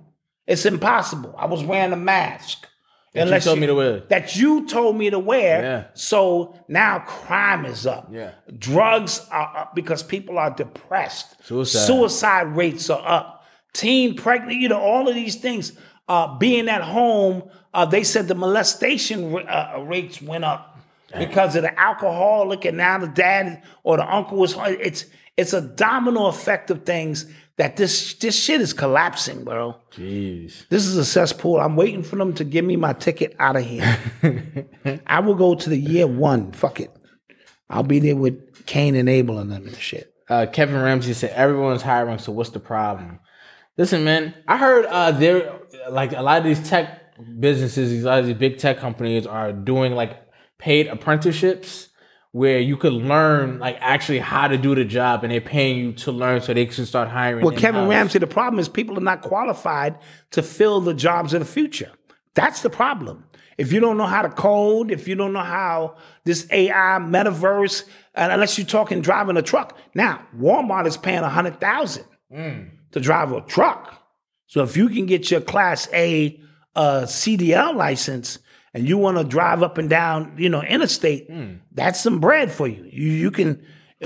It's 0.48 0.65
impossible. 0.65 1.36
I 1.38 1.45
was 1.45 1.64
wearing 1.64 1.94
a 1.94 1.98
mask. 1.98 2.65
That 3.14 3.27
you 3.27 3.40
told 3.40 3.60
me 3.60 3.68
to 3.68 3.76
wear. 3.76 3.99
That 4.10 4.36
you 4.36 4.68
told 4.68 4.95
me 4.95 5.10
to 5.10 5.18
wear. 5.18 5.61
Yeah. 5.64 5.84
So 5.95 6.56
now 6.68 6.99
crime 6.99 7.65
is 7.65 7.88
up. 7.88 8.07
Yeah. 8.11 8.31
Drugs 8.57 9.26
are 9.31 9.57
up 9.57 9.76
because 9.76 10.03
people 10.03 10.38
are 10.38 10.52
depressed. 10.52 11.36
Suicide. 11.44 11.80
Suicide 11.88 12.56
rates 12.56 12.90
are 12.90 13.02
up. 13.07 13.44
Teen 13.73 14.15
pregnant, 14.15 14.60
you 14.60 14.69
know, 14.69 14.80
all 14.80 15.07
of 15.07 15.15
these 15.15 15.36
things. 15.38 15.73
Uh, 16.07 16.38
being 16.38 16.68
at 16.69 16.81
home, 16.81 17.44
uh, 17.73 17.85
they 17.85 18.03
said 18.03 18.27
the 18.27 18.35
molestation 18.35 19.35
uh, 19.47 19.83
rates 19.85 20.21
went 20.21 20.43
up 20.43 20.77
because 21.17 21.55
of 21.55 21.63
the 21.63 21.79
alcoholic, 21.79 22.65
and 22.65 22.77
now 22.77 22.97
the 22.97 23.07
dad 23.07 23.63
or 23.83 23.97
the 23.97 24.13
uncle 24.13 24.37
was. 24.37 24.55
It's 24.57 25.05
it's 25.37 25.53
a 25.53 25.61
domino 25.61 26.25
effect 26.27 26.69
of 26.69 26.85
things 26.85 27.25
that 27.57 27.77
this 27.77 28.13
this 28.15 28.41
shit 28.41 28.61
is 28.61 28.73
collapsing, 28.73 29.43
bro. 29.43 29.75
Jeez. 29.91 30.67
This 30.69 30.85
is 30.85 30.97
a 30.97 31.05
cesspool. 31.05 31.59
I'm 31.59 31.75
waiting 31.75 32.03
for 32.03 32.15
them 32.15 32.33
to 32.35 32.43
give 32.43 32.65
me 32.65 32.75
my 32.75 32.93
ticket 32.93 33.35
out 33.39 33.55
of 33.55 33.65
here. 33.65 33.97
I 35.07 35.19
will 35.19 35.35
go 35.35 35.55
to 35.55 35.69
the 35.69 35.77
year 35.77 36.07
one. 36.07 36.51
Fuck 36.51 36.79
it. 36.79 36.95
I'll 37.69 37.83
be 37.83 37.99
there 37.99 38.15
with 38.15 38.65
Cain 38.65 38.95
and 38.95 39.07
Abel 39.07 39.39
and 39.39 39.51
them 39.51 39.67
and 39.67 39.77
shit. 39.77 40.13
Uh, 40.27 40.45
Kevin 40.45 40.81
Ramsey 40.81 41.13
said 41.13 41.31
everyone's 41.31 41.81
hiring, 41.81 42.19
so 42.19 42.31
what's 42.31 42.51
the 42.51 42.59
problem? 42.59 43.19
Listen, 43.77 44.03
man, 44.03 44.35
I 44.47 44.57
heard 44.57 44.85
uh, 44.85 45.11
there 45.11 45.59
like 45.89 46.11
a 46.13 46.21
lot 46.21 46.39
of 46.39 46.43
these 46.43 46.67
tech 46.67 47.09
businesses, 47.39 47.89
these 47.89 48.03
a 48.03 48.07
lot 48.07 48.19
of 48.19 48.25
these 48.27 48.37
big 48.37 48.57
tech 48.57 48.77
companies 48.77 49.25
are 49.27 49.51
doing 49.51 49.93
like 49.93 50.17
paid 50.57 50.87
apprenticeships 50.87 51.89
where 52.31 52.59
you 52.59 52.77
could 52.77 52.93
learn 52.93 53.57
like 53.59 53.77
actually 53.79 54.19
how 54.19 54.47
to 54.47 54.57
do 54.57 54.75
the 54.75 54.85
job 54.85 55.23
and 55.23 55.31
they're 55.31 55.41
paying 55.41 55.77
you 55.77 55.91
to 55.93 56.11
learn 56.11 56.41
so 56.41 56.53
they 56.53 56.65
can 56.65 56.85
start 56.85 57.09
hiring. 57.09 57.43
Well, 57.43 57.55
Kevin 57.55 57.81
in-house. 57.81 57.89
Ramsey, 57.89 58.19
the 58.19 58.27
problem 58.27 58.59
is 58.59 58.69
people 58.69 58.97
are 58.97 59.01
not 59.01 59.21
qualified 59.21 59.97
to 60.31 60.43
fill 60.43 60.79
the 60.79 60.93
jobs 60.93 61.33
of 61.33 61.39
the 61.39 61.45
future. 61.45 61.91
That's 62.35 62.61
the 62.61 62.69
problem. 62.69 63.25
If 63.57 63.73
you 63.73 63.79
don't 63.81 63.97
know 63.97 64.05
how 64.05 64.21
to 64.21 64.29
code, 64.29 64.91
if 64.91 65.07
you 65.07 65.15
don't 65.15 65.33
know 65.33 65.43
how 65.43 65.97
this 66.23 66.47
AI 66.51 66.99
metaverse, 67.01 67.83
and 68.13 68.31
unless 68.31 68.57
you're 68.57 68.67
talking 68.67 69.01
driving 69.01 69.35
a 69.35 69.41
truck. 69.41 69.77
Now, 69.93 70.25
Walmart 70.37 70.87
is 70.87 70.97
paying 70.97 71.19
a 71.19 71.29
hundred 71.29 71.59
thousand 71.59 72.05
mm. 72.31 72.69
to 72.91 72.99
drive 72.99 73.31
a 73.31 73.41
truck. 73.41 74.01
So 74.47 74.63
if 74.63 74.77
you 74.77 74.89
can 74.89 75.05
get 75.05 75.29
your 75.29 75.41
Class 75.41 75.89
A 75.93 76.39
uh, 76.80 77.01
CDL 77.06 77.76
license 77.76 78.39
and 78.73 78.88
you 78.88 78.97
want 78.97 79.18
to 79.18 79.23
drive 79.38 79.61
up 79.68 79.77
and 79.77 79.89
down, 79.89 80.19
you 80.38 80.49
know, 80.53 80.61
interstate, 80.61 81.27
that's 81.80 81.99
some 81.99 82.19
bread 82.19 82.51
for 82.51 82.68
you. 82.68 82.81
You 82.99 83.11
you 83.23 83.31
can, 83.31 83.51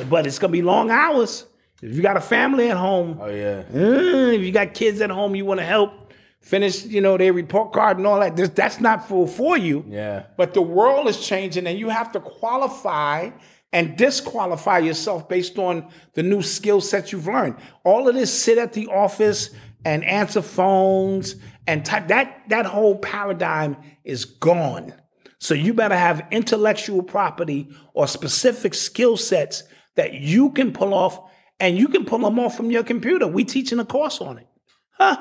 but 0.09 0.25
it's 0.27 0.39
gonna 0.39 0.51
be 0.59 0.61
long 0.61 0.89
hours. 0.89 1.45
If 1.81 1.95
you 1.95 2.01
got 2.01 2.17
a 2.17 2.21
family 2.21 2.69
at 2.71 2.77
home, 2.77 3.17
Oh 3.21 3.27
yeah. 3.43 3.63
uh, 3.73 4.31
if 4.37 4.41
you 4.41 4.51
got 4.51 4.73
kids 4.73 5.01
at 5.01 5.09
home, 5.09 5.35
you 5.35 5.45
want 5.45 5.59
to 5.59 5.65
help 5.65 5.91
finish, 6.39 6.85
you 6.85 7.01
know, 7.01 7.17
their 7.17 7.33
report 7.33 7.73
card 7.73 7.97
and 7.97 8.07
all 8.07 8.19
that. 8.21 8.35
This, 8.37 8.49
that's 8.49 8.79
not 8.79 9.07
for 9.07 9.27
for 9.27 9.57
you. 9.57 9.83
Yeah. 9.89 10.23
But 10.37 10.53
the 10.53 10.61
world 10.61 11.07
is 11.07 11.17
changing, 11.31 11.67
and 11.67 11.77
you 11.77 11.89
have 11.89 12.09
to 12.13 12.19
qualify 12.21 13.31
and 13.73 13.97
disqualify 13.97 14.77
yourself 14.79 15.27
based 15.27 15.57
on 15.59 15.89
the 16.13 16.23
new 16.23 16.41
skill 16.41 16.79
sets 16.79 17.11
you've 17.11 17.27
learned. 17.27 17.55
All 17.83 18.07
of 18.07 18.15
this 18.15 18.31
sit 18.45 18.57
at 18.57 18.71
the 18.73 18.87
office 18.87 19.49
and 19.83 20.03
answer 20.05 20.41
phones 20.41 21.35
and 21.67 21.85
type 21.85 22.07
that 22.09 22.43
that 22.49 22.65
whole 22.65 22.97
paradigm 22.97 23.77
is 24.03 24.25
gone. 24.25 24.93
So 25.39 25.53
you 25.53 25.73
better 25.73 25.97
have 25.97 26.25
intellectual 26.31 27.03
property 27.03 27.69
or 27.93 28.07
specific 28.07 28.73
skill 28.73 29.17
sets 29.17 29.63
that 29.95 30.13
you 30.13 30.51
can 30.51 30.71
pull 30.71 30.93
off, 30.93 31.19
and 31.59 31.77
you 31.77 31.87
can 31.87 32.05
pull 32.05 32.19
them 32.19 32.39
off 32.39 32.55
from 32.55 32.71
your 32.71 32.83
computer. 32.83 33.27
We 33.27 33.43
teaching 33.43 33.79
a 33.79 33.85
course 33.85 34.21
on 34.21 34.37
it, 34.37 34.47
huh? 34.91 35.17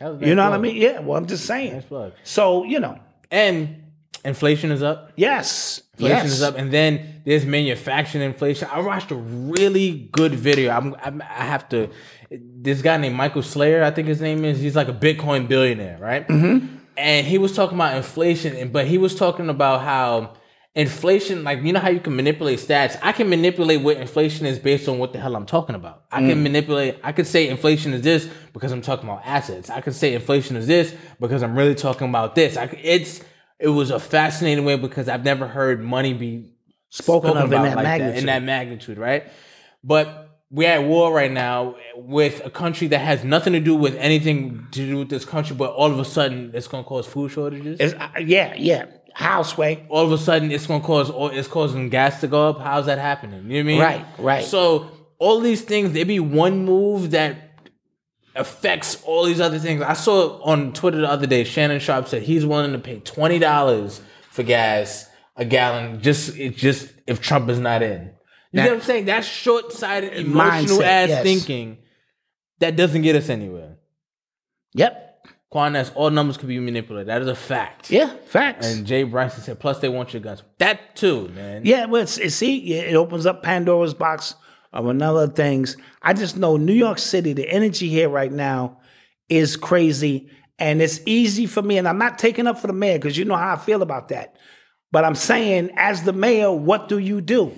You 0.00 0.34
know 0.34 0.44
what 0.48 0.58
I 0.58 0.58
mean? 0.58 0.76
Yeah. 0.76 1.00
Well, 1.00 1.16
I'm 1.18 1.26
just 1.26 1.44
saying. 1.46 1.82
Plug. 1.82 2.12
So 2.22 2.64
you 2.64 2.78
know, 2.78 2.98
And 3.30 3.87
inflation 4.24 4.72
is 4.72 4.82
up. 4.82 5.12
yes, 5.16 5.82
Inflation 5.94 6.26
yes. 6.26 6.32
is 6.32 6.42
up, 6.42 6.56
and 6.56 6.72
then 6.72 7.22
there's 7.24 7.44
manufacturing 7.44 8.22
inflation. 8.24 8.68
I 8.70 8.80
watched 8.80 9.10
a 9.10 9.16
really 9.16 10.08
good 10.12 10.34
video. 10.34 10.70
I'm, 10.72 10.94
I'm 11.02 11.22
I 11.22 11.44
have 11.44 11.68
to. 11.70 11.90
This 12.30 12.82
guy 12.82 12.96
named 12.98 13.16
Michael 13.16 13.42
Saylor, 13.42 13.82
I 13.82 13.90
think 13.90 14.06
his 14.08 14.20
name 14.20 14.44
is. 14.44 14.60
He's 14.60 14.76
like 14.76 14.88
a 14.88 14.92
Bitcoin 14.92 15.48
billionaire, 15.48 15.98
right? 15.98 16.26
Mm-hmm. 16.28 16.76
And 16.96 17.26
he 17.26 17.38
was 17.38 17.54
talking 17.54 17.76
about 17.76 17.96
inflation, 17.96 18.54
and 18.56 18.72
but 18.72 18.86
he 18.86 18.98
was 18.98 19.14
talking 19.14 19.48
about 19.48 19.82
how 19.82 20.34
inflation, 20.74 21.42
like 21.42 21.60
you 21.62 21.72
know 21.72 21.80
how 21.80 21.88
you 21.88 21.98
can 21.98 22.14
manipulate 22.14 22.60
stats. 22.60 22.96
I 23.02 23.10
can 23.10 23.28
manipulate 23.28 23.82
what 23.82 23.96
inflation 23.96 24.46
is 24.46 24.58
based 24.60 24.88
on 24.88 24.98
what 24.98 25.12
the 25.12 25.18
hell 25.18 25.34
I'm 25.34 25.46
talking 25.46 25.74
about. 25.74 26.04
I 26.12 26.20
can 26.20 26.42
manipulate. 26.42 26.98
I 27.02 27.10
could 27.12 27.26
say 27.26 27.48
inflation 27.48 27.92
is 27.94 28.02
this 28.02 28.28
because 28.52 28.70
I'm 28.70 28.82
talking 28.82 29.08
about 29.08 29.22
assets. 29.24 29.70
I 29.70 29.80
could 29.80 29.94
say 29.94 30.14
inflation 30.14 30.56
is 30.56 30.66
this 30.68 30.94
because 31.18 31.42
I'm 31.42 31.56
really 31.58 31.74
talking 31.74 32.08
about 32.08 32.36
this. 32.36 32.56
I, 32.56 32.64
it's 32.80 33.22
it 33.58 33.68
was 33.68 33.90
a 33.90 33.98
fascinating 33.98 34.64
way 34.64 34.76
because 34.76 35.08
I've 35.08 35.24
never 35.24 35.46
heard 35.46 35.82
money 35.82 36.14
be 36.14 36.52
Spoken 36.90 37.30
of 37.36 37.36
in 37.36 37.52
about 37.52 37.62
that 37.64 37.76
like 37.76 37.84
magnitude. 37.84 38.18
in 38.18 38.26
that 38.26 38.42
magnitude, 38.42 38.98
right? 38.98 39.24
But 39.84 40.28
we're 40.50 40.70
at 40.70 40.84
war 40.84 41.12
right 41.12 41.30
now 41.30 41.76
with 41.94 42.44
a 42.46 42.50
country 42.50 42.88
that 42.88 43.00
has 43.00 43.24
nothing 43.24 43.52
to 43.52 43.60
do 43.60 43.74
with 43.74 43.94
anything 43.96 44.66
to 44.70 44.86
do 44.86 44.98
with 44.98 45.10
this 45.10 45.24
country, 45.26 45.54
but 45.54 45.72
all 45.72 45.90
of 45.92 45.98
a 45.98 46.04
sudden 46.04 46.52
it's 46.54 46.66
going 46.66 46.84
to 46.84 46.88
cause 46.88 47.06
food 47.06 47.30
shortages. 47.30 47.92
Uh, 47.92 48.08
yeah, 48.20 48.54
yeah. 48.56 48.86
Houseway. 49.14 49.84
all 49.88 50.04
of 50.04 50.12
a 50.12 50.18
sudden 50.18 50.50
it's 50.52 50.66
going 50.66 50.80
to 50.80 50.86
cause 50.86 51.10
it's 51.36 51.48
causing 51.48 51.88
gas 51.88 52.20
to 52.20 52.28
go 52.28 52.48
up. 52.50 52.60
How's 52.60 52.86
that 52.86 52.98
happening? 52.98 53.50
You 53.50 53.64
know 53.64 53.70
what 53.74 53.84
I 53.84 53.96
mean? 53.96 54.04
Right, 54.04 54.06
right. 54.18 54.44
So 54.44 54.90
all 55.18 55.40
these 55.40 55.62
things, 55.62 55.92
there 55.92 56.04
be 56.04 56.20
one 56.20 56.64
move 56.64 57.10
that 57.10 57.47
affects 58.38 59.02
all 59.04 59.24
these 59.24 59.40
other 59.40 59.58
things. 59.58 59.82
I 59.82 59.92
saw 59.94 60.40
on 60.42 60.72
Twitter 60.72 60.98
the 60.98 61.10
other 61.10 61.26
day, 61.26 61.44
Shannon 61.44 61.80
Sharpe 61.80 62.08
said 62.08 62.22
he's 62.22 62.46
willing 62.46 62.72
to 62.72 62.78
pay 62.78 63.00
twenty 63.00 63.38
dollars 63.38 64.00
for 64.30 64.42
gas 64.42 65.08
a 65.36 65.44
gallon 65.44 66.00
just 66.02 66.36
it 66.36 66.56
just 66.56 66.92
if 67.06 67.20
Trump 67.20 67.48
is 67.48 67.58
not 67.58 67.82
in. 67.82 68.02
You 68.02 68.10
That- 68.60 68.64
know 68.64 68.70
what 68.70 68.74
I'm 68.76 68.82
saying? 68.82 69.04
That's 69.04 69.26
short 69.26 69.72
sighted, 69.72 70.14
emotional 70.14 70.78
Mindset, 70.78 70.82
ass 70.84 71.08
yes. 71.10 71.22
thinking 71.22 71.78
that 72.60 72.76
doesn't 72.76 73.02
get 73.02 73.14
us 73.16 73.28
anywhere. 73.28 73.76
Yep. 74.74 75.04
Quan, 75.50 75.72
that's 75.72 75.90
all 75.94 76.10
numbers 76.10 76.36
can 76.36 76.48
be 76.48 76.58
manipulated. 76.58 77.08
That 77.08 77.22
is 77.22 77.28
a 77.28 77.34
fact. 77.34 77.90
Yeah. 77.90 78.12
Facts. 78.26 78.66
And 78.66 78.86
Jay 78.86 79.02
Bryson 79.02 79.42
said, 79.42 79.58
plus 79.58 79.78
they 79.78 79.88
want 79.88 80.12
your 80.12 80.20
guns. 80.20 80.42
That 80.58 80.94
too, 80.94 81.28
man. 81.28 81.62
yeah. 81.64 81.86
Well, 81.86 82.02
it's, 82.02 82.18
it's, 82.18 82.34
see, 82.34 82.74
it 82.74 82.94
opens 82.94 83.24
up 83.26 83.42
Pandora's 83.42 83.94
box 83.94 84.34
of 84.72 84.86
another 84.86 85.28
things. 85.28 85.76
I 86.02 86.12
just 86.12 86.36
know 86.36 86.56
New 86.56 86.72
York 86.72 86.98
City, 86.98 87.32
the 87.32 87.48
energy 87.48 87.88
here 87.88 88.08
right 88.08 88.32
now 88.32 88.80
is 89.28 89.56
crazy, 89.56 90.30
and 90.58 90.82
it's 90.82 91.00
easy 91.06 91.46
for 91.46 91.62
me. 91.62 91.78
And 91.78 91.88
I'm 91.88 91.98
not 91.98 92.18
taking 92.18 92.46
up 92.46 92.58
for 92.58 92.66
the 92.66 92.72
mayor 92.72 92.98
because 92.98 93.16
you 93.16 93.24
know 93.24 93.36
how 93.36 93.54
I 93.54 93.56
feel 93.56 93.82
about 93.82 94.08
that. 94.08 94.36
But 94.90 95.04
I'm 95.04 95.14
saying, 95.14 95.70
as 95.76 96.02
the 96.02 96.12
mayor, 96.12 96.52
what 96.52 96.88
do 96.88 96.98
you 96.98 97.20
do? 97.20 97.52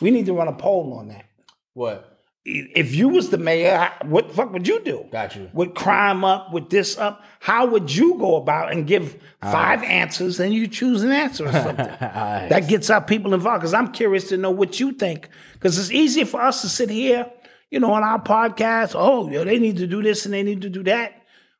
We 0.00 0.10
need 0.10 0.26
to 0.26 0.32
run 0.32 0.48
a 0.48 0.52
poll 0.52 0.94
on 0.94 1.08
that. 1.08 1.26
What? 1.74 2.09
If 2.44 2.94
you 2.94 3.08
was 3.10 3.28
the 3.30 3.38
mayor, 3.38 3.90
what 4.04 4.28
the 4.28 4.34
fuck 4.34 4.52
would 4.52 4.66
you 4.66 4.80
do? 4.80 5.04
Got 5.12 5.36
you. 5.36 5.50
With 5.52 5.74
crime 5.74 6.24
up, 6.24 6.52
with 6.52 6.70
this 6.70 6.96
up, 6.98 7.22
how 7.38 7.66
would 7.66 7.94
you 7.94 8.18
go 8.18 8.36
about 8.36 8.72
and 8.72 8.86
give 8.86 9.16
five 9.42 9.82
answers 9.82 10.40
and 10.40 10.52
you 10.54 10.66
choose 10.66 11.02
an 11.02 11.10
answer 11.12 11.46
or 11.46 11.52
something? 11.66 11.76
That 11.86 12.66
gets 12.68 12.88
our 12.90 13.02
people 13.02 13.34
involved 13.34 13.60
because 13.60 13.74
I'm 13.74 13.92
curious 13.92 14.28
to 14.30 14.36
know 14.38 14.50
what 14.50 14.80
you 14.80 14.92
think. 14.92 15.28
Because 15.52 15.78
it's 15.78 15.90
easier 15.90 16.24
for 16.24 16.40
us 16.40 16.62
to 16.62 16.68
sit 16.68 16.88
here, 16.88 17.30
you 17.70 17.78
know, 17.78 17.92
on 17.92 18.02
our 18.02 18.22
podcast. 18.22 18.92
Oh, 18.94 19.30
yo, 19.30 19.44
they 19.44 19.58
need 19.58 19.76
to 19.76 19.86
do 19.86 20.02
this 20.02 20.24
and 20.24 20.32
they 20.32 20.42
need 20.42 20.62
to 20.62 20.70
do 20.70 20.82
that. 20.84 21.12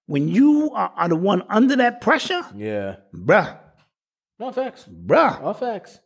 When 0.07 0.29
you 0.29 0.71
are, 0.73 0.93
are 0.97 1.09
the 1.09 1.17
one 1.17 1.43
under 1.49 1.77
that 1.77 2.01
pressure, 2.01 2.43
Yeah. 2.57 2.97
bruh, 3.15 3.59
No 4.41 4.51
facts. 4.51 4.89
bruh, 4.91 5.41
All 5.43 5.55
facts. 5.55 6.01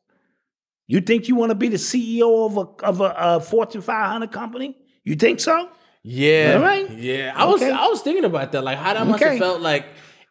You 0.87 1.01
think 1.01 1.29
you 1.29 1.37
want 1.37 1.51
to 1.51 1.55
be 1.55 1.69
the 1.69 1.77
CEO 1.77 2.47
of 2.47 2.57
a 2.57 2.85
of 2.85 3.01
a, 3.01 3.05
uh 3.05 3.41
Fortune 3.41 3.81
500 3.83 4.31
company? 4.33 4.77
You 5.05 5.15
think 5.17 5.41
so? 5.41 5.69
Yeah. 6.03 6.55
All 6.57 6.63
right. 6.63 6.91
Yeah. 6.91 7.33
I 7.35 7.45
was 7.47 7.63
I 7.63 7.87
was 7.87 8.03
thinking 8.03 8.25
about 8.25 8.53
that. 8.53 8.63
Like 8.63 8.79
how 8.79 8.95
that 8.95 9.07
must 9.07 9.23
Okay. 9.23 9.33
have 9.33 9.39
felt 9.39 9.61
like 9.61 9.87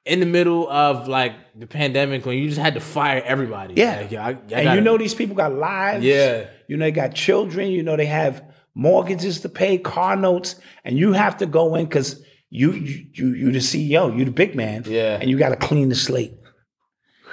in 0.06 0.20
the 0.20 0.26
middle 0.26 0.70
of 0.70 1.08
like 1.08 1.34
the 1.58 1.66
pandemic 1.68 2.26
when 2.26 2.38
you 2.38 2.48
just 2.50 2.60
had 2.60 2.74
to 2.76 2.80
fire 2.80 3.22
everybody. 3.26 3.74
Yeah. 3.76 4.02
Like, 4.02 4.14
I, 4.14 4.18
I 4.26 4.30
and 4.32 4.50
gotta- 4.50 4.76
you 4.76 4.82
know 4.82 4.98
these 4.98 5.14
people 5.16 5.36
got 5.36 5.54
lives. 5.54 6.04
Yeah. 6.06 6.48
You 6.68 6.78
know 6.78 6.86
they 6.86 6.92
got 6.92 7.14
children. 7.16 7.72
You 7.72 7.82
know 7.84 7.96
they 7.96 8.06
have 8.06 8.44
mortgages 8.76 9.42
to 9.42 9.50
pay, 9.50 9.78
car 9.78 10.16
notes, 10.16 10.56
and 10.84 10.98
you 10.98 11.14
have 11.14 11.38
to 11.38 11.46
go 11.46 11.76
in 11.76 11.86
because 11.86 12.24
you 12.50 12.72
you 12.74 13.06
you 13.14 13.28
you 13.34 13.52
the 13.52 13.60
CEO, 13.60 14.16
you 14.16 14.26
the 14.26 14.32
big 14.32 14.56
man. 14.56 14.84
Yeah. 14.86 15.18
And 15.20 15.30
you 15.30 15.38
got 15.40 15.50
to 15.50 15.56
clean 15.56 15.90
the 15.90 15.96
slate 15.96 16.34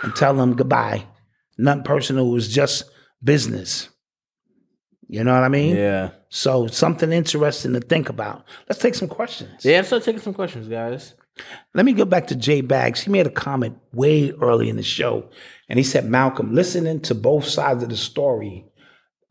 and 0.03 0.15
tell 0.17 0.35
them 0.35 0.55
goodbye. 0.55 1.05
Nothing 1.59 1.85
personal. 1.85 2.27
It 2.29 2.33
was 2.33 2.49
just 2.49 2.85
business. 3.23 3.89
You 5.09 5.25
know 5.25 5.35
what 5.35 5.43
I 5.43 5.49
mean? 5.49 5.77
Yeah. 5.77 6.11
So 6.29 6.69
something 6.69 7.13
interesting 7.13 7.73
to 7.73 7.81
think 7.81 8.09
about. 8.09 8.45
Let's 8.69 8.81
take 8.81 8.95
some 8.95 9.09
questions. 9.09 9.65
Yeah, 9.65 9.83
still 9.83 10.01
taking 10.01 10.21
some 10.21 10.35
questions, 10.35 10.69
guys. 10.69 11.15
Let 11.75 11.85
me 11.85 11.93
go 11.93 12.05
back 12.05 12.29
to 12.29 12.37
Jay 12.37 12.61
Bags. 12.61 13.01
He 13.01 13.11
made 13.11 13.27
a 13.27 13.31
comment 13.31 13.79
way 13.93 14.31
early 14.41 14.69
in 14.69 14.77
the 14.77 14.83
show, 14.83 15.29
and 15.69 15.79
he 15.79 15.83
said, 15.83 16.05
"Malcolm, 16.09 16.55
listening 16.55 17.01
to 17.01 17.15
both 17.15 17.45
sides 17.45 17.83
of 17.83 17.89
the 17.89 17.97
story 17.97 18.67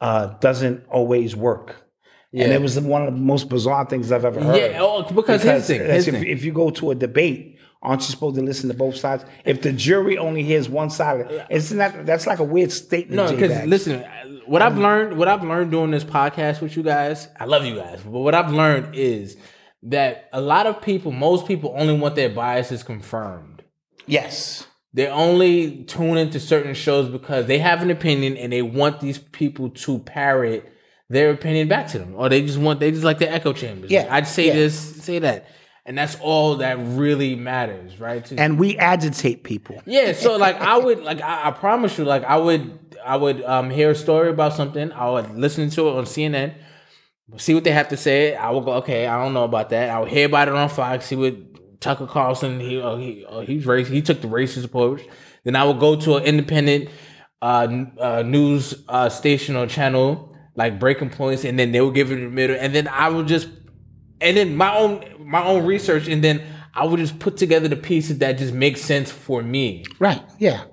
uh, 0.01 0.37
doesn't 0.39 0.85
always 0.89 1.35
work." 1.35 1.85
Yeah. 2.31 2.45
And 2.45 2.53
it 2.53 2.61
was 2.61 2.79
one 2.79 3.07
of 3.07 3.13
the 3.13 3.19
most 3.19 3.49
bizarre 3.49 3.85
things 3.85 4.11
I've 4.11 4.25
ever 4.25 4.41
heard. 4.41 4.57
Yeah, 4.57 4.79
oh, 4.81 5.03
because 5.03 5.41
his 5.41 5.65
thing, 5.65 5.81
his 5.81 6.07
if, 6.07 6.13
thing. 6.13 6.27
if 6.27 6.43
you 6.43 6.51
go 6.51 6.69
to 6.71 6.91
a 6.91 6.95
debate, 6.95 7.48
aren't 7.81 8.01
you 8.01 8.07
supposed 8.07 8.35
to 8.35 8.41
listen 8.41 8.69
to 8.69 8.75
both 8.75 8.97
sides? 8.97 9.23
If 9.45 9.61
the 9.61 9.71
jury 9.71 10.17
only 10.17 10.43
hears 10.43 10.67
one 10.69 10.89
side, 10.89 11.45
isn't 11.49 11.77
that 11.77 12.05
that's 12.05 12.27
like 12.27 12.39
a 12.39 12.43
weird 12.43 12.71
statement? 12.71 13.15
No, 13.15 13.31
because 13.35 13.65
listen, 13.65 14.03
uh, 14.03 14.25
what 14.45 14.61
I've 14.61 14.73
um, 14.77 14.81
learned, 14.83 15.17
what 15.17 15.27
I've 15.27 15.43
learned 15.43 15.71
doing 15.71 15.91
this 15.91 16.03
podcast 16.03 16.61
with 16.61 16.75
you 16.75 16.83
guys, 16.83 17.27
I 17.39 17.45
love 17.45 17.65
you 17.65 17.75
guys, 17.75 18.01
but 18.03 18.19
what 18.19 18.35
I've 18.35 18.51
learned 18.51 18.95
is 18.95 19.37
that 19.83 20.27
a 20.33 20.41
lot 20.41 20.67
of 20.67 20.81
people, 20.81 21.11
most 21.11 21.47
people, 21.47 21.73
only 21.77 21.97
want 21.97 22.15
their 22.15 22.29
biases 22.29 22.83
confirmed. 22.83 23.63
yes, 24.07 24.65
They 24.93 25.07
only 25.07 25.83
tune 25.85 26.17
into 26.17 26.39
certain 26.39 26.73
shows 26.73 27.09
because 27.09 27.45
they 27.45 27.59
have 27.59 27.81
an 27.81 27.91
opinion 27.91 28.35
and 28.37 28.51
they 28.51 28.61
want 28.63 28.99
these 28.99 29.19
people 29.19 29.69
to 29.69 29.99
parrot 29.99 30.69
their 31.09 31.31
opinion 31.31 31.67
back 31.67 31.87
to 31.89 31.99
them, 31.99 32.13
or 32.15 32.27
they 32.27 32.41
just 32.41 32.57
want 32.57 32.79
they 32.79 32.91
just 32.91 33.03
like 33.03 33.19
the 33.19 33.31
echo 33.31 33.53
chambers. 33.53 33.89
Yeah, 33.89 34.01
Like, 34.01 34.11
I'd 34.11 34.27
say 34.27 34.47
yeah. 34.47 34.53
this, 34.53 34.77
say 35.03 35.19
that, 35.19 35.47
and 35.89 35.97
that's 35.97 36.15
all 36.21 36.57
that 36.57 36.77
really 36.79 37.35
matters, 37.35 37.99
right? 37.99 38.23
To- 38.23 38.39
and 38.39 38.59
we 38.59 38.77
agitate 38.77 39.43
people. 39.43 39.81
yeah, 39.87 40.13
so 40.13 40.37
like 40.37 40.55
I 40.61 40.77
would 40.77 40.99
like 40.99 41.19
I, 41.19 41.47
I 41.47 41.51
promise 41.51 41.97
you, 41.97 42.05
like 42.05 42.23
I 42.23 42.37
would 42.37 42.95
I 43.03 43.17
would 43.17 43.43
um 43.43 43.71
hear 43.71 43.89
a 43.89 43.95
story 43.95 44.29
about 44.29 44.53
something, 44.53 44.91
I 44.91 45.09
would 45.09 45.35
listen 45.35 45.71
to 45.71 45.89
it 45.89 45.95
on 45.97 46.03
CNN, 46.05 46.53
see 47.37 47.55
what 47.55 47.63
they 47.63 47.71
have 47.71 47.87
to 47.89 47.97
say. 47.97 48.35
I 48.35 48.51
would 48.51 48.65
go, 48.65 48.73
okay, 48.73 49.07
I 49.07 49.21
don't 49.21 49.33
know 49.33 49.45
about 49.45 49.71
that. 49.71 49.89
I 49.89 49.99
would 49.99 50.09
hear 50.09 50.27
about 50.27 50.47
it 50.47 50.53
on 50.53 50.69
Fox, 50.69 51.07
see 51.07 51.15
what 51.15 51.35
Tucker 51.81 52.05
Carlson. 52.05 52.59
He 52.59 52.79
uh, 52.79 52.95
he 52.97 53.25
uh, 53.27 53.39
he's 53.39 53.65
race. 53.65 53.87
He 53.87 54.03
took 54.03 54.21
the 54.21 54.27
racist 54.27 54.65
approach. 54.65 55.01
Then 55.43 55.55
I 55.55 55.63
would 55.63 55.79
go 55.79 55.95
to 55.95 56.17
an 56.17 56.23
independent 56.23 56.89
uh, 57.41 57.67
uh, 57.99 58.21
news 58.21 58.75
uh, 58.87 59.09
station 59.09 59.55
or 59.55 59.65
channel 59.65 60.35
like 60.55 60.79
Breaking 60.79 61.09
Points, 61.09 61.45
and 61.45 61.57
then 61.57 61.71
they 61.71 61.81
would 61.81 61.95
give 61.95 62.11
it 62.11 62.19
in 62.19 62.25
the 62.25 62.29
middle, 62.29 62.57
and 62.59 62.75
then 62.75 62.87
I 62.89 63.09
would 63.09 63.25
just 63.27 63.47
and 64.21 64.37
then 64.37 64.55
my 64.55 64.75
own 64.75 65.03
my 65.19 65.43
own 65.43 65.65
research, 65.65 66.07
and 66.07 66.23
then 66.23 66.43
I 66.73 66.85
would 66.85 66.99
just 66.99 67.19
put 67.19 67.37
together 67.37 67.67
the 67.67 67.75
pieces 67.75 68.19
that 68.19 68.37
just 68.37 68.53
make 68.53 68.77
sense 68.77 69.11
for 69.11 69.41
me. 69.41 69.83
Right. 69.99 70.21
Yeah. 70.37 70.63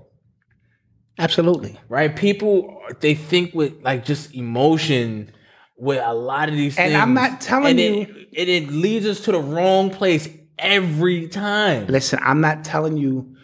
Absolutely. 1.19 1.79
Right? 1.89 2.15
People 2.15 2.81
they 3.01 3.15
think 3.15 3.55
with 3.55 3.75
like 3.83 4.05
just 4.05 4.35
emotion 4.35 5.33
with 5.79 6.01
a 6.05 6.15
lot 6.15 6.49
of 6.49 6.55
these 6.55 6.77
And 6.77 6.85
things. 6.91 6.95
And 6.95 7.03
I'm 7.03 7.15
not 7.15 7.41
telling 7.41 7.79
and 7.81 7.97
you- 7.97 8.03
it, 8.33 8.49
it, 8.49 8.49
it 8.49 8.71
leads 8.71 9.07
us 9.07 9.21
to 9.23 9.33
the 9.33 9.41
wrong 9.41 9.91
place 9.91 10.29
every 10.59 11.29
time. 11.29 11.87
Listen, 11.87 12.19
I'm 12.23 12.41
not 12.41 12.65
telling 12.65 12.97
you 12.97 13.35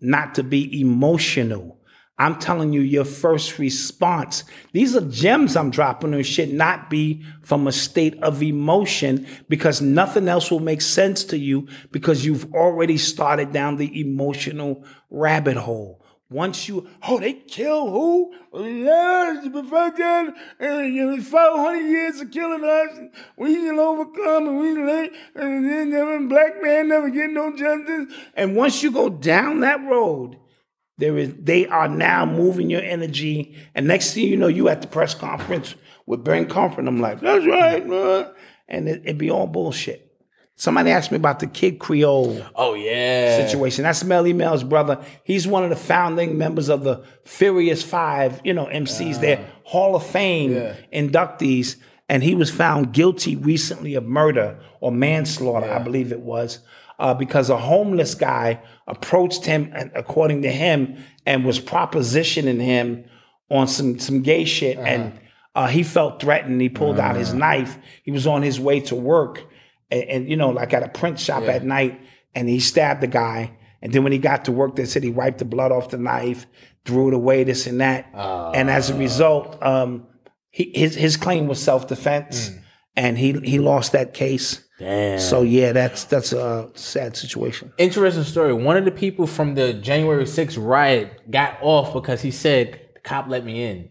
not 0.00 0.34
to 0.36 0.42
be 0.42 0.80
emotional. 0.80 1.78
I'm 2.16 2.38
telling 2.38 2.72
you 2.72 2.80
your 2.80 3.04
first 3.04 3.58
response. 3.58 4.44
These 4.72 4.94
are 4.94 5.00
gems 5.00 5.56
I'm 5.56 5.70
dropping 5.70 6.14
and 6.14 6.24
should 6.24 6.52
not 6.52 6.88
be 6.88 7.24
from 7.42 7.66
a 7.66 7.72
state 7.72 8.22
of 8.22 8.40
emotion 8.40 9.26
because 9.48 9.80
nothing 9.80 10.28
else 10.28 10.48
will 10.48 10.60
make 10.60 10.80
sense 10.80 11.24
to 11.24 11.38
you 11.38 11.66
because 11.90 12.24
you've 12.24 12.54
already 12.54 12.98
started 12.98 13.52
down 13.52 13.76
the 13.76 14.00
emotional 14.00 14.84
rabbit 15.10 15.56
hole. 15.56 16.04
Once 16.30 16.68
you, 16.68 16.88
oh, 17.06 17.18
they 17.18 17.32
kill 17.32 17.90
who? 17.90 18.32
It's 18.54 19.48
been 19.48 19.66
fucking, 19.66 20.34
and 20.58 20.94
you 20.94 21.16
know, 21.16 21.20
500 21.20 21.78
years 21.78 22.20
of 22.20 22.30
killing 22.30 22.64
us. 22.64 22.98
We 23.36 23.54
can 23.56 23.78
overcome 23.78 24.48
and 24.48 24.58
we 24.58 24.84
late, 24.84 25.12
and 25.34 25.64
then 25.64 25.90
never, 25.90 26.20
black 26.26 26.62
man 26.62 26.88
never 26.88 27.10
get 27.10 27.30
no 27.30 27.54
justice. 27.54 28.14
And 28.34 28.56
once 28.56 28.82
you 28.82 28.90
go 28.90 29.10
down 29.10 29.60
that 29.60 29.84
road, 29.84 30.38
there 30.98 31.18
is 31.18 31.34
they 31.38 31.66
are 31.66 31.88
now 31.88 32.24
moving 32.24 32.70
your 32.70 32.82
energy. 32.82 33.56
And 33.74 33.86
next 33.86 34.14
thing 34.14 34.28
you 34.28 34.36
know, 34.36 34.46
you 34.48 34.68
at 34.68 34.82
the 34.82 34.88
press 34.88 35.14
conference 35.14 35.74
with 36.06 36.24
Ben 36.24 36.48
Comfort. 36.48 36.86
I'm 36.86 37.00
like, 37.00 37.20
that's 37.20 37.46
right, 37.46 37.86
man. 37.86 38.30
And 38.68 38.88
it, 38.88 39.02
it'd 39.04 39.18
be 39.18 39.30
all 39.30 39.46
bullshit. 39.46 40.10
Somebody 40.56 40.90
asked 40.90 41.10
me 41.10 41.16
about 41.16 41.40
the 41.40 41.48
Kidd 41.48 41.80
Creole 41.80 42.40
Oh 42.54 42.74
yeah. 42.74 43.44
situation. 43.44 43.82
That's 43.82 44.04
Melle 44.04 44.32
Mel's 44.34 44.62
brother. 44.62 45.04
He's 45.24 45.48
one 45.48 45.64
of 45.64 45.70
the 45.70 45.76
founding 45.76 46.38
members 46.38 46.68
of 46.68 46.84
the 46.84 47.04
Furious 47.24 47.82
Five, 47.82 48.40
you 48.44 48.54
know, 48.54 48.66
MCs. 48.66 49.20
They're 49.20 49.44
ah. 49.44 49.60
Hall 49.64 49.96
of 49.96 50.06
Fame 50.06 50.74
inductees. 50.92 51.76
And 52.08 52.22
he 52.22 52.34
was 52.34 52.50
found 52.50 52.92
guilty 52.92 53.34
recently 53.34 53.94
of 53.94 54.04
murder 54.04 54.60
or 54.80 54.92
manslaughter, 54.92 55.72
I 55.72 55.78
believe 55.78 56.12
it 56.12 56.20
was, 56.20 56.58
uh, 56.98 57.14
because 57.14 57.50
a 57.50 57.56
homeless 57.58 58.14
guy 58.14 58.60
approached 58.86 59.44
him, 59.44 59.70
and 59.74 59.90
according 59.94 60.42
to 60.42 60.50
him, 60.50 60.96
and 61.26 61.44
was 61.44 61.60
propositioning 61.60 62.60
him 62.60 63.04
on 63.50 63.68
some 63.68 63.98
some 63.98 64.22
gay 64.22 64.44
shit. 64.44 64.78
And 64.78 65.20
uh, 65.54 65.68
he 65.68 65.82
felt 65.82 66.20
threatened. 66.20 66.60
He 66.60 66.68
pulled 66.68 66.98
out 66.98 67.16
his 67.16 67.32
knife. 67.32 67.78
He 68.02 68.10
was 68.10 68.26
on 68.26 68.42
his 68.42 68.58
way 68.58 68.80
to 68.80 68.94
work, 68.94 69.44
and, 69.90 70.02
and 70.04 70.28
you 70.30 70.36
know, 70.36 70.50
like 70.50 70.72
at 70.72 70.82
a 70.82 70.88
print 70.88 71.18
shop 71.20 71.44
at 71.44 71.64
night, 71.64 72.00
and 72.34 72.48
he 72.48 72.60
stabbed 72.60 73.00
the 73.00 73.06
guy. 73.06 73.56
And 73.82 73.92
then 73.92 74.02
when 74.02 74.12
he 74.12 74.18
got 74.18 74.46
to 74.46 74.52
work, 74.52 74.76
they 74.76 74.86
said 74.86 75.02
he 75.02 75.10
wiped 75.10 75.38
the 75.38 75.44
blood 75.44 75.70
off 75.70 75.90
the 75.90 75.98
knife, 75.98 76.46
threw 76.86 77.08
it 77.08 77.14
away, 77.14 77.44
this 77.44 77.66
and 77.66 77.80
that. 77.82 78.06
and 78.54 78.70
as 78.70 78.88
a 78.88 78.94
result, 78.94 79.62
um, 79.62 80.06
he, 80.50 80.72
his 80.74 80.94
his 80.94 81.16
claim 81.16 81.46
was 81.48 81.62
self 81.62 81.86
defense, 81.86 82.50
and 82.96 83.18
he 83.18 83.32
he 83.40 83.58
lost 83.58 83.92
that 83.92 84.14
case. 84.14 84.60
Damn. 84.78 85.18
So 85.20 85.42
yeah, 85.42 85.72
that's 85.72 86.04
that's 86.04 86.32
a 86.32 86.68
sad 86.74 87.16
situation. 87.16 87.72
Interesting 87.78 88.24
story. 88.24 88.52
One 88.52 88.76
of 88.76 88.84
the 88.84 88.90
people 88.90 89.26
from 89.26 89.54
the 89.54 89.72
January 89.74 90.24
6th 90.24 90.56
riot 90.58 91.30
got 91.30 91.58
off 91.62 91.92
because 91.92 92.22
he 92.22 92.30
said 92.32 92.80
the 92.94 93.00
cop 93.00 93.28
let 93.28 93.44
me 93.44 93.62
in. 93.62 93.88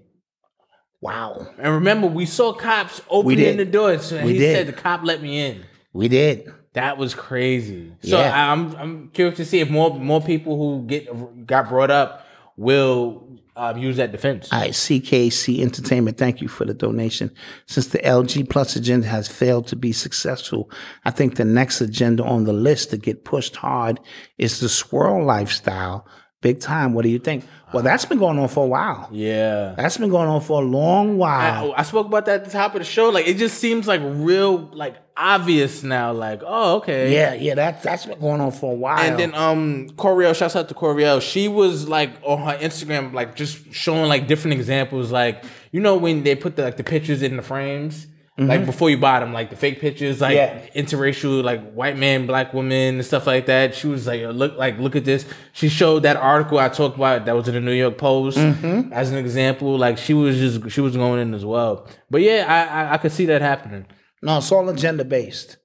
Wow, 1.02 1.48
And 1.60 1.74
remember, 1.74 2.08
we 2.08 2.26
saw 2.26 2.54
cops 2.54 3.02
opening 3.10 3.38
did. 3.38 3.58
the 3.58 3.66
doors. 3.66 4.06
So 4.06 4.24
We 4.24 4.34
he 4.34 4.38
did. 4.38 4.56
said 4.56 4.68
the 4.68 4.74
cop 4.82 5.02
let 5.04 5.22
me 5.22 5.38
in. 5.46 5.66
we 5.92 6.08
did. 6.08 6.50
That 6.74 6.98
was 6.98 7.14
crazy. 7.14 7.92
So 8.02 8.18
Yeah. 8.20 8.32
I- 8.34 8.52
I'm 8.52 8.76
I'm 8.78 9.10
curious 9.14 9.38
to 9.38 9.46
see 9.46 9.60
if 9.60 9.70
more 9.70 9.94
more 10.00 10.22
people 10.22 10.58
who 10.58 10.88
get 10.88 11.46
got 11.46 11.68
brought 11.70 11.92
up 11.92 12.26
will 12.58 13.33
um, 13.56 13.78
use 13.78 13.98
that 13.98 14.12
defense. 14.12 14.52
All 14.52 14.60
right, 14.60 14.72
CKC 14.72 15.60
Entertainment, 15.62 16.18
thank 16.18 16.42
you 16.42 16.48
for 16.48 16.66
the 16.66 16.74
donation. 16.74 17.32
Since 17.68 17.88
the 17.88 18.00
LG 18.00 18.50
Plus 18.50 18.76
agenda 18.76 19.08
has 19.08 19.28
failed 19.28 19.68
to 19.68 19.76
be 19.76 19.92
successful, 19.92 20.72
I 21.06 21.12
think 21.12 21.36
the 21.36 21.46
next 21.46 21.82
agenda 21.82 22.24
on 22.24 22.46
the 22.46 22.54
list 22.54 22.90
to 22.92 22.98
get 22.98 23.26
pushed 23.26 23.58
hard 23.58 24.00
is 24.38 24.60
the 24.60 24.70
swirl 24.70 25.24
lifestyle. 25.24 26.08
Big 26.44 26.60
time. 26.60 26.94
What 26.94 27.02
do 27.04 27.10
you 27.10 27.18
think? 27.20 27.46
Well, 27.74 27.82
that's 27.82 28.06
been 28.06 28.20
going 28.20 28.38
on 28.38 28.50
for 28.50 28.66
a 28.66 28.68
while. 28.68 29.10
yeah. 29.12 29.74
That's 29.76 29.98
been 29.98 30.10
going 30.10 30.28
on 30.30 30.42
for 30.42 30.62
a 30.62 30.66
long 30.66 31.18
while. 31.18 31.74
I, 31.74 31.80
I 31.80 31.82
spoke 31.82 32.06
about 32.06 32.26
that 32.28 32.42
at 32.42 32.46
the 32.46 32.52
top 32.52 32.76
of 32.76 32.82
the 32.82 32.86
show. 32.86 33.10
Like 33.10 33.26
it 33.26 33.38
just 33.38 33.58
seems 33.58 33.88
like 33.88 34.02
real, 34.04 34.70
like 34.74 34.98
obvious 35.18 35.82
now. 35.82 36.12
Like 36.12 36.42
oh 36.46 36.76
okay, 36.78 37.12
yeah, 37.12 37.34
yeah, 37.34 37.56
that's 37.56 37.82
that's 37.82 38.06
been 38.06 38.20
going 38.20 38.42
on 38.42 38.52
for 38.52 38.74
a 38.74 38.76
while. 38.76 39.00
And 39.00 39.18
then 39.18 39.34
um 39.34 39.90
Coriel, 39.96 40.36
shouts 40.36 40.56
out 40.56 40.68
to 40.70 40.76
Coriel. 40.76 41.20
She 41.20 41.48
was 41.48 41.88
like 41.88 42.12
on 42.22 42.40
her 42.46 42.58
Instagram, 42.60 43.12
like 43.14 43.36
just 43.36 43.74
showing 43.74 44.08
like 44.08 44.28
different 44.28 44.54
examples. 44.54 45.12
Like 45.12 45.44
you 45.72 45.80
know 45.80 45.98
when 45.98 46.22
they 46.22 46.36
put 46.36 46.56
the 46.56 46.62
like 46.64 46.78
the 46.78 46.84
pictures 46.84 47.24
in 47.24 47.38
the 47.38 47.42
frames, 47.42 48.06
like 48.36 48.62
mm-hmm. 48.62 48.66
before 48.66 48.90
you 48.90 48.98
bought 48.98 49.20
them, 49.20 49.32
like 49.32 49.52
the 49.52 49.56
fake 49.56 49.80
pictures, 49.80 50.20
like 50.20 50.36
Yeah. 50.36 50.60
interracial, 50.76 51.44
like 51.44 51.72
white 51.74 51.98
man, 51.98 52.26
black 52.26 52.52
woman, 52.52 52.96
and 52.96 53.06
stuff 53.06 53.28
like 53.28 53.46
that. 53.46 53.76
She 53.76 53.86
was 53.86 54.08
like, 54.08 54.22
look, 54.24 54.58
like 54.58 54.80
look 54.80 54.96
at 54.96 55.06
this. 55.06 55.28
She 55.52 55.70
showed 55.70 56.02
that 56.02 56.18
article 56.18 56.58
I 56.58 56.70
talked 56.70 56.96
about 56.96 57.26
that 57.26 57.36
was 57.36 57.48
in 57.48 57.54
the 57.54 57.62
New 57.62 57.74
York 57.74 58.00
Post 58.00 58.40
mm-hmm. 58.40 58.92
as 58.92 59.12
an 59.12 59.20
example. 59.20 59.78
Like 59.78 60.00
she 60.00 60.16
was 60.16 60.38
just 60.38 60.72
she 60.72 60.82
was 60.82 60.96
going 60.96 61.22
in 61.22 61.36
as 61.36 61.46
well. 61.46 61.88
But 62.10 62.22
yeah, 62.22 62.46
I 62.48 62.82
I, 62.82 62.94
I 62.94 62.98
could 62.98 63.12
see 63.12 63.28
that 63.28 63.44
happening. 63.44 63.86
No, 64.24 64.40
it's 64.40 64.52
all 64.52 64.68
agenda 64.68 65.06
based, 65.06 65.58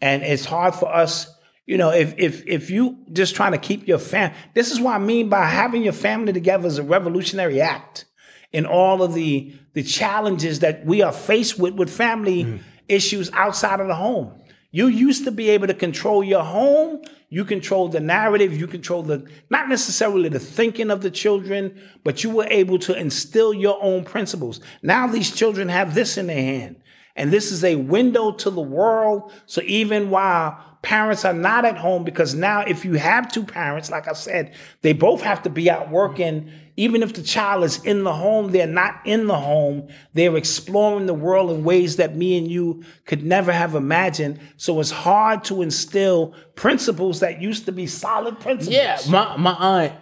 and 0.00 0.22
it's 0.22 0.46
hard 0.46 0.74
for 0.74 0.88
us. 0.88 1.30
You 1.66 1.76
know, 1.76 1.90
if 1.90 2.14
if 2.16 2.46
if 2.46 2.70
you 2.70 2.96
just 3.12 3.36
trying 3.36 3.52
to 3.52 3.58
keep 3.58 3.86
your 3.86 3.98
fam, 3.98 4.32
this 4.54 4.70
is 4.70 4.80
what 4.80 4.94
I 4.94 4.98
mean 4.98 5.28
by 5.28 5.44
having 5.44 5.82
your 5.82 5.92
family 5.92 6.32
together 6.32 6.66
is 6.66 6.78
a 6.78 6.82
revolutionary 6.82 7.60
act. 7.60 8.06
In 8.52 8.64
all 8.64 9.02
of 9.02 9.12
the 9.12 9.52
the 9.76 9.82
challenges 9.82 10.60
that 10.60 10.86
we 10.86 11.02
are 11.02 11.12
faced 11.12 11.58
with 11.58 11.74
with 11.74 11.90
family 11.90 12.44
mm. 12.44 12.60
issues 12.88 13.30
outside 13.34 13.78
of 13.78 13.88
the 13.88 13.94
home, 13.94 14.32
you 14.70 14.86
used 14.86 15.24
to 15.24 15.30
be 15.30 15.50
able 15.50 15.66
to 15.66 15.74
control 15.74 16.24
your 16.24 16.42
home. 16.42 17.02
You 17.28 17.44
control 17.44 17.88
the 17.88 18.00
narrative. 18.00 18.58
You 18.58 18.68
control 18.68 19.02
the 19.02 19.28
not 19.50 19.68
necessarily 19.68 20.30
the 20.30 20.38
thinking 20.38 20.90
of 20.90 21.02
the 21.02 21.10
children, 21.10 21.78
but 22.04 22.24
you 22.24 22.30
were 22.30 22.46
able 22.46 22.78
to 22.80 22.98
instill 22.98 23.52
your 23.52 23.78
own 23.82 24.04
principles. 24.04 24.60
Now 24.80 25.06
these 25.08 25.30
children 25.30 25.68
have 25.68 25.94
this 25.94 26.16
in 26.16 26.28
their 26.28 26.36
hand. 26.36 26.76
And 27.14 27.30
this 27.30 27.52
is 27.52 27.62
a 27.62 27.76
window 27.76 28.32
to 28.32 28.48
the 28.48 28.62
world. 28.62 29.30
So 29.44 29.60
even 29.66 30.08
while 30.08 30.58
parents 30.80 31.26
are 31.26 31.34
not 31.34 31.66
at 31.66 31.76
home, 31.76 32.02
because 32.02 32.34
now 32.34 32.60
if 32.60 32.82
you 32.82 32.94
have 32.94 33.30
two 33.30 33.44
parents, 33.44 33.90
like 33.90 34.08
I 34.08 34.14
said, 34.14 34.54
they 34.80 34.94
both 34.94 35.20
have 35.20 35.42
to 35.42 35.50
be 35.50 35.68
out 35.68 35.90
working. 35.90 36.50
Even 36.78 37.02
if 37.02 37.14
the 37.14 37.22
child 37.22 37.64
is 37.64 37.82
in 37.84 38.04
the 38.04 38.12
home, 38.12 38.52
they're 38.52 38.66
not 38.66 39.00
in 39.06 39.26
the 39.26 39.38
home. 39.38 39.88
They're 40.12 40.36
exploring 40.36 41.06
the 41.06 41.14
world 41.14 41.50
in 41.50 41.64
ways 41.64 41.96
that 41.96 42.14
me 42.14 42.36
and 42.36 42.50
you 42.50 42.84
could 43.06 43.24
never 43.24 43.50
have 43.50 43.74
imagined. 43.74 44.38
So 44.58 44.78
it's 44.80 44.90
hard 44.90 45.42
to 45.44 45.62
instill 45.62 46.34
principles 46.54 47.20
that 47.20 47.40
used 47.40 47.64
to 47.64 47.72
be 47.72 47.86
solid 47.86 48.40
principles. 48.40 48.74
Yeah, 48.74 48.98
my 49.08 49.36
my 49.36 49.52
aunt, 49.52 49.92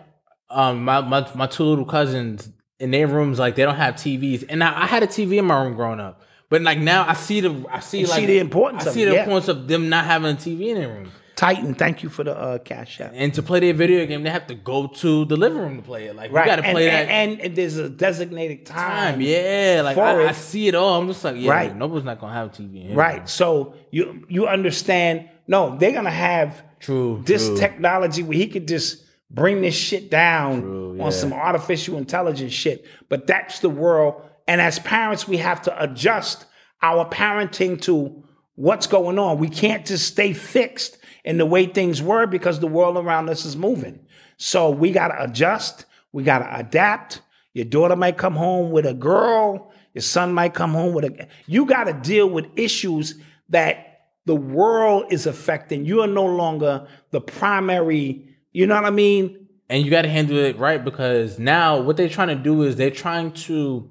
um, 0.50 0.84
my 0.84 1.00
my 1.00 1.30
my 1.34 1.46
two 1.46 1.64
little 1.64 1.84
cousins 1.84 2.50
in 2.80 2.90
their 2.90 3.06
rooms, 3.06 3.38
like 3.38 3.54
they 3.54 3.62
don't 3.62 3.76
have 3.76 3.94
TVs, 3.94 4.44
and 4.48 4.62
I, 4.62 4.82
I 4.82 4.86
had 4.86 5.02
a 5.04 5.06
TV 5.06 5.38
in 5.38 5.44
my 5.44 5.62
room 5.62 5.74
growing 5.74 6.00
up, 6.00 6.22
but 6.50 6.60
like 6.62 6.78
now 6.78 7.06
I 7.08 7.14
see 7.14 7.40
the 7.40 7.64
I 7.70 7.78
see 7.78 8.00
You 8.00 8.06
like 8.06 8.18
see 8.18 8.26
the 8.26 8.38
importance 8.38 8.86
I 8.86 8.90
see 8.92 9.02
it, 9.04 9.06
the 9.06 9.14
yeah. 9.14 9.20
importance 9.20 9.48
of 9.48 9.68
them 9.68 9.88
not 9.88 10.06
having 10.06 10.32
a 10.32 10.34
TV 10.34 10.68
in 10.70 10.74
their 10.80 10.88
room, 10.88 11.10
Titan, 11.36 11.74
thank 11.74 12.02
you 12.02 12.08
for 12.08 12.22
the 12.22 12.36
uh, 12.36 12.58
cash 12.58 13.00
app. 13.00 13.12
and 13.14 13.34
to 13.34 13.42
play 13.42 13.58
their 13.60 13.74
video 13.74 14.06
game, 14.06 14.22
they 14.22 14.30
have 14.30 14.46
to 14.46 14.54
go 14.54 14.86
to 14.86 15.24
the 15.24 15.36
living 15.36 15.58
room 15.58 15.76
to 15.76 15.82
play 15.82 16.06
it. 16.06 16.14
Like 16.14 16.30
Right. 16.32 16.44
you 16.46 16.50
got 16.52 16.56
to 16.56 16.64
and, 16.64 16.74
play 16.74 16.86
that 16.86 17.08
and, 17.08 17.40
and 17.40 17.56
there's 17.56 17.76
a 17.76 17.88
designated 17.88 18.64
time. 18.66 19.14
time. 19.14 19.20
Yeah, 19.20 19.80
like 19.84 19.98
I. 19.98 20.28
I 20.28 20.32
see 20.32 20.68
it 20.68 20.74
all. 20.74 21.00
I'm 21.00 21.08
just 21.08 21.24
like, 21.24 21.36
yeah, 21.36 21.50
Right. 21.50 21.76
nobody's 21.76 22.04
not 22.04 22.20
gonna 22.20 22.32
have 22.34 22.48
a 22.48 22.50
TV. 22.50 22.86
Here. 22.86 22.94
Right. 22.96 23.28
So 23.28 23.74
you 23.90 24.24
you 24.28 24.46
understand? 24.46 25.28
No, 25.48 25.76
they're 25.76 25.92
gonna 25.92 26.10
have 26.10 26.62
True. 26.80 27.22
this 27.26 27.48
true. 27.48 27.56
technology 27.56 28.22
where 28.22 28.38
he 28.38 28.46
could 28.46 28.68
just 28.68 29.02
bring 29.30 29.60
this 29.60 29.74
shit 29.74 30.10
down 30.10 30.62
True, 30.62 30.94
yeah. 30.96 31.02
on 31.04 31.12
some 31.12 31.32
artificial 31.32 31.98
intelligence 31.98 32.52
shit. 32.52 32.84
But 33.08 33.26
that's 33.26 33.58
the 33.58 33.68
world. 33.70 34.22
And 34.46 34.60
as 34.60 34.78
parents, 34.78 35.26
we 35.26 35.38
have 35.38 35.62
to 35.62 35.82
adjust 35.82 36.46
our 36.82 37.08
parenting 37.08 37.80
to 37.82 38.22
what's 38.54 38.86
going 38.86 39.18
on. 39.18 39.38
We 39.38 39.48
can't 39.48 39.84
just 39.84 40.06
stay 40.06 40.32
fixed 40.32 40.98
in 41.24 41.38
the 41.38 41.46
way 41.46 41.66
things 41.66 42.02
were 42.02 42.26
because 42.26 42.60
the 42.60 42.66
world 42.66 42.96
around 42.96 43.28
us 43.28 43.44
is 43.44 43.56
moving. 43.56 44.06
So 44.36 44.70
we 44.70 44.90
gotta 44.90 45.22
adjust. 45.22 45.86
We 46.12 46.22
gotta 46.22 46.48
adapt. 46.56 47.22
Your 47.52 47.64
daughter 47.64 47.96
might 47.96 48.16
come 48.16 48.34
home 48.34 48.70
with 48.70 48.86
a 48.86 48.94
girl. 48.94 49.72
Your 49.94 50.02
son 50.02 50.32
might 50.32 50.54
come 50.54 50.72
home 50.72 50.92
with 50.92 51.04
a. 51.04 51.28
You 51.46 51.66
gotta 51.66 51.92
deal 51.92 52.28
with 52.28 52.46
issues 52.56 53.14
that 53.48 54.08
the 54.26 54.34
world 54.34 55.06
is 55.10 55.26
affecting. 55.26 55.84
You 55.84 56.00
are 56.02 56.06
no 56.06 56.24
longer 56.24 56.86
the 57.10 57.20
primary. 57.20 58.28
You 58.52 58.66
know 58.66 58.74
what 58.74 58.84
I 58.84 58.90
mean? 58.90 59.44
and 59.68 59.84
you 59.84 59.90
got 59.90 60.02
to 60.02 60.08
handle 60.08 60.36
it 60.36 60.58
right 60.58 60.84
because 60.84 61.38
now 61.38 61.80
what 61.80 61.96
they're 61.96 62.08
trying 62.08 62.28
to 62.28 62.34
do 62.34 62.62
is 62.62 62.76
they're 62.76 62.90
trying 62.90 63.32
to 63.32 63.90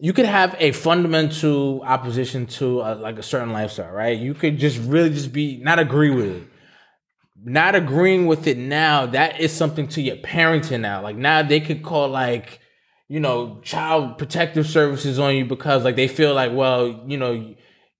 you 0.00 0.12
could 0.12 0.26
have 0.26 0.54
a 0.60 0.70
fundamental 0.72 1.82
opposition 1.82 2.46
to 2.46 2.80
a, 2.82 2.94
like 2.94 3.18
a 3.18 3.22
certain 3.22 3.52
lifestyle 3.52 3.90
right 3.92 4.18
you 4.18 4.34
could 4.34 4.58
just 4.58 4.78
really 4.78 5.10
just 5.10 5.32
be 5.32 5.58
not 5.62 5.78
agree 5.78 6.10
with 6.10 6.26
it 6.36 6.42
not 7.44 7.74
agreeing 7.74 8.26
with 8.26 8.46
it 8.46 8.58
now 8.58 9.06
that 9.06 9.40
is 9.40 9.52
something 9.52 9.86
to 9.88 10.00
your 10.02 10.16
parenting 10.16 10.80
now 10.80 11.02
like 11.02 11.16
now 11.16 11.42
they 11.42 11.60
could 11.60 11.82
call 11.82 12.08
like 12.08 12.60
you 13.08 13.20
know 13.20 13.60
child 13.62 14.18
protective 14.18 14.66
services 14.66 15.18
on 15.18 15.34
you 15.36 15.44
because 15.44 15.84
like 15.84 15.96
they 15.96 16.08
feel 16.08 16.34
like 16.34 16.52
well 16.52 17.02
you 17.06 17.16
know 17.16 17.54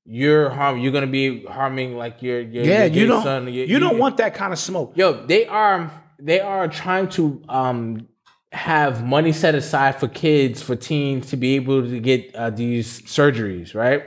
you're 0.05 0.51
harm 0.51 0.79
you're 0.79 0.93
gonna 0.93 1.07
be 1.07 1.45
harming 1.45 1.97
like 1.97 2.23
your, 2.23 2.41
your 2.41 2.65
Yeah, 2.65 2.85
your 2.85 2.95
you 3.03 3.07
don't. 3.07 3.23
son, 3.23 3.45
your- 3.53 3.67
you 3.67 3.79
don't 3.79 3.99
want 3.99 4.17
that 4.17 4.35
kind 4.35 4.53
of 4.55 4.59
smoke. 4.59 4.93
Yo, 4.97 5.27
they 5.27 5.47
are 5.47 5.91
they 6.19 6.41
are 6.41 6.67
trying 6.67 7.09
to 7.11 7.43
um 7.49 8.09
have 8.53 9.05
money 9.05 9.33
set 9.33 9.55
aside 9.55 9.97
for 9.97 10.09
kids 10.09 10.63
for 10.63 10.75
teens 10.75 11.29
to 11.31 11.37
be 11.37 11.57
able 11.57 11.83
to 11.83 12.01
get 12.01 12.35
uh, 12.35 12.51
these 12.51 13.03
surgeries, 13.03 13.75
right? 13.75 14.05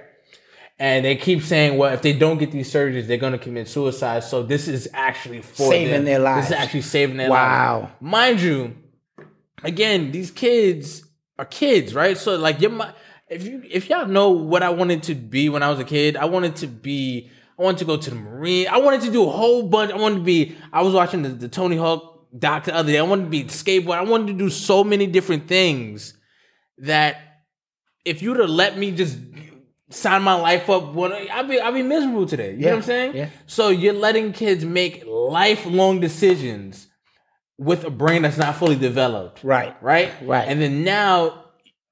And 0.80 1.06
they 1.06 1.16
keep 1.16 1.44
saying, 1.44 1.78
well, 1.78 1.94
if 1.94 2.02
they 2.02 2.12
don't 2.14 2.40
get 2.40 2.52
these 2.52 2.74
surgeries, 2.74 3.06
they're 3.06 3.18
going 3.18 3.34
to 3.34 3.38
commit 3.38 3.68
suicide. 3.68 4.24
So 4.24 4.42
this 4.42 4.68
is 4.68 4.90
actually 4.94 5.44
for 5.44 5.70
Saving 5.70 5.92
them. 5.94 6.06
their 6.06 6.18
lives. 6.18 6.48
This 6.50 6.58
is 6.58 6.64
actually 6.64 6.82
saving 6.82 7.18
their 7.18 7.30
Wow. 7.30 7.38
lives. 7.82 7.92
Wow. 7.92 7.98
Mind 8.02 8.42
you, 8.42 8.76
again, 9.64 10.12
these 10.12 10.32
kids 10.32 11.04
are 11.38 11.46
kids, 11.46 11.94
right? 11.94 12.18
So 12.18 12.36
like 12.36 12.62
your 12.62 12.72
if 13.30 13.44
you 13.46 13.62
if 13.70 13.90
y'all 13.90 14.08
know 14.08 14.32
what 14.32 14.64
I 14.64 14.70
wanted 14.72 15.04
to 15.04 15.16
be 15.16 15.50
when 15.50 15.62
I 15.62 15.70
was 15.70 15.80
a 15.80 15.84
kid, 15.84 16.18
I 16.18 16.26
wanted 16.26 16.56
to 16.58 16.68
be 16.68 17.30
I 17.60 17.62
wanted 17.64 17.78
to 17.80 17.86
go 17.86 17.96
to 17.98 18.10
the 18.10 18.16
Marine. 18.16 18.68
I 18.68 18.78
wanted 18.78 19.02
to 19.02 19.12
do 19.12 19.24
a 19.28 19.30
whole 19.32 19.64
bunch. 19.64 19.92
I 19.92 19.98
wanted 19.98 20.16
to 20.16 20.24
be 20.24 20.56
I 20.74 20.82
was 20.82 20.96
watching 20.96 21.22
the, 21.22 21.30
the 21.30 21.48
Tony 21.48 21.78
Hawk 21.78 22.11
doc 22.38 22.66
the 22.66 22.76
other 22.76 22.92
day. 22.92 23.00
I 23.00 23.04
wanted 23.04 23.26
to 23.26 23.30
be 23.30 23.44
skateboard. 23.46 23.98
I 23.98 24.04
wanted 24.04 24.28
to 24.28 24.34
do 24.34 24.50
so 24.50 24.84
many 24.84 25.08
different 25.08 25.48
things 25.48 26.14
that 26.80 27.18
if 28.06 28.22
you'd 28.22 28.40
have 28.40 28.50
let 28.50 28.78
me 28.78 28.92
just 28.92 29.18
sign 29.90 30.22
my 30.22 30.34
life 30.34 30.70
up, 30.70 30.96
I'd 30.98 31.48
be 31.50 31.60
I'd 31.60 31.74
be 31.74 31.84
miserable 31.84 32.26
today. 32.26 32.54
You 32.54 32.62
know 32.62 32.70
what 32.70 32.76
I'm 32.78 32.82
saying? 32.84 33.16
yeah. 33.16 33.30
So 33.46 33.70
you're 33.70 33.94
letting 33.94 34.34
kids 34.34 34.66
make 34.66 35.04
lifelong 35.06 36.00
decisions 36.00 36.88
with 37.58 37.84
a 37.84 37.92
brain 37.92 38.24
that's 38.24 38.38
not 38.38 38.56
fully 38.56 38.76
developed. 38.76 39.44
Right. 39.44 39.76
Right? 39.84 40.12
Right. 40.24 40.48
And 40.48 40.62
then 40.62 40.84
now 40.84 41.46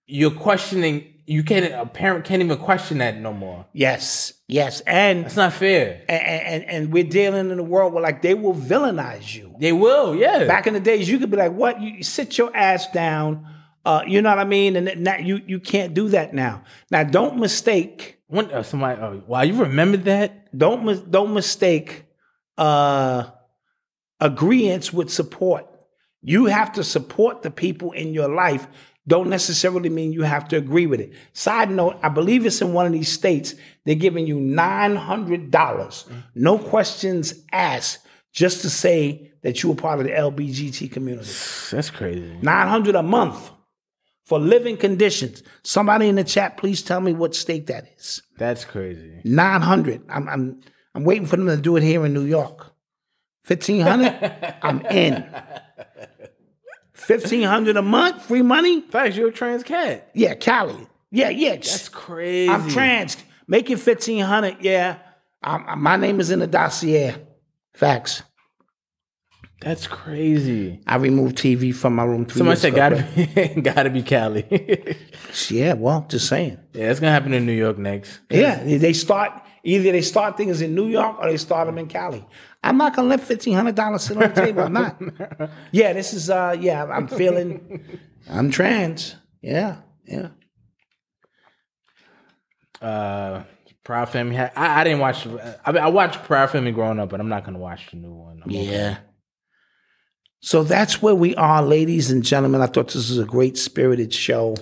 you're 0.07 0.31
questioning 0.31 1.13
you 1.29 1.43
can't 1.43 1.71
a 1.73 1.85
parent 1.85 2.25
can't 2.25 2.41
even 2.41 2.57
question 2.57 2.97
that 2.97 3.17
no 3.19 3.31
more. 3.31 3.65
Yes, 3.71 4.33
yes, 4.47 4.81
and 4.81 5.25
That's 5.25 5.35
not 5.35 5.53
fair. 5.53 6.01
and, 6.09 6.21
and 6.23 6.63
and 6.65 6.93
we're 6.93 7.03
dealing 7.03 7.51
in 7.51 7.59
a 7.59 7.63
world 7.63 7.93
where 7.93 8.01
like 8.01 8.21
they 8.21 8.33
will 8.33 8.55
villainize 8.55 9.35
you. 9.35 9.55
They 9.59 9.71
will, 9.71 10.15
yeah. 10.15 10.45
Back 10.45 10.65
in 10.67 10.73
the 10.73 10.79
days, 10.79 11.07
you 11.09 11.19
could 11.19 11.29
be 11.29 11.37
like, 11.37 11.53
"What? 11.53 11.79
You 11.81 12.03
sit 12.03 12.37
your 12.37 12.55
ass 12.55 12.91
down." 12.91 13.45
Uh, 13.85 14.01
you 14.05 14.21
know 14.21 14.29
what 14.29 14.39
I 14.39 14.43
mean? 14.43 14.75
And 14.75 14.87
that- 14.87 14.97
now 14.97 15.17
you 15.17 15.41
you 15.45 15.59
can't 15.59 15.93
do 15.93 16.09
that 16.09 16.33
now. 16.33 16.63
Now, 16.91 17.03
don't 17.03 17.37
mistake. 17.37 18.17
When, 18.27 18.51
uh, 18.51 18.61
somebody, 18.63 19.01
oh, 19.01 19.23
wow, 19.25 19.41
you 19.41 19.53
remember 19.55 19.97
that? 19.97 20.55
Don't 20.55 20.83
mis- 20.85 20.99
don't 21.01 21.33
mistake 21.33 22.05
uh, 22.57 23.23
agreements 24.19 24.91
with 24.93 25.09
support. 25.09 25.65
You 26.21 26.45
have 26.47 26.73
to 26.73 26.83
support 26.83 27.41
the 27.43 27.51
people 27.51 27.91
in 27.93 28.13
your 28.13 28.27
life. 28.27 28.67
Don't 29.09 29.29
necessarily 29.29 29.89
mean 29.89 30.13
you 30.13 30.21
have 30.21 30.47
to 30.49 30.57
agree 30.57 30.85
with 30.85 30.99
it. 30.99 31.13
Side 31.33 31.71
note: 31.71 31.97
I 32.03 32.09
believe 32.09 32.45
it's 32.45 32.61
in 32.61 32.73
one 32.73 32.85
of 32.85 32.91
these 32.91 33.11
states. 33.11 33.55
They're 33.85 33.95
giving 33.95 34.27
you 34.27 34.39
nine 34.39 34.95
hundred 34.95 35.49
dollars, 35.49 36.05
no 36.35 36.59
questions 36.59 37.33
asked, 37.51 38.05
just 38.31 38.61
to 38.61 38.69
say 38.69 39.31
that 39.41 39.63
you 39.63 39.69
were 39.69 39.75
part 39.75 39.99
of 39.99 40.05
the 40.05 40.11
LBGT 40.11 40.91
community. 40.91 41.31
That's 41.71 41.89
crazy. 41.89 42.37
900 42.41 42.93
a 42.93 43.01
month 43.01 43.51
for 44.25 44.37
living 44.37 44.77
conditions. 44.77 45.41
Somebody 45.63 46.07
in 46.07 46.15
the 46.15 46.23
chat, 46.23 46.57
please 46.57 46.83
tell 46.83 47.01
me 47.01 47.13
what 47.13 47.33
state 47.33 47.65
that 47.67 47.85
is. 47.97 48.21
That's 48.37 48.63
crazy. 48.63 49.21
900. 49.23 50.03
I'm 50.07 50.29
I'm 50.29 50.61
I'm 50.93 51.03
waiting 51.03 51.25
for 51.25 51.37
them 51.37 51.47
to 51.47 51.57
do 51.57 51.77
it 51.77 51.83
here 51.83 52.05
in 52.05 52.13
New 52.13 52.25
York. 52.25 52.73
1500, 53.47 54.55
I'm 54.61 54.85
in. 54.85 55.25
1500 57.09 57.75
a 57.77 57.81
month, 57.81 58.25
free 58.25 58.41
money? 58.41 58.81
Facts, 58.81 59.15
you're 59.17 59.29
a 59.29 59.31
trans 59.31 59.63
cat. 59.63 60.09
Yeah, 60.13 60.35
Cali. 60.35 60.87
Yeah, 61.11 61.29
yeah. 61.29 61.55
That's 61.55 61.89
crazy. 61.89 62.49
I'm 62.51 62.69
trans. 62.69 63.17
Making 63.47 63.77
1500. 63.77 64.57
Yeah. 64.61 64.97
I'm- 65.41 65.79
my 65.81 65.95
name 65.95 66.19
is 66.19 66.29
in 66.31 66.39
the 66.39 66.47
dossier. 66.47 67.15
Facts. 67.73 68.21
That's 69.61 69.87
crazy. 69.87 70.79
I 70.87 70.95
removed 70.95 71.37
TV 71.37 71.75
from 71.75 71.95
my 71.95 72.03
room 72.05 72.25
three 72.25 72.37
Somebody 72.39 72.59
said 72.61 72.75
gotta 72.75 73.05
be 73.15 73.61
gotta 73.61 73.89
be 73.89 74.03
Cali. 74.03 74.45
Yeah, 75.49 75.73
well, 75.73 76.05
just 76.09 76.27
saying. 76.27 76.57
Yeah, 76.73 76.89
it's 76.89 76.99
gonna 76.99 77.11
happen 77.11 77.33
in 77.33 77.45
New 77.45 77.51
York 77.53 77.77
next. 77.77 78.19
Yeah, 78.29 78.63
they 78.63 78.93
start 78.93 79.31
either 79.63 79.91
they 79.91 80.01
start 80.01 80.37
things 80.37 80.61
in 80.61 80.73
New 80.75 80.87
York 80.87 81.17
or 81.19 81.29
they 81.29 81.37
start 81.37 81.67
them 81.67 81.77
in 81.77 81.87
Cali. 81.87 82.25
I'm 82.61 82.77
not 82.77 82.95
gonna 82.95 83.07
let 83.07 83.21
fifteen 83.21 83.53
hundred 83.55 83.75
dollars 83.75 84.03
sit 84.03 84.17
on 84.17 84.33
the 84.33 84.41
table. 84.41 84.63
I'm 84.63 84.73
not. 84.73 85.01
Yeah, 85.71 85.93
this 85.93 86.13
is 86.13 86.29
uh 86.29 86.55
yeah. 86.59 86.83
I'm 86.85 87.07
feeling. 87.07 87.81
I'm 88.29 88.51
trans. 88.51 89.15
Yeah, 89.41 89.77
yeah. 90.05 90.29
Uh, 92.81 93.43
Proud 93.83 94.09
Family. 94.09 94.37
I, 94.37 94.51
I 94.55 94.83
didn't 94.83 94.99
watch. 94.99 95.25
I 95.65 95.71
mean, 95.71 95.83
I 95.83 95.87
watched 95.89 96.23
Proud 96.23 96.49
Family 96.51 96.71
growing 96.71 96.99
up, 96.99 97.09
but 97.09 97.19
I'm 97.19 97.29
not 97.29 97.43
gonna 97.45 97.59
watch 97.59 97.89
the 97.91 97.97
new 97.97 98.13
one. 98.13 98.41
I'm 98.43 98.49
okay. 98.51 98.65
Yeah. 98.65 98.97
So 100.41 100.63
that's 100.63 101.01
where 101.01 101.15
we 101.15 101.35
are, 101.35 101.61
ladies 101.61 102.11
and 102.11 102.23
gentlemen. 102.23 102.61
I 102.61 102.67
thought 102.67 102.87
this 102.87 103.09
was 103.09 103.17
a 103.19 103.25
great 103.25 103.57
spirited 103.57 104.13
show. 104.13 104.55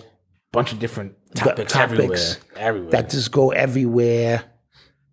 bunch 0.51 0.71
of 0.71 0.79
different 0.79 1.13
The 1.33 1.41
topics, 1.41 1.75
everywhere. 1.75 2.17
Everywhere. 2.55 2.91
that 2.91 3.09
just 3.09 3.31
go 3.31 3.51
everywhere. 3.51 4.43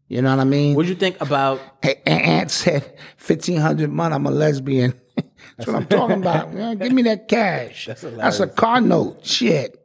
You 0.09 0.23
know 0.23 0.31
what 0.31 0.41
I 0.41 0.45
mean? 0.45 0.75
What'd 0.75 0.89
you 0.89 0.95
think 0.95 1.21
about? 1.21 1.61
Hey, 1.83 2.03
Aunt 2.07 2.51
said 2.51 2.99
fifteen 3.17 3.59
hundred 3.59 3.91
month. 3.91 4.15
I'm 4.15 4.27
a 4.27 4.31
lesbian. 4.31 4.95
That's 5.57 5.67
what 5.67 5.77
I'm 5.77 5.87
talking 5.87 6.19
about. 6.19 6.53
Yeah, 6.55 6.75
give 6.75 6.93
me 6.93 7.03
that 7.03 7.29
cash. 7.29 7.87
That's 7.87 8.03
That's, 8.03 8.41
a 8.41 8.47
car 8.47 8.81
note. 8.81 9.25
Shit. 9.25 9.81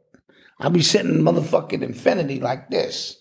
I'll 0.58 0.70
be 0.70 0.82
sitting 0.82 1.14
in 1.14 1.22
motherfucking 1.22 1.82
Infiniti 1.82 2.40
like 2.40 2.68
this. 2.68 3.16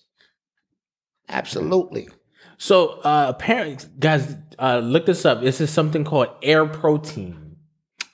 Absolutely. 1.30 2.10
So 2.58 3.00
uh, 3.02 3.28
apparently, 3.30 3.78
guys, 3.98 4.36
uh, 4.58 4.80
look 4.80 5.06
this 5.06 5.26
up. 5.26 5.42
This 5.42 5.62
is 5.62 5.70
something 5.70 6.04
called 6.04 6.28
air 6.44 6.66
protein. 6.66 7.56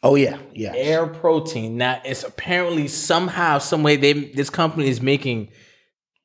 Oh 0.03 0.14
yeah, 0.14 0.38
yeah. 0.53 0.74
Air 0.76 1.07
protein. 1.07 1.78
Now, 1.78 1.99
it's 2.06 2.24
apparently 2.24 2.88
somehow, 2.88 3.57
some 3.57 3.82
way, 3.82 3.95
they 3.95 4.14
this 4.14 4.52
company 4.52 4.88
is 4.88 5.02
making 5.02 5.49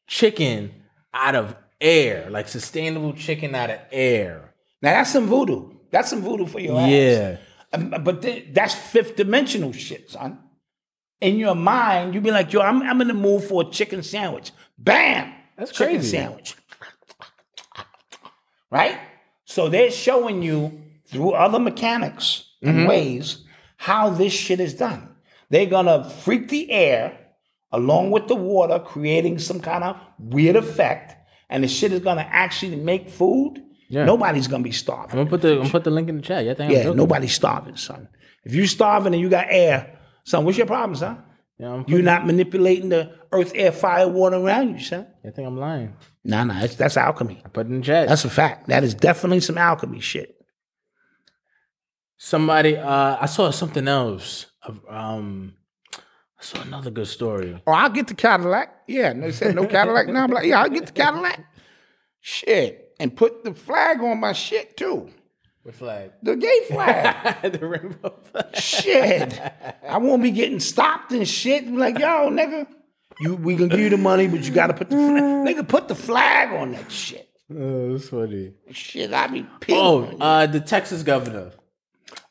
chicken 0.07 0.75
out 1.15 1.35
of 1.35 1.57
air, 1.81 2.29
like 2.31 2.49
sustainable 2.49 3.13
chicken 3.15 3.55
out 3.55 3.71
of 3.71 3.79
air. 3.91 4.55
Now 4.83 4.93
that's 4.93 5.13
some 5.13 5.27
voodoo. 5.27 5.73
That's 5.91 6.11
some 6.11 6.23
voodoo 6.23 6.47
for 6.47 6.61
your 6.61 6.79
ass. 6.81 6.89
Yeah. 6.91 7.37
Um, 7.73 7.95
but 8.03 8.23
th- 8.23 8.47
that's 8.53 8.75
fifth 8.75 9.17
dimensional 9.17 9.73
shit, 9.73 10.11
son. 10.11 10.39
In 11.21 11.37
your 11.37 11.55
mind, 11.55 12.15
you 12.15 12.21
be 12.21 12.31
like, 12.31 12.53
yo, 12.53 12.61
I'm, 12.63 12.83
I'm 12.83 13.01
in 13.01 13.09
the 13.09 13.15
mood 13.15 13.45
for 13.45 13.63
a 13.63 13.71
chicken 13.71 14.03
sandwich. 14.03 14.53
Bam! 14.79 15.33
That's 15.57 15.71
chicken 15.71 15.97
crazy. 15.97 16.17
sandwich. 16.17 16.55
Right? 18.71 18.99
So 19.45 19.69
they're 19.69 19.91
showing 19.91 20.43
you 20.43 20.81
through 21.07 21.33
other 21.33 21.59
mechanics 21.59 22.45
and 22.63 22.77
Mm-hmm. 22.79 22.89
ways 22.89 23.45
how 23.79 24.11
this 24.11 24.33
shit 24.33 24.61
is 24.61 24.75
done. 24.75 25.15
They're 25.49 25.67
gonna 25.67 26.09
freak 26.09 26.49
the 26.49 26.71
air 26.71 27.19
along 27.73 28.11
with 28.11 28.29
the 28.29 28.35
water, 28.37 28.79
creating 28.79 29.39
some 29.39 29.61
kind 29.61 29.83
of 29.83 29.97
weird 30.19 30.57
effect, 30.57 31.17
and 31.51 31.63
the 31.65 31.69
shit 31.69 31.93
is 31.93 32.01
gonna 32.01 32.27
actually 32.29 32.77
make 32.77 33.11
food. 33.11 33.63
Yeah. 33.89 34.05
Nobody's 34.05 34.47
gonna 34.47 34.63
be 34.63 34.71
I'm 34.71 34.75
starving. 34.75 35.17
gonna 35.17 35.29
put 35.29 35.43
the 35.43 35.53
I'm 35.53 35.59
gonna 35.59 35.71
put 35.71 35.85
the 35.85 35.91
link 35.91 36.09
in 36.09 36.17
the 36.17 36.23
chat. 36.23 36.45
Yeah, 36.45 36.55
I'm 36.59 36.71
Yeah, 36.71 36.93
nobody's 36.93 37.35
starving, 37.35 37.77
son. 37.77 38.09
If 38.45 38.55
you're 38.55 38.67
starving 38.67 39.13
and 39.13 39.21
you 39.21 39.29
got 39.29 39.47
air, 39.51 39.99
son, 40.25 40.45
what's 40.45 40.57
your 40.57 40.67
problem, 40.67 40.97
son? 40.97 41.23
Yeah, 41.59 41.83
You're 41.87 42.01
not 42.01 42.25
manipulating 42.25 42.89
the 42.89 43.13
earth, 43.33 43.53
air, 43.55 43.71
fire, 43.71 44.09
water 44.09 44.37
around 44.37 44.71
you, 44.79 44.81
son. 44.81 45.07
I 45.27 45.31
think 45.31 45.47
I'm 45.47 45.59
lying. 45.59 45.95
Nah, 46.25 46.45
nah, 46.45 46.59
that's, 46.61 46.75
that's 46.77 46.97
alchemy. 46.97 47.43
I 47.45 47.49
put 47.49 47.67
it 47.67 47.71
in 47.71 47.81
the 47.81 47.85
chat. 47.87 48.09
That's 48.09 48.25
a 48.25 48.31
fact. 48.31 48.69
That 48.69 48.83
is 48.83 48.95
definitely 48.95 49.41
some 49.41 49.59
alchemy 49.59 50.01
shit. 50.01 50.37
Somebody, 52.17 52.77
uh, 52.77 53.19
I 53.21 53.27
saw 53.27 53.51
something 53.51 53.87
else. 53.89 54.47
Um, 54.89 55.55
Saw 56.41 56.63
another 56.63 56.91
good 56.91 57.07
story. 57.07 57.61
Oh, 57.67 57.73
I'll 57.73 57.91
get 57.91 58.07
the 58.07 58.15
Cadillac. 58.15 58.75
Yeah, 58.87 59.13
no, 59.13 59.27
they 59.27 59.33
said 59.33 59.55
no 59.55 59.67
Cadillac. 59.67 60.09
Now 60.09 60.25
I'm 60.25 60.31
like, 60.31 60.47
yeah, 60.47 60.63
I'll 60.63 60.71
get 60.71 60.87
the 60.87 60.93
Cadillac. 60.93 61.45
Shit. 62.21 62.95
And 62.99 63.15
put 63.15 63.45
the 63.45 63.55
flag 63.55 64.01
on 64.01 64.21
my 64.21 64.33
shit 64.33 64.77
too. 64.77 65.11
What 65.63 65.75
flag? 65.75 66.13
The 66.23 66.37
gay 66.37 66.61
flag. 66.69 67.53
the 67.53 67.67
rainbow 67.67 68.15
flag. 68.25 68.57
shit. 68.57 69.39
I 69.87 69.99
won't 69.99 70.23
be 70.23 70.31
getting 70.31 70.61
stopped 70.61 71.13
and 71.13 71.29
shit. 71.29 71.67
Be 71.67 71.73
Like, 71.73 71.99
yo, 71.99 72.31
nigga, 72.31 72.67
you 73.21 73.35
we 73.37 73.57
gonna 73.57 73.69
give 73.69 73.81
you 73.81 73.91
the 73.91 73.99
money, 73.99 74.27
but 74.27 74.43
you 74.43 74.53
gotta 74.53 74.73
put 74.73 74.89
the 74.89 74.97
flag. 74.97 75.23
Nigga, 75.23 75.69
put 75.69 75.89
the 75.89 75.95
flag 75.95 76.53
on 76.55 76.73
that 76.73 76.91
shit. 76.91 77.29
Oh, 77.55 77.93
that's 77.93 78.09
funny. 78.09 78.55
Shit, 78.71 79.13
I 79.13 79.27
be 79.27 79.47
pissed. 79.61 79.77
Oh, 79.77 80.05
uh, 80.21 80.47
the 80.47 80.61
Texas 80.61 81.03
governor. 81.03 81.53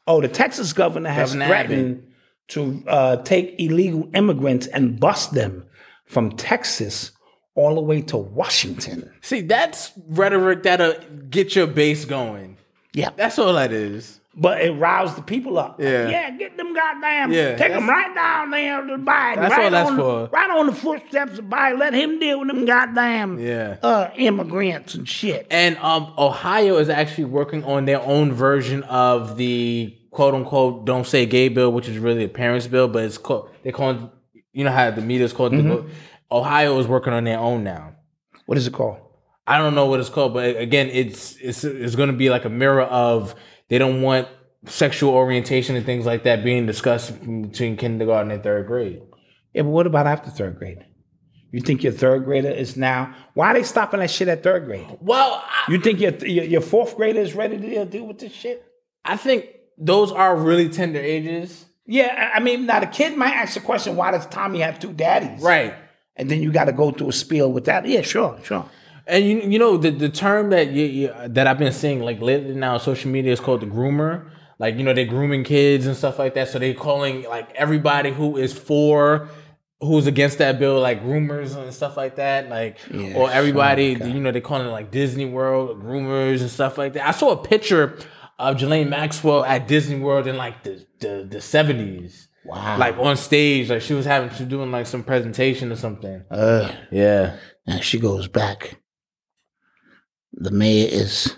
Oh, 0.07 0.21
the 0.21 0.27
Texas 0.27 0.73
governor 0.73 1.09
has 1.09 1.33
Governor 1.33 1.47
threatened 1.47 2.08
to 2.49 2.83
uh, 2.87 3.17
take 3.17 3.55
illegal 3.59 4.09
immigrants 4.13 4.67
and 4.67 4.99
bust 4.99 5.33
them 5.33 5.65
from 6.05 6.31
Texas 6.31 7.11
all 7.55 7.75
the 7.75 7.81
way 7.81 8.01
to 8.01 8.17
Washington. 8.17 9.11
See, 9.21 9.41
that's 9.41 9.91
rhetoric 10.07 10.63
that'll 10.63 10.93
get 11.29 11.55
your 11.55 11.67
base 11.67 12.05
going. 12.05 12.57
Yeah. 12.93 13.09
That's 13.15 13.37
all 13.37 13.53
that 13.53 13.71
is. 13.71 14.19
But 14.35 14.61
it 14.61 14.71
roused 14.71 15.17
the 15.17 15.21
people 15.21 15.57
up. 15.59 15.81
Yeah. 15.81 16.07
Yeah, 16.07 16.29
get 16.31 16.55
them 16.55 16.73
goddamn, 16.73 17.33
Yeah, 17.33 17.57
take 17.57 17.73
them 17.73 17.89
right 17.89 18.13
down 18.15 18.51
there 18.51 18.81
to 18.85 18.97
Biden. 18.97 19.35
That's 19.35 19.51
right 19.51 19.65
all 19.65 19.71
that's 19.71 19.89
on, 19.89 19.97
for. 19.97 20.25
Right 20.31 20.49
on 20.49 20.67
the 20.67 20.71
footsteps 20.73 21.39
of 21.39 21.45
Biden. 21.45 21.77
Let 21.79 21.93
him 21.93 22.19
deal 22.19 22.39
with 22.39 22.47
them 22.47 22.63
goddamn 22.65 23.39
Yeah. 23.39 23.77
uh, 23.83 24.09
immigrants 24.15 24.93
and 24.95 25.09
shit. 25.09 25.45
And 25.51 25.77
um, 25.79 26.13
Ohio 26.17 26.77
is 26.77 26.87
actually 26.87 27.25
working 27.25 27.63
on 27.65 27.83
their 27.85 28.01
own 28.01 28.31
version 28.31 28.83
of 28.83 29.35
the 29.35 29.97
quote 30.11 30.33
unquote 30.33 30.85
"Don't 30.85 31.05
Say 31.05 31.25
Gay" 31.25 31.49
bill, 31.49 31.71
which 31.71 31.87
is 31.87 31.97
really 31.97 32.23
a 32.23 32.29
parents' 32.29 32.67
bill, 32.67 32.87
but 32.87 33.03
it's 33.03 33.17
called 33.17 33.49
they 33.63 33.71
call 33.71 33.91
it. 33.91 33.97
You 34.53 34.63
know 34.63 34.71
how 34.71 34.91
the 34.91 35.01
media's 35.01 35.33
called. 35.33 35.53
Mm-hmm. 35.53 35.69
The, 35.69 35.85
Ohio 36.31 36.77
is 36.79 36.87
working 36.87 37.13
on 37.13 37.23
their 37.23 37.39
own 37.39 37.63
now. 37.63 37.95
What 38.45 38.57
is 38.57 38.67
it 38.67 38.73
called? 38.73 38.97
I 39.47 39.57
don't 39.57 39.73
know 39.73 39.87
what 39.87 39.99
it's 39.99 40.09
called, 40.09 40.33
but 40.33 40.57
again, 40.57 40.89
it's 40.89 41.35
it's 41.37 41.63
it's 41.63 41.95
going 41.95 42.09
to 42.11 42.15
be 42.15 42.29
like 42.29 42.45
a 42.45 42.49
mirror 42.49 42.83
of 42.83 43.33
they 43.67 43.77
don't 43.77 44.01
want 44.01 44.27
sexual 44.65 45.13
orientation 45.13 45.75
and 45.75 45.85
things 45.85 46.05
like 46.05 46.23
that 46.23 46.43
being 46.43 46.65
discussed 46.65 47.19
between 47.19 47.77
kindergarten 47.77 48.31
and 48.31 48.43
third 48.43 48.67
grade. 48.67 49.01
Yeah, 49.53 49.63
but 49.63 49.69
what 49.69 49.87
about 49.87 50.05
after 50.05 50.29
third 50.29 50.59
grade? 50.59 50.85
You 51.51 51.61
think 51.61 51.83
your 51.83 51.93
third 51.93 52.25
grader 52.25 52.49
is 52.49 52.77
now? 52.77 53.15
Why 53.33 53.47
are 53.47 53.53
they 53.55 53.63
stopping 53.63 54.01
that 54.01 54.11
shit 54.11 54.27
at 54.27 54.43
third 54.43 54.65
grade? 54.65 54.85
Well, 55.01 55.43
I, 55.43 55.71
You 55.71 55.79
think 55.79 55.99
your 55.99 56.13
your, 56.25 56.45
your 56.45 56.61
fourth 56.61 56.95
grader 56.95 57.19
is 57.19 57.33
ready 57.33 57.57
to 57.57 57.85
deal 57.85 58.05
with 58.05 58.19
this 58.19 58.33
shit? 58.33 58.63
I 59.03 59.17
think 59.17 59.47
those 59.79 60.11
are 60.11 60.35
really 60.35 60.69
tender 60.69 60.99
ages. 60.99 61.65
Yeah, 61.85 62.31
I 62.35 62.39
mean, 62.39 62.67
now 62.67 62.81
the 62.81 62.85
kid 62.85 63.17
might 63.17 63.33
ask 63.33 63.55
the 63.55 63.61
question, 63.61 63.95
why 63.95 64.11
does 64.11 64.27
Tommy 64.27 64.59
have 64.59 64.79
two 64.79 64.93
daddies? 64.93 65.41
Right. 65.41 65.73
And 66.15 66.29
then 66.29 66.41
you 66.41 66.51
got 66.51 66.65
to 66.65 66.71
go 66.73 66.91
through 66.91 67.09
a 67.09 67.13
spiel 67.13 67.51
with 67.51 67.65
that. 67.65 67.87
Yeah, 67.87 68.01
sure, 68.01 68.37
sure. 68.43 68.69
And 69.07 69.25
you 69.25 69.39
you 69.39 69.57
know 69.57 69.75
the 69.75 69.89
the 69.89 70.09
term 70.09 70.51
that 70.51 70.69
you, 70.69 70.85
you 70.85 71.13
that 71.29 71.47
I've 71.47 71.57
been 71.57 71.73
seeing 71.73 72.01
like 72.01 72.21
lately 72.21 72.53
now 72.53 72.75
on 72.75 72.79
social 72.79 73.09
media 73.09 73.31
is 73.31 73.39
called 73.39 73.61
the 73.61 73.65
groomer. 73.65 74.29
Like 74.59 74.75
you 74.75 74.83
know 74.83 74.93
they're 74.93 75.05
grooming 75.05 75.43
kids 75.43 75.87
and 75.87 75.95
stuff 75.97 76.19
like 76.19 76.35
that. 76.35 76.49
So 76.49 76.59
they're 76.59 76.75
calling 76.75 77.23
like 77.23 77.51
everybody 77.55 78.11
who 78.11 78.37
is 78.37 78.53
for 78.53 79.27
who's 79.81 80.05
against 80.05 80.37
that 80.37 80.59
bill 80.59 80.79
like 80.79 81.03
groomers 81.03 81.55
and 81.55 81.73
stuff 81.73 81.97
like 81.97 82.17
that. 82.17 82.49
Like 82.49 82.77
or 83.15 83.31
everybody 83.31 83.97
you 83.99 84.19
know 84.19 84.31
they're 84.31 84.41
calling 84.41 84.67
it 84.67 84.71
like 84.71 84.91
Disney 84.91 85.25
World 85.25 85.81
groomers 85.81 86.41
and 86.41 86.49
stuff 86.51 86.77
like 86.77 86.93
that. 86.93 87.07
I 87.07 87.11
saw 87.11 87.31
a 87.31 87.37
picture 87.37 87.97
of 88.39 88.57
Ghislaine 88.57 88.89
Maxwell 88.89 89.43
at 89.45 89.67
Disney 89.67 89.99
World 89.99 90.25
in 90.27 90.37
like 90.37 90.63
the 90.63 90.85
the 90.99 91.27
the 91.29 91.41
seventies. 91.41 92.27
Wow. 92.45 92.77
Like 92.79 92.97
on 92.97 93.15
stage, 93.17 93.69
like 93.69 93.81
she 93.81 93.93
was 93.93 94.05
having 94.05 94.29
she 94.31 94.43
was 94.43 94.49
doing 94.49 94.71
like 94.71 94.87
some 94.87 95.03
presentation 95.03 95.71
or 95.71 95.75
something. 95.75 96.23
Uh, 96.31 96.71
Yeah. 96.89 97.35
and 97.67 97.83
she 97.83 97.99
goes 97.99 98.27
back. 98.27 98.79
The 100.33 100.51
mayor 100.51 100.87
is 100.89 101.35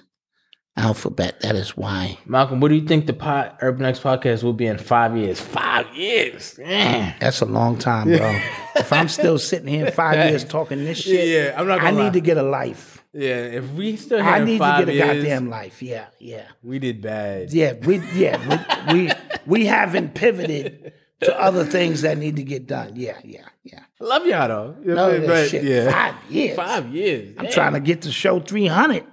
alphabet. 0.77 1.39
That 1.41 1.55
is 1.55 1.75
why. 1.75 2.19
Malcolm, 2.25 2.59
what 2.59 2.69
do 2.69 2.75
you 2.75 2.87
think 2.87 3.07
the 3.07 3.13
pod, 3.13 3.57
Urban 3.61 3.85
X 3.85 3.99
podcast 3.99 4.43
will 4.43 4.53
be 4.53 4.67
in 4.67 4.77
five 4.77 5.17
years? 5.17 5.39
Five 5.41 5.93
years. 5.95 6.57
Man. 6.59 7.15
That's 7.19 7.41
a 7.41 7.45
long 7.45 7.77
time, 7.77 8.07
bro. 8.15 8.39
if 8.75 8.93
I'm 8.93 9.07
still 9.07 9.39
sitting 9.39 9.67
here 9.67 9.87
in 9.87 9.91
five 9.91 10.29
years 10.29 10.43
talking 10.43 10.83
this 10.85 10.99
shit, 10.99 11.27
Yeah, 11.27 11.59
I'm 11.59 11.67
not 11.67 11.79
I 11.79 11.85
gonna 11.85 11.97
need 11.97 12.03
lie. 12.03 12.09
to 12.11 12.21
get 12.21 12.37
a 12.37 12.43
life. 12.43 12.90
Yeah, 13.13 13.43
if 13.43 13.71
we 13.71 13.97
still 13.97 14.21
I 14.21 14.39
need 14.39 14.59
to 14.59 14.75
get 14.79 14.89
a 14.89 14.93
years, 14.93 15.07
goddamn 15.07 15.49
life. 15.49 15.81
Yeah, 15.81 16.07
yeah, 16.19 16.47
we 16.63 16.79
did 16.79 17.01
bad. 17.01 17.51
yeah. 17.51 17.73
We 17.73 17.97
yeah 18.13 18.63
we 18.88 18.93
we, 18.93 19.11
we 19.45 19.65
haven't 19.65 20.15
pivoted 20.15 20.93
to 21.21 21.39
other 21.39 21.65
things 21.65 22.01
that 22.01 22.17
need 22.17 22.38
to 22.38 22.43
get 22.43 22.67
done. 22.67 22.93
Yeah, 22.95 23.17
yeah, 23.23 23.45
yeah. 23.63 23.81
I 23.99 24.03
love 24.03 24.25
y'all 24.25 24.47
though. 24.47 24.75
You 24.83 24.95
know, 24.95 25.19
that 25.19 25.27
but, 25.27 25.49
shit. 25.49 25.63
yeah. 25.63 25.91
Five 25.91 26.31
years. 26.31 26.55
Five 26.55 26.93
years. 26.93 27.35
I'm 27.38 27.45
Damn. 27.45 27.53
trying 27.53 27.73
to 27.73 27.79
get 27.79 28.01
the 28.01 28.11
show 28.11 28.39
300 28.39 29.05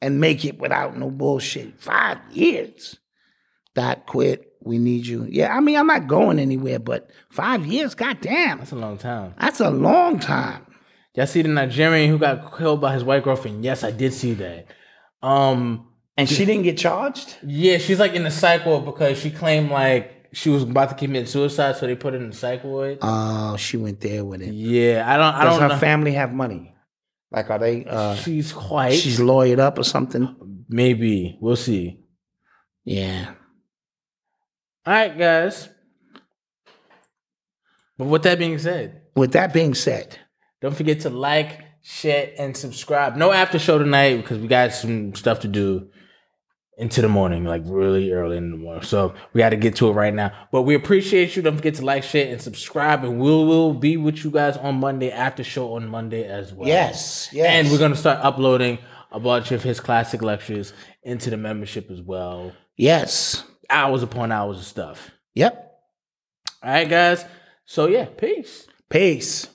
and 0.00 0.20
make 0.20 0.44
it 0.44 0.58
without 0.58 0.96
no 0.96 1.10
bullshit. 1.10 1.78
Five 1.80 2.18
years. 2.32 2.98
Dot 3.74 4.06
quit. 4.06 4.48
We 4.64 4.78
need 4.78 5.06
you. 5.06 5.26
Yeah, 5.28 5.56
I 5.56 5.60
mean, 5.60 5.76
I'm 5.76 5.86
not 5.88 6.06
going 6.06 6.38
anywhere, 6.38 6.78
but 6.78 7.10
five 7.30 7.66
years, 7.66 7.94
goddamn. 7.94 8.58
That's 8.58 8.72
a 8.72 8.76
long 8.76 8.96
time. 8.96 9.34
That's 9.40 9.60
a 9.60 9.70
long 9.70 10.20
time. 10.20 10.66
Y'all 11.14 11.26
see 11.26 11.42
the 11.42 11.48
Nigerian 11.48 12.08
who 12.10 12.18
got 12.18 12.56
killed 12.56 12.80
by 12.80 12.94
his 12.94 13.04
white 13.04 13.22
girlfriend? 13.22 13.64
Yes, 13.64 13.84
I 13.84 13.90
did 13.90 14.14
see 14.14 14.32
that. 14.34 14.66
Um, 15.22 15.88
And 16.16 16.28
she 16.28 16.44
didn't 16.44 16.62
get 16.62 16.78
charged? 16.78 17.36
yeah, 17.46 17.78
she's 17.78 17.98
like 18.00 18.14
in 18.14 18.24
the 18.24 18.30
psych 18.30 18.64
ward 18.64 18.84
because 18.86 19.18
she 19.18 19.30
claimed 19.30 19.70
like 19.70 20.28
she 20.32 20.48
was 20.48 20.62
about 20.62 20.88
to 20.88 20.94
commit 20.94 21.28
suicide, 21.28 21.76
so 21.76 21.86
they 21.86 21.94
put 21.94 22.14
her 22.14 22.20
in 22.20 22.30
the 22.30 22.36
psych 22.36 22.64
ward. 22.64 22.98
Oh, 23.02 23.56
she 23.58 23.76
went 23.76 24.00
there 24.00 24.24
with 24.24 24.40
it. 24.40 24.52
yeah, 24.54 25.04
I 25.06 25.16
don't. 25.18 25.34
I 25.34 25.44
Does 25.44 25.52
don't 25.58 25.62
her 25.62 25.68
know. 25.74 25.78
family 25.78 26.12
have 26.12 26.32
money? 26.32 26.74
Like, 27.30 27.50
are 27.50 27.58
they, 27.58 27.84
uh, 27.84 28.14
she's 28.16 28.50
white. 28.52 28.94
she's 28.94 29.18
lawyered 29.20 29.58
up 29.58 29.78
or 29.78 29.84
something? 29.84 30.64
maybe 30.68 31.36
we'll 31.40 31.56
see. 31.56 32.00
Yeah. 32.84 33.34
All 34.86 34.92
right, 34.94 35.16
guys. 35.18 35.68
But 37.98 38.06
with 38.06 38.22
that 38.22 38.38
being 38.38 38.58
said, 38.58 39.02
With 39.14 39.32
that 39.32 39.52
being 39.52 39.74
said, 39.74 40.18
don't 40.62 40.74
forget 40.74 41.00
to 41.00 41.10
like, 41.10 41.60
share, 41.82 42.30
and 42.38 42.56
subscribe. 42.56 43.16
No 43.16 43.32
after 43.32 43.58
show 43.58 43.78
tonight 43.78 44.16
because 44.16 44.38
we 44.38 44.48
got 44.48 44.72
some 44.72 45.14
stuff 45.14 45.40
to 45.40 45.48
do 45.48 45.90
into 46.78 47.02
the 47.02 47.08
morning, 47.08 47.44
like 47.44 47.62
really 47.66 48.12
early 48.12 48.36
in 48.36 48.50
the 48.50 48.56
morning. 48.56 48.82
So 48.82 49.14
we 49.32 49.38
got 49.38 49.50
to 49.50 49.56
get 49.56 49.76
to 49.76 49.88
it 49.88 49.92
right 49.92 50.14
now. 50.14 50.32
But 50.50 50.62
we 50.62 50.74
appreciate 50.74 51.36
you. 51.36 51.42
Don't 51.42 51.56
forget 51.56 51.74
to 51.74 51.84
like, 51.84 52.02
share, 52.02 52.30
and 52.30 52.40
subscribe. 52.40 53.04
And 53.04 53.18
we 53.18 53.30
will 53.30 53.74
be 53.74 53.96
with 53.96 54.24
you 54.24 54.30
guys 54.30 54.56
on 54.56 54.76
Monday 54.76 55.10
after 55.10 55.44
show 55.44 55.74
on 55.74 55.88
Monday 55.88 56.24
as 56.24 56.52
well. 56.52 56.68
yes, 56.68 57.28
yes. 57.32 57.46
And 57.48 57.70
we're 57.70 57.78
gonna 57.78 57.96
start 57.96 58.20
uploading 58.24 58.78
a 59.10 59.20
bunch 59.20 59.52
of 59.52 59.62
his 59.62 59.80
classic 59.80 60.22
lectures 60.22 60.72
into 61.02 61.28
the 61.28 61.36
membership 61.36 61.90
as 61.90 62.00
well. 62.00 62.52
Yes. 62.76 63.44
Hours 63.68 64.02
upon 64.02 64.32
hours 64.32 64.58
of 64.58 64.64
stuff. 64.64 65.10
Yep. 65.34 65.70
All 66.62 66.70
right, 66.70 66.88
guys. 66.88 67.24
So 67.64 67.86
yeah, 67.86 68.06
peace. 68.06 68.66
Peace. 68.88 69.48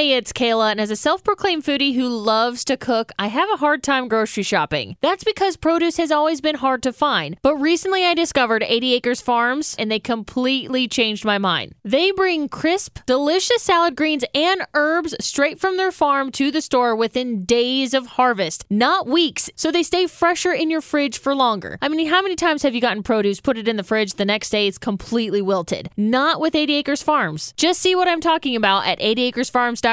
Hey, 0.00 0.14
it's 0.14 0.32
Kayla, 0.32 0.70
and 0.70 0.80
as 0.80 0.90
a 0.90 0.96
self 0.96 1.22
proclaimed 1.22 1.62
foodie 1.62 1.94
who 1.94 2.08
loves 2.08 2.64
to 2.64 2.78
cook, 2.78 3.12
I 3.18 3.26
have 3.26 3.50
a 3.52 3.58
hard 3.58 3.82
time 3.82 4.08
grocery 4.08 4.42
shopping. 4.42 4.96
That's 5.02 5.24
because 5.24 5.58
produce 5.58 5.98
has 5.98 6.10
always 6.10 6.40
been 6.40 6.54
hard 6.54 6.82
to 6.84 6.92
find. 6.94 7.36
But 7.42 7.56
recently 7.56 8.06
I 8.06 8.14
discovered 8.14 8.64
80 8.66 8.94
Acres 8.94 9.20
Farms, 9.20 9.76
and 9.78 9.90
they 9.90 10.00
completely 10.00 10.88
changed 10.88 11.26
my 11.26 11.36
mind. 11.36 11.74
They 11.84 12.12
bring 12.12 12.48
crisp, 12.48 13.00
delicious 13.04 13.62
salad 13.62 13.94
greens 13.94 14.24
and 14.34 14.62
herbs 14.72 15.14
straight 15.20 15.60
from 15.60 15.76
their 15.76 15.92
farm 15.92 16.32
to 16.32 16.50
the 16.50 16.62
store 16.62 16.96
within 16.96 17.44
days 17.44 17.92
of 17.92 18.06
harvest, 18.16 18.64
not 18.70 19.06
weeks, 19.06 19.50
so 19.54 19.70
they 19.70 19.82
stay 19.82 20.06
fresher 20.06 20.54
in 20.54 20.70
your 20.70 20.80
fridge 20.80 21.18
for 21.18 21.34
longer. 21.34 21.76
I 21.82 21.90
mean, 21.90 22.08
how 22.08 22.22
many 22.22 22.36
times 22.36 22.62
have 22.62 22.74
you 22.74 22.80
gotten 22.80 23.02
produce, 23.02 23.42
put 23.42 23.58
it 23.58 23.68
in 23.68 23.76
the 23.76 23.82
fridge, 23.82 24.14
the 24.14 24.24
next 24.24 24.48
day 24.48 24.66
it's 24.66 24.78
completely 24.78 25.42
wilted? 25.42 25.90
Not 25.98 26.40
with 26.40 26.54
80 26.54 26.76
Acres 26.76 27.02
Farms. 27.02 27.52
Just 27.58 27.82
see 27.82 27.94
what 27.94 28.08
I'm 28.08 28.22
talking 28.22 28.56
about 28.56 28.86
at 28.86 28.98
80acresfarms.com 29.00 29.89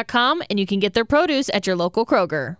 and 0.49 0.60
you 0.60 0.65
can 0.65 0.80
get 0.80 0.94
their 0.94 1.06
produce 1.06 1.49
at 1.53 1.68
your 1.68 1.76
local 1.76 2.06
Kroger. 2.06 2.56